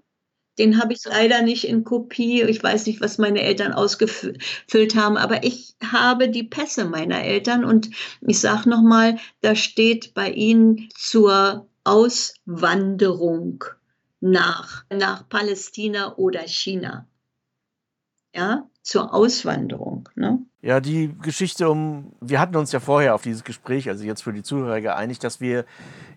den 0.57 0.81
habe 0.81 0.93
ich 0.93 1.03
leider 1.05 1.41
nicht 1.41 1.65
in 1.65 1.84
Kopie. 1.84 2.43
Ich 2.43 2.61
weiß 2.61 2.85
nicht, 2.88 3.01
was 3.01 3.17
meine 3.17 3.41
Eltern 3.41 3.73
ausgefüllt 3.73 4.95
haben, 4.95 5.17
aber 5.17 5.43
ich 5.43 5.75
habe 5.84 6.29
die 6.29 6.43
Pässe 6.43 6.85
meiner 6.85 7.23
Eltern 7.23 7.63
und 7.63 7.89
ich 8.21 8.39
sage 8.39 8.69
nochmal, 8.69 9.17
da 9.41 9.55
steht 9.55 10.13
bei 10.13 10.31
ihnen 10.31 10.89
zur 10.95 11.67
Auswanderung 11.84 13.63
nach, 14.19 14.84
nach 14.89 15.29
Palästina 15.29 16.15
oder 16.15 16.47
China. 16.47 17.07
Ja, 18.34 18.69
zur 18.88 19.14
Auswanderung. 19.14 20.07
Ne? 20.15 20.39
Ja, 20.61 20.80
die 20.80 21.14
Geschichte 21.22 21.69
um, 21.69 22.14
wir 22.22 22.39
hatten 22.39 22.55
uns 22.55 22.72
ja 22.72 22.80
vorher 22.80 23.15
auf 23.15 23.22
dieses 23.22 23.43
Gespräch, 23.43 23.89
also 23.89 24.05
jetzt 24.05 24.22
für 24.22 24.31
die 24.31 24.43
Zuhörer 24.43 24.80
geeinigt, 24.80 25.26
dass 25.26 25.41
wir 25.41 25.65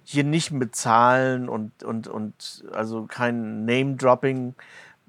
hier 0.04 0.22
nicht 0.22 0.52
mit 0.52 0.76
Zahlen 0.76 1.48
und, 1.48 1.82
und, 1.82 2.06
und 2.06 2.64
also 2.72 3.06
kein 3.06 3.64
Name-Dropping 3.64 4.54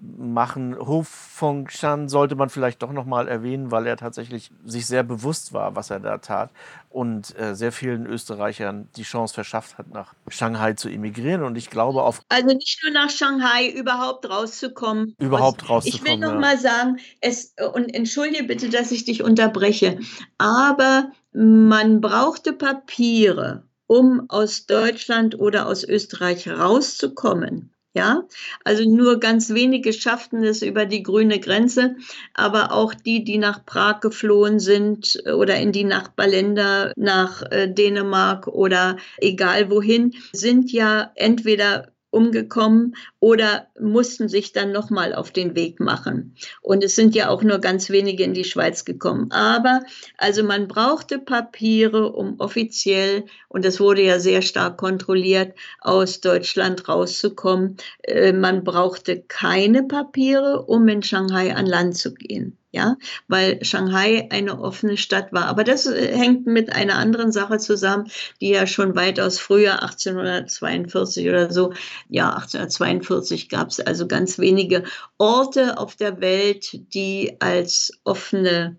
machen. 0.02 0.76
Hofungshan 0.78 2.10
sollte 2.10 2.36
man 2.36 2.50
vielleicht 2.50 2.82
doch 2.82 2.92
nochmal 2.92 3.28
erwähnen, 3.28 3.72
weil 3.72 3.86
er 3.86 3.98
tatsächlich 3.98 4.52
sich 4.66 4.88
sehr 4.88 5.04
bewusst 5.04 5.54
war, 5.54 5.76
was 5.76 5.90
er 5.90 6.00
da 6.00 6.18
tat 6.18 6.52
und 6.90 7.38
äh, 7.40 7.56
sehr 7.56 7.72
vielen 7.72 8.06
Österreichern 8.06 8.90
die 8.96 9.04
Chance 9.04 9.34
verschafft 9.34 9.78
hat, 9.78 9.94
nach 9.94 10.14
Shanghai 10.28 10.74
zu 10.74 10.90
emigrieren. 10.90 11.44
Und 11.44 11.56
ich 11.56 11.70
glaube 11.70 12.04
auf. 12.04 12.22
Also 12.30 12.48
nicht 12.48 12.80
nur 12.84 12.94
nach 12.94 13.10
Shanghai, 13.10 13.70
überhaupt 13.70 14.30
rauszukommen. 14.30 15.16
Überhaupt 15.20 15.70
rauszukommen. 15.70 16.06
Ich 16.06 16.12
will 16.12 16.18
nochmal 16.18 16.56
ja. 16.56 16.62
sagen, 16.62 16.98
es, 17.22 17.54
und 17.74 17.94
entschuldige 17.94 18.44
bitte, 18.44 18.70
dass 18.70 18.92
ich 18.92 19.06
dich 19.06 19.24
unterbreche, 19.24 20.00
aber 20.38 21.12
man 21.34 22.02
brauchte 22.02 22.54
Papiere, 22.54 23.64
um 23.88 24.26
aus 24.30 24.66
Deutschland 24.66 25.40
oder 25.40 25.68
aus 25.68 25.84
Österreich 25.84 26.50
rauszukommen. 26.50 27.72
Ja, 27.94 28.24
also 28.64 28.90
nur 28.90 29.20
ganz 29.20 29.50
wenige 29.54 29.92
schafften 29.92 30.46
es 30.46 30.62
über 30.62 30.86
die 30.86 31.04
grüne 31.04 31.42
Grenze, 31.42 31.98
aber 32.34 32.72
auch 32.72 32.94
die, 32.94 33.26
die 33.26 33.38
nach 33.38 33.66
Prag 33.66 34.00
geflohen 34.00 34.60
sind 34.60 35.22
oder 35.26 35.58
in 35.58 35.74
die 35.74 35.84
Nachbarländer, 35.84 36.94
nach 36.96 37.42
äh, 37.52 37.68
Dänemark 37.68 38.48
oder 38.48 38.96
egal 39.18 39.70
wohin, 39.70 40.14
sind 40.32 40.72
ja 40.72 41.12
entweder 41.16 41.92
umgekommen 42.12 42.96
oder 43.20 43.68
mussten 43.80 44.30
sich 44.30 44.52
dann 44.52 44.72
nochmal 44.72 45.16
auf 45.16 45.32
den 45.32 45.56
Weg 45.56 45.80
machen. 45.80 46.36
Und 46.62 46.84
es 46.84 46.96
sind 46.96 47.16
ja 47.16 47.30
auch 47.30 47.42
nur 47.42 47.60
ganz 47.60 47.90
wenige 47.90 48.24
in 48.24 48.34
die 48.34 48.44
Schweiz 48.44 48.86
gekommen. 48.86 49.32
Aber 49.32 49.82
also 50.18 50.44
man 50.44 50.68
brauchte 50.68 51.20
Papiere, 51.20 52.12
um 52.12 52.40
offiziell, 52.40 53.26
und 53.48 53.66
das 53.66 53.80
wurde 53.80 54.04
ja 54.04 54.20
sehr 54.20 54.42
stark 54.42 54.78
kontrolliert, 54.78 55.54
aus 55.80 56.22
Deutschland 56.22 56.88
rauszukommen. 56.88 57.78
Äh, 58.04 58.34
man 58.34 58.64
brauchte 58.64 59.22
keine 59.22 59.84
Papiere, 59.84 60.64
um 60.64 60.88
in 60.88 61.02
Shanghai 61.02 61.56
an 61.56 61.66
Land 61.66 61.98
zu 61.98 62.14
gehen. 62.14 62.58
Ja, 62.72 62.98
weil 63.28 63.64
Shanghai 63.64 64.28
eine 64.32 64.60
offene 64.60 64.98
Stadt 64.98 65.34
war. 65.34 65.46
Aber 65.48 65.64
das 65.64 65.86
äh, 65.86 66.16
hängt 66.18 66.46
mit 66.46 66.72
einer 66.72 66.96
anderen 66.96 67.32
Sache 67.32 67.58
zusammen, 67.58 68.10
die 68.40 68.50
ja 68.50 68.66
schon 68.66 68.96
weitaus 68.96 69.40
früher, 69.40 69.84
1842 69.84 71.28
oder 71.28 71.52
so, 71.52 71.74
ja, 72.10 72.30
1842 72.30 73.50
gab 73.50 73.70
es 73.70 73.80
also 73.80 74.08
ganz 74.08 74.40
wenige 74.40 74.84
Orte 75.18 75.78
auf 75.78 75.96
der 75.96 76.22
Welt, 76.22 76.94
die 76.94 77.38
als 77.40 78.00
offene 78.04 78.78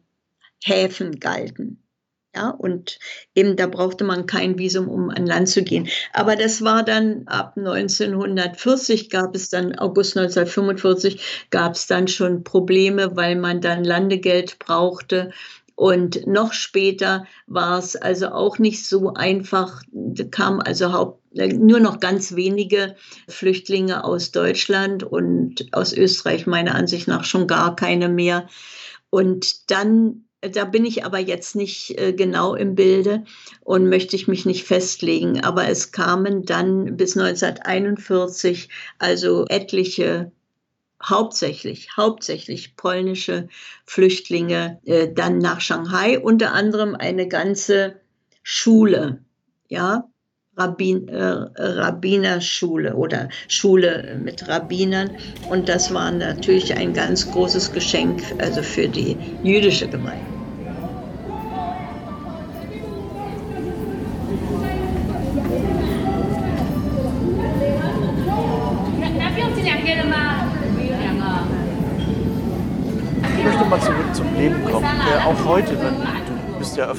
Häfen 0.64 1.18
galten. 1.20 1.81
Ja, 2.34 2.48
und 2.48 2.98
eben 3.34 3.56
da 3.56 3.66
brauchte 3.66 4.04
man 4.04 4.24
kein 4.24 4.58
Visum, 4.58 4.88
um 4.88 5.10
an 5.10 5.26
Land 5.26 5.50
zu 5.50 5.62
gehen. 5.62 5.88
Aber 6.14 6.34
das 6.34 6.62
war 6.62 6.82
dann 6.82 7.24
ab 7.26 7.58
1940 7.58 9.10
gab 9.10 9.34
es 9.34 9.50
dann, 9.50 9.78
August 9.78 10.16
1945 10.16 11.48
gab 11.50 11.74
es 11.74 11.86
dann 11.86 12.08
schon 12.08 12.42
Probleme, 12.42 13.16
weil 13.16 13.36
man 13.36 13.60
dann 13.60 13.84
Landegeld 13.84 14.58
brauchte. 14.58 15.30
Und 15.74 16.26
noch 16.26 16.54
später 16.54 17.26
war 17.46 17.78
es 17.78 17.96
also 17.96 18.28
auch 18.28 18.58
nicht 18.58 18.86
so 18.86 19.12
einfach, 19.12 19.82
da 19.92 20.24
kamen 20.24 20.62
also 20.62 20.92
haupt, 20.92 21.22
nur 21.34 21.80
noch 21.80 22.00
ganz 22.00 22.34
wenige 22.34 22.96
Flüchtlinge 23.28 24.04
aus 24.04 24.30
Deutschland 24.30 25.02
und 25.02 25.68
aus 25.72 25.92
Österreich 25.92 26.46
meiner 26.46 26.74
Ansicht 26.74 27.08
nach 27.08 27.24
schon 27.24 27.46
gar 27.46 27.76
keine 27.76 28.08
mehr. 28.08 28.48
Und 29.10 29.70
dann 29.70 30.24
da 30.50 30.64
bin 30.64 30.84
ich 30.84 31.04
aber 31.04 31.18
jetzt 31.18 31.54
nicht 31.54 31.98
äh, 31.98 32.12
genau 32.12 32.54
im 32.54 32.74
Bilde 32.74 33.24
und 33.60 33.88
möchte 33.88 34.16
ich 34.16 34.26
mich 34.26 34.44
nicht 34.44 34.64
festlegen. 34.64 35.42
Aber 35.44 35.68
es 35.68 35.92
kamen 35.92 36.44
dann 36.44 36.96
bis 36.96 37.16
1941 37.16 38.68
also 38.98 39.46
etliche 39.48 40.32
hauptsächlich, 41.02 41.96
hauptsächlich 41.96 42.76
polnische 42.76 43.48
Flüchtlinge 43.86 44.80
äh, 44.84 45.08
dann 45.12 45.38
nach 45.38 45.60
Shanghai, 45.60 46.18
unter 46.18 46.52
anderem 46.52 46.94
eine 46.94 47.28
ganze 47.28 48.00
Schule, 48.42 49.24
ja, 49.68 50.08
Rabbin, 50.56 51.08
äh, 51.08 51.22
Rabbinerschule 51.22 52.94
oder 52.94 53.28
Schule 53.48 54.18
mit 54.22 54.46
Rabbinern. 54.48 55.16
Und 55.46 55.68
das 55.68 55.92
war 55.92 56.10
natürlich 56.10 56.76
ein 56.76 56.92
ganz 56.92 57.30
großes 57.30 57.72
Geschenk 57.72 58.34
also 58.38 58.62
für 58.62 58.88
die 58.88 59.38
jüdische 59.40 59.88
Gemeinde. 59.88 60.31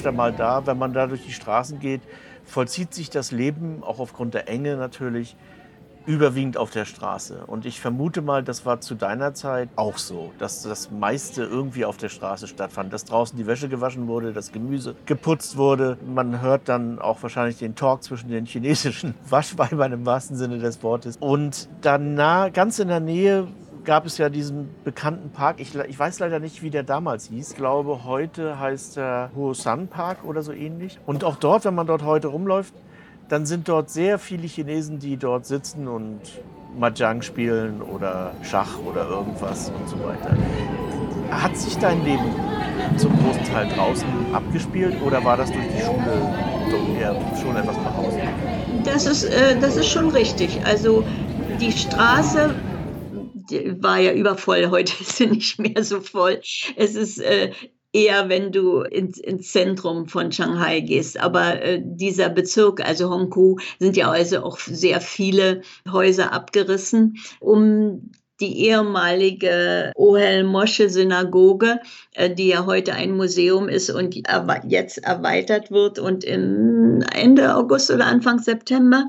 Öfter 0.03 0.11
mal 0.11 0.33
da, 0.33 0.65
wenn 0.67 0.77
man 0.77 0.91
da 0.91 1.07
durch 1.07 1.25
die 1.25 1.31
Straßen 1.31 1.79
geht, 1.79 2.01
vollzieht 2.43 2.93
sich 2.93 3.09
das 3.09 3.31
Leben, 3.31 3.83
auch 3.83 3.99
aufgrund 3.99 4.33
der 4.33 4.49
Enge 4.49 4.75
natürlich, 4.75 5.37
überwiegend 6.05 6.57
auf 6.57 6.71
der 6.71 6.83
Straße. 6.83 7.45
Und 7.47 7.65
ich 7.65 7.79
vermute 7.79 8.21
mal, 8.21 8.43
das 8.43 8.65
war 8.65 8.81
zu 8.81 8.95
deiner 8.95 9.33
Zeit 9.33 9.69
auch 9.77 9.97
so, 9.97 10.33
dass 10.39 10.61
das 10.61 10.91
meiste 10.91 11.43
irgendwie 11.43 11.85
auf 11.85 11.95
der 11.95 12.09
Straße 12.09 12.49
stattfand, 12.49 12.91
dass 12.91 13.05
draußen 13.05 13.37
die 13.37 13.47
Wäsche 13.47 13.69
gewaschen 13.69 14.09
wurde, 14.09 14.33
das 14.33 14.51
Gemüse 14.51 14.95
geputzt 15.05 15.55
wurde. 15.55 15.97
Man 16.05 16.41
hört 16.41 16.67
dann 16.67 16.99
auch 16.99 17.23
wahrscheinlich 17.23 17.57
den 17.59 17.75
Talk 17.75 18.03
zwischen 18.03 18.27
den 18.27 18.45
chinesischen 18.45 19.15
Waschweibern 19.29 19.93
im 19.93 20.05
wahrsten 20.05 20.35
Sinne 20.35 20.57
des 20.57 20.83
Wortes. 20.83 21.15
Und 21.15 21.69
dann 21.79 22.15
nah, 22.15 22.49
ganz 22.49 22.79
in 22.79 22.89
der 22.89 22.99
Nähe 22.99 23.47
gab 23.83 24.05
es 24.05 24.17
ja 24.17 24.29
diesen 24.29 24.69
bekannten 24.83 25.29
Park. 25.31 25.59
Ich, 25.59 25.75
ich, 25.75 25.97
weiß 25.97 26.19
leider 26.19 26.39
nicht, 26.39 26.61
wie 26.61 26.69
der 26.69 26.83
damals 26.83 27.27
hieß. 27.27 27.51
Ich 27.51 27.57
glaube, 27.57 28.03
heute 28.05 28.59
heißt 28.59 28.97
er 28.97 29.31
Huosan 29.35 29.87
Park 29.87 30.23
oder 30.23 30.41
so 30.41 30.51
ähnlich. 30.51 30.99
Und 31.05 31.23
auch 31.23 31.35
dort, 31.35 31.65
wenn 31.65 31.75
man 31.75 31.87
dort 31.87 32.03
heute 32.03 32.27
rumläuft, 32.27 32.73
dann 33.29 33.45
sind 33.45 33.67
dort 33.67 33.89
sehr 33.89 34.19
viele 34.19 34.47
Chinesen, 34.47 34.99
die 34.99 35.17
dort 35.17 35.45
sitzen 35.45 35.87
und 35.87 36.19
Mahjong 36.77 37.21
spielen 37.21 37.81
oder 37.81 38.33
Schach 38.43 38.79
oder 38.79 39.07
irgendwas 39.07 39.69
und 39.69 39.89
so 39.89 39.97
weiter. 40.03 40.35
Hat 41.29 41.55
sich 41.57 41.77
dein 41.77 42.03
Leben 42.03 42.25
zum 42.97 43.11
großen 43.19 43.43
Teil 43.45 43.67
draußen 43.69 44.07
abgespielt 44.33 45.01
oder 45.01 45.23
war 45.23 45.37
das 45.37 45.51
durch 45.51 45.65
die 45.67 45.81
Schule 45.81 46.53
schon 47.41 47.55
etwas 47.55 47.77
nach 47.77 47.97
Hause? 47.97 48.19
Das 48.83 49.05
ist, 49.05 49.25
äh, 49.25 49.57
das 49.59 49.75
ist 49.75 49.87
schon 49.87 50.09
richtig. 50.09 50.59
Also 50.65 51.03
die 51.59 51.71
Straße 51.71 52.53
war 53.51 53.99
ja 53.99 54.13
übervoll, 54.13 54.67
heute 54.71 54.93
ist 55.01 55.17
sie 55.17 55.27
nicht 55.27 55.59
mehr 55.59 55.83
so 55.83 56.01
voll. 56.01 56.39
Es 56.75 56.95
ist 56.95 57.19
äh, 57.19 57.51
eher, 57.93 58.27
wenn 58.27 58.51
du 58.51 58.81
ins, 58.81 59.19
ins 59.19 59.51
Zentrum 59.51 60.07
von 60.07 60.31
Shanghai 60.31 60.81
gehst. 60.81 61.19
Aber 61.19 61.61
äh, 61.61 61.81
dieser 61.83 62.29
Bezirk, 62.29 62.85
also 62.85 63.09
Hongkou, 63.09 63.57
sind 63.79 63.95
ja 63.95 64.11
also 64.11 64.43
auch 64.43 64.57
sehr 64.57 64.99
viele 64.99 65.61
Häuser 65.89 66.33
abgerissen, 66.33 67.17
um 67.39 68.11
die 68.39 68.65
ehemalige 68.65 69.91
Ohel 69.95 70.43
Moshe 70.43 70.89
Synagoge, 70.89 71.79
äh, 72.13 72.33
die 72.33 72.49
ja 72.49 72.65
heute 72.65 72.93
ein 72.93 73.15
Museum 73.15 73.69
ist 73.69 73.89
und 73.91 74.15
jetzt 74.67 74.97
erweitert 74.97 75.71
wird 75.71 75.99
und 75.99 76.23
im 76.23 77.01
Ende 77.13 77.55
August 77.55 77.91
oder 77.91 78.05
Anfang 78.05 78.39
September 78.39 79.07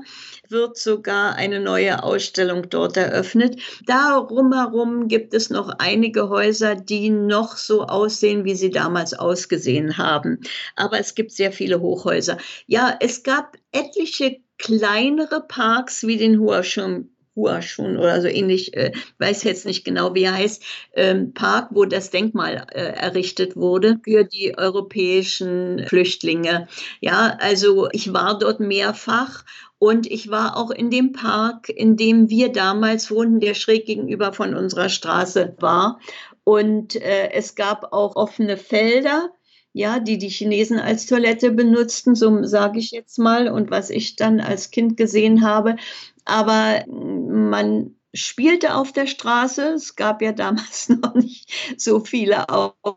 wird 0.51 0.77
sogar 0.77 1.35
eine 1.35 1.59
neue 1.59 2.03
Ausstellung 2.03 2.69
dort 2.69 2.97
eröffnet. 2.97 3.59
Darum 3.85 4.53
herum 4.53 5.07
gibt 5.07 5.33
es 5.33 5.49
noch 5.49 5.69
einige 5.79 6.29
Häuser, 6.29 6.75
die 6.75 7.09
noch 7.09 7.57
so 7.57 7.83
aussehen, 7.83 8.45
wie 8.45 8.55
sie 8.55 8.69
damals 8.69 9.13
ausgesehen 9.13 9.97
haben. 9.97 10.39
Aber 10.75 10.99
es 10.99 11.15
gibt 11.15 11.31
sehr 11.31 11.51
viele 11.51 11.81
Hochhäuser. 11.81 12.37
Ja, 12.67 12.97
es 12.99 13.23
gab 13.23 13.57
etliche 13.71 14.37
kleinere 14.57 15.41
Parks 15.41 16.07
wie 16.07 16.17
den 16.17 16.39
Huashun 16.39 17.09
Huashun 17.35 17.97
oder 17.97 18.21
so 18.21 18.27
ähnlich, 18.27 18.75
äh, 18.75 18.91
weiß 19.19 19.43
jetzt 19.43 19.65
nicht 19.65 19.83
genau, 19.83 20.15
wie 20.15 20.23
er 20.23 20.35
heißt, 20.35 20.63
ähm, 20.93 21.33
Park, 21.33 21.69
wo 21.71 21.85
das 21.85 22.09
Denkmal 22.09 22.65
äh, 22.71 22.79
errichtet 22.79 23.55
wurde 23.55 23.99
für 24.03 24.23
die 24.23 24.57
europäischen 24.57 25.85
Flüchtlinge. 25.87 26.67
Ja, 27.01 27.37
also 27.39 27.89
ich 27.91 28.13
war 28.13 28.39
dort 28.39 28.59
mehrfach 28.59 29.43
und 29.85 30.07
ich 30.07 30.31
war 30.31 30.57
auch 30.57 30.71
in 30.71 30.89
dem 30.89 31.11
Park, 31.11 31.69
in 31.69 31.95
dem 31.95 32.27
wir 32.27 32.51
damals 32.51 33.11
wohnten, 33.11 33.39
der 33.39 33.53
schräg 33.53 33.85
gegenüber 33.85 34.33
von 34.33 34.55
unserer 34.55 34.89
Straße 34.89 35.55
war. 35.59 35.99
Und 36.43 36.95
äh, 36.95 37.31
es 37.33 37.53
gab 37.53 37.93
auch 37.93 38.15
offene 38.15 38.57
Felder, 38.57 39.29
ja, 39.73 39.99
die 39.99 40.17
die 40.17 40.29
Chinesen 40.29 40.79
als 40.79 41.05
Toilette 41.05 41.51
benutzten, 41.51 42.15
so 42.15 42.43
sage 42.45 42.79
ich 42.79 42.89
jetzt 42.89 43.19
mal, 43.19 43.47
und 43.47 43.69
was 43.69 43.91
ich 43.91 44.15
dann 44.15 44.39
als 44.39 44.71
Kind 44.71 44.97
gesehen 44.97 45.45
habe. 45.45 45.75
Aber 46.23 46.83
man 46.87 47.95
spielte 48.15 48.73
auf 48.73 48.91
der 48.91 49.05
Straße. 49.05 49.73
Es 49.73 49.95
gab 49.95 50.23
ja 50.23 50.31
damals 50.31 50.89
noch 51.01 51.13
nicht 51.13 51.51
so 51.77 51.99
viele 51.99 52.49
Autos 52.49 52.95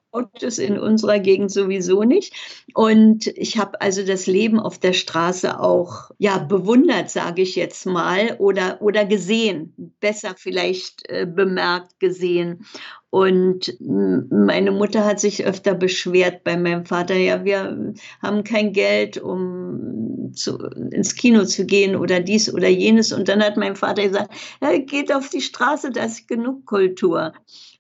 in 0.59 0.79
unserer 0.79 1.19
Gegend 1.19 1.51
sowieso 1.51 2.03
nicht. 2.05 2.35
Und 2.75 3.27
ich 3.27 3.59
habe 3.59 3.81
also 3.81 4.05
das 4.05 4.27
Leben 4.27 4.61
auf 4.61 4.79
der 4.79 4.93
Straße 4.93 5.61
auch 5.61 6.11
ja 6.19 6.39
bewundert, 6.39 7.11
sage 7.11 7.43
ich 7.43 7.57
jetzt 7.57 7.87
mal, 7.87 8.37
oder 8.39 8.81
oder 8.81 9.05
gesehen, 9.05 9.95
besser 10.01 10.35
vielleicht 10.37 11.09
äh, 11.09 11.27
bemerkt 11.27 11.99
gesehen. 12.01 12.65
Und 13.11 13.75
meine 13.81 14.71
Mutter 14.71 15.05
hat 15.07 15.19
sich 15.19 15.47
öfter 15.47 15.75
beschwert 15.75 16.45
bei 16.45 16.59
meinem 16.59 16.85
Vater, 16.85 17.15
ja, 17.15 17.43
wir 17.43 17.95
haben 18.21 18.45
kein 18.45 18.75
Geld, 18.75 19.17
um 19.17 20.33
zu, 20.35 20.59
ins 20.91 21.15
Kino 21.15 21.45
zu 21.45 21.65
gehen 21.65 21.97
oder 21.97 22.21
dies 22.21 22.53
oder 22.53 22.69
jenes. 22.69 23.13
Und 23.13 23.29
dann 23.29 23.43
hat 23.43 23.57
mein 23.57 23.77
Vater 23.77 24.03
gesagt, 24.07 24.35
ja, 24.61 24.77
geht 24.79 25.13
auf 25.13 25.31
die 25.31 25.41
Straße, 25.41 25.91
da 25.91 26.05
ist 26.05 26.29
genug 26.29 26.67
Kultur. 26.67 27.33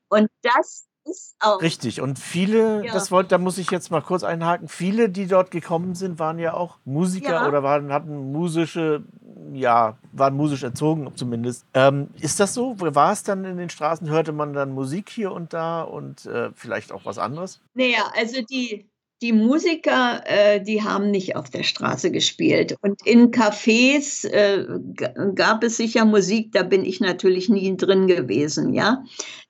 Und 0.08 0.28
das 0.42 0.87
ist 1.08 1.36
auch. 1.40 1.62
Richtig. 1.62 2.00
Und 2.00 2.18
viele, 2.18 2.84
ja. 2.84 2.92
das 2.92 3.10
wollte, 3.10 3.30
da 3.30 3.38
muss 3.38 3.58
ich 3.58 3.70
jetzt 3.70 3.90
mal 3.90 4.02
kurz 4.02 4.22
einhaken, 4.22 4.68
viele, 4.68 5.08
die 5.08 5.26
dort 5.26 5.50
gekommen 5.50 5.94
sind, 5.94 6.18
waren 6.18 6.38
ja 6.38 6.54
auch 6.54 6.76
Musiker 6.84 7.32
ja. 7.32 7.48
oder 7.48 7.62
waren, 7.62 7.92
hatten 7.92 8.32
musische, 8.32 9.04
ja, 9.52 9.98
waren 10.12 10.34
musisch 10.36 10.62
erzogen 10.62 11.10
zumindest. 11.14 11.64
Ähm, 11.74 12.08
ist 12.20 12.40
das 12.40 12.54
so? 12.54 12.74
War 12.78 13.12
es 13.12 13.22
dann 13.22 13.44
in 13.44 13.56
den 13.56 13.70
Straßen? 13.70 14.08
Hörte 14.08 14.32
man 14.32 14.52
dann 14.52 14.72
Musik 14.72 15.10
hier 15.10 15.32
und 15.32 15.52
da 15.52 15.82
und 15.82 16.26
äh, 16.26 16.50
vielleicht 16.54 16.92
auch 16.92 17.04
was 17.04 17.18
anderes? 17.18 17.60
Naja, 17.74 18.12
also 18.16 18.42
die, 18.42 18.88
die 19.20 19.32
Musiker, 19.32 20.22
äh, 20.26 20.62
die 20.62 20.82
haben 20.82 21.10
nicht 21.10 21.34
auf 21.34 21.50
der 21.50 21.64
Straße 21.64 22.10
gespielt. 22.10 22.76
Und 22.82 23.04
in 23.04 23.30
Cafés 23.32 24.24
äh, 24.24 24.64
gab 25.34 25.64
es 25.64 25.76
sicher 25.76 26.04
Musik, 26.04 26.52
da 26.52 26.62
bin 26.62 26.84
ich 26.84 27.00
natürlich 27.00 27.48
nie 27.48 27.76
drin 27.76 28.06
gewesen, 28.06 28.74
ja. 28.74 29.02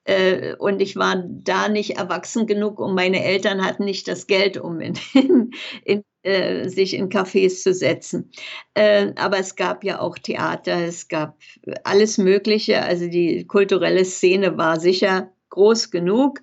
Äh, 0.09 0.55
und 0.59 0.80
ich 0.80 0.97
war 0.97 1.22
da 1.26 1.68
nicht 1.68 1.98
erwachsen 1.98 2.47
genug 2.47 2.80
und 2.80 2.94
meine 2.94 3.22
Eltern 3.22 3.62
hatten 3.62 3.85
nicht 3.85 4.09
das 4.09 4.26
Geld, 4.26 4.56
um 4.56 4.80
in, 4.80 4.94
in, 5.14 5.51
in 5.85 6.02
äh, 6.22 6.66
sich 6.68 6.94
in 6.94 7.10
Cafés 7.10 7.62
zu 7.62 7.74
setzen. 7.74 8.30
Äh, 8.72 9.12
aber 9.16 9.39
es 9.39 9.55
gab 9.55 9.85
ja 9.85 10.01
auch 10.01 10.16
Theater, 10.16 10.86
es 10.86 11.09
gab 11.09 11.36
alles 11.85 12.16
Mögliche. 12.16 12.82
Also 12.82 13.06
die 13.09 13.47
kulturelle 13.47 14.05
Szene 14.06 14.56
war 14.56 14.80
sicher 14.80 15.30
groß 15.51 15.90
genug. 15.90 16.40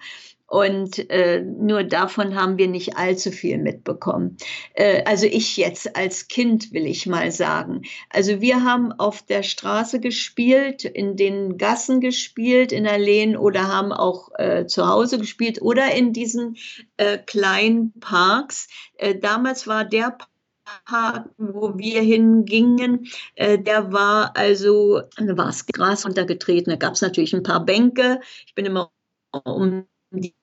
Und 0.47 1.09
äh, 1.09 1.41
nur 1.41 1.83
davon 1.83 2.35
haben 2.35 2.57
wir 2.57 2.67
nicht 2.67 2.97
allzu 2.97 3.31
viel 3.31 3.57
mitbekommen. 3.57 4.37
Äh, 4.73 5.03
also 5.05 5.25
ich 5.25 5.57
jetzt 5.57 5.95
als 5.95 6.27
Kind 6.27 6.71
will 6.71 6.85
ich 6.85 7.07
mal 7.07 7.31
sagen. 7.31 7.81
Also 8.09 8.41
wir 8.41 8.63
haben 8.63 8.91
auf 8.91 9.23
der 9.23 9.41
Straße 9.41 9.99
gespielt, 9.99 10.85
in 10.85 11.15
den 11.15 11.57
Gassen 11.57 11.99
gespielt, 11.99 12.71
in 12.71 12.87
Alleen 12.87 13.35
oder 13.35 13.67
haben 13.67 13.91
auch 13.91 14.29
äh, 14.37 14.67
zu 14.67 14.87
Hause 14.87 15.17
gespielt 15.17 15.61
oder 15.61 15.93
in 15.95 16.13
diesen 16.13 16.57
äh, 16.97 17.17
kleinen 17.17 17.93
Parks. 17.99 18.67
Äh, 18.97 19.15
damals 19.15 19.65
war 19.65 19.83
der 19.83 20.15
Park, 20.85 21.29
wo 21.37 21.77
wir 21.77 22.01
hingingen, 22.01 23.07
äh, 23.35 23.57
der 23.57 23.91
war 23.91 24.35
also, 24.35 25.01
da 25.17 25.37
war 25.37 25.49
es 25.49 25.65
Gras 25.65 26.05
runtergetreten, 26.05 26.71
da 26.71 26.75
gab 26.75 26.93
es 26.93 27.01
natürlich 27.01 27.33
ein 27.33 27.43
paar 27.43 27.63
Bänke. 27.63 28.19
Ich 28.45 28.55
bin 28.55 28.65
immer 28.65 28.91
um 29.31 29.87
die 30.21 30.33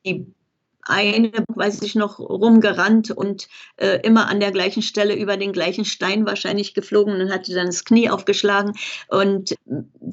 eine, 0.84 1.30
weiß 1.48 1.82
ich 1.82 1.94
noch, 1.94 2.18
rumgerannt 2.18 3.10
und 3.10 3.48
äh, 3.76 4.00
immer 4.02 4.28
an 4.28 4.40
der 4.40 4.50
gleichen 4.50 4.82
Stelle 4.82 5.14
über 5.14 5.36
den 5.36 5.52
gleichen 5.52 5.84
Stein 5.84 6.26
wahrscheinlich 6.26 6.74
geflogen 6.74 7.20
und 7.20 7.32
hatte 7.32 7.54
dann 7.54 7.66
das 7.66 7.84
Knie 7.84 8.10
aufgeschlagen. 8.10 8.72
Und 9.08 9.54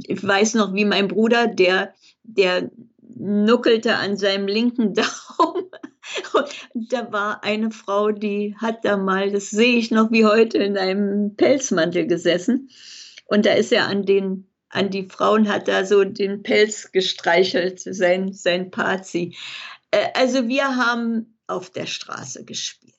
ich 0.03 0.25
weiß 0.25 0.53
noch, 0.53 0.73
wie 0.73 0.85
mein 0.85 1.07
Bruder, 1.07 1.47
der, 1.47 1.93
der 2.23 2.69
nuckelte 3.01 3.95
an 3.95 4.15
seinem 4.17 4.47
linken 4.47 4.93
Daumen. 5.39 5.65
Und 6.33 6.93
da 6.93 7.11
war 7.11 7.43
eine 7.43 7.71
Frau, 7.71 8.11
die 8.11 8.55
hat 8.57 8.85
da 8.85 8.97
mal, 8.97 9.31
das 9.31 9.49
sehe 9.49 9.77
ich 9.77 9.91
noch 9.91 10.11
wie 10.11 10.25
heute, 10.25 10.57
in 10.57 10.77
einem 10.77 11.35
Pelzmantel 11.35 12.07
gesessen. 12.07 12.69
Und 13.25 13.45
da 13.45 13.53
ist 13.53 13.71
er 13.71 13.87
an 13.87 14.05
den 14.05 14.48
an 14.69 14.89
die 14.89 15.07
Frauen 15.09 15.49
hat 15.49 15.67
da 15.67 15.85
so 15.85 16.03
den 16.03 16.43
Pelz 16.43 16.91
gestreichelt, 16.91 17.79
sein, 17.79 18.33
sein 18.33 18.71
Pazi. 18.71 19.35
Äh, 19.91 20.09
also 20.13 20.47
wir 20.47 20.75
haben 20.75 21.37
auf 21.47 21.69
der 21.71 21.87
Straße 21.87 22.45
gespielt, 22.45 22.93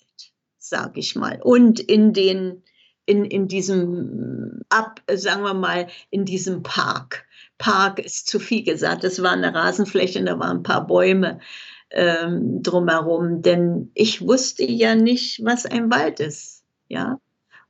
sag 0.59 0.97
ich 0.97 1.15
mal. 1.15 1.41
Und 1.43 1.81
in 1.81 2.13
den, 2.13 2.63
in, 3.07 3.25
in 3.25 3.49
diesem, 3.49 4.63
ab, 4.69 5.01
sagen 5.13 5.43
wir 5.43 5.55
mal, 5.55 5.87
in 6.11 6.25
diesem 6.25 6.63
Park. 6.63 7.27
Park 7.59 7.99
ist 8.01 8.29
zu 8.29 8.41
viel 8.41 8.65
gesagt. 8.65 9.05
Das 9.05 9.23
war 9.23 9.33
eine 9.33 9.55
Rasenfläche 9.55 10.19
und 10.19 10.27
da 10.27 10.39
waren 10.39 10.59
ein 10.59 10.63
paar 10.63 10.87
Bäume 10.87 11.41
ähm, 11.91 12.63
drumherum. 12.63 13.43
Denn 13.43 13.91
ich 13.95 14.23
wusste 14.23 14.65
ja 14.65 14.95
nicht, 14.95 15.45
was 15.45 15.67
ein 15.67 15.91
Wald 15.91 16.21
ist. 16.21 16.65
Ja, 16.89 17.21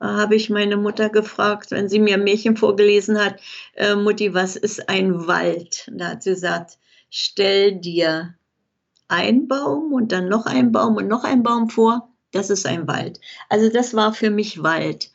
habe 0.01 0.35
ich 0.35 0.51
meine 0.51 0.77
Mutter 0.77 1.11
gefragt, 1.11 1.71
wenn 1.71 1.89
sie 1.89 1.99
mir 1.99 2.19
Märchen 2.19 2.57
vorgelesen 2.57 3.23
hat, 3.23 3.41
äh, 3.75 3.95
Mutti, 3.95 4.35
was 4.35 4.57
ist 4.57 4.89
ein 4.89 5.27
Wald? 5.27 5.87
Und 5.91 5.99
da 5.99 6.09
hat 6.11 6.23
sie 6.23 6.31
gesagt, 6.31 6.79
stell 7.11 7.81
dir 7.81 8.35
ein 9.09 9.49
Baum 9.49 9.93
und 9.93 10.13
dann 10.13 10.29
noch 10.29 10.47
ein 10.47 10.73
Baum 10.73 10.97
und 10.97 11.09
noch 11.09 11.25
ein 11.25 11.43
Baum 11.43 11.69
vor, 11.69 12.09
das 12.33 12.49
ist 12.49 12.67
ein 12.67 12.87
Wald. 12.89 13.21
Also 13.49 13.71
das 13.71 13.95
war 13.95 14.15
für 14.15 14.31
mich 14.31 14.63
Wald. 14.63 15.11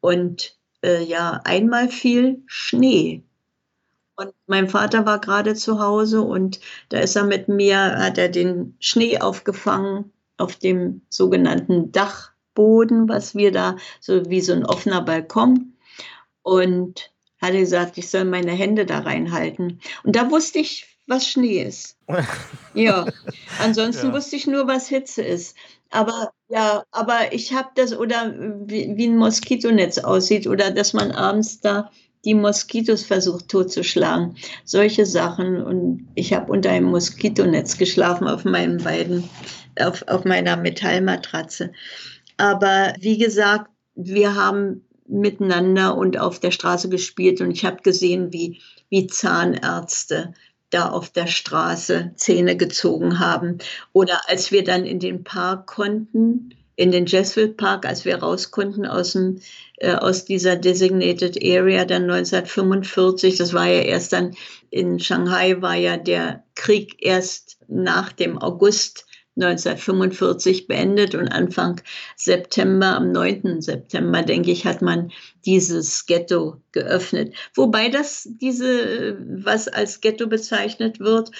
Und 0.00 0.56
äh, 0.82 1.02
ja, 1.02 1.40
einmal 1.44 1.88
fiel 1.88 2.42
Schnee. 2.46 3.22
Und 4.16 4.32
mein 4.46 4.68
Vater 4.68 5.06
war 5.06 5.20
gerade 5.20 5.54
zu 5.54 5.80
Hause 5.80 6.22
und 6.22 6.60
da 6.90 7.00
ist 7.00 7.16
er 7.16 7.24
mit 7.24 7.48
mir, 7.48 7.78
hat 7.98 8.18
er 8.18 8.28
den 8.28 8.76
Schnee 8.78 9.18
aufgefangen 9.18 10.12
auf 10.36 10.56
dem 10.56 11.02
sogenannten 11.08 11.92
Dach 11.92 12.31
Boden, 12.54 13.08
was 13.08 13.34
wir 13.34 13.52
da, 13.52 13.76
so 14.00 14.28
wie 14.30 14.40
so 14.40 14.52
ein 14.52 14.66
offener 14.66 15.02
Balkon. 15.02 15.74
Und 16.42 17.10
hatte 17.40 17.58
gesagt, 17.58 17.98
ich 17.98 18.08
soll 18.08 18.24
meine 18.24 18.52
Hände 18.52 18.86
da 18.86 19.00
reinhalten. 19.00 19.80
Und 20.04 20.16
da 20.16 20.30
wusste 20.30 20.60
ich, 20.60 20.86
was 21.06 21.26
Schnee 21.26 21.62
ist. 21.62 21.96
ja, 22.74 23.06
ansonsten 23.60 24.08
ja. 24.08 24.12
wusste 24.12 24.36
ich 24.36 24.46
nur, 24.46 24.66
was 24.68 24.88
Hitze 24.88 25.22
ist. 25.22 25.56
Aber 25.90 26.32
ja, 26.48 26.84
aber 26.90 27.32
ich 27.32 27.52
habe 27.52 27.68
das, 27.74 27.96
oder 27.96 28.34
wie, 28.66 28.96
wie 28.96 29.08
ein 29.08 29.16
Moskitonetz 29.16 29.98
aussieht, 29.98 30.46
oder 30.46 30.70
dass 30.70 30.92
man 30.92 31.10
abends 31.10 31.60
da 31.60 31.90
die 32.24 32.34
Moskitos 32.34 33.04
versucht 33.04 33.48
totzuschlagen. 33.48 34.36
Solche 34.64 35.06
Sachen. 35.06 35.62
Und 35.62 36.08
ich 36.14 36.32
habe 36.32 36.52
unter 36.52 36.70
einem 36.70 36.86
Moskitonetz 36.86 37.78
geschlafen 37.78 38.28
auf 38.28 38.44
meinen 38.44 38.78
beiden, 38.78 39.28
auf, 39.80 40.06
auf 40.06 40.24
meiner 40.24 40.56
Metallmatratze. 40.56 41.72
Aber 42.36 42.94
wie 43.00 43.18
gesagt, 43.18 43.70
wir 43.94 44.34
haben 44.34 44.84
miteinander 45.06 45.96
und 45.96 46.18
auf 46.18 46.40
der 46.40 46.50
Straße 46.50 46.88
gespielt 46.88 47.40
und 47.40 47.50
ich 47.50 47.64
habe 47.64 47.82
gesehen, 47.82 48.32
wie, 48.32 48.60
wie 48.88 49.06
Zahnärzte 49.06 50.34
da 50.70 50.88
auf 50.90 51.10
der 51.10 51.26
Straße 51.26 52.12
Zähne 52.16 52.56
gezogen 52.56 53.18
haben. 53.18 53.58
Oder 53.92 54.20
als 54.28 54.52
wir 54.52 54.64
dann 54.64 54.86
in 54.86 55.00
den 55.00 55.22
Park 55.22 55.66
konnten, 55.66 56.54
in 56.76 56.90
den 56.90 57.04
Jesfield 57.04 57.58
Park, 57.58 57.84
als 57.84 58.04
wir 58.06 58.16
raus 58.16 58.50
konnten 58.50 58.86
aus, 58.86 59.12
dem, 59.12 59.40
äh, 59.76 59.94
aus 59.94 60.24
dieser 60.24 60.56
Designated 60.56 61.36
Area 61.44 61.84
dann 61.84 62.10
1945, 62.10 63.36
das 63.36 63.52
war 63.52 63.66
ja 63.66 63.82
erst 63.82 64.14
dann 64.14 64.34
in 64.70 64.98
Shanghai, 64.98 65.60
war 65.60 65.74
ja 65.74 65.98
der 65.98 66.44
Krieg 66.54 66.96
erst 67.00 67.58
nach 67.68 68.12
dem 68.12 68.38
August 68.38 69.06
1945 69.36 70.66
beendet 70.66 71.14
und 71.14 71.28
Anfang 71.28 71.80
September, 72.16 72.96
am 72.96 73.12
9. 73.12 73.60
September, 73.60 74.22
denke 74.22 74.50
ich, 74.50 74.66
hat 74.66 74.82
man 74.82 75.10
dieses 75.44 76.06
Ghetto 76.06 76.56
geöffnet. 76.72 77.34
Wobei 77.54 77.88
das, 77.88 78.28
diese, 78.40 79.18
was 79.44 79.68
als 79.68 80.00
Ghetto 80.00 80.26
bezeichnet 80.26 81.00
wird, 81.00 81.30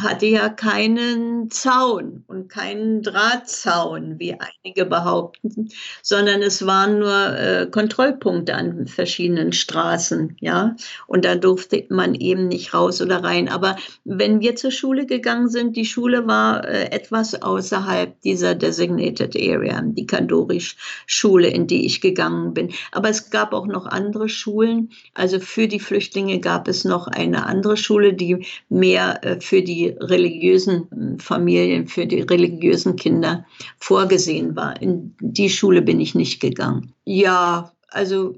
hatte 0.00 0.26
ja 0.26 0.48
keinen 0.48 1.50
Zaun 1.50 2.24
und 2.26 2.48
keinen 2.48 3.02
Drahtzaun, 3.02 4.18
wie 4.18 4.36
einige 4.38 4.84
behaupten, 4.84 5.70
sondern 6.02 6.42
es 6.42 6.64
waren 6.64 7.00
nur 7.00 7.38
äh, 7.38 7.66
Kontrollpunkte 7.70 8.54
an 8.54 8.86
verschiedenen 8.86 9.52
Straßen, 9.52 10.36
ja. 10.40 10.76
Und 11.06 11.24
da 11.24 11.34
durfte 11.34 11.84
man 11.88 12.14
eben 12.14 12.48
nicht 12.48 12.74
raus 12.74 13.02
oder 13.02 13.24
rein. 13.24 13.48
Aber 13.48 13.76
wenn 14.04 14.40
wir 14.40 14.56
zur 14.56 14.70
Schule 14.70 15.06
gegangen 15.06 15.48
sind, 15.48 15.76
die 15.76 15.84
Schule 15.84 16.26
war 16.26 16.66
äh, 16.66 16.90
etwas 16.90 17.42
außerhalb 17.42 18.20
dieser 18.22 18.54
Designated 18.54 19.36
Area, 19.36 19.82
die 19.82 20.06
Kandorisch-Schule, 20.06 21.48
in 21.48 21.66
die 21.66 21.86
ich 21.86 22.00
gegangen 22.00 22.54
bin. 22.54 22.72
Aber 22.92 23.08
es 23.08 23.30
gab 23.30 23.37
auch 23.42 23.66
noch 23.66 23.86
andere 23.86 24.28
Schulen. 24.28 24.90
Also 25.14 25.40
für 25.40 25.68
die 25.68 25.80
Flüchtlinge 25.80 26.40
gab 26.40 26.68
es 26.68 26.84
noch 26.84 27.06
eine 27.06 27.46
andere 27.46 27.76
Schule, 27.76 28.14
die 28.14 28.46
mehr 28.68 29.24
äh, 29.24 29.40
für 29.40 29.62
die 29.62 29.88
religiösen 29.88 30.88
hm, 30.90 31.18
Familien, 31.18 31.86
für 31.86 32.06
die 32.06 32.20
religiösen 32.20 32.96
Kinder 32.96 33.46
vorgesehen 33.78 34.56
war. 34.56 34.80
In 34.80 35.14
die 35.20 35.50
Schule 35.50 35.82
bin 35.82 36.00
ich 36.00 36.14
nicht 36.14 36.40
gegangen. 36.40 36.94
Ja, 37.04 37.72
also 37.88 38.34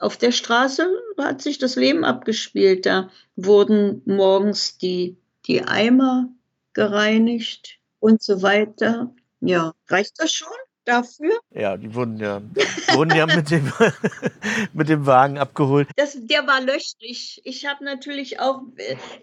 auf 0.00 0.16
der 0.16 0.32
Straße 0.32 0.88
hat 1.18 1.42
sich 1.42 1.58
das 1.58 1.76
Leben 1.76 2.04
abgespielt. 2.04 2.86
Da 2.86 3.10
wurden 3.36 4.02
morgens 4.06 4.78
die, 4.78 5.16
die 5.46 5.62
Eimer 5.62 6.28
gereinigt 6.72 7.78
und 8.00 8.22
so 8.22 8.42
weiter. 8.42 9.14
Ja, 9.40 9.74
reicht 9.88 10.14
das 10.18 10.32
schon? 10.32 10.48
Dafür. 10.88 11.38
Ja, 11.54 11.76
die 11.76 11.94
wurden 11.94 12.18
ja, 12.18 12.40
wurden 12.92 13.14
ja 13.14 13.26
mit, 13.26 13.50
dem, 13.50 13.70
mit 14.72 14.88
dem 14.88 15.06
Wagen 15.06 15.38
abgeholt. 15.38 15.88
Das, 15.96 16.16
der 16.18 16.46
war 16.46 16.60
löchrig. 16.60 17.40
Ich 17.44 17.66
habe 17.66 17.84
natürlich 17.84 18.40
auch, 18.40 18.62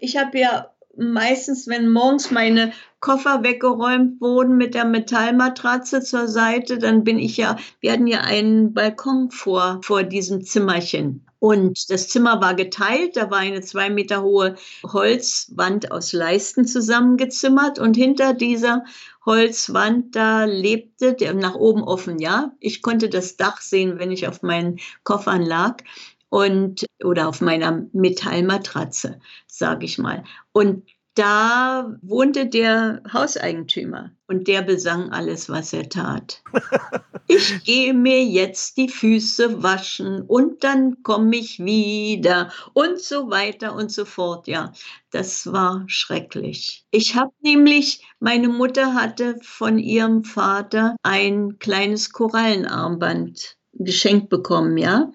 ich 0.00 0.16
habe 0.16 0.38
ja 0.38 0.70
meistens, 0.98 1.66
wenn 1.68 1.90
morgens 1.90 2.30
meine 2.30 2.72
Koffer 3.00 3.42
weggeräumt 3.42 4.20
wurden 4.20 4.56
mit 4.56 4.74
der 4.74 4.84
Metallmatratze 4.84 6.00
zur 6.00 6.28
Seite, 6.28 6.78
dann 6.78 7.04
bin 7.04 7.18
ich 7.18 7.36
ja, 7.36 7.56
wir 7.80 7.92
hatten 7.92 8.06
ja 8.06 8.20
einen 8.20 8.74
Balkon 8.74 9.30
vor, 9.30 9.80
vor 9.82 10.02
diesem 10.02 10.44
Zimmerchen. 10.44 11.26
Und 11.38 11.90
das 11.90 12.08
Zimmer 12.08 12.40
war 12.40 12.54
geteilt, 12.54 13.16
da 13.16 13.30
war 13.30 13.38
eine 13.38 13.60
zwei 13.60 13.90
Meter 13.90 14.22
hohe 14.22 14.56
Holzwand 14.82 15.92
aus 15.92 16.12
Leisten 16.12 16.66
zusammengezimmert 16.66 17.78
und 17.78 17.94
hinter 17.94 18.32
dieser 18.32 18.84
Holzwand 19.26 20.16
da 20.16 20.44
lebte, 20.44 21.12
der 21.12 21.34
nach 21.34 21.54
oben 21.54 21.82
offen, 21.82 22.18
ja. 22.18 22.52
Ich 22.58 22.80
konnte 22.80 23.10
das 23.10 23.36
Dach 23.36 23.60
sehen, 23.60 23.98
wenn 23.98 24.10
ich 24.10 24.26
auf 24.26 24.42
meinen 24.42 24.78
Koffern 25.04 25.42
lag 25.42 25.82
und 26.28 26.86
oder 27.02 27.28
auf 27.28 27.40
meiner 27.40 27.86
Metallmatratze, 27.92 29.20
sage 29.46 29.86
ich 29.86 29.98
mal. 29.98 30.24
Und 30.52 30.84
da 31.16 31.96
wohnte 32.02 32.46
der 32.46 33.02
Hauseigentümer 33.10 34.10
und 34.26 34.48
der 34.48 34.60
besang 34.60 35.10
alles, 35.12 35.48
was 35.48 35.72
er 35.72 35.88
tat. 35.88 36.42
Ich 37.28 37.64
gehe 37.64 37.92
mir 37.92 38.24
jetzt 38.24 38.76
die 38.76 38.88
Füße 38.88 39.60
waschen 39.60 40.22
und 40.22 40.62
dann 40.62 41.02
komme 41.02 41.34
ich 41.34 41.58
wieder 41.58 42.52
und 42.72 43.00
so 43.00 43.30
weiter 43.30 43.74
und 43.74 43.90
so 43.90 44.04
fort. 44.04 44.46
Ja, 44.46 44.72
das 45.10 45.52
war 45.52 45.82
schrecklich. 45.88 46.86
Ich 46.92 47.16
habe 47.16 47.32
nämlich, 47.40 48.06
meine 48.20 48.48
Mutter 48.48 48.94
hatte 48.94 49.40
von 49.42 49.80
ihrem 49.80 50.22
Vater 50.22 50.94
ein 51.02 51.58
kleines 51.58 52.12
Korallenarmband 52.12 53.56
geschenkt 53.72 54.28
bekommen, 54.28 54.78
ja. 54.78 55.10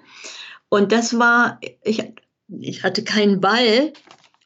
Und 0.73 0.93
das 0.93 1.19
war, 1.19 1.60
ich, 1.84 2.02
ich 2.48 2.84
hatte 2.84 3.03
keinen 3.03 3.41
Ball 3.41 3.91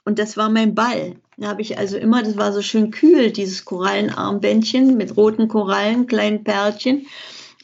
und 0.06 0.18
das 0.18 0.38
war 0.38 0.50
mein 0.50 0.74
Ball. 0.74 1.18
Da 1.38 1.50
habe 1.50 1.62
ich 1.62 1.78
also 1.78 1.98
immer, 1.98 2.24
das 2.24 2.36
war 2.36 2.52
so 2.52 2.64
schön 2.64 2.90
kühl, 2.90 3.30
dieses 3.30 3.64
Korallenarmbändchen 3.64 4.98
mit 4.98 5.16
roten 5.18 5.48
Korallen, 5.48 6.08
kleinen 6.08 6.44
Perlchen. 6.44 7.06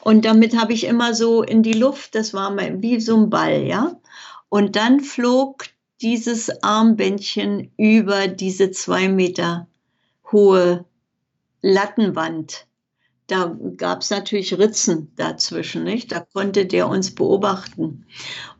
Und 0.04 0.24
damit 0.24 0.56
habe 0.56 0.74
ich 0.74 0.84
immer 0.84 1.12
so 1.12 1.42
in 1.42 1.64
die 1.64 1.72
Luft, 1.72 2.14
das 2.14 2.34
war 2.34 2.56
wie 2.56 3.00
so 3.00 3.16
ein 3.16 3.30
Ball, 3.30 3.64
ja. 3.66 3.96
Und 4.48 4.76
dann 4.76 5.00
flog 5.00 5.64
dieses 6.00 6.62
Armbändchen 6.62 7.72
über 7.76 8.28
diese 8.28 8.70
zwei 8.70 9.08
Meter 9.08 9.66
hohe 10.30 10.84
Lattenwand. 11.62 12.66
Da 13.32 13.56
gab 13.78 14.02
es 14.02 14.10
natürlich 14.10 14.58
Ritzen 14.58 15.10
dazwischen, 15.16 15.84
nicht? 15.84 16.12
Da 16.12 16.20
konnte 16.20 16.66
der 16.66 16.86
uns 16.86 17.14
beobachten. 17.14 18.04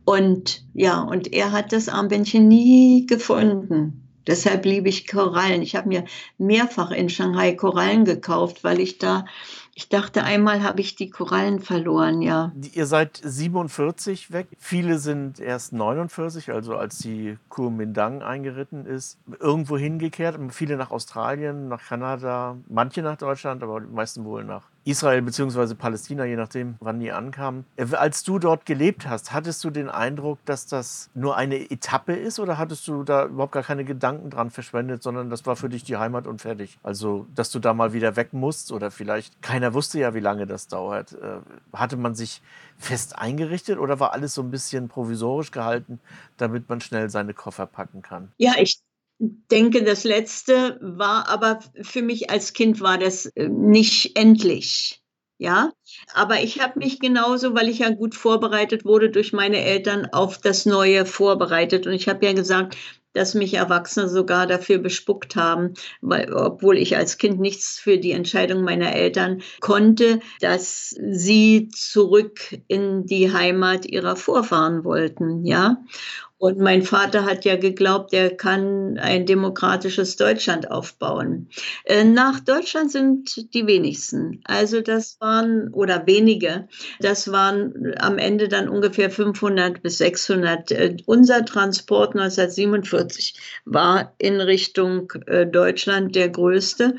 Und 0.06 0.64
ja, 0.72 1.02
und 1.02 1.30
er 1.34 1.52
hat 1.52 1.74
das 1.74 1.90
Armbändchen 1.90 2.48
nie 2.48 3.04
gefunden. 3.04 4.08
Deshalb 4.26 4.64
liebe 4.64 4.88
ich 4.88 5.06
Korallen. 5.06 5.60
Ich 5.60 5.76
habe 5.76 5.88
mir 5.88 6.04
mehrfach 6.38 6.90
in 6.90 7.10
Shanghai 7.10 7.52
Korallen 7.52 8.06
gekauft, 8.06 8.64
weil 8.64 8.80
ich 8.80 8.96
da 8.96 9.26
ich 9.74 9.88
dachte, 9.88 10.22
einmal 10.24 10.62
habe 10.62 10.80
ich 10.80 10.96
die 10.96 11.08
Korallen 11.08 11.60
verloren, 11.60 12.20
ja. 12.20 12.52
Ihr 12.74 12.86
seid 12.86 13.20
47 13.22 14.30
weg. 14.30 14.48
Viele 14.58 14.98
sind 14.98 15.40
erst 15.40 15.72
49, 15.72 16.50
also 16.52 16.76
als 16.76 16.98
die 16.98 17.38
Kuomintang 17.48 18.22
eingeritten 18.22 18.84
ist, 18.84 19.18
irgendwo 19.40 19.78
hingekehrt. 19.78 20.38
Viele 20.50 20.76
nach 20.76 20.90
Australien, 20.90 21.68
nach 21.68 21.82
Kanada, 21.82 22.58
manche 22.68 23.00
nach 23.00 23.16
Deutschland, 23.16 23.62
aber 23.62 23.80
die 23.80 23.86
meisten 23.86 24.24
wohl 24.24 24.44
nach 24.44 24.64
Israel 24.84 25.22
bzw. 25.22 25.74
Palästina, 25.74 26.24
je 26.24 26.36
nachdem, 26.36 26.76
wann 26.80 27.00
die 27.00 27.12
ankamen. 27.12 27.64
Äh, 27.76 27.94
als 27.94 28.22
du 28.24 28.38
dort 28.38 28.66
gelebt 28.66 29.08
hast, 29.08 29.32
hattest 29.32 29.62
du 29.64 29.70
den 29.70 29.88
Eindruck, 29.88 30.38
dass 30.44 30.66
das 30.66 31.10
nur 31.14 31.36
eine 31.36 31.70
Etappe 31.70 32.14
ist 32.14 32.40
oder 32.40 32.58
hattest 32.58 32.86
du 32.88 33.04
da 33.04 33.26
überhaupt 33.26 33.52
gar 33.52 33.62
keine 33.62 33.84
Gedanken 33.84 34.30
dran 34.30 34.50
verschwendet, 34.50 35.02
sondern 35.02 35.30
das 35.30 35.46
war 35.46 35.56
für 35.56 35.68
dich 35.68 35.84
die 35.84 35.96
Heimat 35.96 36.26
und 36.26 36.40
fertig? 36.40 36.78
Also, 36.82 37.26
dass 37.34 37.50
du 37.50 37.58
da 37.58 37.74
mal 37.74 37.92
wieder 37.92 38.16
weg 38.16 38.32
musst 38.32 38.72
oder 38.72 38.90
vielleicht, 38.90 39.40
keiner 39.42 39.74
wusste 39.74 39.98
ja, 40.00 40.14
wie 40.14 40.20
lange 40.20 40.46
das 40.46 40.68
dauert. 40.68 41.12
Äh, 41.12 41.40
hatte 41.72 41.96
man 41.96 42.14
sich 42.14 42.42
fest 42.76 43.18
eingerichtet 43.18 43.78
oder 43.78 44.00
war 44.00 44.12
alles 44.12 44.34
so 44.34 44.42
ein 44.42 44.50
bisschen 44.50 44.88
provisorisch 44.88 45.50
gehalten, 45.50 46.00
damit 46.36 46.68
man 46.68 46.80
schnell 46.80 47.10
seine 47.10 47.34
Koffer 47.34 47.66
packen 47.66 48.02
kann? 48.02 48.32
Ja, 48.38 48.54
ich 48.58 48.80
denke, 49.18 49.84
das 49.84 50.04
letzte 50.04 50.78
war 50.80 51.28
aber 51.28 51.60
für 51.82 52.02
mich 52.02 52.30
als 52.30 52.52
Kind 52.52 52.80
war 52.80 52.98
das 52.98 53.26
äh, 53.26 53.48
nicht 53.48 54.18
endlich. 54.18 54.98
Ja, 55.38 55.72
aber 56.14 56.40
ich 56.40 56.60
habe 56.60 56.78
mich 56.78 57.00
genauso, 57.00 57.52
weil 57.52 57.68
ich 57.68 57.80
ja 57.80 57.90
gut 57.90 58.14
vorbereitet 58.14 58.84
wurde 58.84 59.10
durch 59.10 59.32
meine 59.32 59.60
Eltern, 59.60 60.06
auf 60.12 60.38
das 60.38 60.66
Neue 60.66 61.04
vorbereitet. 61.04 61.84
Und 61.84 61.94
ich 61.94 62.08
habe 62.08 62.24
ja 62.24 62.32
gesagt, 62.32 62.76
dass 63.12 63.34
mich 63.34 63.54
Erwachsene 63.54 64.08
sogar 64.08 64.46
dafür 64.46 64.78
bespuckt 64.78 65.36
haben, 65.36 65.74
weil, 66.00 66.32
obwohl 66.32 66.78
ich 66.78 66.96
als 66.96 67.18
Kind 67.18 67.40
nichts 67.40 67.78
für 67.78 67.98
die 67.98 68.12
Entscheidung 68.12 68.62
meiner 68.62 68.94
Eltern 68.94 69.42
konnte, 69.60 70.20
dass 70.40 70.90
sie 70.90 71.68
zurück 71.74 72.56
in 72.68 73.06
die 73.06 73.32
Heimat 73.32 73.84
ihrer 73.86 74.16
Vorfahren 74.16 74.84
wollten, 74.84 75.44
ja. 75.44 75.78
Und 76.42 76.58
mein 76.58 76.82
Vater 76.82 77.24
hat 77.24 77.44
ja 77.44 77.54
geglaubt, 77.54 78.12
er 78.12 78.36
kann 78.36 78.98
ein 78.98 79.26
demokratisches 79.26 80.16
Deutschland 80.16 80.72
aufbauen. 80.72 81.48
Äh, 81.84 82.02
nach 82.02 82.40
Deutschland 82.40 82.90
sind 82.90 83.54
die 83.54 83.68
wenigsten. 83.68 84.40
Also 84.42 84.80
das 84.80 85.20
waren, 85.20 85.68
oder 85.68 86.04
wenige, 86.08 86.66
das 86.98 87.30
waren 87.30 87.94
am 87.96 88.18
Ende 88.18 88.48
dann 88.48 88.68
ungefähr 88.68 89.08
500 89.08 89.82
bis 89.82 89.98
600. 89.98 90.72
Äh, 90.72 90.96
unser 91.06 91.44
Transport 91.44 92.16
1947 92.16 93.36
war 93.64 94.12
in 94.18 94.40
Richtung 94.40 95.12
äh, 95.28 95.46
Deutschland 95.46 96.16
der 96.16 96.28
größte 96.28 96.96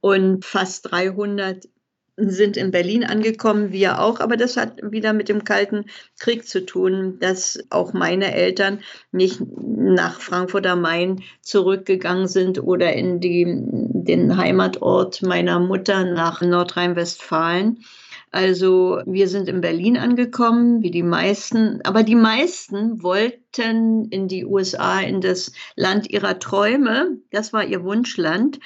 und 0.00 0.42
fast 0.42 0.90
300 0.90 1.68
sind 2.16 2.56
in 2.56 2.70
Berlin 2.70 3.04
angekommen, 3.04 3.72
wir 3.72 4.00
auch, 4.00 4.20
aber 4.20 4.36
das 4.36 4.56
hat 4.56 4.80
wieder 4.82 5.12
mit 5.12 5.28
dem 5.28 5.44
Kalten 5.44 5.84
Krieg 6.18 6.48
zu 6.48 6.64
tun, 6.64 7.18
dass 7.20 7.58
auch 7.70 7.92
meine 7.92 8.34
Eltern 8.34 8.80
nicht 9.12 9.40
nach 9.40 10.20
Frankfurt 10.20 10.66
am 10.66 10.80
Main 10.80 11.22
zurückgegangen 11.42 12.26
sind 12.26 12.62
oder 12.62 12.92
in 12.94 13.20
die, 13.20 13.44
den 13.46 14.36
Heimatort 14.36 15.22
meiner 15.22 15.60
Mutter 15.60 16.04
nach 16.04 16.40
Nordrhein-Westfalen. 16.40 17.84
Also 18.32 19.00
wir 19.06 19.28
sind 19.28 19.48
in 19.48 19.60
Berlin 19.60 19.96
angekommen, 19.96 20.82
wie 20.82 20.90
die 20.90 21.02
meisten, 21.02 21.80
aber 21.84 22.02
die 22.02 22.16
meisten 22.16 23.02
wollten 23.02 24.08
in 24.10 24.28
die 24.28 24.44
USA, 24.44 25.00
in 25.00 25.20
das 25.20 25.52
Land 25.74 26.10
ihrer 26.10 26.38
Träume, 26.38 27.18
das 27.30 27.52
war 27.52 27.64
ihr 27.64 27.82
Wunschland. 27.84 28.58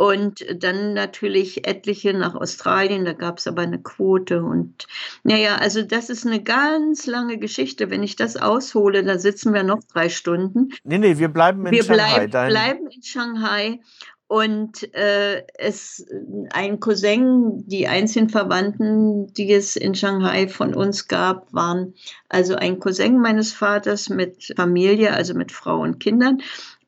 Und 0.00 0.46
dann 0.56 0.94
natürlich 0.94 1.68
etliche 1.68 2.14
nach 2.14 2.34
Australien, 2.34 3.04
da 3.04 3.12
gab 3.12 3.36
es 3.36 3.46
aber 3.46 3.60
eine 3.60 3.82
Quote. 3.82 4.42
Und 4.42 4.86
naja, 5.24 5.56
also 5.56 5.82
das 5.82 6.08
ist 6.08 6.26
eine 6.26 6.42
ganz 6.42 7.04
lange 7.06 7.36
Geschichte. 7.36 7.90
Wenn 7.90 8.02
ich 8.02 8.16
das 8.16 8.38
aushole, 8.38 9.04
da 9.04 9.18
sitzen 9.18 9.52
wir 9.52 9.62
noch 9.62 9.80
drei 9.92 10.08
Stunden. 10.08 10.70
Nee, 10.84 10.96
nee, 10.96 11.18
wir 11.18 11.28
bleiben 11.28 11.66
in 11.66 11.72
wir 11.72 11.84
Shanghai. 11.84 12.22
Wir 12.22 12.28
bleib, 12.28 12.48
bleiben 12.48 12.86
in 12.86 13.02
Shanghai. 13.02 13.80
Und 14.26 14.94
äh, 14.94 15.42
es 15.58 16.06
ein 16.54 16.80
Cousin, 16.80 17.64
die 17.66 17.86
einzigen 17.86 18.30
Verwandten, 18.30 19.30
die 19.34 19.52
es 19.52 19.76
in 19.76 19.94
Shanghai 19.94 20.48
von 20.48 20.74
uns 20.74 21.08
gab, 21.08 21.52
waren 21.52 21.92
also 22.30 22.54
ein 22.54 22.80
Cousin 22.80 23.20
meines 23.20 23.52
Vaters 23.52 24.08
mit 24.08 24.54
Familie, 24.56 25.12
also 25.12 25.34
mit 25.34 25.52
Frau 25.52 25.82
und 25.82 26.00
Kindern 26.00 26.40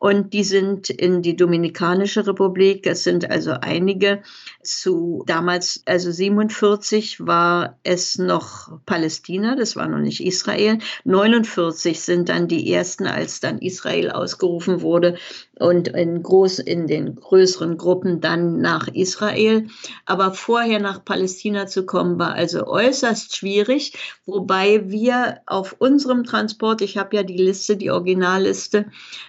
und 0.03 0.33
die 0.33 0.43
sind 0.43 0.91
in 0.91 1.23
die 1.23 1.37
Dominikanische 1.37 2.27
Republik. 2.27 2.89
Es 2.89 3.05
sind 3.05 3.31
also 3.31 3.53
einige 3.53 4.23
zu 4.61 5.23
damals, 5.29 5.85
also 5.87 6.11
47 6.11 7.24
war 7.24 7.79
es 7.85 8.19
noch 8.19 8.81
Palästina, 8.85 9.55
das 9.55 9.77
war 9.77 9.87
noch 9.87 10.01
nicht 10.01 10.20
Israel. 10.20 10.79
49 11.05 12.01
sind 12.01 12.31
dann 12.31 12.49
die 12.49 12.73
ersten, 12.73 13.07
als 13.07 13.39
dann 13.39 13.61
Israel 13.61 14.11
ausgerufen 14.11 14.81
wurde 14.81 15.19
und 15.62 15.89
in 15.89 16.22
groß 16.22 16.59
in 16.59 16.86
den 16.86 17.16
größeren 17.16 17.78
Gruppen 17.78 18.20
dann 18.20 18.60
nach 18.60 18.89
Israel. 18.89 19.68
Aber 20.06 20.34
vorher 20.34 20.80
nach 20.80 21.05
Palästina 21.05 21.66
zu 21.66 21.86
kommen 21.86 22.18
war 22.18 22.34
also 22.34 22.66
äußerst 22.66 23.36
schwierig, 23.36 23.93
wobei 24.26 24.90
wir 24.90 25.40
auf 25.47 25.76
unserem 25.78 26.24
Transport, 26.24 26.82
ich 26.82 26.98
habe 26.98 27.16
ja 27.16 27.22
die 27.22 27.36
Liste, 27.36 27.76
die 27.76 27.90
Originalliste 27.90 28.86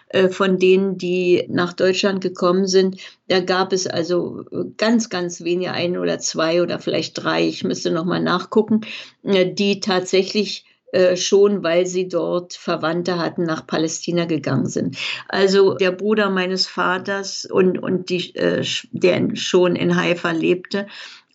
äh, 0.09 0.29
von 0.29 0.57
denen, 0.57 0.97
die 0.97 1.45
nach 1.49 1.73
Deutschland 1.73 2.21
gekommen 2.21 2.67
sind, 2.67 2.97
da 3.27 3.39
gab 3.39 3.71
es 3.71 3.87
also 3.87 4.43
ganz, 4.77 5.09
ganz 5.09 5.43
wenige, 5.43 5.71
ein 5.71 5.97
oder 5.97 6.19
zwei 6.19 6.61
oder 6.61 6.79
vielleicht 6.79 7.23
drei, 7.23 7.47
ich 7.47 7.63
müsste 7.63 7.91
noch 7.91 8.05
mal 8.05 8.21
nachgucken, 8.21 8.81
äh, 9.23 9.51
die 9.51 9.79
tatsächlich 9.79 10.65
äh, 10.93 11.17
schon, 11.17 11.63
weil 11.63 11.85
sie 11.85 12.07
dort 12.07 12.53
Verwandte 12.53 13.17
hatten, 13.17 13.43
nach 13.43 13.67
Palästina 13.67 14.25
gegangen 14.25 14.67
sind. 14.67 14.97
Also 15.27 15.73
der 15.73 15.91
Bruder 15.91 16.29
meines 16.29 16.67
Vaters 16.67 17.45
und, 17.45 17.77
und 17.77 18.09
die, 18.09 18.35
äh, 18.35 18.63
der 18.91 19.35
schon 19.35 19.75
in 19.75 19.95
Haifa 19.95 20.31
lebte, 20.31 20.87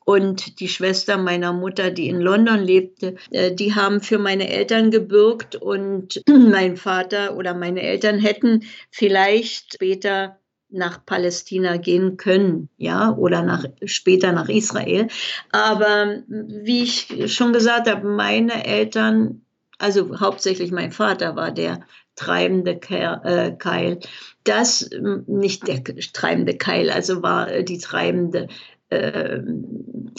und 0.09 0.61
die 0.61 0.69
Schwester 0.69 1.19
meiner 1.19 1.53
Mutter, 1.53 1.91
die 1.91 2.09
in 2.09 2.19
London 2.19 2.61
lebte, 2.61 3.17
äh, 3.31 3.53
die 3.53 3.75
haben 3.75 4.01
für 4.01 4.19
meine 4.19 4.49
Eltern 4.49 4.91
gebürgt 4.91 5.57
und 5.57 6.23
mein 6.29 6.79
Vater 6.79 7.37
oder 7.37 7.53
meine 7.53 7.83
Eltern 7.83 8.19
hätten 8.19 8.63
vielleicht 8.91 9.75
später 9.75 10.39
nach 10.71 11.05
Palästina 11.05 11.77
gehen 11.77 12.17
können, 12.17 12.69
ja, 12.79 13.15
oder 13.17 13.43
nach, 13.43 13.65
später 13.85 14.33
nach 14.33 14.49
Israel. 14.49 15.09
Aber 15.51 16.23
wie 16.29 16.85
ich 16.85 17.31
schon 17.33 17.53
gesagt 17.53 17.91
habe, 17.91 18.09
meine 18.09 18.65
Eltern, 18.67 19.43
also 19.79 20.21
hauptsächlich 20.21 20.73
mein 20.73 20.93
Vater 20.93 21.37
war 21.37 21.53
der 21.53 21.81
treibende 22.17 22.81
äh, 22.91 23.53
Keil. 23.53 24.01
Das, 24.45 24.91
nicht 25.27 25.69
der 25.69 25.85
treibende 25.85 26.57
Keil, 26.57 26.91
also 26.91 27.23
war 27.23 27.63
die 27.63 27.79
treibende 27.79 28.49
äh, 28.91 29.41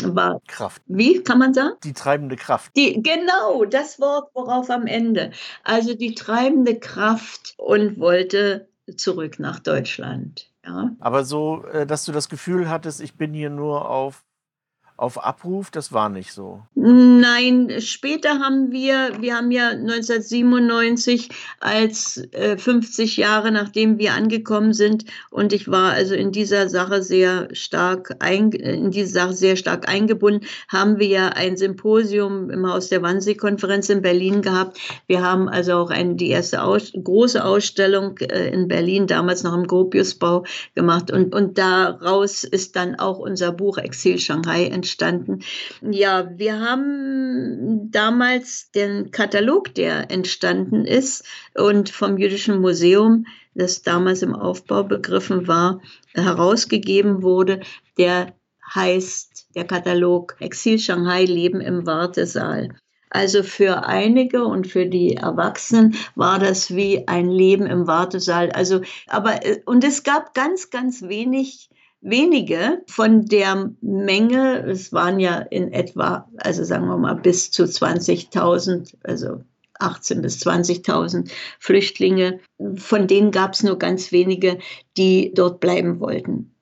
war 0.04 0.42
Kraft. 0.48 0.82
Wie 0.86 1.24
kann 1.24 1.40
man 1.40 1.54
sagen? 1.54 1.76
Die 1.84 1.94
treibende 1.94 2.36
Kraft. 2.36 2.72
Die, 2.76 3.02
genau, 3.02 3.66
das 3.66 4.00
Wort, 4.00 4.30
worauf 4.34 4.70
am 4.70 4.88
Ende. 4.88 5.32
Also 5.64 5.96
die 5.96 6.14
treibende 6.14 6.80
Kraft 6.80 7.56
und 7.58 8.00
wollte 8.00 8.70
zurück 8.96 9.40
nach 9.40 9.60
Deutschland. 9.60 10.52
Ja. 10.66 10.92
Aber 11.00 11.24
so, 11.24 11.64
äh, 11.66 11.86
dass 11.86 12.06
du 12.06 12.12
das 12.12 12.30
Gefühl 12.30 12.70
hattest, 12.70 13.02
ich 13.02 13.18
bin 13.18 13.34
hier 13.34 13.50
nur 13.50 13.90
auf 13.90 14.24
auf 15.00 15.24
Abruf, 15.24 15.72
das 15.72 15.94
war 15.94 16.10
nicht 16.10 16.34
so. 16.34 16.62
Nein, 16.76 17.72
später 17.80 18.40
haben 18.40 18.72
wir, 18.72 19.22
wir 19.22 19.36
haben 19.36 19.50
ja 19.50 19.70
1997 19.70 21.30
als 21.62 22.18
äh, 22.34 22.58
50 22.58 23.16
Jahre 23.16 23.52
nachdem 23.52 23.98
wir 23.98 24.14
angekommen 24.14 24.74
sind. 24.74 25.06
Und 25.32 25.54
ich 25.54 25.72
war 25.72 25.94
also 25.94 26.16
in 26.16 26.34
dieser 26.34 26.68
Sache 26.68 27.02
sehr 27.02 27.48
stark 27.56 28.18
ein, 28.20 28.52
in 28.52 28.92
diese 28.92 29.14
Sache 29.14 29.34
sehr 29.34 29.56
stark 29.56 29.88
eingebunden, 29.88 30.46
haben 30.68 31.00
wir 31.00 31.08
ja 31.08 31.30
ein 31.30 31.56
Symposium 31.56 32.50
im 32.50 32.70
Haus 32.70 32.90
der 32.90 33.02
Wannsee-Konferenz 33.02 33.88
in 33.88 34.02
Berlin 34.02 34.42
gehabt. 34.42 34.80
Wir 35.08 35.24
haben 35.24 35.48
also 35.48 35.76
auch 35.76 35.92
ein, 35.92 36.18
die 36.18 36.30
erste 36.30 36.62
Aus, 36.62 36.92
große 36.92 37.44
Ausstellung 37.44 38.18
äh, 38.18 38.50
in 38.50 38.68
Berlin, 38.68 39.08
damals 39.08 39.44
noch 39.44 39.54
im 39.54 39.66
Gropiusbau 39.66 40.44
gemacht. 40.76 41.10
Und, 41.10 41.34
und 41.34 41.58
daraus 41.58 42.44
ist 42.44 42.76
dann 42.76 42.96
auch 42.96 43.20
unser 43.20 43.54
Buch 43.54 43.78
Exil 43.78 44.20
Shanghai 44.20 44.66
entstanden 44.66 44.89
entstanden. 44.90 45.44
Ja, 45.82 46.30
wir 46.36 46.60
haben 46.60 47.92
damals 47.92 48.72
den 48.72 49.12
Katalog, 49.12 49.76
der 49.76 50.10
entstanden 50.10 50.86
ist 50.86 51.26
und 51.56 51.90
vom 51.90 52.18
Jüdischen 52.18 52.60
Museum, 52.60 53.26
das 53.54 53.84
damals 53.84 54.22
im 54.22 54.36
Aufbau 54.36 54.84
begriffen 54.84 55.48
war, 55.48 55.82
herausgegeben 56.14 57.22
wurde, 57.22 57.62
der 57.98 58.34
heißt 58.74 59.50
der 59.56 59.66
Katalog 59.66 60.36
Exil 60.40 60.80
Shanghai 60.80 61.26
Leben 61.26 61.62
im 61.62 61.86
Wartesaal. 61.86 62.70
Also 63.12 63.42
für 63.42 63.88
einige 63.88 64.46
und 64.46 64.68
für 64.68 64.86
die 64.86 65.16
Erwachsenen 65.16 65.96
war 66.16 66.38
das 66.38 66.76
wie 66.76 67.08
ein 67.08 67.28
Leben 67.28 67.66
im 67.66 67.88
Wartesaal. 67.88 68.52
Also, 68.52 68.82
aber, 69.08 69.44
äh, 69.44 69.62
und 69.66 69.84
es 69.84 70.04
gab 70.04 70.36
ganz, 70.36 70.70
ganz 70.70 71.02
wenig 71.02 71.70
wenige 72.02 72.82
von 72.88 73.26
der 73.26 73.72
Menge, 73.82 74.66
es 74.66 74.94
waren 74.94 75.20
ja 75.20 75.40
in 75.40 75.72
etwa, 75.72 76.30
also 76.38 76.64
sagen 76.64 76.88
wir 76.88 76.98
mal 76.98 77.16
bis 77.16 77.52
zu 77.52 77.64
20.000, 77.64 78.96
also 79.04 79.42
18 79.80 80.22
bis 80.22 80.46
20.000 80.46 81.32
Flüchtlinge, 81.60 82.40
von 82.76 83.08
denen 83.08 83.32
gab 83.32 83.54
es 83.54 83.64
nur 83.64 83.80
ganz 83.80 84.12
wenige, 84.12 84.60
die 84.98 85.34
dort 85.34 85.60
bleiben 85.60 86.00
wollten. 86.00 86.56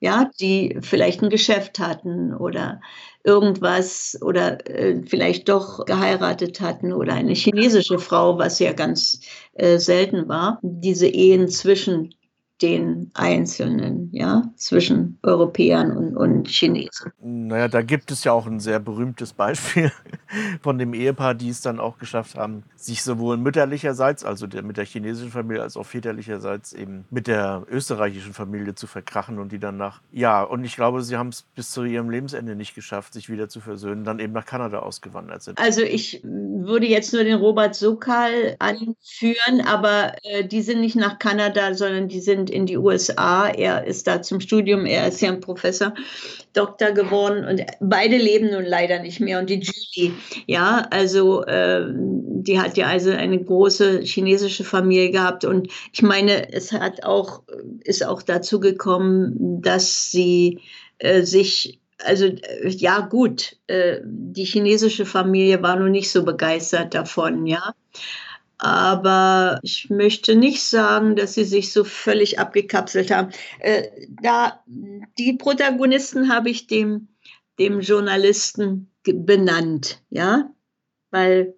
Ja, 0.00 0.30
die 0.38 0.76
vielleicht 0.82 1.22
ein 1.22 1.30
Geschäft 1.30 1.78
hatten 1.78 2.34
oder 2.34 2.82
irgendwas 3.22 4.18
oder 4.20 4.68
äh, 4.68 5.00
vielleicht 5.06 5.48
doch 5.48 5.86
geheiratet 5.86 6.60
hatten 6.60 6.92
oder 6.92 7.14
eine 7.14 7.32
chinesische 7.32 7.98
Frau, 7.98 8.38
was 8.38 8.58
ja 8.58 8.74
ganz 8.74 9.20
äh, 9.54 9.78
selten 9.78 10.28
war. 10.28 10.58
Diese 10.62 11.06
Ehen 11.06 11.48
zwischen 11.48 12.14
den 12.62 13.10
Einzelnen, 13.14 14.10
ja, 14.12 14.50
zwischen 14.56 15.18
Europäern 15.22 15.96
und, 15.96 16.16
und 16.16 16.48
Chinesen. 16.48 17.12
Naja, 17.20 17.68
da 17.68 17.82
gibt 17.82 18.10
es 18.10 18.22
ja 18.24 18.32
auch 18.32 18.46
ein 18.46 18.60
sehr 18.60 18.78
berühmtes 18.78 19.32
Beispiel 19.32 19.90
von 20.62 20.78
dem 20.78 20.94
Ehepaar, 20.94 21.34
die 21.34 21.48
es 21.48 21.60
dann 21.60 21.80
auch 21.80 21.98
geschafft 21.98 22.36
haben, 22.36 22.62
sich 22.76 23.02
sowohl 23.02 23.36
mütterlicherseits, 23.36 24.24
also 24.24 24.46
der, 24.46 24.62
mit 24.62 24.76
der 24.76 24.84
chinesischen 24.84 25.32
Familie, 25.32 25.62
als 25.62 25.76
auch 25.76 25.84
väterlicherseits 25.84 26.72
eben 26.72 27.04
mit 27.10 27.26
der 27.26 27.64
österreichischen 27.68 28.34
Familie 28.34 28.74
zu 28.74 28.86
verkrachen 28.86 29.38
und 29.38 29.50
die 29.50 29.58
dann 29.58 29.76
nach, 29.76 30.00
ja, 30.12 30.42
und 30.42 30.64
ich 30.64 30.76
glaube, 30.76 31.02
sie 31.02 31.16
haben 31.16 31.28
es 31.28 31.42
bis 31.54 31.70
zu 31.70 31.84
ihrem 31.84 32.08
Lebensende 32.08 32.54
nicht 32.54 32.74
geschafft, 32.74 33.14
sich 33.14 33.28
wieder 33.28 33.48
zu 33.48 33.60
versöhnen, 33.60 34.04
dann 34.04 34.20
eben 34.20 34.32
nach 34.32 34.46
Kanada 34.46 34.78
ausgewandert 34.78 35.42
sind. 35.42 35.58
Also 35.58 35.82
ich 35.82 36.20
würde 36.22 36.86
jetzt 36.86 37.12
nur 37.12 37.24
den 37.24 37.36
Robert 37.36 37.74
Sokal 37.74 38.56
anführen, 38.60 39.60
aber 39.66 40.14
äh, 40.22 40.46
die 40.46 40.62
sind 40.62 40.80
nicht 40.80 40.96
nach 40.96 41.18
Kanada, 41.18 41.74
sondern 41.74 42.08
die 42.08 42.20
sind 42.20 42.43
in 42.50 42.66
die 42.66 42.76
USA. 42.76 43.48
Er 43.48 43.86
ist 43.86 44.06
da 44.06 44.22
zum 44.22 44.40
Studium, 44.40 44.86
er 44.86 45.08
ist 45.08 45.20
ja 45.20 45.30
ein 45.30 45.40
Professor, 45.40 45.94
Doktor 46.52 46.92
geworden 46.92 47.44
und 47.44 47.62
beide 47.80 48.16
leben 48.16 48.50
nun 48.50 48.64
leider 48.64 49.00
nicht 49.00 49.20
mehr. 49.20 49.38
Und 49.38 49.50
die 49.50 49.60
Julie, 49.60 50.14
ja, 50.46 50.86
also 50.90 51.44
äh, 51.44 51.86
die 51.88 52.60
hat 52.60 52.76
ja 52.76 52.86
also 52.86 53.10
eine 53.10 53.42
große 53.42 54.00
chinesische 54.00 54.64
Familie 54.64 55.10
gehabt 55.10 55.44
und 55.44 55.68
ich 55.92 56.02
meine, 56.02 56.52
es 56.52 56.72
hat 56.72 57.04
auch, 57.04 57.42
ist 57.82 58.06
auch 58.06 58.22
dazu 58.22 58.60
gekommen, 58.60 59.60
dass 59.62 60.10
sie 60.10 60.60
äh, 60.98 61.22
sich 61.22 61.80
also 62.04 62.26
äh, 62.26 62.68
ja 62.68 63.00
gut, 63.00 63.56
äh, 63.66 64.00
die 64.04 64.44
chinesische 64.44 65.06
Familie 65.06 65.62
war 65.62 65.76
nun 65.76 65.92
nicht 65.92 66.10
so 66.10 66.24
begeistert 66.24 66.94
davon, 66.94 67.46
ja. 67.46 67.74
Aber 68.58 69.58
ich 69.62 69.90
möchte 69.90 70.36
nicht 70.36 70.62
sagen, 70.62 71.16
dass 71.16 71.34
sie 71.34 71.44
sich 71.44 71.72
so 71.72 71.84
völlig 71.84 72.38
abgekapselt 72.38 73.10
haben. 73.10 73.30
Äh, 73.58 73.88
da, 74.22 74.62
die 74.66 75.34
Protagonisten 75.34 76.32
habe 76.32 76.50
ich 76.50 76.66
dem, 76.66 77.08
dem 77.58 77.80
Journalisten 77.80 78.90
benannt, 79.02 80.02
ja, 80.10 80.50
weil 81.10 81.54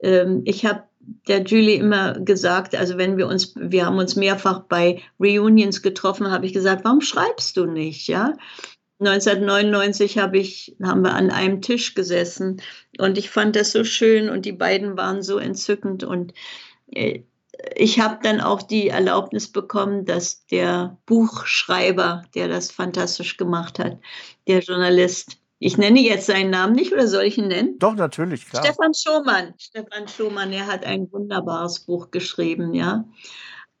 ähm, 0.00 0.42
ich 0.44 0.66
habe 0.66 0.84
der 1.26 1.42
Julie 1.42 1.76
immer 1.76 2.18
gesagt, 2.20 2.74
also 2.74 2.96
wenn 2.96 3.16
wir 3.16 3.26
uns, 3.26 3.54
wir 3.56 3.86
haben 3.86 3.98
uns 3.98 4.16
mehrfach 4.16 4.60
bei 4.60 5.02
Reunions 5.18 5.82
getroffen, 5.82 6.30
habe 6.30 6.46
ich 6.46 6.52
gesagt, 6.52 6.84
warum 6.84 7.00
schreibst 7.00 7.56
du 7.56 7.66
nicht, 7.66 8.08
ja? 8.08 8.34
1999 9.06 10.18
hab 10.18 10.34
ich, 10.34 10.76
haben 10.82 11.02
wir 11.02 11.14
an 11.14 11.30
einem 11.30 11.60
Tisch 11.60 11.94
gesessen 11.94 12.62
und 12.98 13.18
ich 13.18 13.30
fand 13.30 13.56
das 13.56 13.72
so 13.72 13.84
schön 13.84 14.28
und 14.28 14.44
die 14.44 14.52
beiden 14.52 14.96
waren 14.96 15.22
so 15.22 15.38
entzückend 15.38 16.04
und 16.04 16.32
äh, 16.90 17.22
ich 17.76 18.00
habe 18.00 18.18
dann 18.22 18.40
auch 18.40 18.62
die 18.62 18.88
Erlaubnis 18.88 19.50
bekommen, 19.50 20.04
dass 20.04 20.46
der 20.46 20.98
Buchschreiber, 21.06 22.22
der 22.34 22.48
das 22.48 22.70
fantastisch 22.70 23.36
gemacht 23.36 23.78
hat, 23.78 23.98
der 24.48 24.60
Journalist, 24.60 25.38
ich 25.58 25.78
nenne 25.78 26.00
jetzt 26.00 26.26
seinen 26.26 26.50
Namen 26.50 26.74
nicht 26.74 26.92
oder 26.92 27.06
soll 27.06 27.24
ich 27.24 27.38
ihn 27.38 27.48
nennen? 27.48 27.78
Doch, 27.78 27.94
natürlich, 27.94 28.48
klar. 28.48 28.64
Stefan 28.64 28.92
Schumann. 28.94 29.54
Stefan 29.58 30.08
Schumann, 30.08 30.52
er 30.52 30.66
hat 30.66 30.84
ein 30.84 31.10
wunderbares 31.12 31.80
Buch 31.80 32.10
geschrieben, 32.10 32.74
ja. 32.74 33.04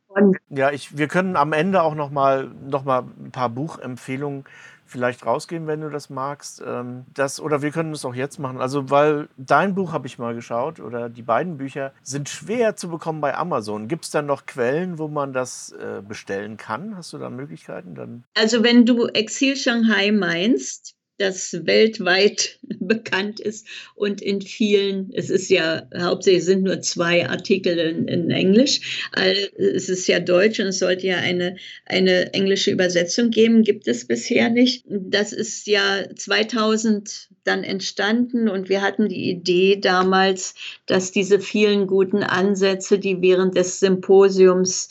Und 0.06 0.36
ja, 0.50 0.70
ich, 0.70 0.96
wir 0.96 1.08
können 1.08 1.36
am 1.36 1.52
Ende 1.52 1.82
auch 1.82 1.94
noch 1.94 2.10
mal, 2.10 2.48
noch 2.48 2.84
mal 2.84 3.04
ein 3.18 3.32
paar 3.32 3.48
Buchempfehlungen 3.48 4.44
vielleicht 4.92 5.26
rausgeben, 5.26 5.66
wenn 5.66 5.80
du 5.80 5.90
das 5.90 6.10
magst. 6.10 6.62
Ähm, 6.64 7.04
das, 7.12 7.40
oder 7.40 7.62
wir 7.62 7.70
können 7.70 7.92
es 7.92 8.04
auch 8.04 8.14
jetzt 8.14 8.38
machen. 8.38 8.60
Also, 8.60 8.90
weil 8.90 9.28
dein 9.36 9.74
Buch 9.74 9.92
habe 9.92 10.06
ich 10.06 10.18
mal 10.18 10.34
geschaut 10.34 10.78
oder 10.78 11.08
die 11.08 11.22
beiden 11.22 11.56
Bücher 11.56 11.92
sind 12.02 12.28
schwer 12.28 12.76
zu 12.76 12.88
bekommen 12.88 13.20
bei 13.20 13.34
Amazon. 13.34 13.88
Gibt 13.88 14.04
es 14.04 14.10
dann 14.10 14.26
noch 14.26 14.46
Quellen, 14.46 14.98
wo 14.98 15.08
man 15.08 15.32
das 15.32 15.72
äh, 15.72 16.02
bestellen 16.06 16.56
kann? 16.56 16.96
Hast 16.96 17.12
du 17.12 17.18
da 17.18 17.30
Möglichkeiten? 17.30 17.94
Dann? 17.94 18.24
Also, 18.34 18.62
wenn 18.62 18.86
du 18.86 19.06
Exil 19.06 19.56
Shanghai 19.56 20.12
meinst, 20.12 20.94
das 21.22 21.64
weltweit 21.64 22.58
bekannt 22.80 23.40
ist 23.40 23.66
und 23.94 24.20
in 24.20 24.42
vielen, 24.42 25.10
es 25.14 25.30
ist 25.30 25.48
ja 25.48 25.88
hauptsächlich 25.96 26.44
sind 26.44 26.64
nur 26.64 26.80
zwei 26.80 27.28
Artikel 27.28 27.78
in, 27.78 28.08
in 28.08 28.30
Englisch, 28.30 29.08
es 29.56 29.88
ist 29.88 30.06
ja 30.08 30.20
Deutsch 30.20 30.60
und 30.60 30.66
es 30.66 30.80
sollte 30.80 31.06
ja 31.06 31.16
eine, 31.18 31.56
eine 31.86 32.34
englische 32.34 32.70
Übersetzung 32.70 33.30
geben, 33.30 33.62
gibt 33.62 33.86
es 33.88 34.06
bisher 34.06 34.50
nicht. 34.50 34.84
Das 34.88 35.32
ist 35.32 35.66
ja 35.66 36.04
2000 36.14 37.28
dann 37.44 37.64
entstanden 37.64 38.48
und 38.48 38.68
wir 38.68 38.82
hatten 38.82 39.08
die 39.08 39.30
Idee 39.30 39.80
damals, 39.80 40.54
dass 40.86 41.10
diese 41.10 41.40
vielen 41.40 41.86
guten 41.86 42.22
Ansätze, 42.22 42.98
die 42.98 43.20
während 43.20 43.56
des 43.56 43.80
Symposiums 43.80 44.90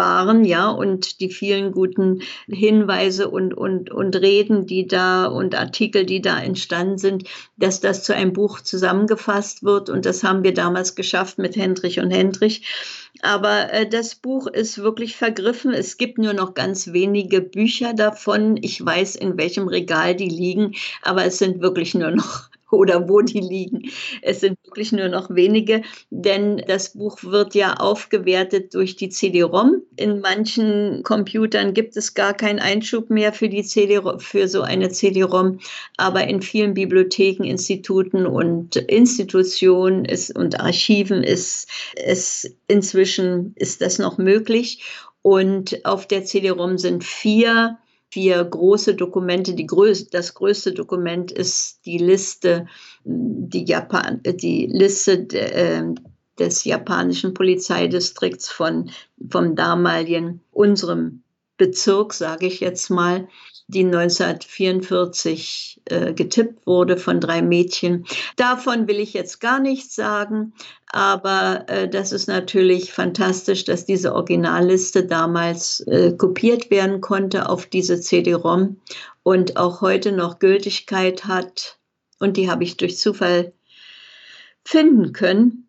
waren, 0.00 0.46
ja, 0.46 0.70
und 0.70 1.20
die 1.20 1.30
vielen 1.30 1.72
guten 1.72 2.22
Hinweise 2.48 3.28
und, 3.28 3.52
und, 3.52 3.90
und 3.90 4.16
Reden, 4.16 4.66
die 4.66 4.86
da 4.86 5.26
und 5.26 5.54
Artikel, 5.54 6.06
die 6.06 6.22
da 6.22 6.40
entstanden 6.40 6.96
sind, 6.96 7.24
dass 7.58 7.80
das 7.80 8.02
zu 8.02 8.14
einem 8.14 8.32
Buch 8.32 8.62
zusammengefasst 8.62 9.62
wird. 9.62 9.90
Und 9.90 10.06
das 10.06 10.24
haben 10.24 10.42
wir 10.42 10.54
damals 10.54 10.94
geschafft 10.94 11.36
mit 11.36 11.54
Hendrich 11.54 12.00
und 12.00 12.10
Hendrich. 12.10 12.62
Aber 13.20 13.70
äh, 13.72 13.86
das 13.86 14.14
Buch 14.14 14.46
ist 14.46 14.78
wirklich 14.78 15.16
vergriffen. 15.16 15.74
Es 15.74 15.98
gibt 15.98 16.16
nur 16.16 16.32
noch 16.32 16.54
ganz 16.54 16.94
wenige 16.94 17.42
Bücher 17.42 17.92
davon. 17.92 18.56
Ich 18.62 18.82
weiß, 18.82 19.16
in 19.16 19.36
welchem 19.36 19.68
Regal 19.68 20.14
die 20.14 20.30
liegen, 20.30 20.76
aber 21.02 21.26
es 21.26 21.36
sind 21.36 21.60
wirklich 21.60 21.94
nur 21.94 22.10
noch 22.10 22.49
oder 22.80 23.08
wo 23.08 23.20
die 23.20 23.40
liegen. 23.40 23.90
Es 24.22 24.40
sind 24.40 24.58
wirklich 24.64 24.92
nur 24.92 25.08
noch 25.08 25.30
wenige, 25.30 25.82
denn 26.10 26.62
das 26.66 26.94
Buch 26.94 27.22
wird 27.22 27.54
ja 27.54 27.74
aufgewertet 27.74 28.74
durch 28.74 28.96
die 28.96 29.08
CD-ROM. 29.08 29.82
In 29.96 30.20
manchen 30.20 31.02
Computern 31.02 31.74
gibt 31.74 31.96
es 31.96 32.14
gar 32.14 32.34
keinen 32.34 32.58
Einschub 32.58 33.10
mehr 33.10 33.32
für 33.32 33.48
die 33.48 33.62
CD 33.62 34.00
für 34.18 34.48
so 34.48 34.62
eine 34.62 34.90
CD-ROM, 34.90 35.58
aber 35.96 36.26
in 36.26 36.42
vielen 36.42 36.74
Bibliotheken, 36.74 37.44
Instituten 37.44 38.26
und 38.26 38.76
Institutionen 38.76 40.04
ist, 40.04 40.36
und 40.36 40.60
Archiven 40.60 41.22
ist 41.22 41.68
es 41.96 42.56
inzwischen 42.68 43.52
ist 43.56 43.80
das 43.80 43.98
noch 43.98 44.18
möglich. 44.18 44.82
Und 45.22 45.84
auf 45.84 46.06
der 46.06 46.24
CD-ROM 46.24 46.78
sind 46.78 47.04
vier 47.04 47.78
vier 48.10 48.44
große 48.44 48.94
Dokumente. 48.94 49.54
Die 49.54 49.66
größ 49.66 50.10
das 50.10 50.34
größte 50.34 50.72
Dokument 50.72 51.30
ist 51.30 51.80
die 51.86 51.98
Liste, 51.98 52.66
die, 53.04 53.64
Japan 53.64 54.20
die 54.24 54.66
Liste 54.66 55.26
äh, 55.32 55.84
des 56.38 56.64
japanischen 56.64 57.34
Polizeidistrikts 57.34 58.50
von, 58.50 58.90
vom 59.28 59.54
damaligen, 59.54 60.40
unserem 60.50 61.22
Bezirk, 61.60 62.14
sage 62.14 62.46
ich 62.46 62.60
jetzt 62.60 62.88
mal. 62.88 63.28
die 63.68 63.84
1944 63.84 65.82
äh, 65.84 66.12
getippt 66.12 66.66
wurde 66.66 66.96
von 66.96 67.20
drei 67.20 67.40
Mädchen. 67.42 68.04
Davon 68.34 68.88
will 68.88 68.98
ich 68.98 69.12
jetzt 69.12 69.40
gar 69.40 69.60
nichts 69.60 69.94
sagen, 69.94 70.54
aber 70.90 71.66
äh, 71.68 71.88
das 71.88 72.10
ist 72.10 72.26
natürlich 72.26 72.92
fantastisch, 72.92 73.64
dass 73.64 73.84
diese 73.84 74.14
Originalliste 74.14 75.04
damals 75.04 75.80
äh, 75.86 76.12
kopiert 76.16 76.70
werden 76.72 77.00
konnte 77.00 77.48
auf 77.48 77.66
diese 77.66 78.00
CD-ROM 78.00 78.80
und 79.22 79.56
auch 79.56 79.82
heute 79.82 80.10
noch 80.12 80.40
Gültigkeit 80.40 81.26
hat. 81.26 81.78
Und 82.18 82.36
die 82.36 82.50
habe 82.50 82.64
ich 82.64 82.76
durch 82.76 82.98
Zufall 82.98 83.52
finden 84.64 85.12
können 85.12 85.68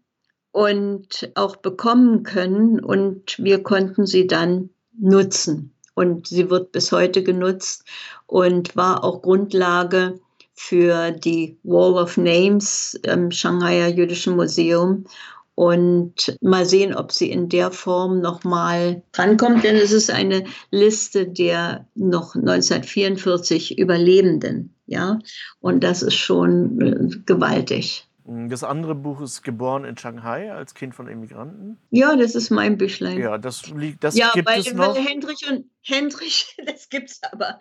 und 0.52 1.32
auch 1.36 1.58
bekommen 1.58 2.24
können. 2.24 2.80
Und 2.80 3.38
wir 3.38 3.62
konnten 3.62 4.08
sie 4.08 4.26
dann 4.26 4.70
nutzen. 4.98 5.74
Und 5.94 6.28
sie 6.28 6.50
wird 6.50 6.72
bis 6.72 6.92
heute 6.92 7.24
genutzt 7.24 7.84
und 8.28 8.76
war 8.76 9.04
auch 9.04 9.22
Grundlage 9.22 10.20
für 10.54 11.12
die 11.12 11.58
Wall 11.64 11.94
of 11.94 12.18
Names 12.18 13.00
im 13.04 13.32
Shanghaier 13.32 13.88
Jüdischen 13.88 14.36
Museum. 14.36 15.06
Und 15.54 16.38
mal 16.42 16.66
sehen, 16.66 16.96
ob 16.96 17.12
sie 17.12 17.30
in 17.30 17.50
der 17.50 17.72
Form 17.72 18.20
nochmal 18.20 19.04
drankommt, 19.12 19.64
denn 19.64 19.76
es 19.76 19.92
ist 19.92 20.10
eine 20.10 20.46
Liste 20.72 21.28
der 21.28 21.86
noch 21.94 22.36
1944 22.36 23.78
Überlebenden. 23.78 24.74
Ja, 24.88 25.20
und 25.60 25.84
das 25.84 26.02
ist 26.02 26.16
schon 26.16 26.82
äh, 26.82 27.18
gewaltig. 27.26 28.08
Das 28.24 28.64
andere 28.64 28.94
Buch 28.94 29.20
ist 29.22 29.42
Geboren 29.42 29.84
in 29.84 29.98
Shanghai 29.98 30.52
als 30.52 30.76
Kind 30.76 30.94
von 30.94 31.08
Immigranten. 31.08 31.78
Ja, 31.90 32.16
das 32.16 32.36
ist 32.36 32.52
mein 32.52 32.78
Büchlein. 32.78 33.18
Ja, 33.18 33.40
das 33.40 33.68
liegt, 33.70 34.04
das 34.04 34.16
ja, 34.16 34.32
gibt 34.34 34.48
weil, 34.48 34.60
es 34.60 34.74
noch. 34.74 34.96
Weil 34.96 35.04
Hendrich 35.04 35.50
und 35.50 35.66
Hendrich, 35.82 36.56
das 36.66 36.90
gibt's 36.90 37.20
aber. 37.32 37.58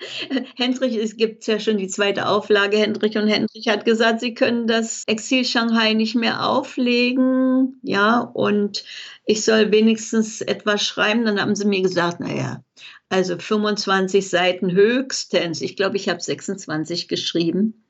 Hendrich, 0.57 0.97
es 0.97 1.17
gibt 1.17 1.47
ja 1.47 1.59
schon 1.59 1.79
die 1.79 1.89
zweite 1.89 2.29
Auflage. 2.29 2.77
Hendrich 2.77 3.17
und 3.17 3.29
Hendrich 3.29 3.69
hat 3.69 3.87
gesagt, 3.87 4.21
sie 4.21 4.35
können 4.35 4.67
das 4.67 5.05
Exil 5.07 5.45
Shanghai 5.47 5.95
nicht 5.95 6.15
mehr 6.15 6.47
auflegen. 6.47 7.81
Ja, 7.83 8.21
und 8.21 8.85
ich 9.25 9.45
soll 9.45 9.73
wenigstens 9.73 10.43
etwas 10.43 10.83
schreiben. 10.83 11.25
Dann 11.25 11.41
haben 11.41 11.57
sie 11.57 11.67
mir 11.67 11.83
gesagt, 11.83 12.21
naja, 12.21 12.63
also 13.09 13.39
25 13.39 14.29
Seiten 14.29 14.73
höchstens. 14.73 15.63
Ich 15.63 15.77
glaube, 15.77 15.97
ich 15.97 16.09
habe 16.11 16.21
26 16.21 17.09
geschrieben. 17.09 17.83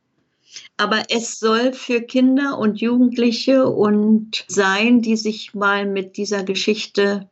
Aber 0.76 1.04
es 1.08 1.38
soll 1.38 1.72
für 1.72 2.00
Kinder 2.00 2.58
und 2.58 2.80
Jugendliche 2.80 3.66
und 3.66 4.44
sein, 4.48 5.02
die 5.02 5.16
sich 5.16 5.54
mal 5.54 5.86
mit 5.86 6.16
dieser 6.16 6.42
Geschichte, 6.42 7.28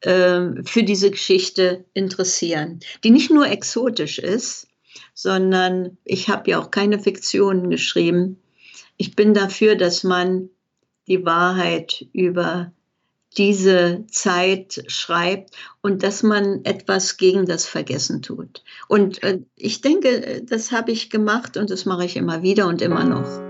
äh, 0.00 0.62
für 0.64 0.82
diese 0.82 1.10
Geschichte 1.10 1.84
interessieren, 1.94 2.80
die 3.04 3.10
nicht 3.10 3.30
nur 3.30 3.48
exotisch 3.48 4.18
ist, 4.18 4.68
sondern 5.14 5.98
ich 6.04 6.28
habe 6.28 6.50
ja 6.50 6.60
auch 6.60 6.70
keine 6.70 6.98
Fiktionen 6.98 7.70
geschrieben. 7.70 8.40
Ich 8.96 9.14
bin 9.16 9.34
dafür, 9.34 9.76
dass 9.76 10.04
man 10.04 10.50
die 11.06 11.24
Wahrheit 11.24 12.06
über 12.12 12.72
diese 13.38 14.04
Zeit 14.10 14.84
schreibt 14.88 15.54
und 15.80 16.02
dass 16.02 16.22
man 16.22 16.64
etwas 16.64 17.16
gegen 17.16 17.46
das 17.46 17.66
Vergessen 17.66 18.20
tut. 18.20 18.64
Und 18.88 19.22
äh, 19.22 19.40
ich 19.56 19.80
denke, 19.80 20.42
das 20.44 20.72
habe 20.72 20.90
ich 20.90 21.08
gemacht 21.08 21.56
und 21.56 21.70
das 21.70 21.84
mache 21.84 22.04
ich 22.04 22.16
immer 22.16 22.42
wieder 22.42 22.66
und 22.66 22.82
immer 22.82 23.04
noch. 23.04 23.47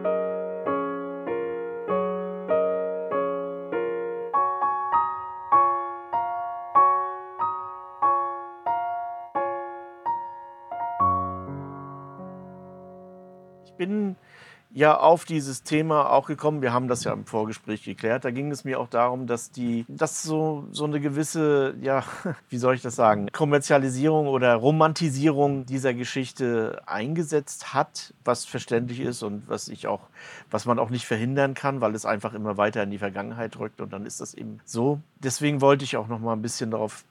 Ja 14.78 14.96
auf 14.96 15.24
dieses 15.24 15.64
Thema 15.64 16.08
auch 16.10 16.28
gekommen. 16.28 16.62
Wir 16.62 16.72
haben 16.72 16.86
das 16.86 17.02
ja 17.02 17.12
im 17.12 17.26
Vorgespräch 17.26 17.82
geklärt. 17.82 18.24
Da 18.24 18.30
ging 18.30 18.52
es 18.52 18.62
mir 18.62 18.78
auch 18.78 18.88
darum, 18.88 19.26
dass 19.26 19.50
die, 19.50 19.84
dass 19.88 20.22
so, 20.22 20.68
so 20.70 20.84
eine 20.84 21.00
gewisse, 21.00 21.74
ja, 21.80 22.04
wie 22.48 22.58
soll 22.58 22.76
ich 22.76 22.82
das 22.82 22.94
sagen, 22.94 23.26
Kommerzialisierung 23.32 24.28
oder 24.28 24.54
Romantisierung 24.54 25.66
dieser 25.66 25.94
Geschichte 25.94 26.80
eingesetzt 26.86 27.74
hat, 27.74 28.14
was 28.24 28.44
verständlich 28.44 29.00
ist 29.00 29.24
und 29.24 29.48
was 29.48 29.66
ich 29.68 29.88
auch, 29.88 30.02
was 30.48 30.64
man 30.64 30.78
auch 30.78 30.90
nicht 30.90 31.06
verhindern 31.06 31.54
kann, 31.54 31.80
weil 31.80 31.96
es 31.96 32.06
einfach 32.06 32.32
immer 32.32 32.56
weiter 32.56 32.84
in 32.84 32.92
die 32.92 32.98
Vergangenheit 32.98 33.58
rückt 33.58 33.80
und 33.80 33.92
dann 33.92 34.06
ist 34.06 34.20
das 34.20 34.32
eben 34.32 34.60
so. 34.64 35.00
Deswegen 35.16 35.60
wollte 35.60 35.84
ich 35.84 35.96
auch 35.96 36.06
noch 36.06 36.20
mal 36.20 36.34
ein 36.34 36.42
bisschen 36.42 36.70
darauf 36.70 37.04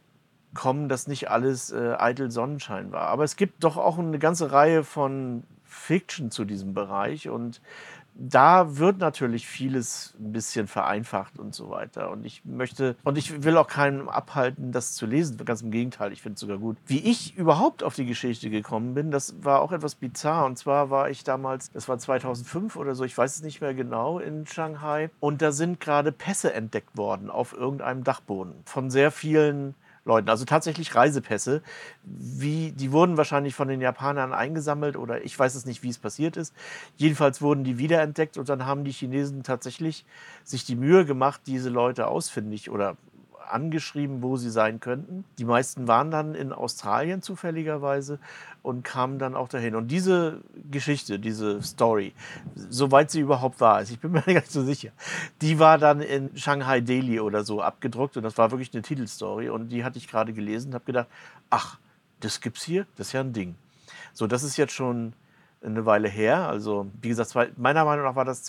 kommen, 0.54 0.88
dass 0.88 1.08
nicht 1.08 1.30
alles 1.30 1.72
äh, 1.72 1.96
eitel 1.98 2.32
Sonnenschein 2.32 2.94
war. 2.94 3.10
Aber 3.10 3.26
es 3.26 3.36
gibt 3.36 3.66
doch 3.66 3.76
auch 3.76 4.00
eine 4.00 4.20
ganze 4.20 4.54
Reihe 4.54 4.86
von 4.86 5.44
Fiction 5.78 6.32
zu 6.32 6.46
diesem 6.46 6.74
Bereich 6.74 7.30
und 7.30 7.62
da 8.20 8.78
wird 8.78 8.98
natürlich 8.98 9.48
vieles 9.48 10.16
ein 10.20 10.32
bisschen 10.32 10.68
vereinfacht 10.68 11.38
und 11.38 11.54
so 11.54 11.70
weiter. 11.70 12.10
Und 12.10 12.26
ich 12.26 12.44
möchte, 12.46 12.96
und 13.04 13.18
ich 13.18 13.44
will 13.44 13.58
auch 13.58 13.68
keinem 13.68 14.10
abhalten, 14.10 14.72
das 14.72 14.96
zu 14.96 15.06
lesen. 15.06 15.38
Ganz 15.46 15.62
im 15.62 15.70
Gegenteil, 15.70 16.12
ich 16.12 16.22
finde 16.24 16.34
es 16.34 16.40
sogar 16.40 16.58
gut. 16.58 16.78
Wie 16.88 17.00
ich 17.00 17.38
überhaupt 17.38 17.84
auf 17.84 17.94
die 17.94 18.06
Geschichte 18.06 18.50
gekommen 18.50 18.96
bin, 18.96 19.12
das 19.12 19.36
war 19.44 19.62
auch 19.62 19.72
etwas 19.72 19.96
bizarr. 19.96 20.46
Und 20.46 20.58
zwar 20.58 20.90
war 20.90 21.10
ich 21.10 21.24
damals, 21.24 21.72
das 21.72 21.88
war 21.88 22.00
2005 22.00 22.76
oder 22.76 22.96
so, 22.96 23.04
ich 23.04 23.18
weiß 23.18 23.36
es 23.36 23.44
nicht 23.44 23.62
mehr 23.62 23.76
genau, 23.76 24.18
in 24.18 24.48
Shanghai. 24.48 25.12
Und 25.20 25.42
da 25.44 25.52
sind 25.52 25.80
gerade 25.80 26.12
Pässe 26.12 26.54
entdeckt 26.54 26.98
worden 26.98 27.30
auf 27.30 27.54
irgendeinem 27.54 28.04
Dachboden 28.04 28.56
von 28.66 28.90
sehr 28.90 29.12
vielen 29.12 29.76
Leuten. 30.08 30.30
Also 30.30 30.46
tatsächlich 30.46 30.96
Reisepässe. 30.96 31.62
Wie, 32.04 32.72
die 32.72 32.92
wurden 32.92 33.18
wahrscheinlich 33.18 33.54
von 33.54 33.68
den 33.68 33.82
Japanern 33.82 34.34
eingesammelt 34.34 34.98
oder 34.98 35.24
ich 35.24 35.38
weiß 35.38 35.54
es 35.54 35.66
nicht, 35.66 35.84
wie 35.84 35.90
es 35.90 36.00
passiert 36.00 36.38
ist. 36.38 36.56
Jedenfalls 36.96 37.42
wurden 37.42 37.64
die 37.64 37.78
wiederentdeckt 37.78 38.38
und 38.38 38.50
dann 38.50 38.66
haben 38.66 38.84
die 38.84 38.92
Chinesen 38.92 39.44
tatsächlich 39.44 40.06
sich 40.44 40.66
die 40.66 40.76
Mühe 40.76 41.06
gemacht, 41.06 41.42
diese 41.46 41.70
Leute 41.70 42.08
ausfindig 42.08 42.72
oder 42.72 42.98
angeschrieben, 43.52 44.22
wo 44.22 44.38
sie 44.38 44.50
sein 44.50 44.80
könnten. 44.80 45.26
Die 45.38 45.46
meisten 45.46 45.88
waren 45.88 46.12
dann 46.12 46.36
in 46.36 46.54
Australien 46.54 47.22
zufälligerweise 47.22 48.20
und 48.64 48.84
kamen 48.84 49.20
dann 49.20 49.36
auch 49.36 49.48
dahin. 49.48 49.76
Und 49.76 49.90
diese 49.90 50.42
Geschichte, 50.70 51.20
diese 51.20 51.62
Story, 51.62 52.14
soweit 52.56 53.12
sie 53.12 53.22
überhaupt 53.22 53.62
war, 53.62 53.82
ich 53.82 54.00
bin 54.00 54.12
mir 54.12 54.22
gar 54.26 54.34
nicht 54.34 54.52
so 54.52 54.64
sicher, 54.64 54.92
die 55.42 55.60
war 55.60 55.78
dann 55.78 56.02
in 56.02 56.36
Shanghai 56.38 56.82
Daily 56.82 57.20
oder 57.20 57.44
so 57.44 57.62
abgedruckt 57.62 58.18
und 58.18 58.24
das 58.24 58.38
war 58.38 58.52
wirklich 58.52 58.74
eine 58.74 58.82
Titelstory 58.82 59.50
und 59.50 59.70
die 59.70 59.84
hatte 59.84 59.98
ich 59.98 60.08
gerade 60.08 60.34
gelesen 60.34 60.70
und 60.70 60.76
habe 60.76 60.86
gedacht, 60.86 61.08
ach, 61.50 61.80
das 62.20 62.42
gibt's 62.42 62.64
hier, 62.64 62.88
das 62.96 63.08
ist 63.08 63.14
ja 63.14 63.22
ein 63.22 63.34
Ding. 63.34 63.56
So, 64.14 64.28
das 64.28 64.44
ist 64.44 64.58
jetzt 64.58 64.74
schon 64.74 65.14
eine 65.64 65.86
Weile 65.86 66.10
her. 66.10 66.48
Also, 66.48 66.88
wie 67.02 67.10
gesagt, 67.10 67.58
meiner 67.58 67.86
Meinung 67.86 68.06
nach 68.06 68.16
war 68.16 68.26
das 68.26 68.44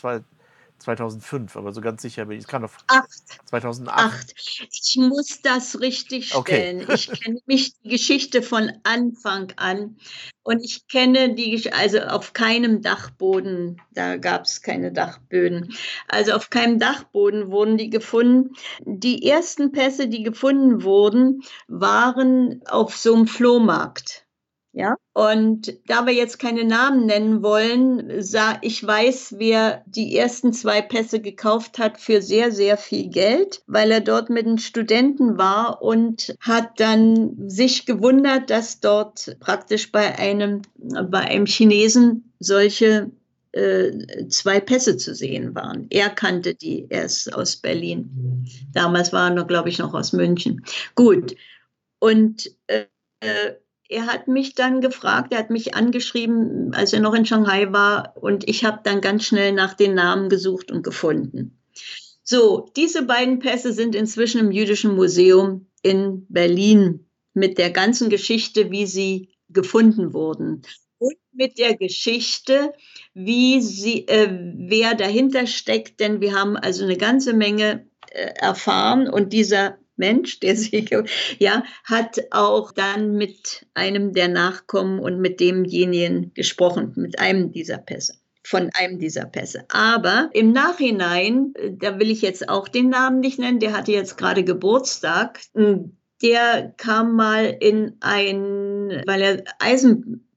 2005, 0.79 1.57
aber 1.57 1.73
so 1.73 1.81
ganz 1.81 2.03
sicher 2.03 2.27
bin 2.27 2.39
ich. 2.39 2.45
Es 2.45 2.49
kann 2.49 2.63
doch. 2.63 2.73
Acht. 2.87 3.11
2008. 3.47 3.99
Acht. 3.99 4.35
Ich 4.37 4.97
muss 4.97 5.41
das 5.43 5.81
richtig 5.81 6.29
stellen. 6.29 6.83
Okay. 6.83 6.95
Ich 6.95 7.21
kenne 7.21 7.41
mich 7.47 7.73
die 7.81 7.89
Geschichte 7.89 8.43
von 8.43 8.73
Anfang 8.85 9.53
an 9.57 9.97
und 10.43 10.65
ich 10.65 10.87
kenne 10.89 11.35
die, 11.35 11.71
also 11.73 11.99
auf 12.01 12.33
keinem 12.33 12.81
Dachboden, 12.81 13.81
da 13.93 14.17
gab 14.17 14.45
es 14.45 14.63
keine 14.63 14.93
Dachböden, 14.93 15.75
also 16.09 16.33
auf 16.33 16.51
keinem 16.51 16.79
Dachboden 16.79 17.51
wurden 17.51 17.77
die 17.77 17.91
gefunden. 17.91 18.55
Die 18.85 19.29
ersten 19.29 19.73
Pässe, 19.73 20.09
die 20.09 20.23
gefunden 20.23 20.85
wurden, 20.85 21.43
waren 21.67 22.63
auf 22.69 22.97
so 22.97 23.15
einem 23.15 23.27
Flohmarkt. 23.27 24.28
Ja, 24.79 24.95
und 25.13 25.77
da 25.89 26.07
wir 26.07 26.13
jetzt 26.13 26.39
keine 26.39 26.63
Namen 26.63 27.05
nennen 27.05 27.43
wollen, 27.43 28.23
sah, 28.23 28.59
ich 28.63 28.87
weiß, 28.87 29.35
wer 29.37 29.83
die 29.87 30.17
ersten 30.17 30.53
zwei 30.53 30.83
Pässe 30.83 31.21
gekauft 31.21 31.81
hat 31.81 31.99
für 31.99 32.23
sehr, 32.23 32.53
sehr 32.53 32.77
viel 32.77 33.09
Geld, 33.09 33.61
weil 33.67 33.91
er 33.91 34.01
dort 34.01 34.31
mit 34.31 34.47
einem 34.47 34.59
Studenten 34.59 35.37
war 35.37 35.83
und 35.83 36.33
hat 36.39 36.79
dann 36.79 37.51
sich 37.51 37.87
gewundert, 37.87 38.51
dass 38.51 38.79
dort 38.79 39.37
praktisch 39.41 39.91
bei 39.91 40.17
einem, 40.17 40.63
bei 40.77 41.23
einem 41.23 41.47
Chinesen 41.47 42.33
solche 42.39 43.11
äh, 43.51 44.29
zwei 44.29 44.61
Pässe 44.61 44.97
zu 44.97 45.13
sehen 45.13 45.57
waren. 45.57 45.89
Er 45.91 46.09
kannte 46.09 46.55
die, 46.55 46.87
er 46.89 47.07
ist 47.07 47.35
aus 47.35 47.57
Berlin. 47.57 48.47
Damals 48.75 49.13
war 49.13 49.31
er 49.31 49.35
noch, 49.35 49.49
glaube 49.49 49.71
ich, 49.71 49.81
noch 49.81 49.93
aus 49.93 50.13
München. 50.13 50.65
Gut. 50.95 51.35
Und 51.99 52.49
äh, 52.69 52.85
äh, 53.19 53.55
er 53.89 54.06
hat 54.06 54.28
mich 54.28 54.55
dann 54.55 54.81
gefragt, 54.81 55.32
er 55.32 55.39
hat 55.39 55.51
mich 55.51 55.74
angeschrieben, 55.74 56.74
als 56.74 56.93
er 56.93 57.01
noch 57.01 57.15
in 57.15 57.24
Shanghai 57.24 57.73
war, 57.73 58.15
und 58.20 58.48
ich 58.48 58.65
habe 58.65 58.81
dann 58.85 59.01
ganz 59.01 59.24
schnell 59.24 59.52
nach 59.52 59.74
den 59.74 59.94
Namen 59.94 60.28
gesucht 60.28 60.70
und 60.70 60.82
gefunden. 60.82 61.59
So, 62.23 62.70
diese 62.77 63.02
beiden 63.02 63.39
Pässe 63.39 63.73
sind 63.73 63.94
inzwischen 63.94 64.40
im 64.40 64.51
Jüdischen 64.51 64.94
Museum 64.94 65.66
in 65.82 66.27
Berlin 66.28 67.09
mit 67.32 67.56
der 67.56 67.70
ganzen 67.70 68.10
Geschichte, 68.10 68.70
wie 68.70 68.85
sie 68.85 69.31
gefunden 69.48 70.12
wurden. 70.12 70.62
Und 70.98 71.16
mit 71.32 71.59
der 71.59 71.74
Geschichte, 71.77 72.74
wie 73.15 73.62
sie, 73.62 74.06
äh, 74.09 74.28
wer 74.56 74.94
dahinter 74.94 75.47
steckt, 75.47 76.01
denn 76.01 76.20
wir 76.20 76.35
haben 76.35 76.56
also 76.56 76.85
eine 76.85 76.98
ganze 76.98 77.32
Menge 77.32 77.89
äh, 78.10 78.35
erfahren 78.40 79.09
und 79.09 79.32
dieser 79.32 79.78
Mensch, 79.99 80.41
der 80.41 80.57
sie, 80.57 80.87
ja, 81.39 81.62
hat 81.85 82.20
auch 82.31 82.73
dann 82.73 83.15
mit 83.15 83.66
einem 83.75 84.12
der 84.12 84.29
Nachkommen 84.29 84.99
und 85.01 85.20
mit 85.20 85.41
demjenigen 85.41 86.33
gesprochen, 86.35 86.93
mit 86.97 87.19
einem 87.19 87.53
dieser 87.53 87.79
Pässe 87.79 88.15
von 88.45 88.70
einem 88.73 88.99
dieser 88.99 89.27
Pässe. 89.27 89.66
Aber 89.69 90.31
im 90.33 90.53
Nachhinein, 90.53 91.53
da 91.73 91.99
will 91.99 92.11
ich 92.11 92.23
jetzt 92.23 92.49
auch 92.49 92.66
den 92.66 92.89
Namen 92.89 93.20
nicht 93.20 93.39
nennen, 93.39 93.61
der 93.61 93.77
hatte 93.77 93.93
jetzt 93.93 94.16
gerade 94.16 94.43
Geburtstag, 94.43 95.41
der 96.23 96.75
kam 96.79 97.15
mal 97.15 97.57
in 97.61 97.97
ein, 98.01 99.03
weil 99.07 99.23
er 99.23 99.45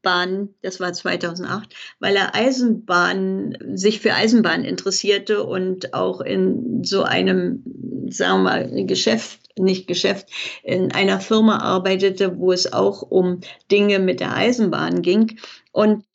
Eisenbahn, 0.02 0.50
das 0.62 0.80
war 0.80 0.94
2008, 0.94 1.76
weil 2.00 2.16
er 2.16 2.36
Eisenbahn, 2.36 3.58
sich 3.74 4.00
für 4.00 4.14
Eisenbahn 4.14 4.64
interessierte 4.64 5.44
und 5.44 5.94
auch 5.94 6.22
in 6.22 6.84
so 6.84 7.04
einem, 7.04 7.64
sagen 8.10 8.44
wir 8.44 8.50
mal, 8.50 8.86
Geschäft, 8.86 9.40
nicht 9.60 9.88
Geschäft, 9.88 10.28
in 10.64 10.92
einer 10.92 11.20
Firma 11.20 11.58
arbeitete, 11.60 12.38
wo 12.38 12.52
es 12.52 12.72
auch 12.72 13.02
um 13.04 13.42
Dinge 13.70 14.00
mit 14.00 14.20
der 14.20 14.36
Eisenbahn 14.36 15.02
ging. 15.02 15.38
Und 15.72 16.06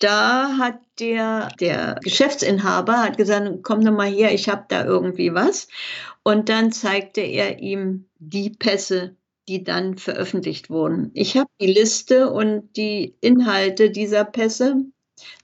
da 0.00 0.56
hat 0.58 0.78
der, 0.98 1.48
der 1.60 1.98
Geschäftsinhaber 2.02 3.02
hat 3.02 3.16
gesagt, 3.16 3.62
komm 3.62 3.84
doch 3.84 3.92
mal 3.92 4.10
her, 4.10 4.32
ich 4.32 4.48
habe 4.48 4.64
da 4.68 4.84
irgendwie 4.84 5.34
was. 5.34 5.68
Und 6.22 6.48
dann 6.48 6.72
zeigte 6.72 7.20
er 7.20 7.58
ihm 7.58 8.06
die 8.18 8.50
Pässe, 8.50 9.16
die 9.48 9.64
dann 9.64 9.96
veröffentlicht 9.96 10.70
wurden. 10.70 11.10
Ich 11.14 11.36
habe 11.36 11.50
die 11.60 11.72
Liste 11.72 12.30
und 12.30 12.76
die 12.76 13.16
Inhalte 13.20 13.90
dieser 13.90 14.24
Pässe 14.24 14.76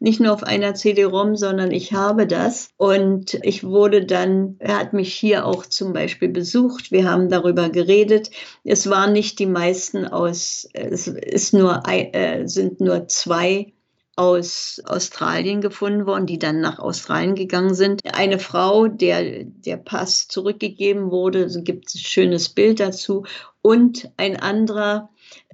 nicht 0.01 0.21
nur 0.21 0.33
auf 0.33 0.43
einer 0.43 0.75
CD-ROM, 0.75 1.37
sondern 1.37 1.71
ich 1.71 1.93
habe 1.93 2.27
das. 2.27 2.71
Und 2.77 3.35
ich 3.43 3.65
wurde 3.65 4.05
dann, 4.05 4.57
er 4.59 4.79
hat 4.79 4.93
mich 4.93 5.15
hier 5.15 5.47
auch 5.47 5.67
zum 5.67 5.93
Beispiel 5.93 6.29
besucht. 6.29 6.91
Wir 6.91 7.09
haben 7.09 7.29
darüber 7.29 7.69
geredet. 7.69 8.31
Es 8.65 8.89
waren 8.91 9.13
nicht 9.13 9.39
die 9.39 9.47
meisten 9.47 10.07
aus, 10.07 10.69
es 10.73 11.07
ist 11.07 11.55
nur, 11.55 11.83
äh, 11.87 12.47
sind 12.47 12.81
nur 12.81 13.09
zwei 13.09 13.73
aus 14.21 14.83
Australien 14.85 15.63
gefunden 15.63 16.05
worden, 16.05 16.27
die 16.27 16.39
dann 16.39 16.61
nach 16.61 16.79
Australien 16.79 17.35
gegangen 17.35 17.73
sind. 17.73 18.03
Eine 18.15 18.39
Frau, 18.39 18.87
der 18.87 19.45
der 19.45 19.79
Pass 19.79 20.29
zurückgegeben 20.29 21.11
wurde, 21.11 21.49
so 21.49 21.63
gibt 21.63 21.95
ein 21.95 21.99
schönes 21.99 22.51
Bild 22.51 22.81
dazu, 22.81 23.25
und 23.63 24.11
ein 24.19 24.37
anderer, 24.37 25.09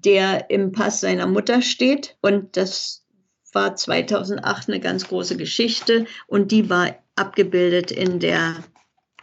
der 0.05 0.51
im 0.51 0.72
Pass 0.72 1.01
seiner 1.01 1.28
Mutter 1.28 1.62
steht. 1.62 2.16
Und 2.22 2.56
das 2.56 3.06
war 3.52 3.76
2008 3.76 4.68
eine 4.68 4.80
ganz 4.80 5.06
große 5.06 5.36
Geschichte 5.36 6.06
und 6.26 6.51
die 6.51 6.68
war 6.68 6.93
abgebildet 7.14 7.93
in 7.93 8.18
der, 8.18 8.64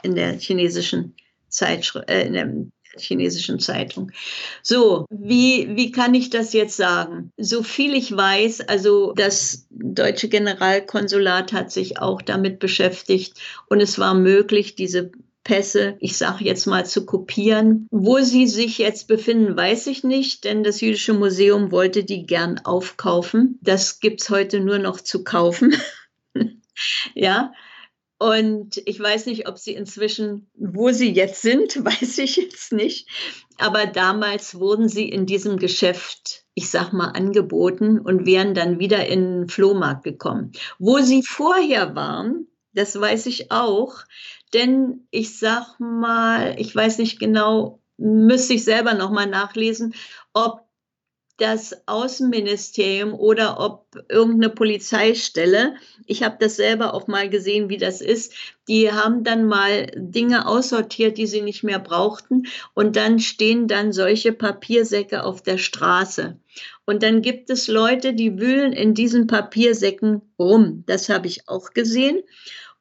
in 0.03 0.15
der 0.15 0.39
chinesischen 0.39 1.17
Zeitschrift, 1.49 2.09
äh, 2.09 2.29
chinesischen 2.97 3.59
Zeitung. 3.59 4.11
So, 4.61 5.05
wie, 5.09 5.75
wie 5.75 5.91
kann 5.91 6.13
ich 6.13 6.29
das 6.29 6.53
jetzt 6.53 6.77
sagen? 6.77 7.31
So 7.37 7.63
viel 7.63 7.93
ich 7.93 8.15
weiß, 8.15 8.61
also 8.61 9.13
das 9.13 9.67
deutsche 9.69 10.29
Generalkonsulat 10.29 11.53
hat 11.53 11.71
sich 11.71 11.99
auch 11.99 12.21
damit 12.21 12.59
beschäftigt 12.59 13.39
und 13.69 13.81
es 13.81 13.99
war 13.99 14.13
möglich, 14.13 14.75
diese 14.75 15.11
Pässe, 15.43 15.97
ich 15.99 16.17
sage 16.17 16.45
jetzt 16.45 16.67
mal, 16.67 16.85
zu 16.85 17.05
kopieren. 17.05 17.87
Wo 17.91 18.19
sie 18.19 18.47
sich 18.47 18.77
jetzt 18.77 19.07
befinden, 19.07 19.57
weiß 19.57 19.87
ich 19.87 20.03
nicht, 20.03 20.45
denn 20.45 20.63
das 20.63 20.79
Jüdische 20.81 21.13
Museum 21.13 21.71
wollte 21.71 22.03
die 22.03 22.25
gern 22.25 22.59
aufkaufen. 22.59 23.59
Das 23.61 23.99
gibt 23.99 24.21
es 24.21 24.29
heute 24.29 24.61
nur 24.61 24.79
noch 24.79 25.01
zu 25.01 25.23
kaufen. 25.23 25.75
ja, 27.13 27.51
und 28.23 28.81
ich 28.85 29.01
weiß 29.01 29.25
nicht, 29.25 29.49
ob 29.49 29.57
sie 29.57 29.73
inzwischen, 29.73 30.49
wo 30.55 30.91
sie 30.91 31.11
jetzt 31.11 31.41
sind, 31.41 31.75
weiß 31.83 32.19
ich 32.19 32.37
jetzt 32.37 32.71
nicht. 32.71 33.09
Aber 33.57 33.85
damals 33.85 34.57
wurden 34.57 34.87
sie 34.87 35.09
in 35.09 35.25
diesem 35.25 35.57
Geschäft, 35.57 36.45
ich 36.53 36.69
sag 36.69 36.93
mal, 36.93 37.09
angeboten 37.09 37.99
und 37.99 38.25
wären 38.25 38.53
dann 38.53 38.79
wieder 38.79 39.05
in 39.07 39.41
den 39.41 39.49
Flohmarkt 39.49 40.05
gekommen. 40.05 40.53
Wo 40.79 40.99
sie 40.99 41.21
vorher 41.21 41.95
waren, 41.95 42.47
das 42.71 42.97
weiß 42.97 43.25
ich 43.25 43.51
auch. 43.51 43.95
Denn 44.53 45.05
ich 45.11 45.37
sag 45.37 45.77
mal, 45.79 46.55
ich 46.57 46.73
weiß 46.73 46.99
nicht 46.99 47.19
genau, 47.19 47.81
müsste 47.97 48.53
ich 48.53 48.63
selber 48.63 48.93
nochmal 48.93 49.27
nachlesen, 49.27 49.95
ob 50.31 50.62
das 51.43 51.75
Außenministerium 51.87 53.13
oder 53.13 53.59
ob 53.59 53.85
irgendeine 54.07 54.49
Polizeistelle. 54.49 55.75
Ich 56.05 56.23
habe 56.23 56.37
das 56.39 56.55
selber 56.55 56.93
auch 56.93 57.07
mal 57.07 57.29
gesehen, 57.29 57.67
wie 57.67 57.77
das 57.77 57.99
ist. 57.99 58.33
Die 58.69 58.93
haben 58.93 59.25
dann 59.25 59.45
mal 59.45 59.91
Dinge 59.93 60.47
aussortiert, 60.47 61.17
die 61.17 61.27
sie 61.27 61.41
nicht 61.41 61.61
mehr 61.61 61.79
brauchten. 61.79 62.47
Und 62.73 62.95
dann 62.95 63.19
stehen 63.19 63.67
dann 63.67 63.91
solche 63.91 64.31
Papiersäcke 64.31 65.25
auf 65.25 65.43
der 65.43 65.57
Straße. 65.57 66.37
Und 66.85 67.03
dann 67.03 67.21
gibt 67.21 67.49
es 67.49 67.67
Leute, 67.67 68.13
die 68.13 68.39
wühlen 68.39 68.71
in 68.71 68.93
diesen 68.93 69.27
Papiersäcken 69.27 70.21
rum. 70.39 70.85
Das 70.87 71.09
habe 71.09 71.27
ich 71.27 71.49
auch 71.49 71.71
gesehen. 71.71 72.23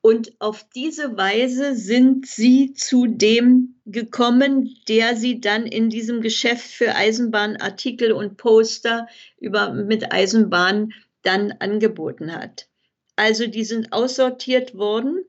Und 0.03 0.33
auf 0.41 0.67
diese 0.75 1.17
Weise 1.17 1.77
sind 1.77 2.27
sie 2.27 2.75
zu 2.75 3.07
dem 3.07 3.77
gekommen, 3.87 4.77
der 4.89 5.17
sie 5.17 5.41
dann 5.41 5.65
in 5.65 5.91
diesem 5.91 6.21
Geschäft 6.21 6.67
für 6.67 6.97
Eisenbahnartikel 6.97 8.11
und 8.11 8.37
Poster 8.37 9.07
über, 9.39 9.73
mit 9.73 10.13
Eisenbahn 10.13 10.93
dann 11.23 11.53
angeboten 11.53 12.35
hat. 12.35 12.69
Also 13.15 13.47
die 13.47 13.65
sind 13.65 13.93
aussortiert 13.93 14.75
worden. 14.75 15.25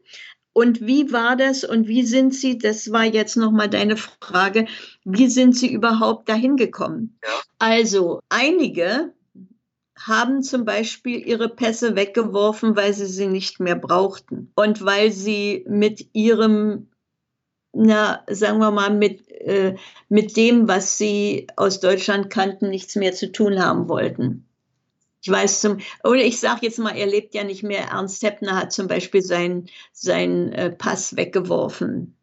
Und 0.54 0.82
wie 0.82 1.12
war 1.12 1.36
das 1.36 1.64
und 1.64 1.88
wie 1.88 2.04
sind 2.04 2.34
Sie, 2.34 2.58
das 2.58 2.92
war 2.92 3.06
jetzt 3.06 3.38
nochmal 3.38 3.70
deine 3.70 3.98
Frage, 3.98 4.66
wie 5.04 5.28
sind 5.28 5.56
Sie 5.56 5.72
überhaupt 5.72 6.30
dahin 6.30 6.58
gekommen? 6.58 7.20
Also 7.60 8.22
einige 8.30 9.14
haben 10.08 10.44
zum 10.44 10.66
Beispiel 10.66 11.26
ihre 11.26 11.50
Pässe 11.50 11.96
weggeworfen, 11.96 12.76
weil 12.76 12.94
sie 12.94 13.06
sie 13.06 13.28
nicht 13.28 13.60
mehr 13.60 13.76
brauchten 13.76 14.52
und 14.56 14.84
weil 14.84 15.12
sie 15.12 15.66
mit 15.68 16.10
ihrem, 16.14 16.90
na, 17.72 18.24
sagen 18.30 18.60
wir 18.60 18.72
mal, 18.72 18.94
mit, 18.94 19.30
äh, 19.30 19.76
mit 20.10 20.36
dem, 20.38 20.68
was 20.68 20.98
sie 20.98 21.48
aus 21.56 21.80
Deutschland 21.80 22.30
kannten, 22.30 22.70
nichts 22.70 22.96
mehr 22.96 23.14
zu 23.14 23.32
tun 23.32 23.64
haben 23.64 23.88
wollten. 23.88 24.46
Ich 25.22 25.32
weiß 25.32 25.62
zum, 25.62 25.78
oder 26.04 26.22
ich 26.22 26.40
sage 26.40 26.60
jetzt 26.64 26.80
mal, 26.80 26.98
er 26.98 27.08
lebt 27.08 27.34
ja 27.34 27.46
nicht 27.46 27.64
mehr. 27.64 27.88
Ernst 27.92 28.24
Heppner 28.24 28.58
hat 28.58 28.74
zum 28.74 28.88
Beispiel 28.88 29.22
seinen 29.22 29.70
sein, 29.94 30.52
äh, 30.52 30.70
Pass 30.70 31.16
weggeworfen. 31.16 32.18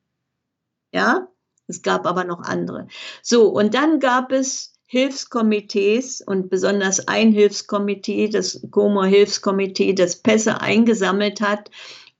Ja, 0.93 1.28
es 1.66 1.81
gab 1.81 2.07
aber 2.07 2.24
noch 2.24 2.40
andere. 2.40 2.89
So, 3.23 3.48
und 3.48 3.73
dann 3.73 4.01
gab 4.01 4.32
es 4.32 4.69
Hilfskomitees 4.92 6.20
und 6.20 6.50
besonders 6.50 7.06
ein 7.06 7.30
Hilfskomitee, 7.30 8.28
das 8.28 8.60
Como 8.72 9.04
Hilfskomitee, 9.04 9.92
das 9.92 10.16
Pässe 10.16 10.60
eingesammelt 10.60 11.40
hat, 11.40 11.70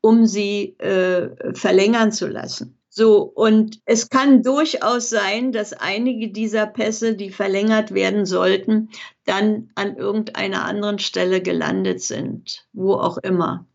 um 0.01 0.25
sie 0.25 0.79
äh, 0.79 1.31
verlängern 1.53 2.13
zu 2.13 2.29
lassen. 2.29 2.79
So, 2.89 3.23
und 3.23 3.81
es 3.87 4.09
kann 4.09 4.45
durchaus 4.45 5.11
sein, 5.11 5.51
dass 5.51 5.73
einige 5.73 6.29
dieser 6.31 6.67
Pässe, 6.67 7.17
die 7.17 7.31
verlängert 7.31 7.93
werden 7.93 8.25
sollten, 8.25 8.91
dann 9.25 9.71
an 9.75 9.97
irgendeiner 9.97 10.65
anderen 10.65 11.01
Stelle 11.01 11.43
gelandet 11.43 12.01
sind, 12.03 12.69
wo 12.73 12.95
auch 12.95 13.19
immer. 13.19 13.67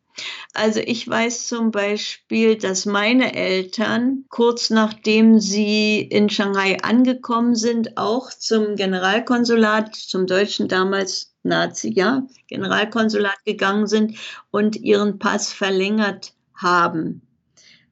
Also 0.54 0.80
ich 0.80 1.08
weiß 1.08 1.48
zum 1.48 1.72
Beispiel, 1.72 2.58
dass 2.58 2.86
meine 2.86 3.36
Eltern 3.36 4.26
kurz 4.30 4.70
nachdem 4.70 5.40
sie 5.40 6.00
in 6.00 6.30
Shanghai 6.30 6.78
angekommen 6.82 7.56
sind, 7.56 7.98
auch 7.98 8.30
zum 8.30 8.76
Generalkonsulat, 8.76 9.96
zum 9.96 10.28
deutschen 10.28 10.68
damals 10.68 11.34
Nazi, 11.44 11.92
ja, 11.94 12.26
Generalkonsulat 12.48 13.44
gegangen 13.46 13.88
sind 13.88 14.18
und 14.52 14.78
ihren 14.78 15.20
Pass 15.20 15.52
verlängert 15.52 16.34
haben. 16.56 17.22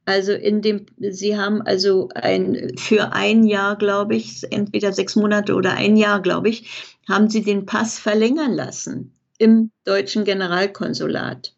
Also 0.06 0.32
in 0.32 0.60
dem, 0.60 0.86
sie 0.98 1.38
haben 1.38 1.62
also 1.62 2.08
ein, 2.14 2.72
für 2.78 3.12
ein 3.12 3.44
Jahr, 3.44 3.76
glaube 3.76 4.16
ich, 4.16 4.42
entweder 4.50 4.92
sechs 4.92 5.16
Monate 5.16 5.54
oder 5.54 5.74
ein 5.74 5.96
Jahr, 5.96 6.20
glaube 6.20 6.50
ich, 6.50 6.96
haben 7.08 7.30
sie 7.30 7.42
den 7.42 7.64
Pass 7.64 7.98
verlängern 7.98 8.52
lassen 8.52 9.14
im 9.38 9.70
deutschen 9.84 10.24
Generalkonsulat. 10.24 11.53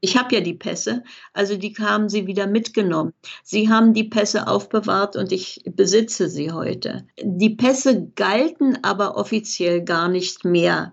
Ich 0.00 0.16
habe 0.16 0.34
ja 0.34 0.40
die 0.40 0.54
Pässe, 0.54 1.02
also 1.32 1.56
die 1.56 1.74
haben 1.78 2.08
sie 2.08 2.26
wieder 2.26 2.46
mitgenommen. 2.46 3.12
Sie 3.42 3.68
haben 3.68 3.94
die 3.94 4.04
Pässe 4.04 4.46
aufbewahrt 4.46 5.16
und 5.16 5.32
ich 5.32 5.62
besitze 5.64 6.28
sie 6.28 6.52
heute. 6.52 7.06
Die 7.22 7.50
Pässe 7.50 8.08
galten 8.14 8.78
aber 8.82 9.16
offiziell 9.16 9.84
gar 9.84 10.08
nicht 10.08 10.44
mehr, 10.44 10.92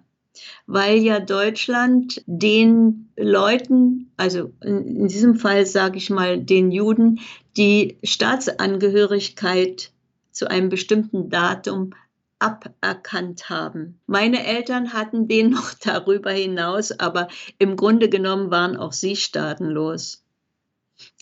weil 0.66 0.98
ja 0.98 1.20
Deutschland 1.20 2.24
den 2.26 3.10
Leuten, 3.16 4.12
also 4.18 4.52
in 4.62 5.07
diesem 5.07 5.36
Fall 5.36 5.66
sage 5.66 5.98
ich 5.98 6.10
mal 6.10 6.40
den 6.40 6.72
Juden, 6.72 7.20
die 7.57 7.98
Staatsangehörigkeit 8.03 9.91
zu 10.32 10.49
einem 10.49 10.70
bestimmten 10.70 11.30
Datum 11.30 11.94
aberkannt 12.40 13.49
haben. 13.49 13.99
Meine 14.07 14.45
Eltern 14.45 14.94
hatten 14.94 15.28
den 15.28 15.49
noch 15.52 15.74
darüber 15.74 16.32
hinaus, 16.32 16.91
aber 16.91 17.28
im 17.60 17.76
Grunde 17.76 18.10
genommen 18.10 18.52
waren 18.52 18.78
auch 18.78 18.94
sie 18.94 19.16
staatenlos. 19.16 20.26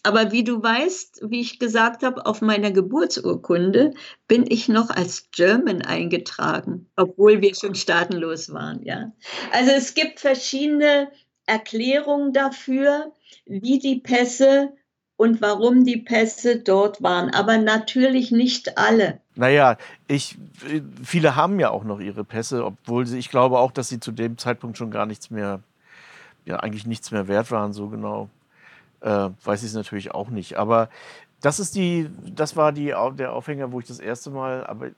Aber 0.03 0.31
wie 0.31 0.44
du 0.44 0.61
weißt, 0.61 1.22
wie 1.30 1.41
ich 1.41 1.60
gesagt 1.60 2.03
habe, 2.03 2.26
auf 2.26 2.41
meiner 2.41 2.72
Geburtsurkunde 2.72 3.94
bin 4.27 4.45
ich 4.48 4.68
noch 4.68 4.90
als 4.90 5.31
German 5.31 5.81
eingetragen, 5.81 6.90
obwohl 6.95 7.41
wir 7.41 7.56
schon 7.56 7.73
staatenlos 7.73 8.53
waren. 8.53 8.84
Ja. 8.84 9.14
Also 9.52 9.72
es 9.72 9.94
gibt 9.94 10.19
verschiedene 10.19 11.10
Erklärungen 11.45 12.34
dafür, 12.34 13.14
wie 13.45 13.80
die 13.80 13.99
Pässe 13.99 14.73
und 15.15 15.41
warum 15.41 15.85
die 15.85 15.98
Pässe 15.98 16.60
dort 16.60 17.02
waren, 17.02 17.30
aber 17.30 17.57
natürlich 17.57 18.31
nicht 18.31 18.77
alle. 18.77 19.23
Naja, 19.35 19.77
ich, 20.07 20.38
viele 21.03 21.35
haben 21.35 21.60
ja 21.60 21.72
auch 21.72 21.84
noch 21.84 21.99
ihre 21.99 22.23
Pässe, 22.23 22.65
obwohl 22.65 23.07
sie, 23.07 23.18
ich 23.18 23.30
glaube 23.30 23.60
auch, 23.60 23.72
dass 23.72 23.89
sie 23.89 23.99
zu 23.99 24.11
dem 24.11 24.38
Zeitpunkt 24.38 24.77
schon 24.77 24.91
gar 24.91 25.05
nichts 25.05 25.31
mehr, 25.31 25.61
ja, 26.45 26.57
eigentlich 26.57 26.85
nichts 26.85 27.11
mehr 27.11 27.27
wert 27.27 27.49
waren, 27.51 27.73
so 27.73 27.89
genau. 27.89 28.30
Äh, 29.01 29.30
weiß 29.43 29.64
ich 29.64 29.69
es 29.69 29.76
natürlich 29.76 30.11
auch 30.11 30.30
nicht. 30.30 30.57
Aber 30.57 30.89
das 31.41 31.60
ist 31.60 31.76
die, 31.76 32.10
das 32.26 32.55
war 32.55 32.72
die, 32.72 32.93
der 33.18 33.34
Aufhänger, 33.34 33.72
wo 33.72 33.80
ich 33.80 33.88
das 33.88 33.99
erste 33.99 34.30
Mal 34.30 34.65
aber 34.65 34.91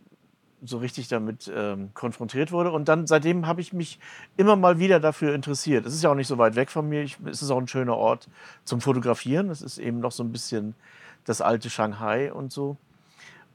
so 0.64 0.78
richtig 0.78 1.08
damit 1.08 1.52
ähm, 1.54 1.90
konfrontiert 1.94 2.52
wurde. 2.52 2.72
Und 2.72 2.88
dann 2.88 3.08
seitdem 3.08 3.48
habe 3.48 3.62
ich 3.62 3.74
mich 3.74 4.00
immer 4.38 4.56
mal 4.56 4.80
wieder 4.80 5.00
dafür 5.00 5.34
interessiert. 5.34 5.86
Es 5.86 5.94
ist 5.94 6.04
ja 6.04 6.12
auch 6.12 6.16
nicht 6.16 6.28
so 6.28 6.38
weit 6.38 6.56
weg 6.56 6.70
von 6.70 6.88
mir. 6.88 7.02
Ich, 7.04 7.18
es 7.26 7.42
ist 7.42 7.52
auch 7.52 7.58
ein 7.58 7.68
schöner 7.68 7.98
Ort 7.98 8.28
zum 8.64 8.82
Fotografieren. 8.82 9.50
Es 9.50 9.62
ist 9.62 9.78
eben 9.78 10.00
noch 10.00 10.12
so 10.12 10.24
ein 10.24 10.32
bisschen 10.32 10.76
das 11.26 11.42
alte 11.42 11.70
Shanghai 11.70 12.32
und 12.32 12.52
so. 12.52 12.78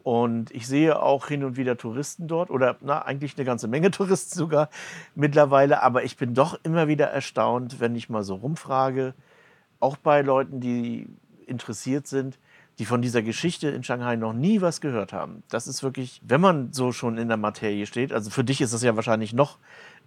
Und 0.02 0.50
ich 0.52 0.66
sehe 0.66 1.00
auch 1.00 1.28
hin 1.28 1.44
und 1.44 1.56
wieder 1.56 1.76
Touristen 1.76 2.26
dort 2.26 2.50
oder 2.50 2.76
na, 2.80 3.02
eigentlich 3.02 3.36
eine 3.36 3.44
ganze 3.44 3.68
Menge 3.68 3.90
Touristen 3.90 4.38
sogar 4.38 4.70
mittlerweile. 5.14 5.82
Aber 5.82 6.04
ich 6.04 6.16
bin 6.16 6.34
doch 6.34 6.58
immer 6.62 6.88
wieder 6.88 7.06
erstaunt, 7.06 7.80
wenn 7.80 7.94
ich 7.94 8.08
mal 8.08 8.22
so 8.22 8.36
rumfrage, 8.36 9.14
auch 9.78 9.96
bei 9.96 10.22
Leuten, 10.22 10.60
die 10.60 11.08
interessiert 11.46 12.06
sind, 12.06 12.38
die 12.78 12.86
von 12.86 13.02
dieser 13.02 13.20
Geschichte 13.22 13.68
in 13.68 13.82
Shanghai 13.84 14.16
noch 14.16 14.32
nie 14.32 14.62
was 14.62 14.80
gehört 14.80 15.12
haben. 15.12 15.42
Das 15.50 15.66
ist 15.66 15.82
wirklich, 15.82 16.22
wenn 16.24 16.40
man 16.40 16.72
so 16.72 16.92
schon 16.92 17.18
in 17.18 17.28
der 17.28 17.36
Materie 17.36 17.84
steht, 17.84 18.12
also 18.12 18.30
für 18.30 18.42
dich 18.42 18.62
ist 18.62 18.72
das 18.72 18.82
ja 18.82 18.96
wahrscheinlich 18.96 19.34
noch 19.34 19.58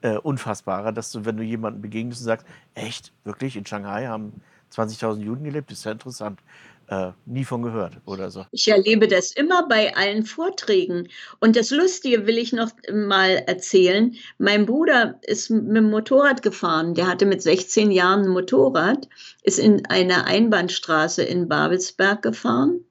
äh, 0.01 0.17
unfassbarer, 0.17 0.91
dass 0.91 1.11
du, 1.11 1.23
wenn 1.23 1.37
du 1.37 1.43
jemanden 1.43 1.81
begegnest 1.81 2.21
und 2.21 2.25
sagst, 2.25 2.47
echt, 2.73 3.13
wirklich, 3.25 3.57
in 3.57 3.65
Shanghai 3.65 4.07
haben 4.07 4.41
20.000 4.71 5.19
Juden 5.19 5.43
gelebt, 5.43 5.71
ist 5.71 5.85
ja 5.85 5.91
interessant 5.91 6.39
äh, 6.93 7.11
nie 7.25 7.45
von 7.45 7.61
gehört 7.61 7.97
oder 8.05 8.29
so. 8.29 8.45
Ich 8.51 8.67
erlebe 8.67 9.07
das 9.07 9.31
immer 9.31 9.67
bei 9.67 9.95
allen 9.95 10.25
Vorträgen. 10.25 11.09
Und 11.39 11.55
das 11.55 11.71
Lustige 11.71 12.27
will 12.27 12.37
ich 12.37 12.53
noch 12.53 12.71
mal 12.91 13.43
erzählen. 13.47 14.15
Mein 14.37 14.65
Bruder 14.65 15.19
ist 15.23 15.49
mit 15.49 15.77
dem 15.77 15.89
Motorrad 15.89 16.41
gefahren. 16.41 16.93
Der 16.93 17.07
hatte 17.07 17.25
mit 17.25 17.41
16 17.41 17.91
Jahren 17.91 18.23
ein 18.23 18.29
Motorrad, 18.29 19.07
ist 19.43 19.59
in 19.59 19.85
einer 19.87 20.25
Einbahnstraße 20.25 21.23
in 21.23 21.47
Babelsberg 21.47 22.21
gefahren, 22.21 22.85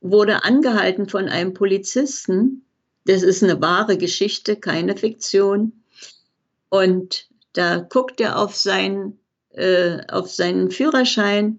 wurde 0.00 0.44
angehalten 0.44 1.08
von 1.08 1.28
einem 1.28 1.54
Polizisten. 1.54 2.64
Das 3.06 3.22
ist 3.22 3.42
eine 3.42 3.60
wahre 3.60 3.96
Geschichte, 3.96 4.56
keine 4.56 4.96
Fiktion. 4.96 5.72
Und 6.68 7.28
da 7.54 7.78
guckt 7.78 8.20
er 8.20 8.38
auf, 8.38 8.54
sein, 8.54 9.18
äh, 9.50 9.98
auf 10.08 10.30
seinen 10.30 10.70
Führerschein 10.70 11.58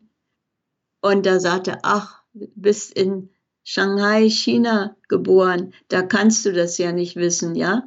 und 1.01 1.25
da 1.25 1.39
sagte, 1.39 1.79
ach, 1.83 2.21
bist 2.33 2.93
in 2.93 3.29
Shanghai, 3.63 4.29
China 4.29 4.95
geboren, 5.07 5.73
da 5.89 6.01
kannst 6.01 6.45
du 6.45 6.53
das 6.53 6.77
ja 6.77 6.91
nicht 6.91 7.15
wissen, 7.15 7.55
ja. 7.55 7.83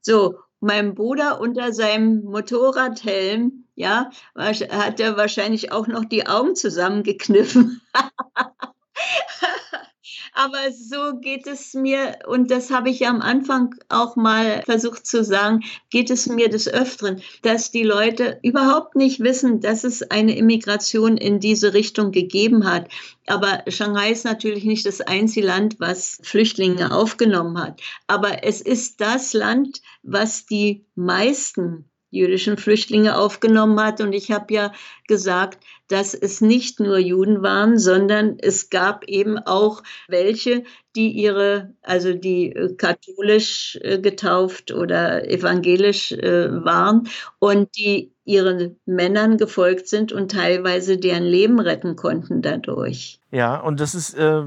So, 0.00 0.38
mein 0.60 0.94
Bruder 0.94 1.40
unter 1.40 1.72
seinem 1.72 2.24
Motorradhelm, 2.24 3.66
ja, 3.74 4.10
hat 4.36 5.00
er 5.00 5.16
wahrscheinlich 5.16 5.72
auch 5.72 5.86
noch 5.86 6.04
die 6.04 6.26
Augen 6.26 6.56
zusammengekniffen. 6.56 7.80
Aber 10.36 10.72
so 10.72 11.20
geht 11.20 11.46
es 11.46 11.74
mir, 11.74 12.18
und 12.26 12.50
das 12.50 12.72
habe 12.72 12.90
ich 12.90 13.00
ja 13.00 13.10
am 13.10 13.20
Anfang 13.20 13.76
auch 13.88 14.16
mal 14.16 14.62
versucht 14.64 15.06
zu 15.06 15.22
sagen, 15.22 15.62
geht 15.90 16.10
es 16.10 16.26
mir 16.26 16.48
des 16.48 16.66
Öfteren, 16.66 17.22
dass 17.42 17.70
die 17.70 17.84
Leute 17.84 18.40
überhaupt 18.42 18.96
nicht 18.96 19.20
wissen, 19.20 19.60
dass 19.60 19.84
es 19.84 20.02
eine 20.02 20.36
Immigration 20.36 21.16
in 21.16 21.38
diese 21.38 21.72
Richtung 21.72 22.10
gegeben 22.10 22.68
hat. 22.68 22.88
Aber 23.28 23.62
Shanghai 23.68 24.10
ist 24.10 24.24
natürlich 24.24 24.64
nicht 24.64 24.84
das 24.86 25.00
einzige 25.00 25.46
Land, 25.46 25.76
was 25.78 26.18
Flüchtlinge 26.24 26.92
aufgenommen 26.92 27.56
hat. 27.56 27.80
Aber 28.08 28.42
es 28.42 28.60
ist 28.60 29.00
das 29.00 29.34
Land, 29.34 29.82
was 30.02 30.46
die 30.46 30.84
meisten 30.96 31.88
jüdischen 32.10 32.56
Flüchtlinge 32.56 33.16
aufgenommen 33.16 33.78
hat. 33.80 34.00
Und 34.00 34.12
ich 34.12 34.30
habe 34.30 34.52
ja 34.54 34.72
gesagt, 35.06 35.64
dass 35.88 36.14
es 36.14 36.40
nicht 36.40 36.80
nur 36.80 36.98
Juden 36.98 37.42
waren, 37.42 37.78
sondern 37.78 38.38
es 38.38 38.70
gab 38.70 39.04
eben 39.04 39.38
auch 39.38 39.82
welche, 40.08 40.64
die 40.96 41.10
ihre, 41.10 41.74
also 41.82 42.14
die 42.14 42.52
äh, 42.52 42.74
katholisch 42.74 43.78
äh, 43.82 43.98
getauft 43.98 44.72
oder 44.72 45.28
evangelisch 45.30 46.12
äh, 46.12 46.64
waren 46.64 47.08
und 47.38 47.76
die 47.76 48.12
ihren 48.24 48.80
Männern 48.86 49.36
gefolgt 49.36 49.88
sind 49.88 50.12
und 50.12 50.30
teilweise 50.30 50.96
deren 50.96 51.24
Leben 51.24 51.60
retten 51.60 51.96
konnten 51.96 52.40
dadurch. 52.40 53.20
Ja, 53.30 53.60
und 53.60 53.80
das 53.80 53.94
ist, 53.94 54.14
äh, 54.14 54.42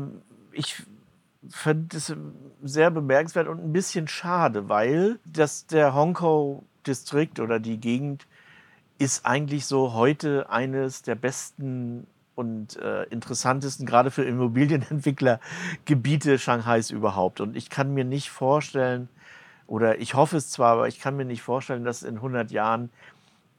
ich 0.51 0.75
fand 1.49 1.93
das 1.93 2.13
sehr 2.63 2.89
bemerkenswert 2.89 3.47
und 3.47 3.63
ein 3.63 3.73
bisschen 3.73 4.07
schade, 4.07 4.69
weil 4.69 5.19
das 5.25 5.67
der 5.67 5.93
Hongkong 5.93 6.63
Distrikt 6.87 7.39
oder 7.39 7.59
die 7.59 7.77
Gegend 7.77 8.25
ist 8.97 9.25
eigentlich 9.25 9.65
so 9.65 9.93
heute 9.93 10.49
eines 10.49 11.01
der 11.01 11.15
besten 11.15 12.07
und 12.35 12.77
äh, 12.77 13.03
interessantesten, 13.05 13.85
gerade 13.85 14.11
für 14.11 14.23
Immobilienentwickler, 14.23 15.39
Gebiete 15.85 16.37
Shanghais 16.37 16.91
überhaupt. 16.91 17.41
Und 17.41 17.55
ich 17.57 17.69
kann 17.69 17.93
mir 17.93 18.05
nicht 18.05 18.29
vorstellen, 18.29 19.09
oder 19.65 19.99
ich 19.99 20.13
hoffe 20.13 20.37
es 20.37 20.49
zwar, 20.49 20.73
aber 20.73 20.87
ich 20.87 20.99
kann 20.99 21.17
mir 21.17 21.25
nicht 21.25 21.41
vorstellen, 21.41 21.83
dass 21.83 22.03
in 22.03 22.15
100 22.15 22.51
Jahren 22.51 22.89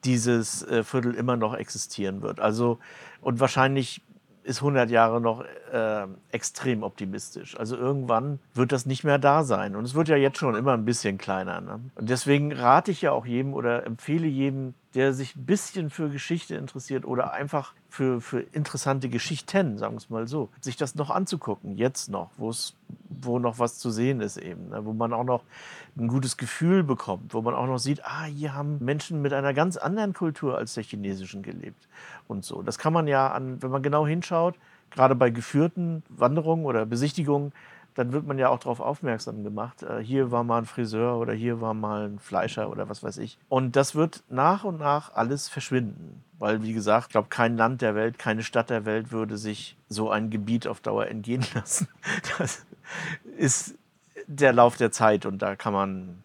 dieses 0.04 0.62
äh, 0.62 0.84
Viertel 0.84 1.14
immer 1.14 1.36
noch 1.36 1.54
existieren 1.54 2.22
wird. 2.22 2.40
Also, 2.40 2.78
und 3.20 3.40
wahrscheinlich 3.40 4.02
ist 4.48 4.62
100 4.62 4.90
Jahre 4.90 5.20
noch 5.20 5.44
äh, 5.72 6.06
extrem 6.32 6.82
optimistisch. 6.82 7.58
Also 7.58 7.76
irgendwann 7.76 8.38
wird 8.54 8.72
das 8.72 8.86
nicht 8.86 9.04
mehr 9.04 9.18
da 9.18 9.44
sein. 9.44 9.76
Und 9.76 9.84
es 9.84 9.94
wird 9.94 10.08
ja 10.08 10.16
jetzt 10.16 10.38
schon 10.38 10.54
immer 10.54 10.72
ein 10.72 10.86
bisschen 10.86 11.18
kleiner. 11.18 11.60
Ne? 11.60 11.80
Und 11.96 12.08
deswegen 12.08 12.52
rate 12.52 12.90
ich 12.90 13.02
ja 13.02 13.12
auch 13.12 13.26
jedem 13.26 13.52
oder 13.52 13.84
empfehle 13.84 14.26
jedem, 14.26 14.72
der 14.94 15.12
sich 15.12 15.36
ein 15.36 15.44
bisschen 15.44 15.90
für 15.90 16.08
Geschichte 16.08 16.54
interessiert 16.54 17.04
oder 17.04 17.32
einfach 17.32 17.74
für, 17.90 18.22
für 18.22 18.40
interessante 18.40 19.10
Geschichten, 19.10 19.76
sagen 19.76 19.94
wir 19.94 19.98
es 19.98 20.08
mal 20.08 20.26
so, 20.26 20.48
sich 20.62 20.76
das 20.76 20.94
noch 20.94 21.10
anzugucken, 21.10 21.76
jetzt 21.76 22.08
noch, 22.08 22.30
wo 22.38 22.48
es 22.48 22.74
wo 23.08 23.38
noch 23.38 23.58
was 23.58 23.78
zu 23.78 23.90
sehen 23.90 24.20
ist 24.20 24.36
eben, 24.36 24.68
ne? 24.68 24.84
wo 24.84 24.92
man 24.92 25.12
auch 25.12 25.24
noch 25.24 25.42
ein 25.98 26.08
gutes 26.08 26.36
Gefühl 26.36 26.82
bekommt, 26.82 27.34
wo 27.34 27.42
man 27.42 27.54
auch 27.54 27.66
noch 27.66 27.78
sieht, 27.78 28.04
ah, 28.04 28.24
hier 28.24 28.54
haben 28.54 28.78
Menschen 28.80 29.20
mit 29.22 29.32
einer 29.32 29.52
ganz 29.54 29.76
anderen 29.76 30.12
Kultur 30.12 30.56
als 30.56 30.74
der 30.74 30.84
chinesischen 30.84 31.42
gelebt 31.42 31.88
und 32.26 32.44
so. 32.44 32.62
Das 32.62 32.78
kann 32.78 32.92
man 32.92 33.06
ja 33.06 33.28
an, 33.28 33.62
wenn 33.62 33.70
man 33.70 33.82
genau 33.82 34.06
hinschaut, 34.06 34.56
gerade 34.90 35.14
bei 35.14 35.30
geführten 35.30 36.02
Wanderungen 36.08 36.64
oder 36.64 36.86
Besichtigungen, 36.86 37.52
dann 37.98 38.12
wird 38.12 38.26
man 38.26 38.38
ja 38.38 38.48
auch 38.48 38.60
darauf 38.60 38.78
aufmerksam 38.78 39.42
gemacht. 39.42 39.82
Äh, 39.82 39.98
hier 40.04 40.30
war 40.30 40.44
mal 40.44 40.58
ein 40.58 40.66
Friseur 40.66 41.18
oder 41.18 41.32
hier 41.32 41.60
war 41.60 41.74
mal 41.74 42.08
ein 42.08 42.20
Fleischer 42.20 42.70
oder 42.70 42.88
was 42.88 43.02
weiß 43.02 43.18
ich. 43.18 43.38
Und 43.48 43.74
das 43.74 43.96
wird 43.96 44.22
nach 44.28 44.62
und 44.62 44.78
nach 44.78 45.14
alles 45.14 45.48
verschwinden. 45.48 46.22
Weil, 46.38 46.62
wie 46.62 46.72
gesagt, 46.72 47.08
ich 47.08 47.12
glaube, 47.12 47.26
kein 47.28 47.56
Land 47.56 47.82
der 47.82 47.96
Welt, 47.96 48.16
keine 48.16 48.44
Stadt 48.44 48.70
der 48.70 48.84
Welt 48.84 49.10
würde 49.10 49.36
sich 49.36 49.76
so 49.88 50.10
ein 50.10 50.30
Gebiet 50.30 50.68
auf 50.68 50.78
Dauer 50.80 51.08
entgehen 51.08 51.44
lassen. 51.54 51.88
Das 52.38 52.64
ist 53.36 53.74
der 54.28 54.52
Lauf 54.52 54.76
der 54.76 54.92
Zeit 54.92 55.26
und 55.26 55.40
da 55.40 55.56
kann 55.56 55.72
man, 55.72 56.22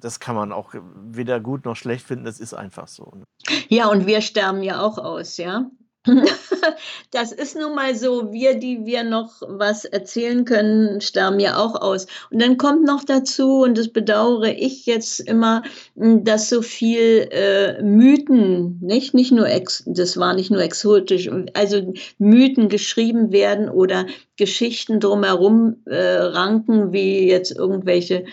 das 0.00 0.18
kann 0.18 0.34
man 0.34 0.52
auch 0.52 0.74
weder 0.94 1.38
gut 1.38 1.64
noch 1.64 1.76
schlecht 1.76 2.06
finden, 2.06 2.24
das 2.24 2.40
ist 2.40 2.54
einfach 2.54 2.88
so. 2.88 3.12
Ne? 3.14 3.24
Ja, 3.68 3.88
und 3.88 4.06
wir 4.06 4.22
sterben 4.22 4.62
ja 4.62 4.80
auch 4.80 4.98
aus, 4.98 5.36
ja. 5.36 5.70
Das 7.10 7.32
ist 7.32 7.56
nun 7.56 7.74
mal 7.74 7.94
so, 7.94 8.32
wir, 8.32 8.54
die 8.54 8.84
wir 8.84 9.02
noch 9.02 9.42
was 9.46 9.84
erzählen 9.84 10.44
können, 10.44 11.00
sterben 11.00 11.40
ja 11.40 11.56
auch 11.56 11.74
aus. 11.74 12.06
Und 12.30 12.40
dann 12.40 12.56
kommt 12.56 12.84
noch 12.84 13.04
dazu, 13.04 13.62
und 13.62 13.76
das 13.76 13.88
bedauere 13.88 14.56
ich 14.56 14.86
jetzt 14.86 15.20
immer, 15.20 15.62
dass 15.94 16.48
so 16.48 16.62
viel 16.62 17.28
äh, 17.30 17.82
Mythen, 17.82 18.78
nicht, 18.80 19.14
nicht 19.14 19.32
nur, 19.32 19.48
ex, 19.48 19.82
das 19.86 20.16
war 20.16 20.34
nicht 20.34 20.50
nur 20.50 20.62
exotisch, 20.62 21.28
also 21.54 21.92
Mythen 22.18 22.68
geschrieben 22.68 23.32
werden 23.32 23.68
oder 23.68 24.06
Geschichten 24.36 25.00
drumherum 25.00 25.82
äh, 25.86 25.96
ranken, 25.96 26.92
wie 26.92 27.28
jetzt 27.28 27.50
irgendwelche, 27.50 28.24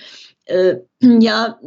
äh, 0.45 0.77
ja, 1.01 1.59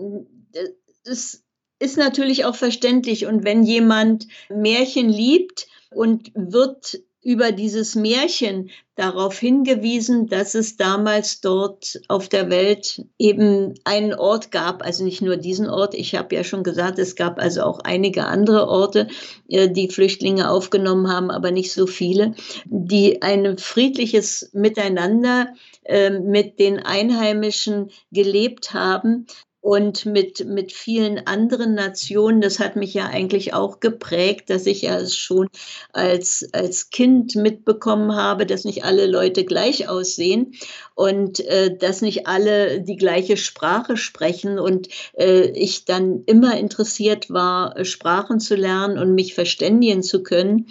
das 1.04 1.42
ist 1.80 1.96
natürlich 1.96 2.44
auch 2.44 2.54
verständlich. 2.54 3.26
Und 3.26 3.44
wenn 3.44 3.64
jemand 3.64 4.28
Märchen 4.48 5.08
liebt, 5.08 5.66
und 5.90 6.30
wird 6.34 7.00
über 7.22 7.52
dieses 7.52 7.96
Märchen 7.96 8.70
darauf 8.94 9.38
hingewiesen, 9.38 10.26
dass 10.28 10.54
es 10.54 10.76
damals 10.76 11.42
dort 11.42 12.00
auf 12.08 12.28
der 12.28 12.48
Welt 12.48 13.04
eben 13.18 13.74
einen 13.84 14.14
Ort 14.14 14.50
gab, 14.50 14.82
also 14.82 15.04
nicht 15.04 15.20
nur 15.20 15.36
diesen 15.36 15.68
Ort, 15.68 15.94
ich 15.94 16.14
habe 16.14 16.34
ja 16.34 16.44
schon 16.44 16.62
gesagt, 16.62 16.98
es 16.98 17.16
gab 17.16 17.38
also 17.38 17.62
auch 17.62 17.80
einige 17.80 18.24
andere 18.24 18.68
Orte, 18.68 19.08
äh, 19.48 19.68
die 19.68 19.88
Flüchtlinge 19.88 20.50
aufgenommen 20.50 21.08
haben, 21.08 21.30
aber 21.30 21.50
nicht 21.50 21.72
so 21.72 21.86
viele, 21.86 22.34
die 22.64 23.20
ein 23.20 23.58
friedliches 23.58 24.50
Miteinander 24.54 25.48
äh, 25.84 26.10
mit 26.10 26.58
den 26.58 26.78
Einheimischen 26.78 27.90
gelebt 28.10 28.72
haben, 28.72 29.26
und 29.60 30.06
mit, 30.06 30.46
mit 30.46 30.72
vielen 30.72 31.26
anderen 31.26 31.74
Nationen. 31.74 32.40
Das 32.40 32.58
hat 32.58 32.76
mich 32.76 32.94
ja 32.94 33.06
eigentlich 33.06 33.52
auch 33.52 33.80
geprägt, 33.80 34.48
dass 34.48 34.66
ich 34.66 34.82
ja 34.82 35.06
schon 35.06 35.48
als, 35.92 36.48
als 36.52 36.90
Kind 36.90 37.36
mitbekommen 37.36 38.16
habe, 38.16 38.46
dass 38.46 38.64
nicht 38.64 38.84
alle 38.84 39.06
Leute 39.06 39.44
gleich 39.44 39.88
aussehen 39.88 40.54
und 40.94 41.40
äh, 41.40 41.76
dass 41.76 42.00
nicht 42.00 42.26
alle 42.26 42.80
die 42.80 42.96
gleiche 42.96 43.36
Sprache 43.36 43.96
sprechen 43.96 44.58
und 44.58 44.88
äh, 45.18 45.50
ich 45.50 45.84
dann 45.84 46.22
immer 46.24 46.56
interessiert 46.56 47.30
war, 47.30 47.84
Sprachen 47.84 48.40
zu 48.40 48.54
lernen 48.54 48.98
und 48.98 49.14
mich 49.14 49.34
verständigen 49.34 50.02
zu 50.02 50.22
können. 50.22 50.68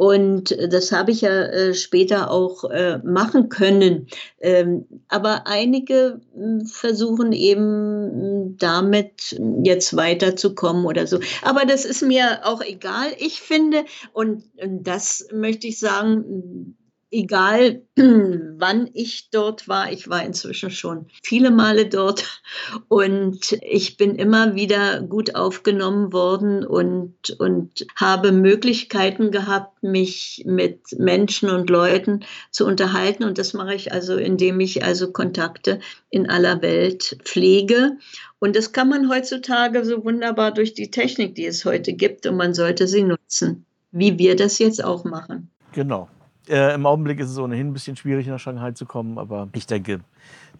Und 0.00 0.56
das 0.72 0.92
habe 0.92 1.10
ich 1.10 1.20
ja 1.20 1.42
äh, 1.42 1.74
später 1.74 2.30
auch 2.30 2.64
äh, 2.64 3.00
machen 3.04 3.50
können. 3.50 4.06
Ähm, 4.40 4.86
aber 5.08 5.46
einige 5.46 6.22
hm, 6.32 6.64
versuchen 6.64 7.32
eben 7.32 7.66
hm, 8.10 8.56
damit 8.56 9.38
jetzt 9.62 9.94
weiterzukommen 9.94 10.86
oder 10.86 11.06
so. 11.06 11.20
Aber 11.42 11.66
das 11.66 11.84
ist 11.84 12.00
mir 12.00 12.40
auch 12.44 12.62
egal. 12.62 13.08
Ich 13.18 13.42
finde, 13.42 13.84
und 14.14 14.42
das 14.66 15.28
möchte 15.34 15.66
ich 15.66 15.78
sagen, 15.78 16.78
egal 17.10 17.82
wann 17.96 18.88
ich 18.92 19.30
dort 19.30 19.68
war, 19.68 19.92
ich 19.92 20.08
war 20.08 20.24
inzwischen 20.24 20.70
schon 20.70 21.06
viele 21.22 21.50
Male 21.50 21.86
dort 21.86 22.42
und 22.88 23.52
ich 23.62 23.96
bin 23.96 24.14
immer 24.14 24.54
wieder 24.54 25.00
gut 25.02 25.34
aufgenommen 25.34 26.12
worden 26.12 26.64
und, 26.64 27.30
und 27.38 27.86
habe 27.96 28.32
Möglichkeiten 28.32 29.30
gehabt, 29.30 29.82
mich 29.82 30.44
mit 30.46 30.80
Menschen 30.98 31.50
und 31.50 31.68
Leuten 31.70 32.24
zu 32.50 32.66
unterhalten. 32.66 33.24
Und 33.24 33.38
das 33.38 33.54
mache 33.54 33.74
ich 33.74 33.92
also, 33.92 34.16
indem 34.16 34.60
ich 34.60 34.84
also 34.84 35.12
Kontakte 35.12 35.80
in 36.10 36.28
aller 36.28 36.62
Welt 36.62 37.18
pflege. 37.24 37.96
Und 38.38 38.56
das 38.56 38.72
kann 38.72 38.88
man 38.88 39.10
heutzutage 39.10 39.84
so 39.84 40.04
wunderbar 40.04 40.52
durch 40.52 40.74
die 40.74 40.90
Technik, 40.90 41.34
die 41.34 41.46
es 41.46 41.64
heute 41.64 41.92
gibt, 41.92 42.26
und 42.26 42.36
man 42.36 42.54
sollte 42.54 42.86
sie 42.86 43.02
nutzen, 43.02 43.66
wie 43.90 44.18
wir 44.18 44.36
das 44.36 44.58
jetzt 44.58 44.82
auch 44.82 45.04
machen. 45.04 45.50
Genau. 45.72 46.08
Äh, 46.50 46.74
Im 46.74 46.84
Augenblick 46.84 47.20
ist 47.20 47.30
es 47.30 47.38
ohnehin 47.38 47.68
ein 47.68 47.72
bisschen 47.72 47.96
schwierig, 47.96 48.26
nach 48.26 48.40
Shanghai 48.40 48.72
zu 48.72 48.84
kommen, 48.84 49.18
aber 49.18 49.48
ich 49.52 49.66
denke, 49.66 50.00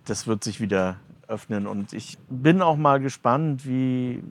das 0.05 0.27
wird 0.27 0.45
sich 0.45 0.61
wieder 0.61 0.97
öffnen. 1.31 1.67
Und 1.67 1.93
ich 1.93 2.19
bin 2.29 2.61
auch 2.61 2.77
mal 2.77 3.01
gespannt, 3.01 3.67
wie, 3.67 4.23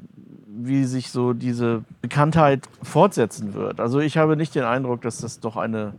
wie 0.48 0.84
sich 0.84 1.10
so 1.10 1.34
diese 1.34 1.84
Bekanntheit 2.02 2.68
fortsetzen 2.84 3.54
wird. 3.54 3.80
Also 3.80 4.00
ich 4.00 4.18
habe 4.18 4.36
nicht 4.36 4.54
den 4.54 4.64
Eindruck, 4.64 5.02
dass 5.02 5.20
das 5.20 5.40
doch 5.40 5.58
eine, 5.58 5.96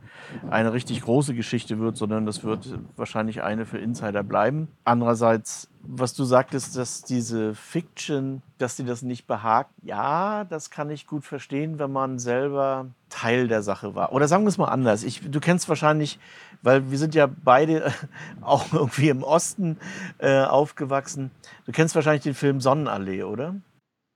eine 0.50 0.72
richtig 0.72 1.02
große 1.02 1.34
Geschichte 1.34 1.78
wird, 1.78 1.96
sondern 1.96 2.26
das 2.26 2.44
wird 2.44 2.78
wahrscheinlich 2.96 3.42
eine 3.42 3.66
für 3.66 3.78
Insider 3.78 4.22
bleiben. 4.22 4.68
Andererseits 4.84 5.69
was 5.82 6.15
du 6.15 6.24
sagtest, 6.24 6.77
dass 6.77 7.02
diese 7.02 7.55
Fiction, 7.55 8.43
dass 8.59 8.77
sie 8.77 8.85
das 8.85 9.02
nicht 9.02 9.27
behagt, 9.27 9.70
ja, 9.82 10.44
das 10.44 10.70
kann 10.70 10.90
ich 10.90 11.07
gut 11.07 11.24
verstehen, 11.24 11.78
wenn 11.78 11.93
man 11.93 12.19
selber 12.19 12.86
Teil 13.09 13.48
der 13.48 13.62
Sache 13.62 13.94
war. 13.94 14.12
Oder 14.12 14.28
sagen 14.28 14.44
wir 14.44 14.48
es 14.48 14.59
mal 14.59 14.69
anders. 14.69 15.02
Ich, 15.02 15.31
du 15.31 15.40
kennst 15.40 15.69
wahrscheinlich, 15.69 16.19
weil 16.62 16.90
wir 16.90 16.98
sind 16.98 17.15
ja 17.15 17.27
beide 17.27 17.93
auch 18.40 18.73
irgendwie 18.73 19.09
im 19.09 19.23
Osten 19.23 19.78
äh, 20.19 20.43
aufgewachsen. 20.43 21.31
Du 21.66 21.73
kennst 21.73 21.94
wahrscheinlich 21.94 22.23
den 22.23 22.35
Film 22.35 22.61
Sonnenallee, 22.61 23.24
oder? 23.24 23.57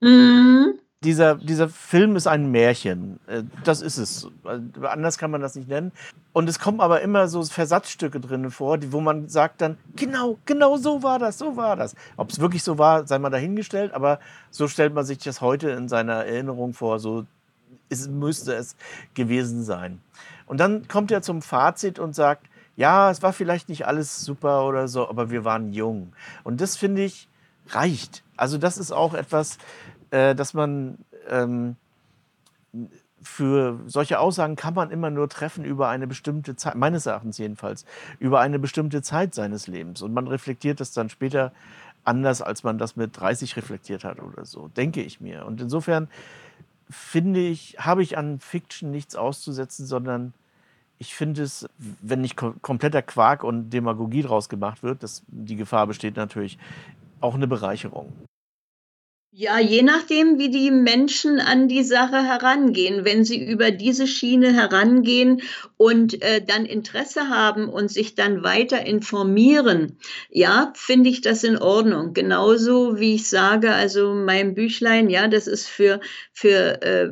Mhm 0.01 0.78
dieser, 1.05 1.36
dieser 1.36 1.68
Film 1.68 2.16
ist 2.16 2.26
ein 2.26 2.51
Märchen. 2.51 3.20
Äh, 3.26 3.43
das 3.62 3.82
ist 3.82 3.98
es. 3.98 4.28
Anders 4.82 5.18
kann 5.18 5.31
man 5.31 5.40
das 5.40 5.55
nicht 5.55 5.68
nennen. 5.68 5.93
Und 6.32 6.48
es 6.48 6.59
kommen 6.59 6.81
aber 6.81 7.02
immer 7.02 7.28
so 7.28 7.43
Versatzstücke 7.44 8.18
drin 8.18 8.51
vor, 8.51 8.78
wo 8.90 9.01
man 9.01 9.28
sagt 9.28 9.60
dann, 9.60 9.76
genau, 9.94 10.39
genau 10.47 10.76
so 10.76 11.02
war 11.02 11.18
das, 11.18 11.39
so 11.39 11.56
war 11.56 11.76
das. 11.76 11.94
Ob 12.16 12.31
es 12.31 12.40
wirklich 12.40 12.62
so 12.62 12.78
war, 12.78 13.06
sei 13.06 13.18
mal 13.18 13.31
dahingestellt, 13.31 13.93
aber 13.93 14.18
so 14.51 14.66
stellt 14.66 14.94
man 14.94 15.05
sich 15.05 15.18
das 15.18 15.40
heute 15.40 15.70
in 15.70 15.89
seiner 15.89 16.24
Erinnerung 16.24 16.72
vor, 16.72 16.98
so 16.98 17.24
ist, 17.89 18.10
müsste 18.10 18.55
es 18.55 18.74
gewesen 19.14 19.62
sein. 19.62 20.01
Und 20.47 20.59
dann 20.59 20.89
kommt 20.89 21.12
er 21.12 21.22
zum 21.22 21.43
Fazit 21.43 21.98
und 21.98 22.14
sagt, 22.14 22.47
ja, 22.76 23.10
es 23.10 23.22
war 23.22 23.32
vielleicht 23.32 23.68
nicht 23.68 23.86
alles 23.86 24.20
super 24.20 24.66
oder 24.66 24.89
so, 24.89 25.09
aber 25.09 25.31
wir 25.31 25.44
waren 25.44 25.72
jung. 25.72 26.12
Und 26.43 26.60
das 26.60 26.76
finde 26.76 27.05
ich 27.05 27.28
reicht. 27.68 28.22
Also 28.36 28.59
das 28.59 28.78
ist 28.78 28.93
auch 28.93 29.14
etwas, 29.14 29.59
äh, 30.15 30.36
dass 30.36 30.55
man 30.55 30.99
ähm, 31.28 31.74
für 33.20 33.81
solche 33.86 34.20
Aussagen 34.20 34.55
kann 34.55 34.74
man 34.74 34.93
immer 34.93 35.11
nur 35.11 35.28
treffen 35.28 35.65
über 35.65 35.89
eine 35.89 36.07
bestimmte 36.07 36.55
Zeit, 36.55 36.77
meines 36.77 37.07
Erachtens 37.07 37.39
jedenfalls, 37.39 37.85
über 38.20 38.41
eine 38.41 38.61
bestimmte 38.61 39.03
Zeit 39.03 39.35
seines 39.35 39.66
Lebens. 39.66 40.03
Und 40.03 40.15
man 40.15 40.28
reflektiert 40.28 40.78
das 40.78 40.93
dann 40.93 41.09
später 41.09 41.53
anders, 42.05 42.43
als 42.43 42.62
man 42.62 42.78
das 42.78 42.95
mit 42.95 43.19
30 43.19 43.57
reflektiert 43.57 44.05
hat 44.05 44.23
oder 44.23 44.45
so, 44.45 44.69
denke 44.69 45.03
ich 45.03 45.20
mir. 45.20 45.47
Und 45.47 45.61
insofern 45.61 46.09
finde 46.89 47.41
ich, 47.41 47.77
habe 47.78 48.03
ich 48.03 48.16
an 48.16 48.39
Fiction 48.39 48.93
nichts 48.93 49.16
auszusetzen, 49.16 49.85
sondern 49.85 50.32
ich 50.99 51.15
finde 51.16 51.43
es, 51.43 51.66
wenn 52.03 52.20
nicht 52.20 52.36
kompletter 52.36 53.03
Quark 53.03 53.43
und 53.43 53.70
Demagogie 53.70 54.23
draus 54.23 54.49
gemacht 54.49 54.85
wird, 54.85 55.03
das, 55.03 55.24
die 55.27 55.57
Gefahr 55.57 55.89
besteht 55.89 56.16
natürlich, 56.16 56.59
auch 57.20 57.35
eine 57.35 57.49
Bereicherung. 57.49 58.12
Ja, 59.36 59.59
je 59.59 59.82
nachdem, 59.82 60.39
wie 60.39 60.48
die 60.48 60.70
Menschen 60.70 61.40
an 61.40 61.66
die 61.66 61.82
Sache 61.82 62.23
herangehen. 62.23 63.05
Wenn 63.05 63.24
sie 63.24 63.44
über 63.44 63.73
diese 63.73 64.06
Schiene 64.06 64.52
herangehen 64.52 65.43
und 65.77 66.23
äh, 66.23 66.40
dann 66.40 66.66
Interesse 66.66 67.31
haben 67.31 67.69
und 67.69 67.90
sich 67.90 68.15
dann 68.15 68.44
weiter 68.44 68.86
informieren, 68.86 69.98
ja, 70.31 70.73
finde 70.77 71.11
ich 71.11 71.20
das 71.20 71.43
in 71.43 71.59
Ordnung. 71.59 72.12
Genauso 72.15 73.01
wie 73.01 73.16
ich 73.16 73.28
sage, 73.28 73.73
also 73.73 74.15
mein 74.15 74.55
Büchlein, 74.55 75.11
ja, 75.11 75.27
das 75.27 75.48
ist 75.48 75.66
für, 75.66 75.98
für 76.32 76.81
äh, 76.82 77.09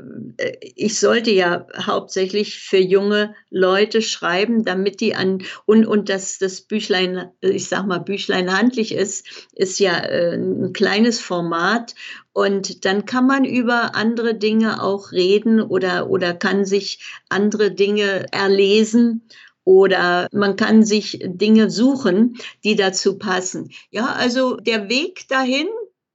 ich 0.77 1.01
sollte 1.01 1.33
ja 1.33 1.67
hauptsächlich 1.77 2.61
für 2.61 2.79
junge 2.79 3.35
Leute 3.51 4.01
schreiben, 4.01 4.65
damit 4.65 5.01
die 5.01 5.17
an, 5.17 5.43
und, 5.67 5.87
und 5.87 6.09
dass 6.09 6.39
das 6.39 6.61
Büchlein, 6.61 7.33
ich 7.41 7.69
sag 7.69 7.85
mal, 7.85 7.99
Büchlein 7.99 8.57
handlich 8.57 8.95
ist, 8.95 9.27
ist 9.57 9.81
ja 9.81 9.99
äh, 9.99 10.37
ein 10.37 10.73
kleines 10.73 11.19
Format. 11.19 11.97
Und 12.33 12.85
dann 12.85 13.05
kann 13.05 13.27
man 13.27 13.45
über 13.45 13.95
andere 13.95 14.35
Dinge 14.35 14.83
auch 14.83 15.13
reden 15.13 15.61
oder, 15.61 16.09
oder 16.09 16.35
kann 16.35 16.65
sich 16.65 17.05
andere 17.29 17.71
Dinge 17.71 18.27
erlesen 18.33 19.29
oder 19.65 20.29
man 20.33 20.57
kann 20.57 20.83
sich 20.83 21.21
Dinge 21.25 21.71
suchen, 21.71 22.37
die 22.65 22.77
dazu 22.77 23.19
passen. 23.19 23.71
Ja, 23.91 24.07
also 24.07 24.57
der 24.57 24.89
Weg 24.89 25.29
dahin, 25.29 25.69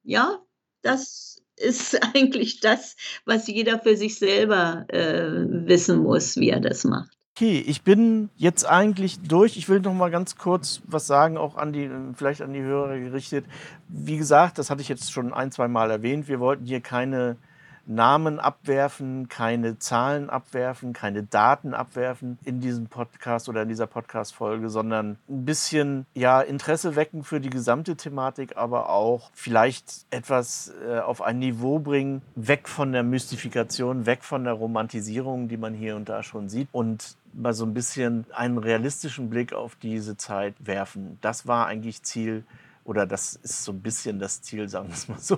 ja, 0.03 0.41
das 0.81 1.41
ist 1.55 2.01
eigentlich 2.15 2.59
das, 2.59 2.95
was 3.25 3.47
jeder 3.47 3.79
für 3.79 3.95
sich 3.95 4.17
selber 4.19 4.85
äh, 4.89 5.45
wissen 5.67 5.99
muss, 5.99 6.37
wie 6.37 6.49
er 6.49 6.59
das 6.59 6.83
macht. 6.83 7.16
Okay, 7.37 7.63
ich 7.67 7.83
bin 7.83 8.31
jetzt 8.35 8.65
eigentlich 8.65 9.19
durch. 9.19 9.57
Ich 9.57 9.69
will 9.69 9.79
noch 9.79 9.93
mal 9.93 10.09
ganz 10.09 10.37
kurz 10.37 10.81
was 10.87 11.05
sagen, 11.05 11.37
auch 11.37 11.55
an 11.55 11.71
die, 11.71 11.87
vielleicht 12.15 12.41
an 12.41 12.51
die 12.51 12.63
Hörer 12.63 12.97
gerichtet. 12.97 13.45
Wie 13.87 14.17
gesagt, 14.17 14.57
das 14.57 14.71
hatte 14.71 14.81
ich 14.81 14.89
jetzt 14.89 15.11
schon 15.11 15.31
ein, 15.35 15.51
zwei 15.51 15.67
Mal 15.67 15.91
erwähnt. 15.91 16.27
Wir 16.27 16.39
wollten 16.39 16.65
hier 16.65 16.81
keine 16.81 17.37
Namen 17.85 18.39
abwerfen, 18.39 19.29
keine 19.29 19.77
Zahlen 19.77 20.31
abwerfen, 20.31 20.93
keine 20.93 21.21
Daten 21.21 21.75
abwerfen 21.75 22.39
in 22.43 22.59
diesem 22.59 22.87
Podcast 22.87 23.47
oder 23.49 23.61
in 23.61 23.69
dieser 23.69 23.87
Podcast-Folge, 23.87 24.69
sondern 24.69 25.17
ein 25.29 25.45
bisschen 25.45 26.07
ja, 26.15 26.41
Interesse 26.41 26.95
wecken 26.95 27.23
für 27.23 27.39
die 27.39 27.51
gesamte 27.51 27.95
Thematik, 27.95 28.57
aber 28.57 28.89
auch 28.89 29.29
vielleicht 29.33 30.07
etwas 30.09 30.73
äh, 30.89 30.99
auf 30.99 31.21
ein 31.21 31.37
Niveau 31.37 31.77
bringen, 31.77 32.23
weg 32.35 32.67
von 32.67 32.91
der 32.91 33.03
Mystifikation, 33.03 34.05
weg 34.07 34.23
von 34.23 34.43
der 34.43 34.53
Romantisierung, 34.53 35.47
die 35.47 35.57
man 35.57 35.75
hier 35.75 35.95
und 35.95 36.09
da 36.09 36.23
schon 36.23 36.49
sieht 36.49 36.67
und 36.71 37.15
mal 37.37 37.53
so 37.53 37.65
ein 37.65 37.73
bisschen 37.73 38.25
einen 38.31 38.57
realistischen 38.57 39.29
Blick 39.29 39.53
auf 39.53 39.75
diese 39.75 40.17
Zeit 40.17 40.55
werfen. 40.59 41.17
Das 41.21 41.47
war 41.47 41.67
eigentlich 41.67 42.03
Ziel 42.03 42.43
oder 42.83 43.05
das 43.05 43.35
ist 43.35 43.63
so 43.63 43.73
ein 43.73 43.81
bisschen 43.81 44.17
das 44.19 44.41
Ziel, 44.41 44.69
sagen 44.69 44.87
wir 44.87 44.95
es 44.95 45.07
mal 45.07 45.19
so, 45.19 45.37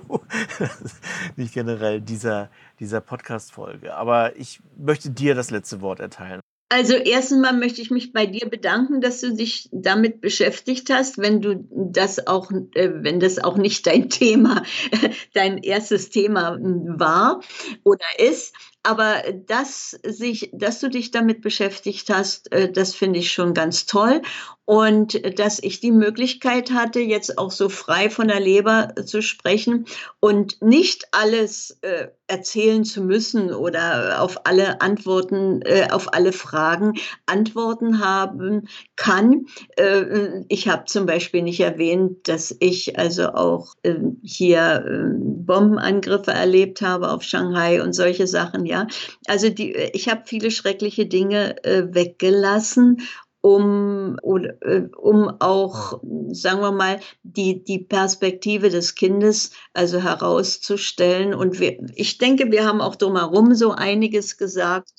nicht 1.36 1.52
generell 1.52 2.00
dieser, 2.00 2.48
dieser 2.78 3.00
Podcast-Folge. 3.00 3.94
Aber 3.94 4.36
ich 4.36 4.60
möchte 4.78 5.10
dir 5.10 5.34
das 5.34 5.50
letzte 5.50 5.80
Wort 5.80 6.00
erteilen. 6.00 6.40
Also 6.72 6.94
erstens 6.94 7.40
mal 7.40 7.52
möchte 7.52 7.82
ich 7.82 7.90
mich 7.90 8.12
bei 8.12 8.26
dir 8.26 8.48
bedanken, 8.48 9.00
dass 9.00 9.20
du 9.20 9.34
dich 9.34 9.68
damit 9.72 10.20
beschäftigt 10.20 10.88
hast, 10.88 11.18
wenn 11.18 11.42
du 11.42 11.66
das 11.72 12.28
auch, 12.28 12.52
äh, 12.74 12.90
wenn 12.94 13.18
das 13.18 13.40
auch 13.40 13.56
nicht 13.56 13.88
dein 13.88 14.08
Thema, 14.08 14.62
dein 15.34 15.58
erstes 15.58 16.10
Thema 16.10 16.56
war 16.60 17.40
oder 17.82 18.06
ist. 18.18 18.54
Aber 18.82 19.22
dass, 19.46 19.90
sich, 19.90 20.50
dass 20.54 20.80
du 20.80 20.88
dich 20.88 21.10
damit 21.10 21.42
beschäftigt 21.42 22.08
hast, 22.08 22.50
äh, 22.52 22.72
das 22.72 22.94
finde 22.94 23.18
ich 23.18 23.30
schon 23.30 23.52
ganz 23.52 23.84
toll. 23.86 24.22
Und 24.70 25.36
dass 25.36 25.60
ich 25.60 25.80
die 25.80 25.90
Möglichkeit 25.90 26.70
hatte, 26.70 27.00
jetzt 27.00 27.38
auch 27.38 27.50
so 27.50 27.68
frei 27.68 28.08
von 28.08 28.28
der 28.28 28.38
Leber 28.38 28.94
zu 29.04 29.20
sprechen 29.20 29.86
und 30.20 30.62
nicht 30.62 31.08
alles 31.10 31.76
äh, 31.80 32.06
erzählen 32.28 32.84
zu 32.84 33.02
müssen 33.02 33.52
oder 33.52 34.22
auf 34.22 34.46
alle 34.46 34.80
Antworten, 34.80 35.60
äh, 35.62 35.88
auf 35.90 36.14
alle 36.14 36.30
Fragen 36.30 36.92
Antworten 37.26 37.98
haben 37.98 38.68
kann. 38.94 39.46
Äh, 39.74 40.44
ich 40.46 40.68
habe 40.68 40.84
zum 40.84 41.04
Beispiel 41.04 41.42
nicht 41.42 41.58
erwähnt, 41.58 42.28
dass 42.28 42.54
ich 42.60 42.96
also 42.96 43.30
auch 43.30 43.74
äh, 43.82 43.96
hier 44.22 44.84
ähm, 44.86 45.44
Bombenangriffe 45.46 46.30
erlebt 46.30 46.80
habe 46.80 47.10
auf 47.10 47.24
Shanghai 47.24 47.82
und 47.82 47.92
solche 47.92 48.28
Sachen, 48.28 48.66
ja. 48.66 48.86
Also 49.26 49.48
die, 49.48 49.72
ich 49.72 50.08
habe 50.08 50.22
viele 50.26 50.52
schreckliche 50.52 51.06
Dinge 51.06 51.56
äh, 51.64 51.92
weggelassen 51.92 52.98
um, 53.40 54.16
äh, 54.60 54.82
um 54.96 55.28
auch, 55.40 56.00
sagen 56.30 56.60
wir 56.60 56.72
mal, 56.72 57.00
die, 57.22 57.64
die 57.64 57.78
Perspektive 57.78 58.68
des 58.68 58.94
Kindes 58.94 59.52
also 59.72 60.00
herauszustellen. 60.00 61.34
Und 61.34 61.58
wir, 61.58 61.78
ich 61.94 62.18
denke, 62.18 62.50
wir 62.50 62.66
haben 62.66 62.80
auch 62.80 62.96
drumherum 62.96 63.54
so 63.54 63.72
einiges 63.72 64.36
gesagt, 64.36 64.90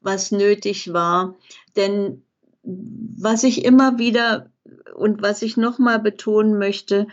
was 0.00 0.32
nötig 0.32 0.92
war. 0.92 1.36
Denn 1.76 2.22
was 2.62 3.42
ich 3.42 3.64
immer 3.64 3.98
wieder 3.98 4.50
und 4.94 5.22
was 5.22 5.42
ich 5.42 5.56
nochmal 5.56 5.98
betonen 5.98 6.58
möchte, 6.58 7.06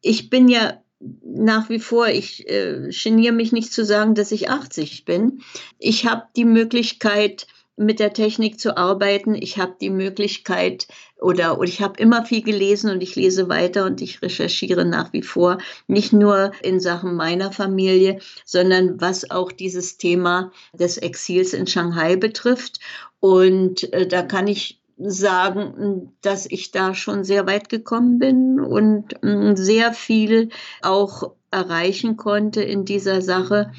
ich 0.00 0.30
bin 0.30 0.48
ja 0.48 0.80
nach 1.22 1.68
wie 1.68 1.78
vor, 1.78 2.08
ich 2.08 2.48
äh, 2.48 2.88
geniere 2.90 3.34
mich 3.34 3.52
nicht 3.52 3.72
zu 3.72 3.84
sagen, 3.84 4.14
dass 4.14 4.32
ich 4.32 4.50
80 4.50 5.04
bin. 5.04 5.42
Ich 5.78 6.06
habe 6.06 6.24
die 6.34 6.46
Möglichkeit, 6.46 7.46
mit 7.76 8.00
der 8.00 8.12
Technik 8.12 8.58
zu 8.58 8.76
arbeiten. 8.76 9.34
Ich 9.34 9.58
habe 9.58 9.76
die 9.80 9.90
Möglichkeit 9.90 10.88
oder, 11.20 11.58
oder 11.58 11.68
ich 11.68 11.82
habe 11.82 12.00
immer 12.00 12.24
viel 12.24 12.42
gelesen 12.42 12.90
und 12.90 13.02
ich 13.02 13.16
lese 13.16 13.48
weiter 13.48 13.84
und 13.84 14.00
ich 14.00 14.22
recherchiere 14.22 14.84
nach 14.84 15.12
wie 15.12 15.22
vor, 15.22 15.58
nicht 15.86 16.12
nur 16.12 16.52
in 16.62 16.80
Sachen 16.80 17.14
meiner 17.14 17.52
Familie, 17.52 18.18
sondern 18.44 19.00
was 19.00 19.30
auch 19.30 19.52
dieses 19.52 19.98
Thema 19.98 20.52
des 20.72 20.98
Exils 20.98 21.52
in 21.52 21.66
Shanghai 21.66 22.16
betrifft. 22.16 22.80
Und 23.20 23.92
äh, 23.92 24.06
da 24.06 24.22
kann 24.22 24.46
ich 24.46 24.80
sagen, 24.98 26.12
dass 26.22 26.46
ich 26.46 26.70
da 26.70 26.94
schon 26.94 27.24
sehr 27.24 27.46
weit 27.46 27.68
gekommen 27.68 28.18
bin 28.18 28.60
und 28.60 29.22
äh, 29.22 29.54
sehr 29.54 29.92
viel 29.92 30.48
auch 30.80 31.32
erreichen 31.50 32.16
konnte 32.16 32.62
in 32.62 32.84
dieser 32.84 33.22
Sache. 33.22 33.72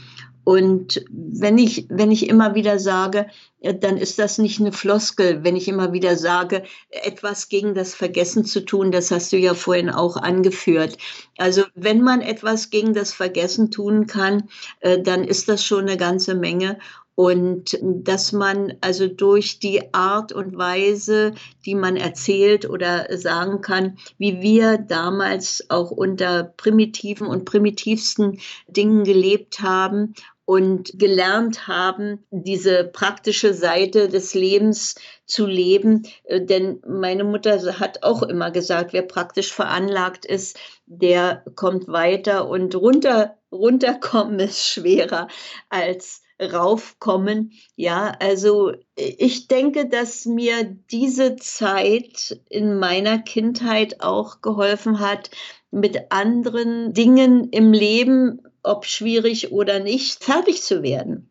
Und 0.47 1.03
wenn 1.09 1.57
ich, 1.57 1.87
wenn 1.89 2.09
ich 2.09 2.29
immer 2.29 2.55
wieder 2.55 2.79
sage, 2.79 3.27
dann 3.61 3.97
ist 3.97 4.17
das 4.17 4.37
nicht 4.37 4.61
eine 4.61 4.71
Floskel, 4.71 5.43
wenn 5.43 5.57
ich 5.57 5.67
immer 5.67 5.91
wieder 5.91 6.15
sage, 6.15 6.63
etwas 6.89 7.49
gegen 7.49 7.75
das 7.75 7.93
Vergessen 7.93 8.45
zu 8.45 8.63
tun, 8.63 8.93
das 8.93 9.11
hast 9.11 9.33
du 9.33 9.37
ja 9.37 9.55
vorhin 9.55 9.89
auch 9.89 10.15
angeführt. 10.15 10.97
Also 11.37 11.63
wenn 11.75 12.01
man 12.01 12.21
etwas 12.21 12.69
gegen 12.69 12.93
das 12.93 13.11
Vergessen 13.11 13.71
tun 13.71 14.07
kann, 14.07 14.47
äh, 14.79 15.01
dann 15.01 15.25
ist 15.25 15.49
das 15.49 15.65
schon 15.65 15.81
eine 15.81 15.97
ganze 15.97 16.33
Menge. 16.33 16.79
Und 17.13 17.77
dass 17.81 18.31
man 18.31 18.75
also 18.79 19.07
durch 19.07 19.59
die 19.59 19.91
Art 19.93 20.31
und 20.31 20.55
Weise, 20.55 21.33
die 21.65 21.73
man 21.75 21.97
erzählt 21.97 22.69
oder 22.69 23.07
sagen 23.17 23.59
kann, 23.61 23.97
wie 24.19 24.39
wir 24.39 24.77
damals 24.77 25.65
auch 25.69 25.89
unter 25.89 26.43
primitiven 26.43 27.25
und 27.25 27.43
primitivsten 27.43 28.39
Dingen 28.67 29.03
gelebt 29.03 29.61
haben 29.61 30.13
und 30.47 30.97
gelernt 30.97 31.67
haben, 31.67 32.25
diese 32.31 32.85
praktische 32.85 33.53
Seite 33.53 34.07
des 34.07 34.33
Lebens 34.33 34.95
zu 35.25 35.45
leben. 35.45 36.07
Äh, 36.23 36.39
denn 36.45 36.81
meine 36.87 37.25
Mutter 37.25 37.79
hat 37.79 38.03
auch 38.03 38.23
immer 38.23 38.49
gesagt, 38.49 38.93
wer 38.93 39.01
praktisch 39.01 39.51
veranlagt 39.51 40.25
ist, 40.25 40.57
der 40.85 41.43
kommt 41.55 41.89
weiter 41.89 42.47
und 42.47 42.73
runter, 42.75 43.35
runterkommen 43.51 44.39
ist 44.39 44.65
schwerer 44.65 45.27
als 45.67 46.21
raufkommen. 46.41 47.51
Ja, 47.75 48.15
also 48.21 48.71
ich 48.95 49.49
denke, 49.49 49.89
dass 49.89 50.25
mir 50.25 50.63
diese 50.89 51.35
Zeit 51.35 52.39
in 52.49 52.79
meiner 52.79 53.17
Kindheit 53.17 53.99
auch 53.99 54.39
geholfen 54.39 55.01
hat, 55.01 55.29
mit 55.71 56.11
anderen 56.11 56.93
Dingen 56.93 57.49
im 57.49 57.73
Leben 57.73 58.41
ob 58.67 58.85
schwierig 58.85 59.51
oder 59.51 59.79
nicht, 59.79 60.23
fertig 60.23 60.61
zu 60.61 60.83
werden. 60.83 61.29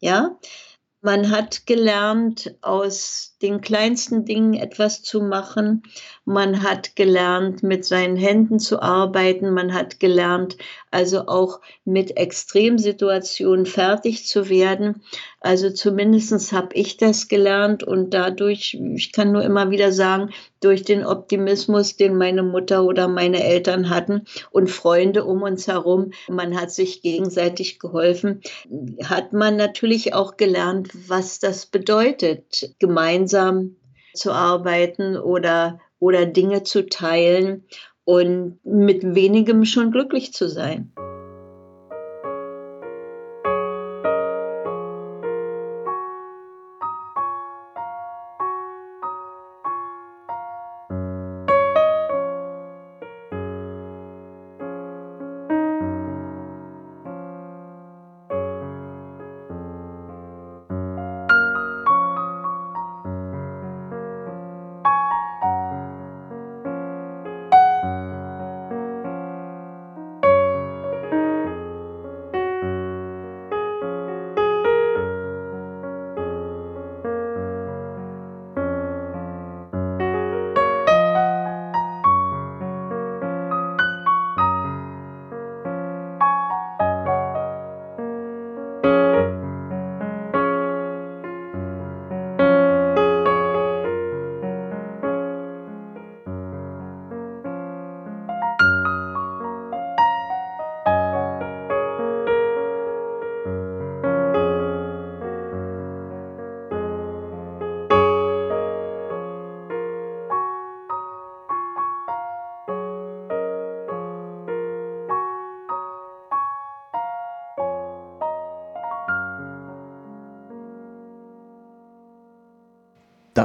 Ja, 0.00 0.38
man 1.00 1.30
hat 1.30 1.66
gelernt, 1.66 2.56
aus 2.60 3.36
den 3.40 3.60
kleinsten 3.60 4.24
Dingen 4.24 4.54
etwas 4.54 5.02
zu 5.02 5.20
machen. 5.20 5.82
Man 6.28 6.62
hat 6.62 6.94
gelernt, 6.94 7.62
mit 7.62 7.86
seinen 7.86 8.16
Händen 8.16 8.58
zu 8.60 8.82
arbeiten. 8.82 9.50
Man 9.50 9.72
hat 9.72 9.98
gelernt, 9.98 10.58
also 10.90 11.26
auch 11.26 11.60
mit 11.86 12.18
Extremsituationen 12.18 13.64
fertig 13.64 14.26
zu 14.26 14.50
werden. 14.50 15.00
Also 15.40 15.70
zumindest 15.70 16.52
habe 16.52 16.74
ich 16.74 16.98
das 16.98 17.28
gelernt 17.28 17.82
und 17.82 18.12
dadurch, 18.12 18.78
ich 18.94 19.12
kann 19.12 19.32
nur 19.32 19.42
immer 19.42 19.70
wieder 19.70 19.90
sagen, 19.90 20.28
durch 20.60 20.82
den 20.82 21.02
Optimismus, 21.02 21.96
den 21.96 22.18
meine 22.18 22.42
Mutter 22.42 22.84
oder 22.84 23.08
meine 23.08 23.42
Eltern 23.42 23.88
hatten 23.88 24.26
und 24.50 24.68
Freunde 24.68 25.24
um 25.24 25.40
uns 25.40 25.66
herum, 25.66 26.10
man 26.28 26.60
hat 26.60 26.70
sich 26.70 27.00
gegenseitig 27.00 27.78
geholfen, 27.78 28.42
hat 29.02 29.32
man 29.32 29.56
natürlich 29.56 30.12
auch 30.12 30.36
gelernt, 30.36 30.90
was 31.08 31.38
das 31.38 31.64
bedeutet, 31.64 32.74
gemeinsam 32.78 33.76
zu 34.12 34.32
arbeiten 34.32 35.16
oder, 35.16 35.80
oder 35.98 36.26
Dinge 36.26 36.62
zu 36.62 36.86
teilen 36.86 37.64
und 38.04 38.58
mit 38.64 39.14
wenigem 39.14 39.64
schon 39.64 39.90
glücklich 39.90 40.32
zu 40.32 40.48
sein. 40.48 40.92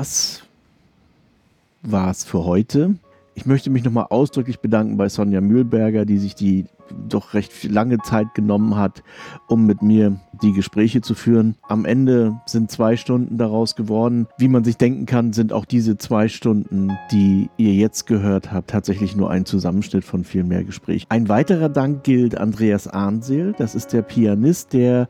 Das 0.04 0.44
war's 1.82 2.26
für 2.26 2.44
heute. 2.44 2.96
Ich 3.36 3.46
möchte 3.46 3.70
mich 3.70 3.86
nochmal 3.86 4.08
ausdrücklich 4.10 4.60
bedanken 4.60 4.98
bei 4.98 5.08
Sonja 5.08 5.40
Mühlberger, 5.40 6.04
die 6.04 6.18
sich 6.18 6.36
die 6.36 6.66
doch 7.08 7.34
recht 7.34 7.64
lange 7.64 8.00
Zeit 8.00 8.34
genommen 8.34 8.76
hat, 8.76 9.02
um 9.48 9.66
mit 9.66 9.82
mir 9.82 10.20
die 10.42 10.52
Gespräche 10.52 11.00
zu 11.00 11.16
führen. 11.16 11.56
Am 11.70 11.86
Ende 11.86 12.38
sind 12.46 12.70
zwei 12.70 12.98
Stunden 12.98 13.38
daraus 13.38 13.78
geworden. 13.78 14.28
Wie 14.38 14.50
man 14.50 14.66
sich 14.66 14.76
denken 14.76 15.06
kann, 15.06 15.32
sind 15.32 15.54
auch 15.54 15.64
diese 15.64 15.98
zwei 15.98 16.28
Stunden, 16.28 16.92
die 17.14 17.50
ihr 17.56 17.74
jetzt 17.74 18.06
gehört 18.06 18.52
habt, 18.52 18.72
tatsächlich 18.72 19.16
nur 19.16 19.32
ein 19.32 19.46
Zusammenschnitt 19.46 20.04
von 20.04 20.26
viel 20.26 20.44
mehr 20.44 20.66
Gespräch. 20.66 21.06
Ein 21.08 21.30
weiterer 21.30 21.70
Dank 21.70 22.04
gilt 22.04 22.38
Andreas 22.38 22.90
Arnseel. 22.90 23.56
Das 23.58 23.74
ist 23.74 23.94
der 23.94 24.02
Pianist, 24.02 24.74
der 24.74 25.08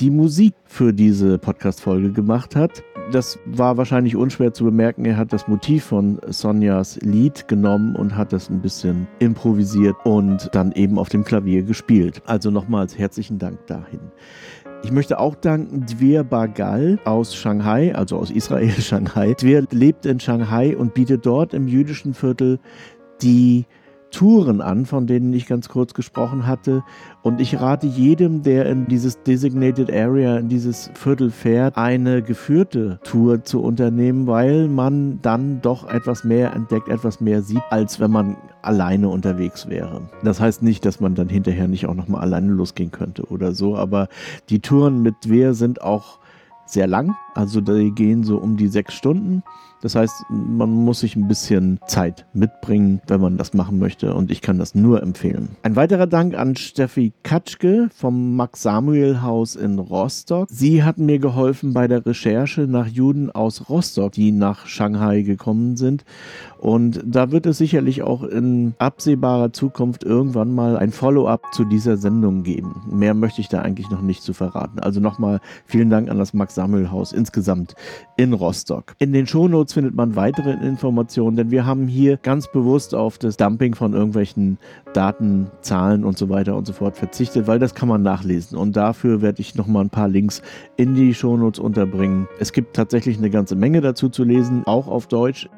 die 0.00 0.10
Musik 0.10 0.52
für 0.66 0.92
diese 0.92 1.38
Podcast-Folge 1.38 2.12
gemacht 2.12 2.54
hat. 2.54 2.84
Das 3.12 3.38
war 3.46 3.76
wahrscheinlich 3.76 4.16
unschwer 4.16 4.52
zu 4.52 4.64
bemerken. 4.64 5.04
Er 5.04 5.16
hat 5.16 5.32
das 5.32 5.46
Motiv 5.46 5.84
von 5.84 6.18
Sonjas 6.26 6.98
Lied 7.02 7.46
genommen 7.48 7.94
und 7.96 8.16
hat 8.16 8.32
das 8.32 8.48
ein 8.48 8.60
bisschen 8.60 9.06
improvisiert 9.18 9.94
und 10.04 10.48
dann 10.52 10.72
eben 10.72 10.98
auf 10.98 11.10
dem 11.10 11.22
Klavier 11.22 11.62
gespielt. 11.62 12.22
Also 12.26 12.50
nochmals 12.50 12.98
herzlichen 12.98 13.38
Dank 13.38 13.66
dahin. 13.66 14.00
Ich 14.82 14.90
möchte 14.90 15.18
auch 15.18 15.34
danken 15.34 15.86
Dwyer 15.86 16.24
Bagal 16.24 16.98
aus 17.04 17.34
Shanghai, 17.34 17.94
also 17.94 18.16
aus 18.18 18.30
Israel, 18.30 18.70
Shanghai. 18.80 19.34
Dwyer 19.34 19.62
lebt 19.70 20.06
in 20.06 20.20
Shanghai 20.20 20.76
und 20.76 20.94
bietet 20.94 21.24
dort 21.24 21.54
im 21.54 21.68
jüdischen 21.68 22.14
Viertel 22.14 22.58
die 23.22 23.66
Touren 24.14 24.60
an, 24.60 24.86
von 24.86 25.08
denen 25.08 25.32
ich 25.32 25.46
ganz 25.46 25.68
kurz 25.68 25.92
gesprochen 25.92 26.46
hatte. 26.46 26.84
Und 27.22 27.40
ich 27.40 27.60
rate 27.60 27.88
jedem, 27.88 28.44
der 28.44 28.66
in 28.66 28.86
dieses 28.86 29.20
Designated 29.24 29.92
Area, 29.92 30.36
in 30.36 30.48
dieses 30.48 30.88
Viertel 30.94 31.32
fährt, 31.32 31.76
eine 31.76 32.22
geführte 32.22 33.00
Tour 33.02 33.42
zu 33.42 33.60
unternehmen, 33.60 34.28
weil 34.28 34.68
man 34.68 35.18
dann 35.20 35.60
doch 35.62 35.88
etwas 35.88 36.22
mehr 36.22 36.52
entdeckt, 36.52 36.88
etwas 36.88 37.20
mehr 37.20 37.42
sieht, 37.42 37.62
als 37.70 37.98
wenn 37.98 38.12
man 38.12 38.36
alleine 38.62 39.08
unterwegs 39.08 39.68
wäre. 39.68 40.02
Das 40.22 40.40
heißt 40.40 40.62
nicht, 40.62 40.84
dass 40.84 41.00
man 41.00 41.16
dann 41.16 41.28
hinterher 41.28 41.66
nicht 41.66 41.86
auch 41.86 41.94
nochmal 41.94 42.20
alleine 42.20 42.52
losgehen 42.52 42.92
könnte 42.92 43.24
oder 43.24 43.52
so, 43.52 43.76
aber 43.76 44.06
die 44.48 44.60
Touren 44.60 45.02
mit 45.02 45.28
Wehr 45.28 45.54
sind 45.54 45.82
auch 45.82 46.20
sehr 46.66 46.86
lang. 46.86 47.16
Also 47.34 47.60
die 47.60 47.90
gehen 47.90 48.24
so 48.24 48.38
um 48.38 48.56
die 48.56 48.68
sechs 48.68 48.94
Stunden. 48.94 49.42
Das 49.84 49.94
heißt, 49.94 50.24
man 50.30 50.70
muss 50.70 51.00
sich 51.00 51.14
ein 51.14 51.28
bisschen 51.28 51.78
Zeit 51.86 52.24
mitbringen, 52.32 53.02
wenn 53.06 53.20
man 53.20 53.36
das 53.36 53.52
machen 53.52 53.78
möchte 53.78 54.14
und 54.14 54.30
ich 54.30 54.40
kann 54.40 54.56
das 54.56 54.74
nur 54.74 55.02
empfehlen. 55.02 55.50
Ein 55.62 55.76
weiterer 55.76 56.06
Dank 56.06 56.34
an 56.38 56.56
Steffi 56.56 57.12
Katschke 57.22 57.90
vom 57.94 58.34
Max 58.34 58.62
Samuel 58.62 59.20
Haus 59.20 59.56
in 59.56 59.78
Rostock. 59.78 60.48
Sie 60.50 60.82
hat 60.82 60.96
mir 60.96 61.18
geholfen 61.18 61.74
bei 61.74 61.86
der 61.86 62.06
Recherche 62.06 62.62
nach 62.62 62.86
Juden 62.86 63.30
aus 63.30 63.68
Rostock, 63.68 64.12
die 64.12 64.32
nach 64.32 64.66
Shanghai 64.66 65.20
gekommen 65.20 65.76
sind 65.76 66.06
und 66.64 67.02
da 67.04 67.30
wird 67.30 67.44
es 67.44 67.58
sicherlich 67.58 68.02
auch 68.02 68.22
in 68.22 68.72
absehbarer 68.78 69.52
Zukunft 69.52 70.02
irgendwann 70.02 70.54
mal 70.54 70.78
ein 70.78 70.92
Follow-up 70.92 71.52
zu 71.52 71.66
dieser 71.66 71.98
Sendung 71.98 72.42
geben. 72.42 72.80
Mehr 72.90 73.12
möchte 73.12 73.42
ich 73.42 73.50
da 73.50 73.60
eigentlich 73.60 73.90
noch 73.90 74.00
nicht 74.00 74.22
zu 74.22 74.32
verraten. 74.32 74.78
Also 74.78 74.98
nochmal 74.98 75.40
vielen 75.66 75.90
Dank 75.90 76.08
an 76.08 76.16
das 76.16 76.32
Max 76.32 76.54
Samuel 76.54 76.90
Haus 76.90 77.12
insgesamt 77.24 77.74
in 78.18 78.34
Rostock. 78.34 78.94
In 78.98 79.14
den 79.14 79.26
Shownotes 79.26 79.72
findet 79.72 79.94
man 79.94 80.14
weitere 80.14 80.52
Informationen, 80.52 81.36
denn 81.36 81.50
wir 81.50 81.64
haben 81.64 81.88
hier 81.88 82.18
ganz 82.18 82.52
bewusst 82.52 82.94
auf 82.94 83.16
das 83.16 83.38
Dumping 83.38 83.74
von 83.74 83.94
irgendwelchen 83.94 84.58
Daten, 84.92 85.50
Zahlen 85.62 86.04
und 86.04 86.18
so 86.18 86.28
weiter 86.28 86.54
und 86.54 86.66
so 86.66 86.74
fort 86.74 86.98
verzichtet, 86.98 87.46
weil 87.46 87.58
das 87.58 87.74
kann 87.74 87.88
man 87.88 88.02
nachlesen. 88.02 88.58
Und 88.58 88.76
dafür 88.76 89.22
werde 89.22 89.40
ich 89.40 89.54
nochmal 89.54 89.84
ein 89.84 89.90
paar 89.90 90.08
Links 90.08 90.42
in 90.76 90.94
die 90.94 91.14
Shownotes 91.14 91.58
unterbringen. 91.58 92.28
Es 92.38 92.52
gibt 92.52 92.76
tatsächlich 92.76 93.16
eine 93.16 93.30
ganze 93.30 93.56
Menge 93.56 93.80
dazu 93.80 94.10
zu 94.10 94.22
lesen, 94.22 94.62
auch 94.66 94.86
auf 94.86 95.06
Deutsch. 95.06 95.48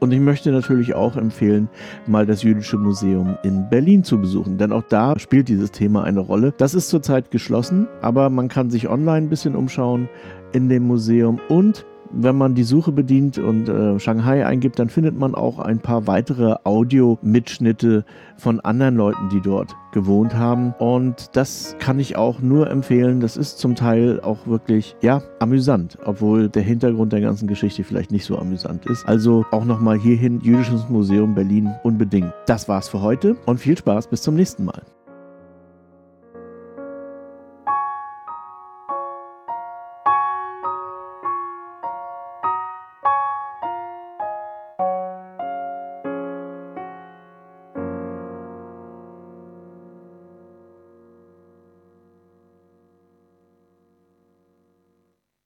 Und 0.00 0.12
ich 0.12 0.20
möchte 0.20 0.52
natürlich 0.52 0.94
auch 0.94 1.16
empfehlen, 1.16 1.68
mal 2.06 2.24
das 2.24 2.44
Jüdische 2.44 2.78
Museum 2.78 3.36
in 3.42 3.68
Berlin 3.68 4.04
zu 4.04 4.20
besuchen, 4.20 4.56
denn 4.56 4.70
auch 4.70 4.84
da 4.84 5.18
spielt 5.18 5.48
dieses 5.48 5.72
Thema 5.72 6.04
eine 6.04 6.20
Rolle. 6.20 6.54
Das 6.56 6.74
ist 6.74 6.88
zurzeit 6.88 7.32
geschlossen, 7.32 7.88
aber 8.00 8.30
man 8.30 8.48
kann 8.48 8.70
sich 8.70 8.88
online 8.88 9.26
ein 9.26 9.28
bisschen 9.28 9.56
umschauen 9.56 10.08
in 10.52 10.68
dem 10.68 10.86
Museum 10.86 11.40
und 11.48 11.84
wenn 12.10 12.36
man 12.36 12.54
die 12.54 12.62
Suche 12.62 12.92
bedient 12.92 13.38
und 13.38 13.68
äh, 13.68 13.98
Shanghai 13.98 14.46
eingibt, 14.46 14.78
dann 14.78 14.88
findet 14.88 15.18
man 15.18 15.34
auch 15.34 15.58
ein 15.58 15.78
paar 15.78 16.06
weitere 16.06 16.56
Audio-Mitschnitte 16.64 18.04
von 18.36 18.60
anderen 18.60 18.96
Leuten, 18.96 19.28
die 19.28 19.40
dort 19.40 19.74
gewohnt 19.92 20.34
haben. 20.34 20.74
Und 20.78 21.36
das 21.36 21.76
kann 21.78 21.98
ich 21.98 22.16
auch 22.16 22.40
nur 22.40 22.70
empfehlen. 22.70 23.20
Das 23.20 23.36
ist 23.36 23.58
zum 23.58 23.74
Teil 23.74 24.20
auch 24.20 24.46
wirklich, 24.46 24.96
ja, 25.02 25.22
amüsant, 25.38 25.98
obwohl 26.04 26.48
der 26.48 26.62
Hintergrund 26.62 27.12
der 27.12 27.20
ganzen 27.20 27.46
Geschichte 27.46 27.84
vielleicht 27.84 28.10
nicht 28.10 28.24
so 28.24 28.38
amüsant 28.38 28.86
ist. 28.86 29.06
Also 29.06 29.44
auch 29.50 29.64
nochmal 29.64 29.98
hierhin, 29.98 30.40
Jüdisches 30.40 30.88
Museum 30.88 31.34
Berlin 31.34 31.74
unbedingt. 31.82 32.32
Das 32.46 32.68
war's 32.68 32.88
für 32.88 33.02
heute 33.02 33.36
und 33.46 33.58
viel 33.58 33.76
Spaß 33.76 34.08
bis 34.08 34.22
zum 34.22 34.34
nächsten 34.34 34.64
Mal. 34.64 34.82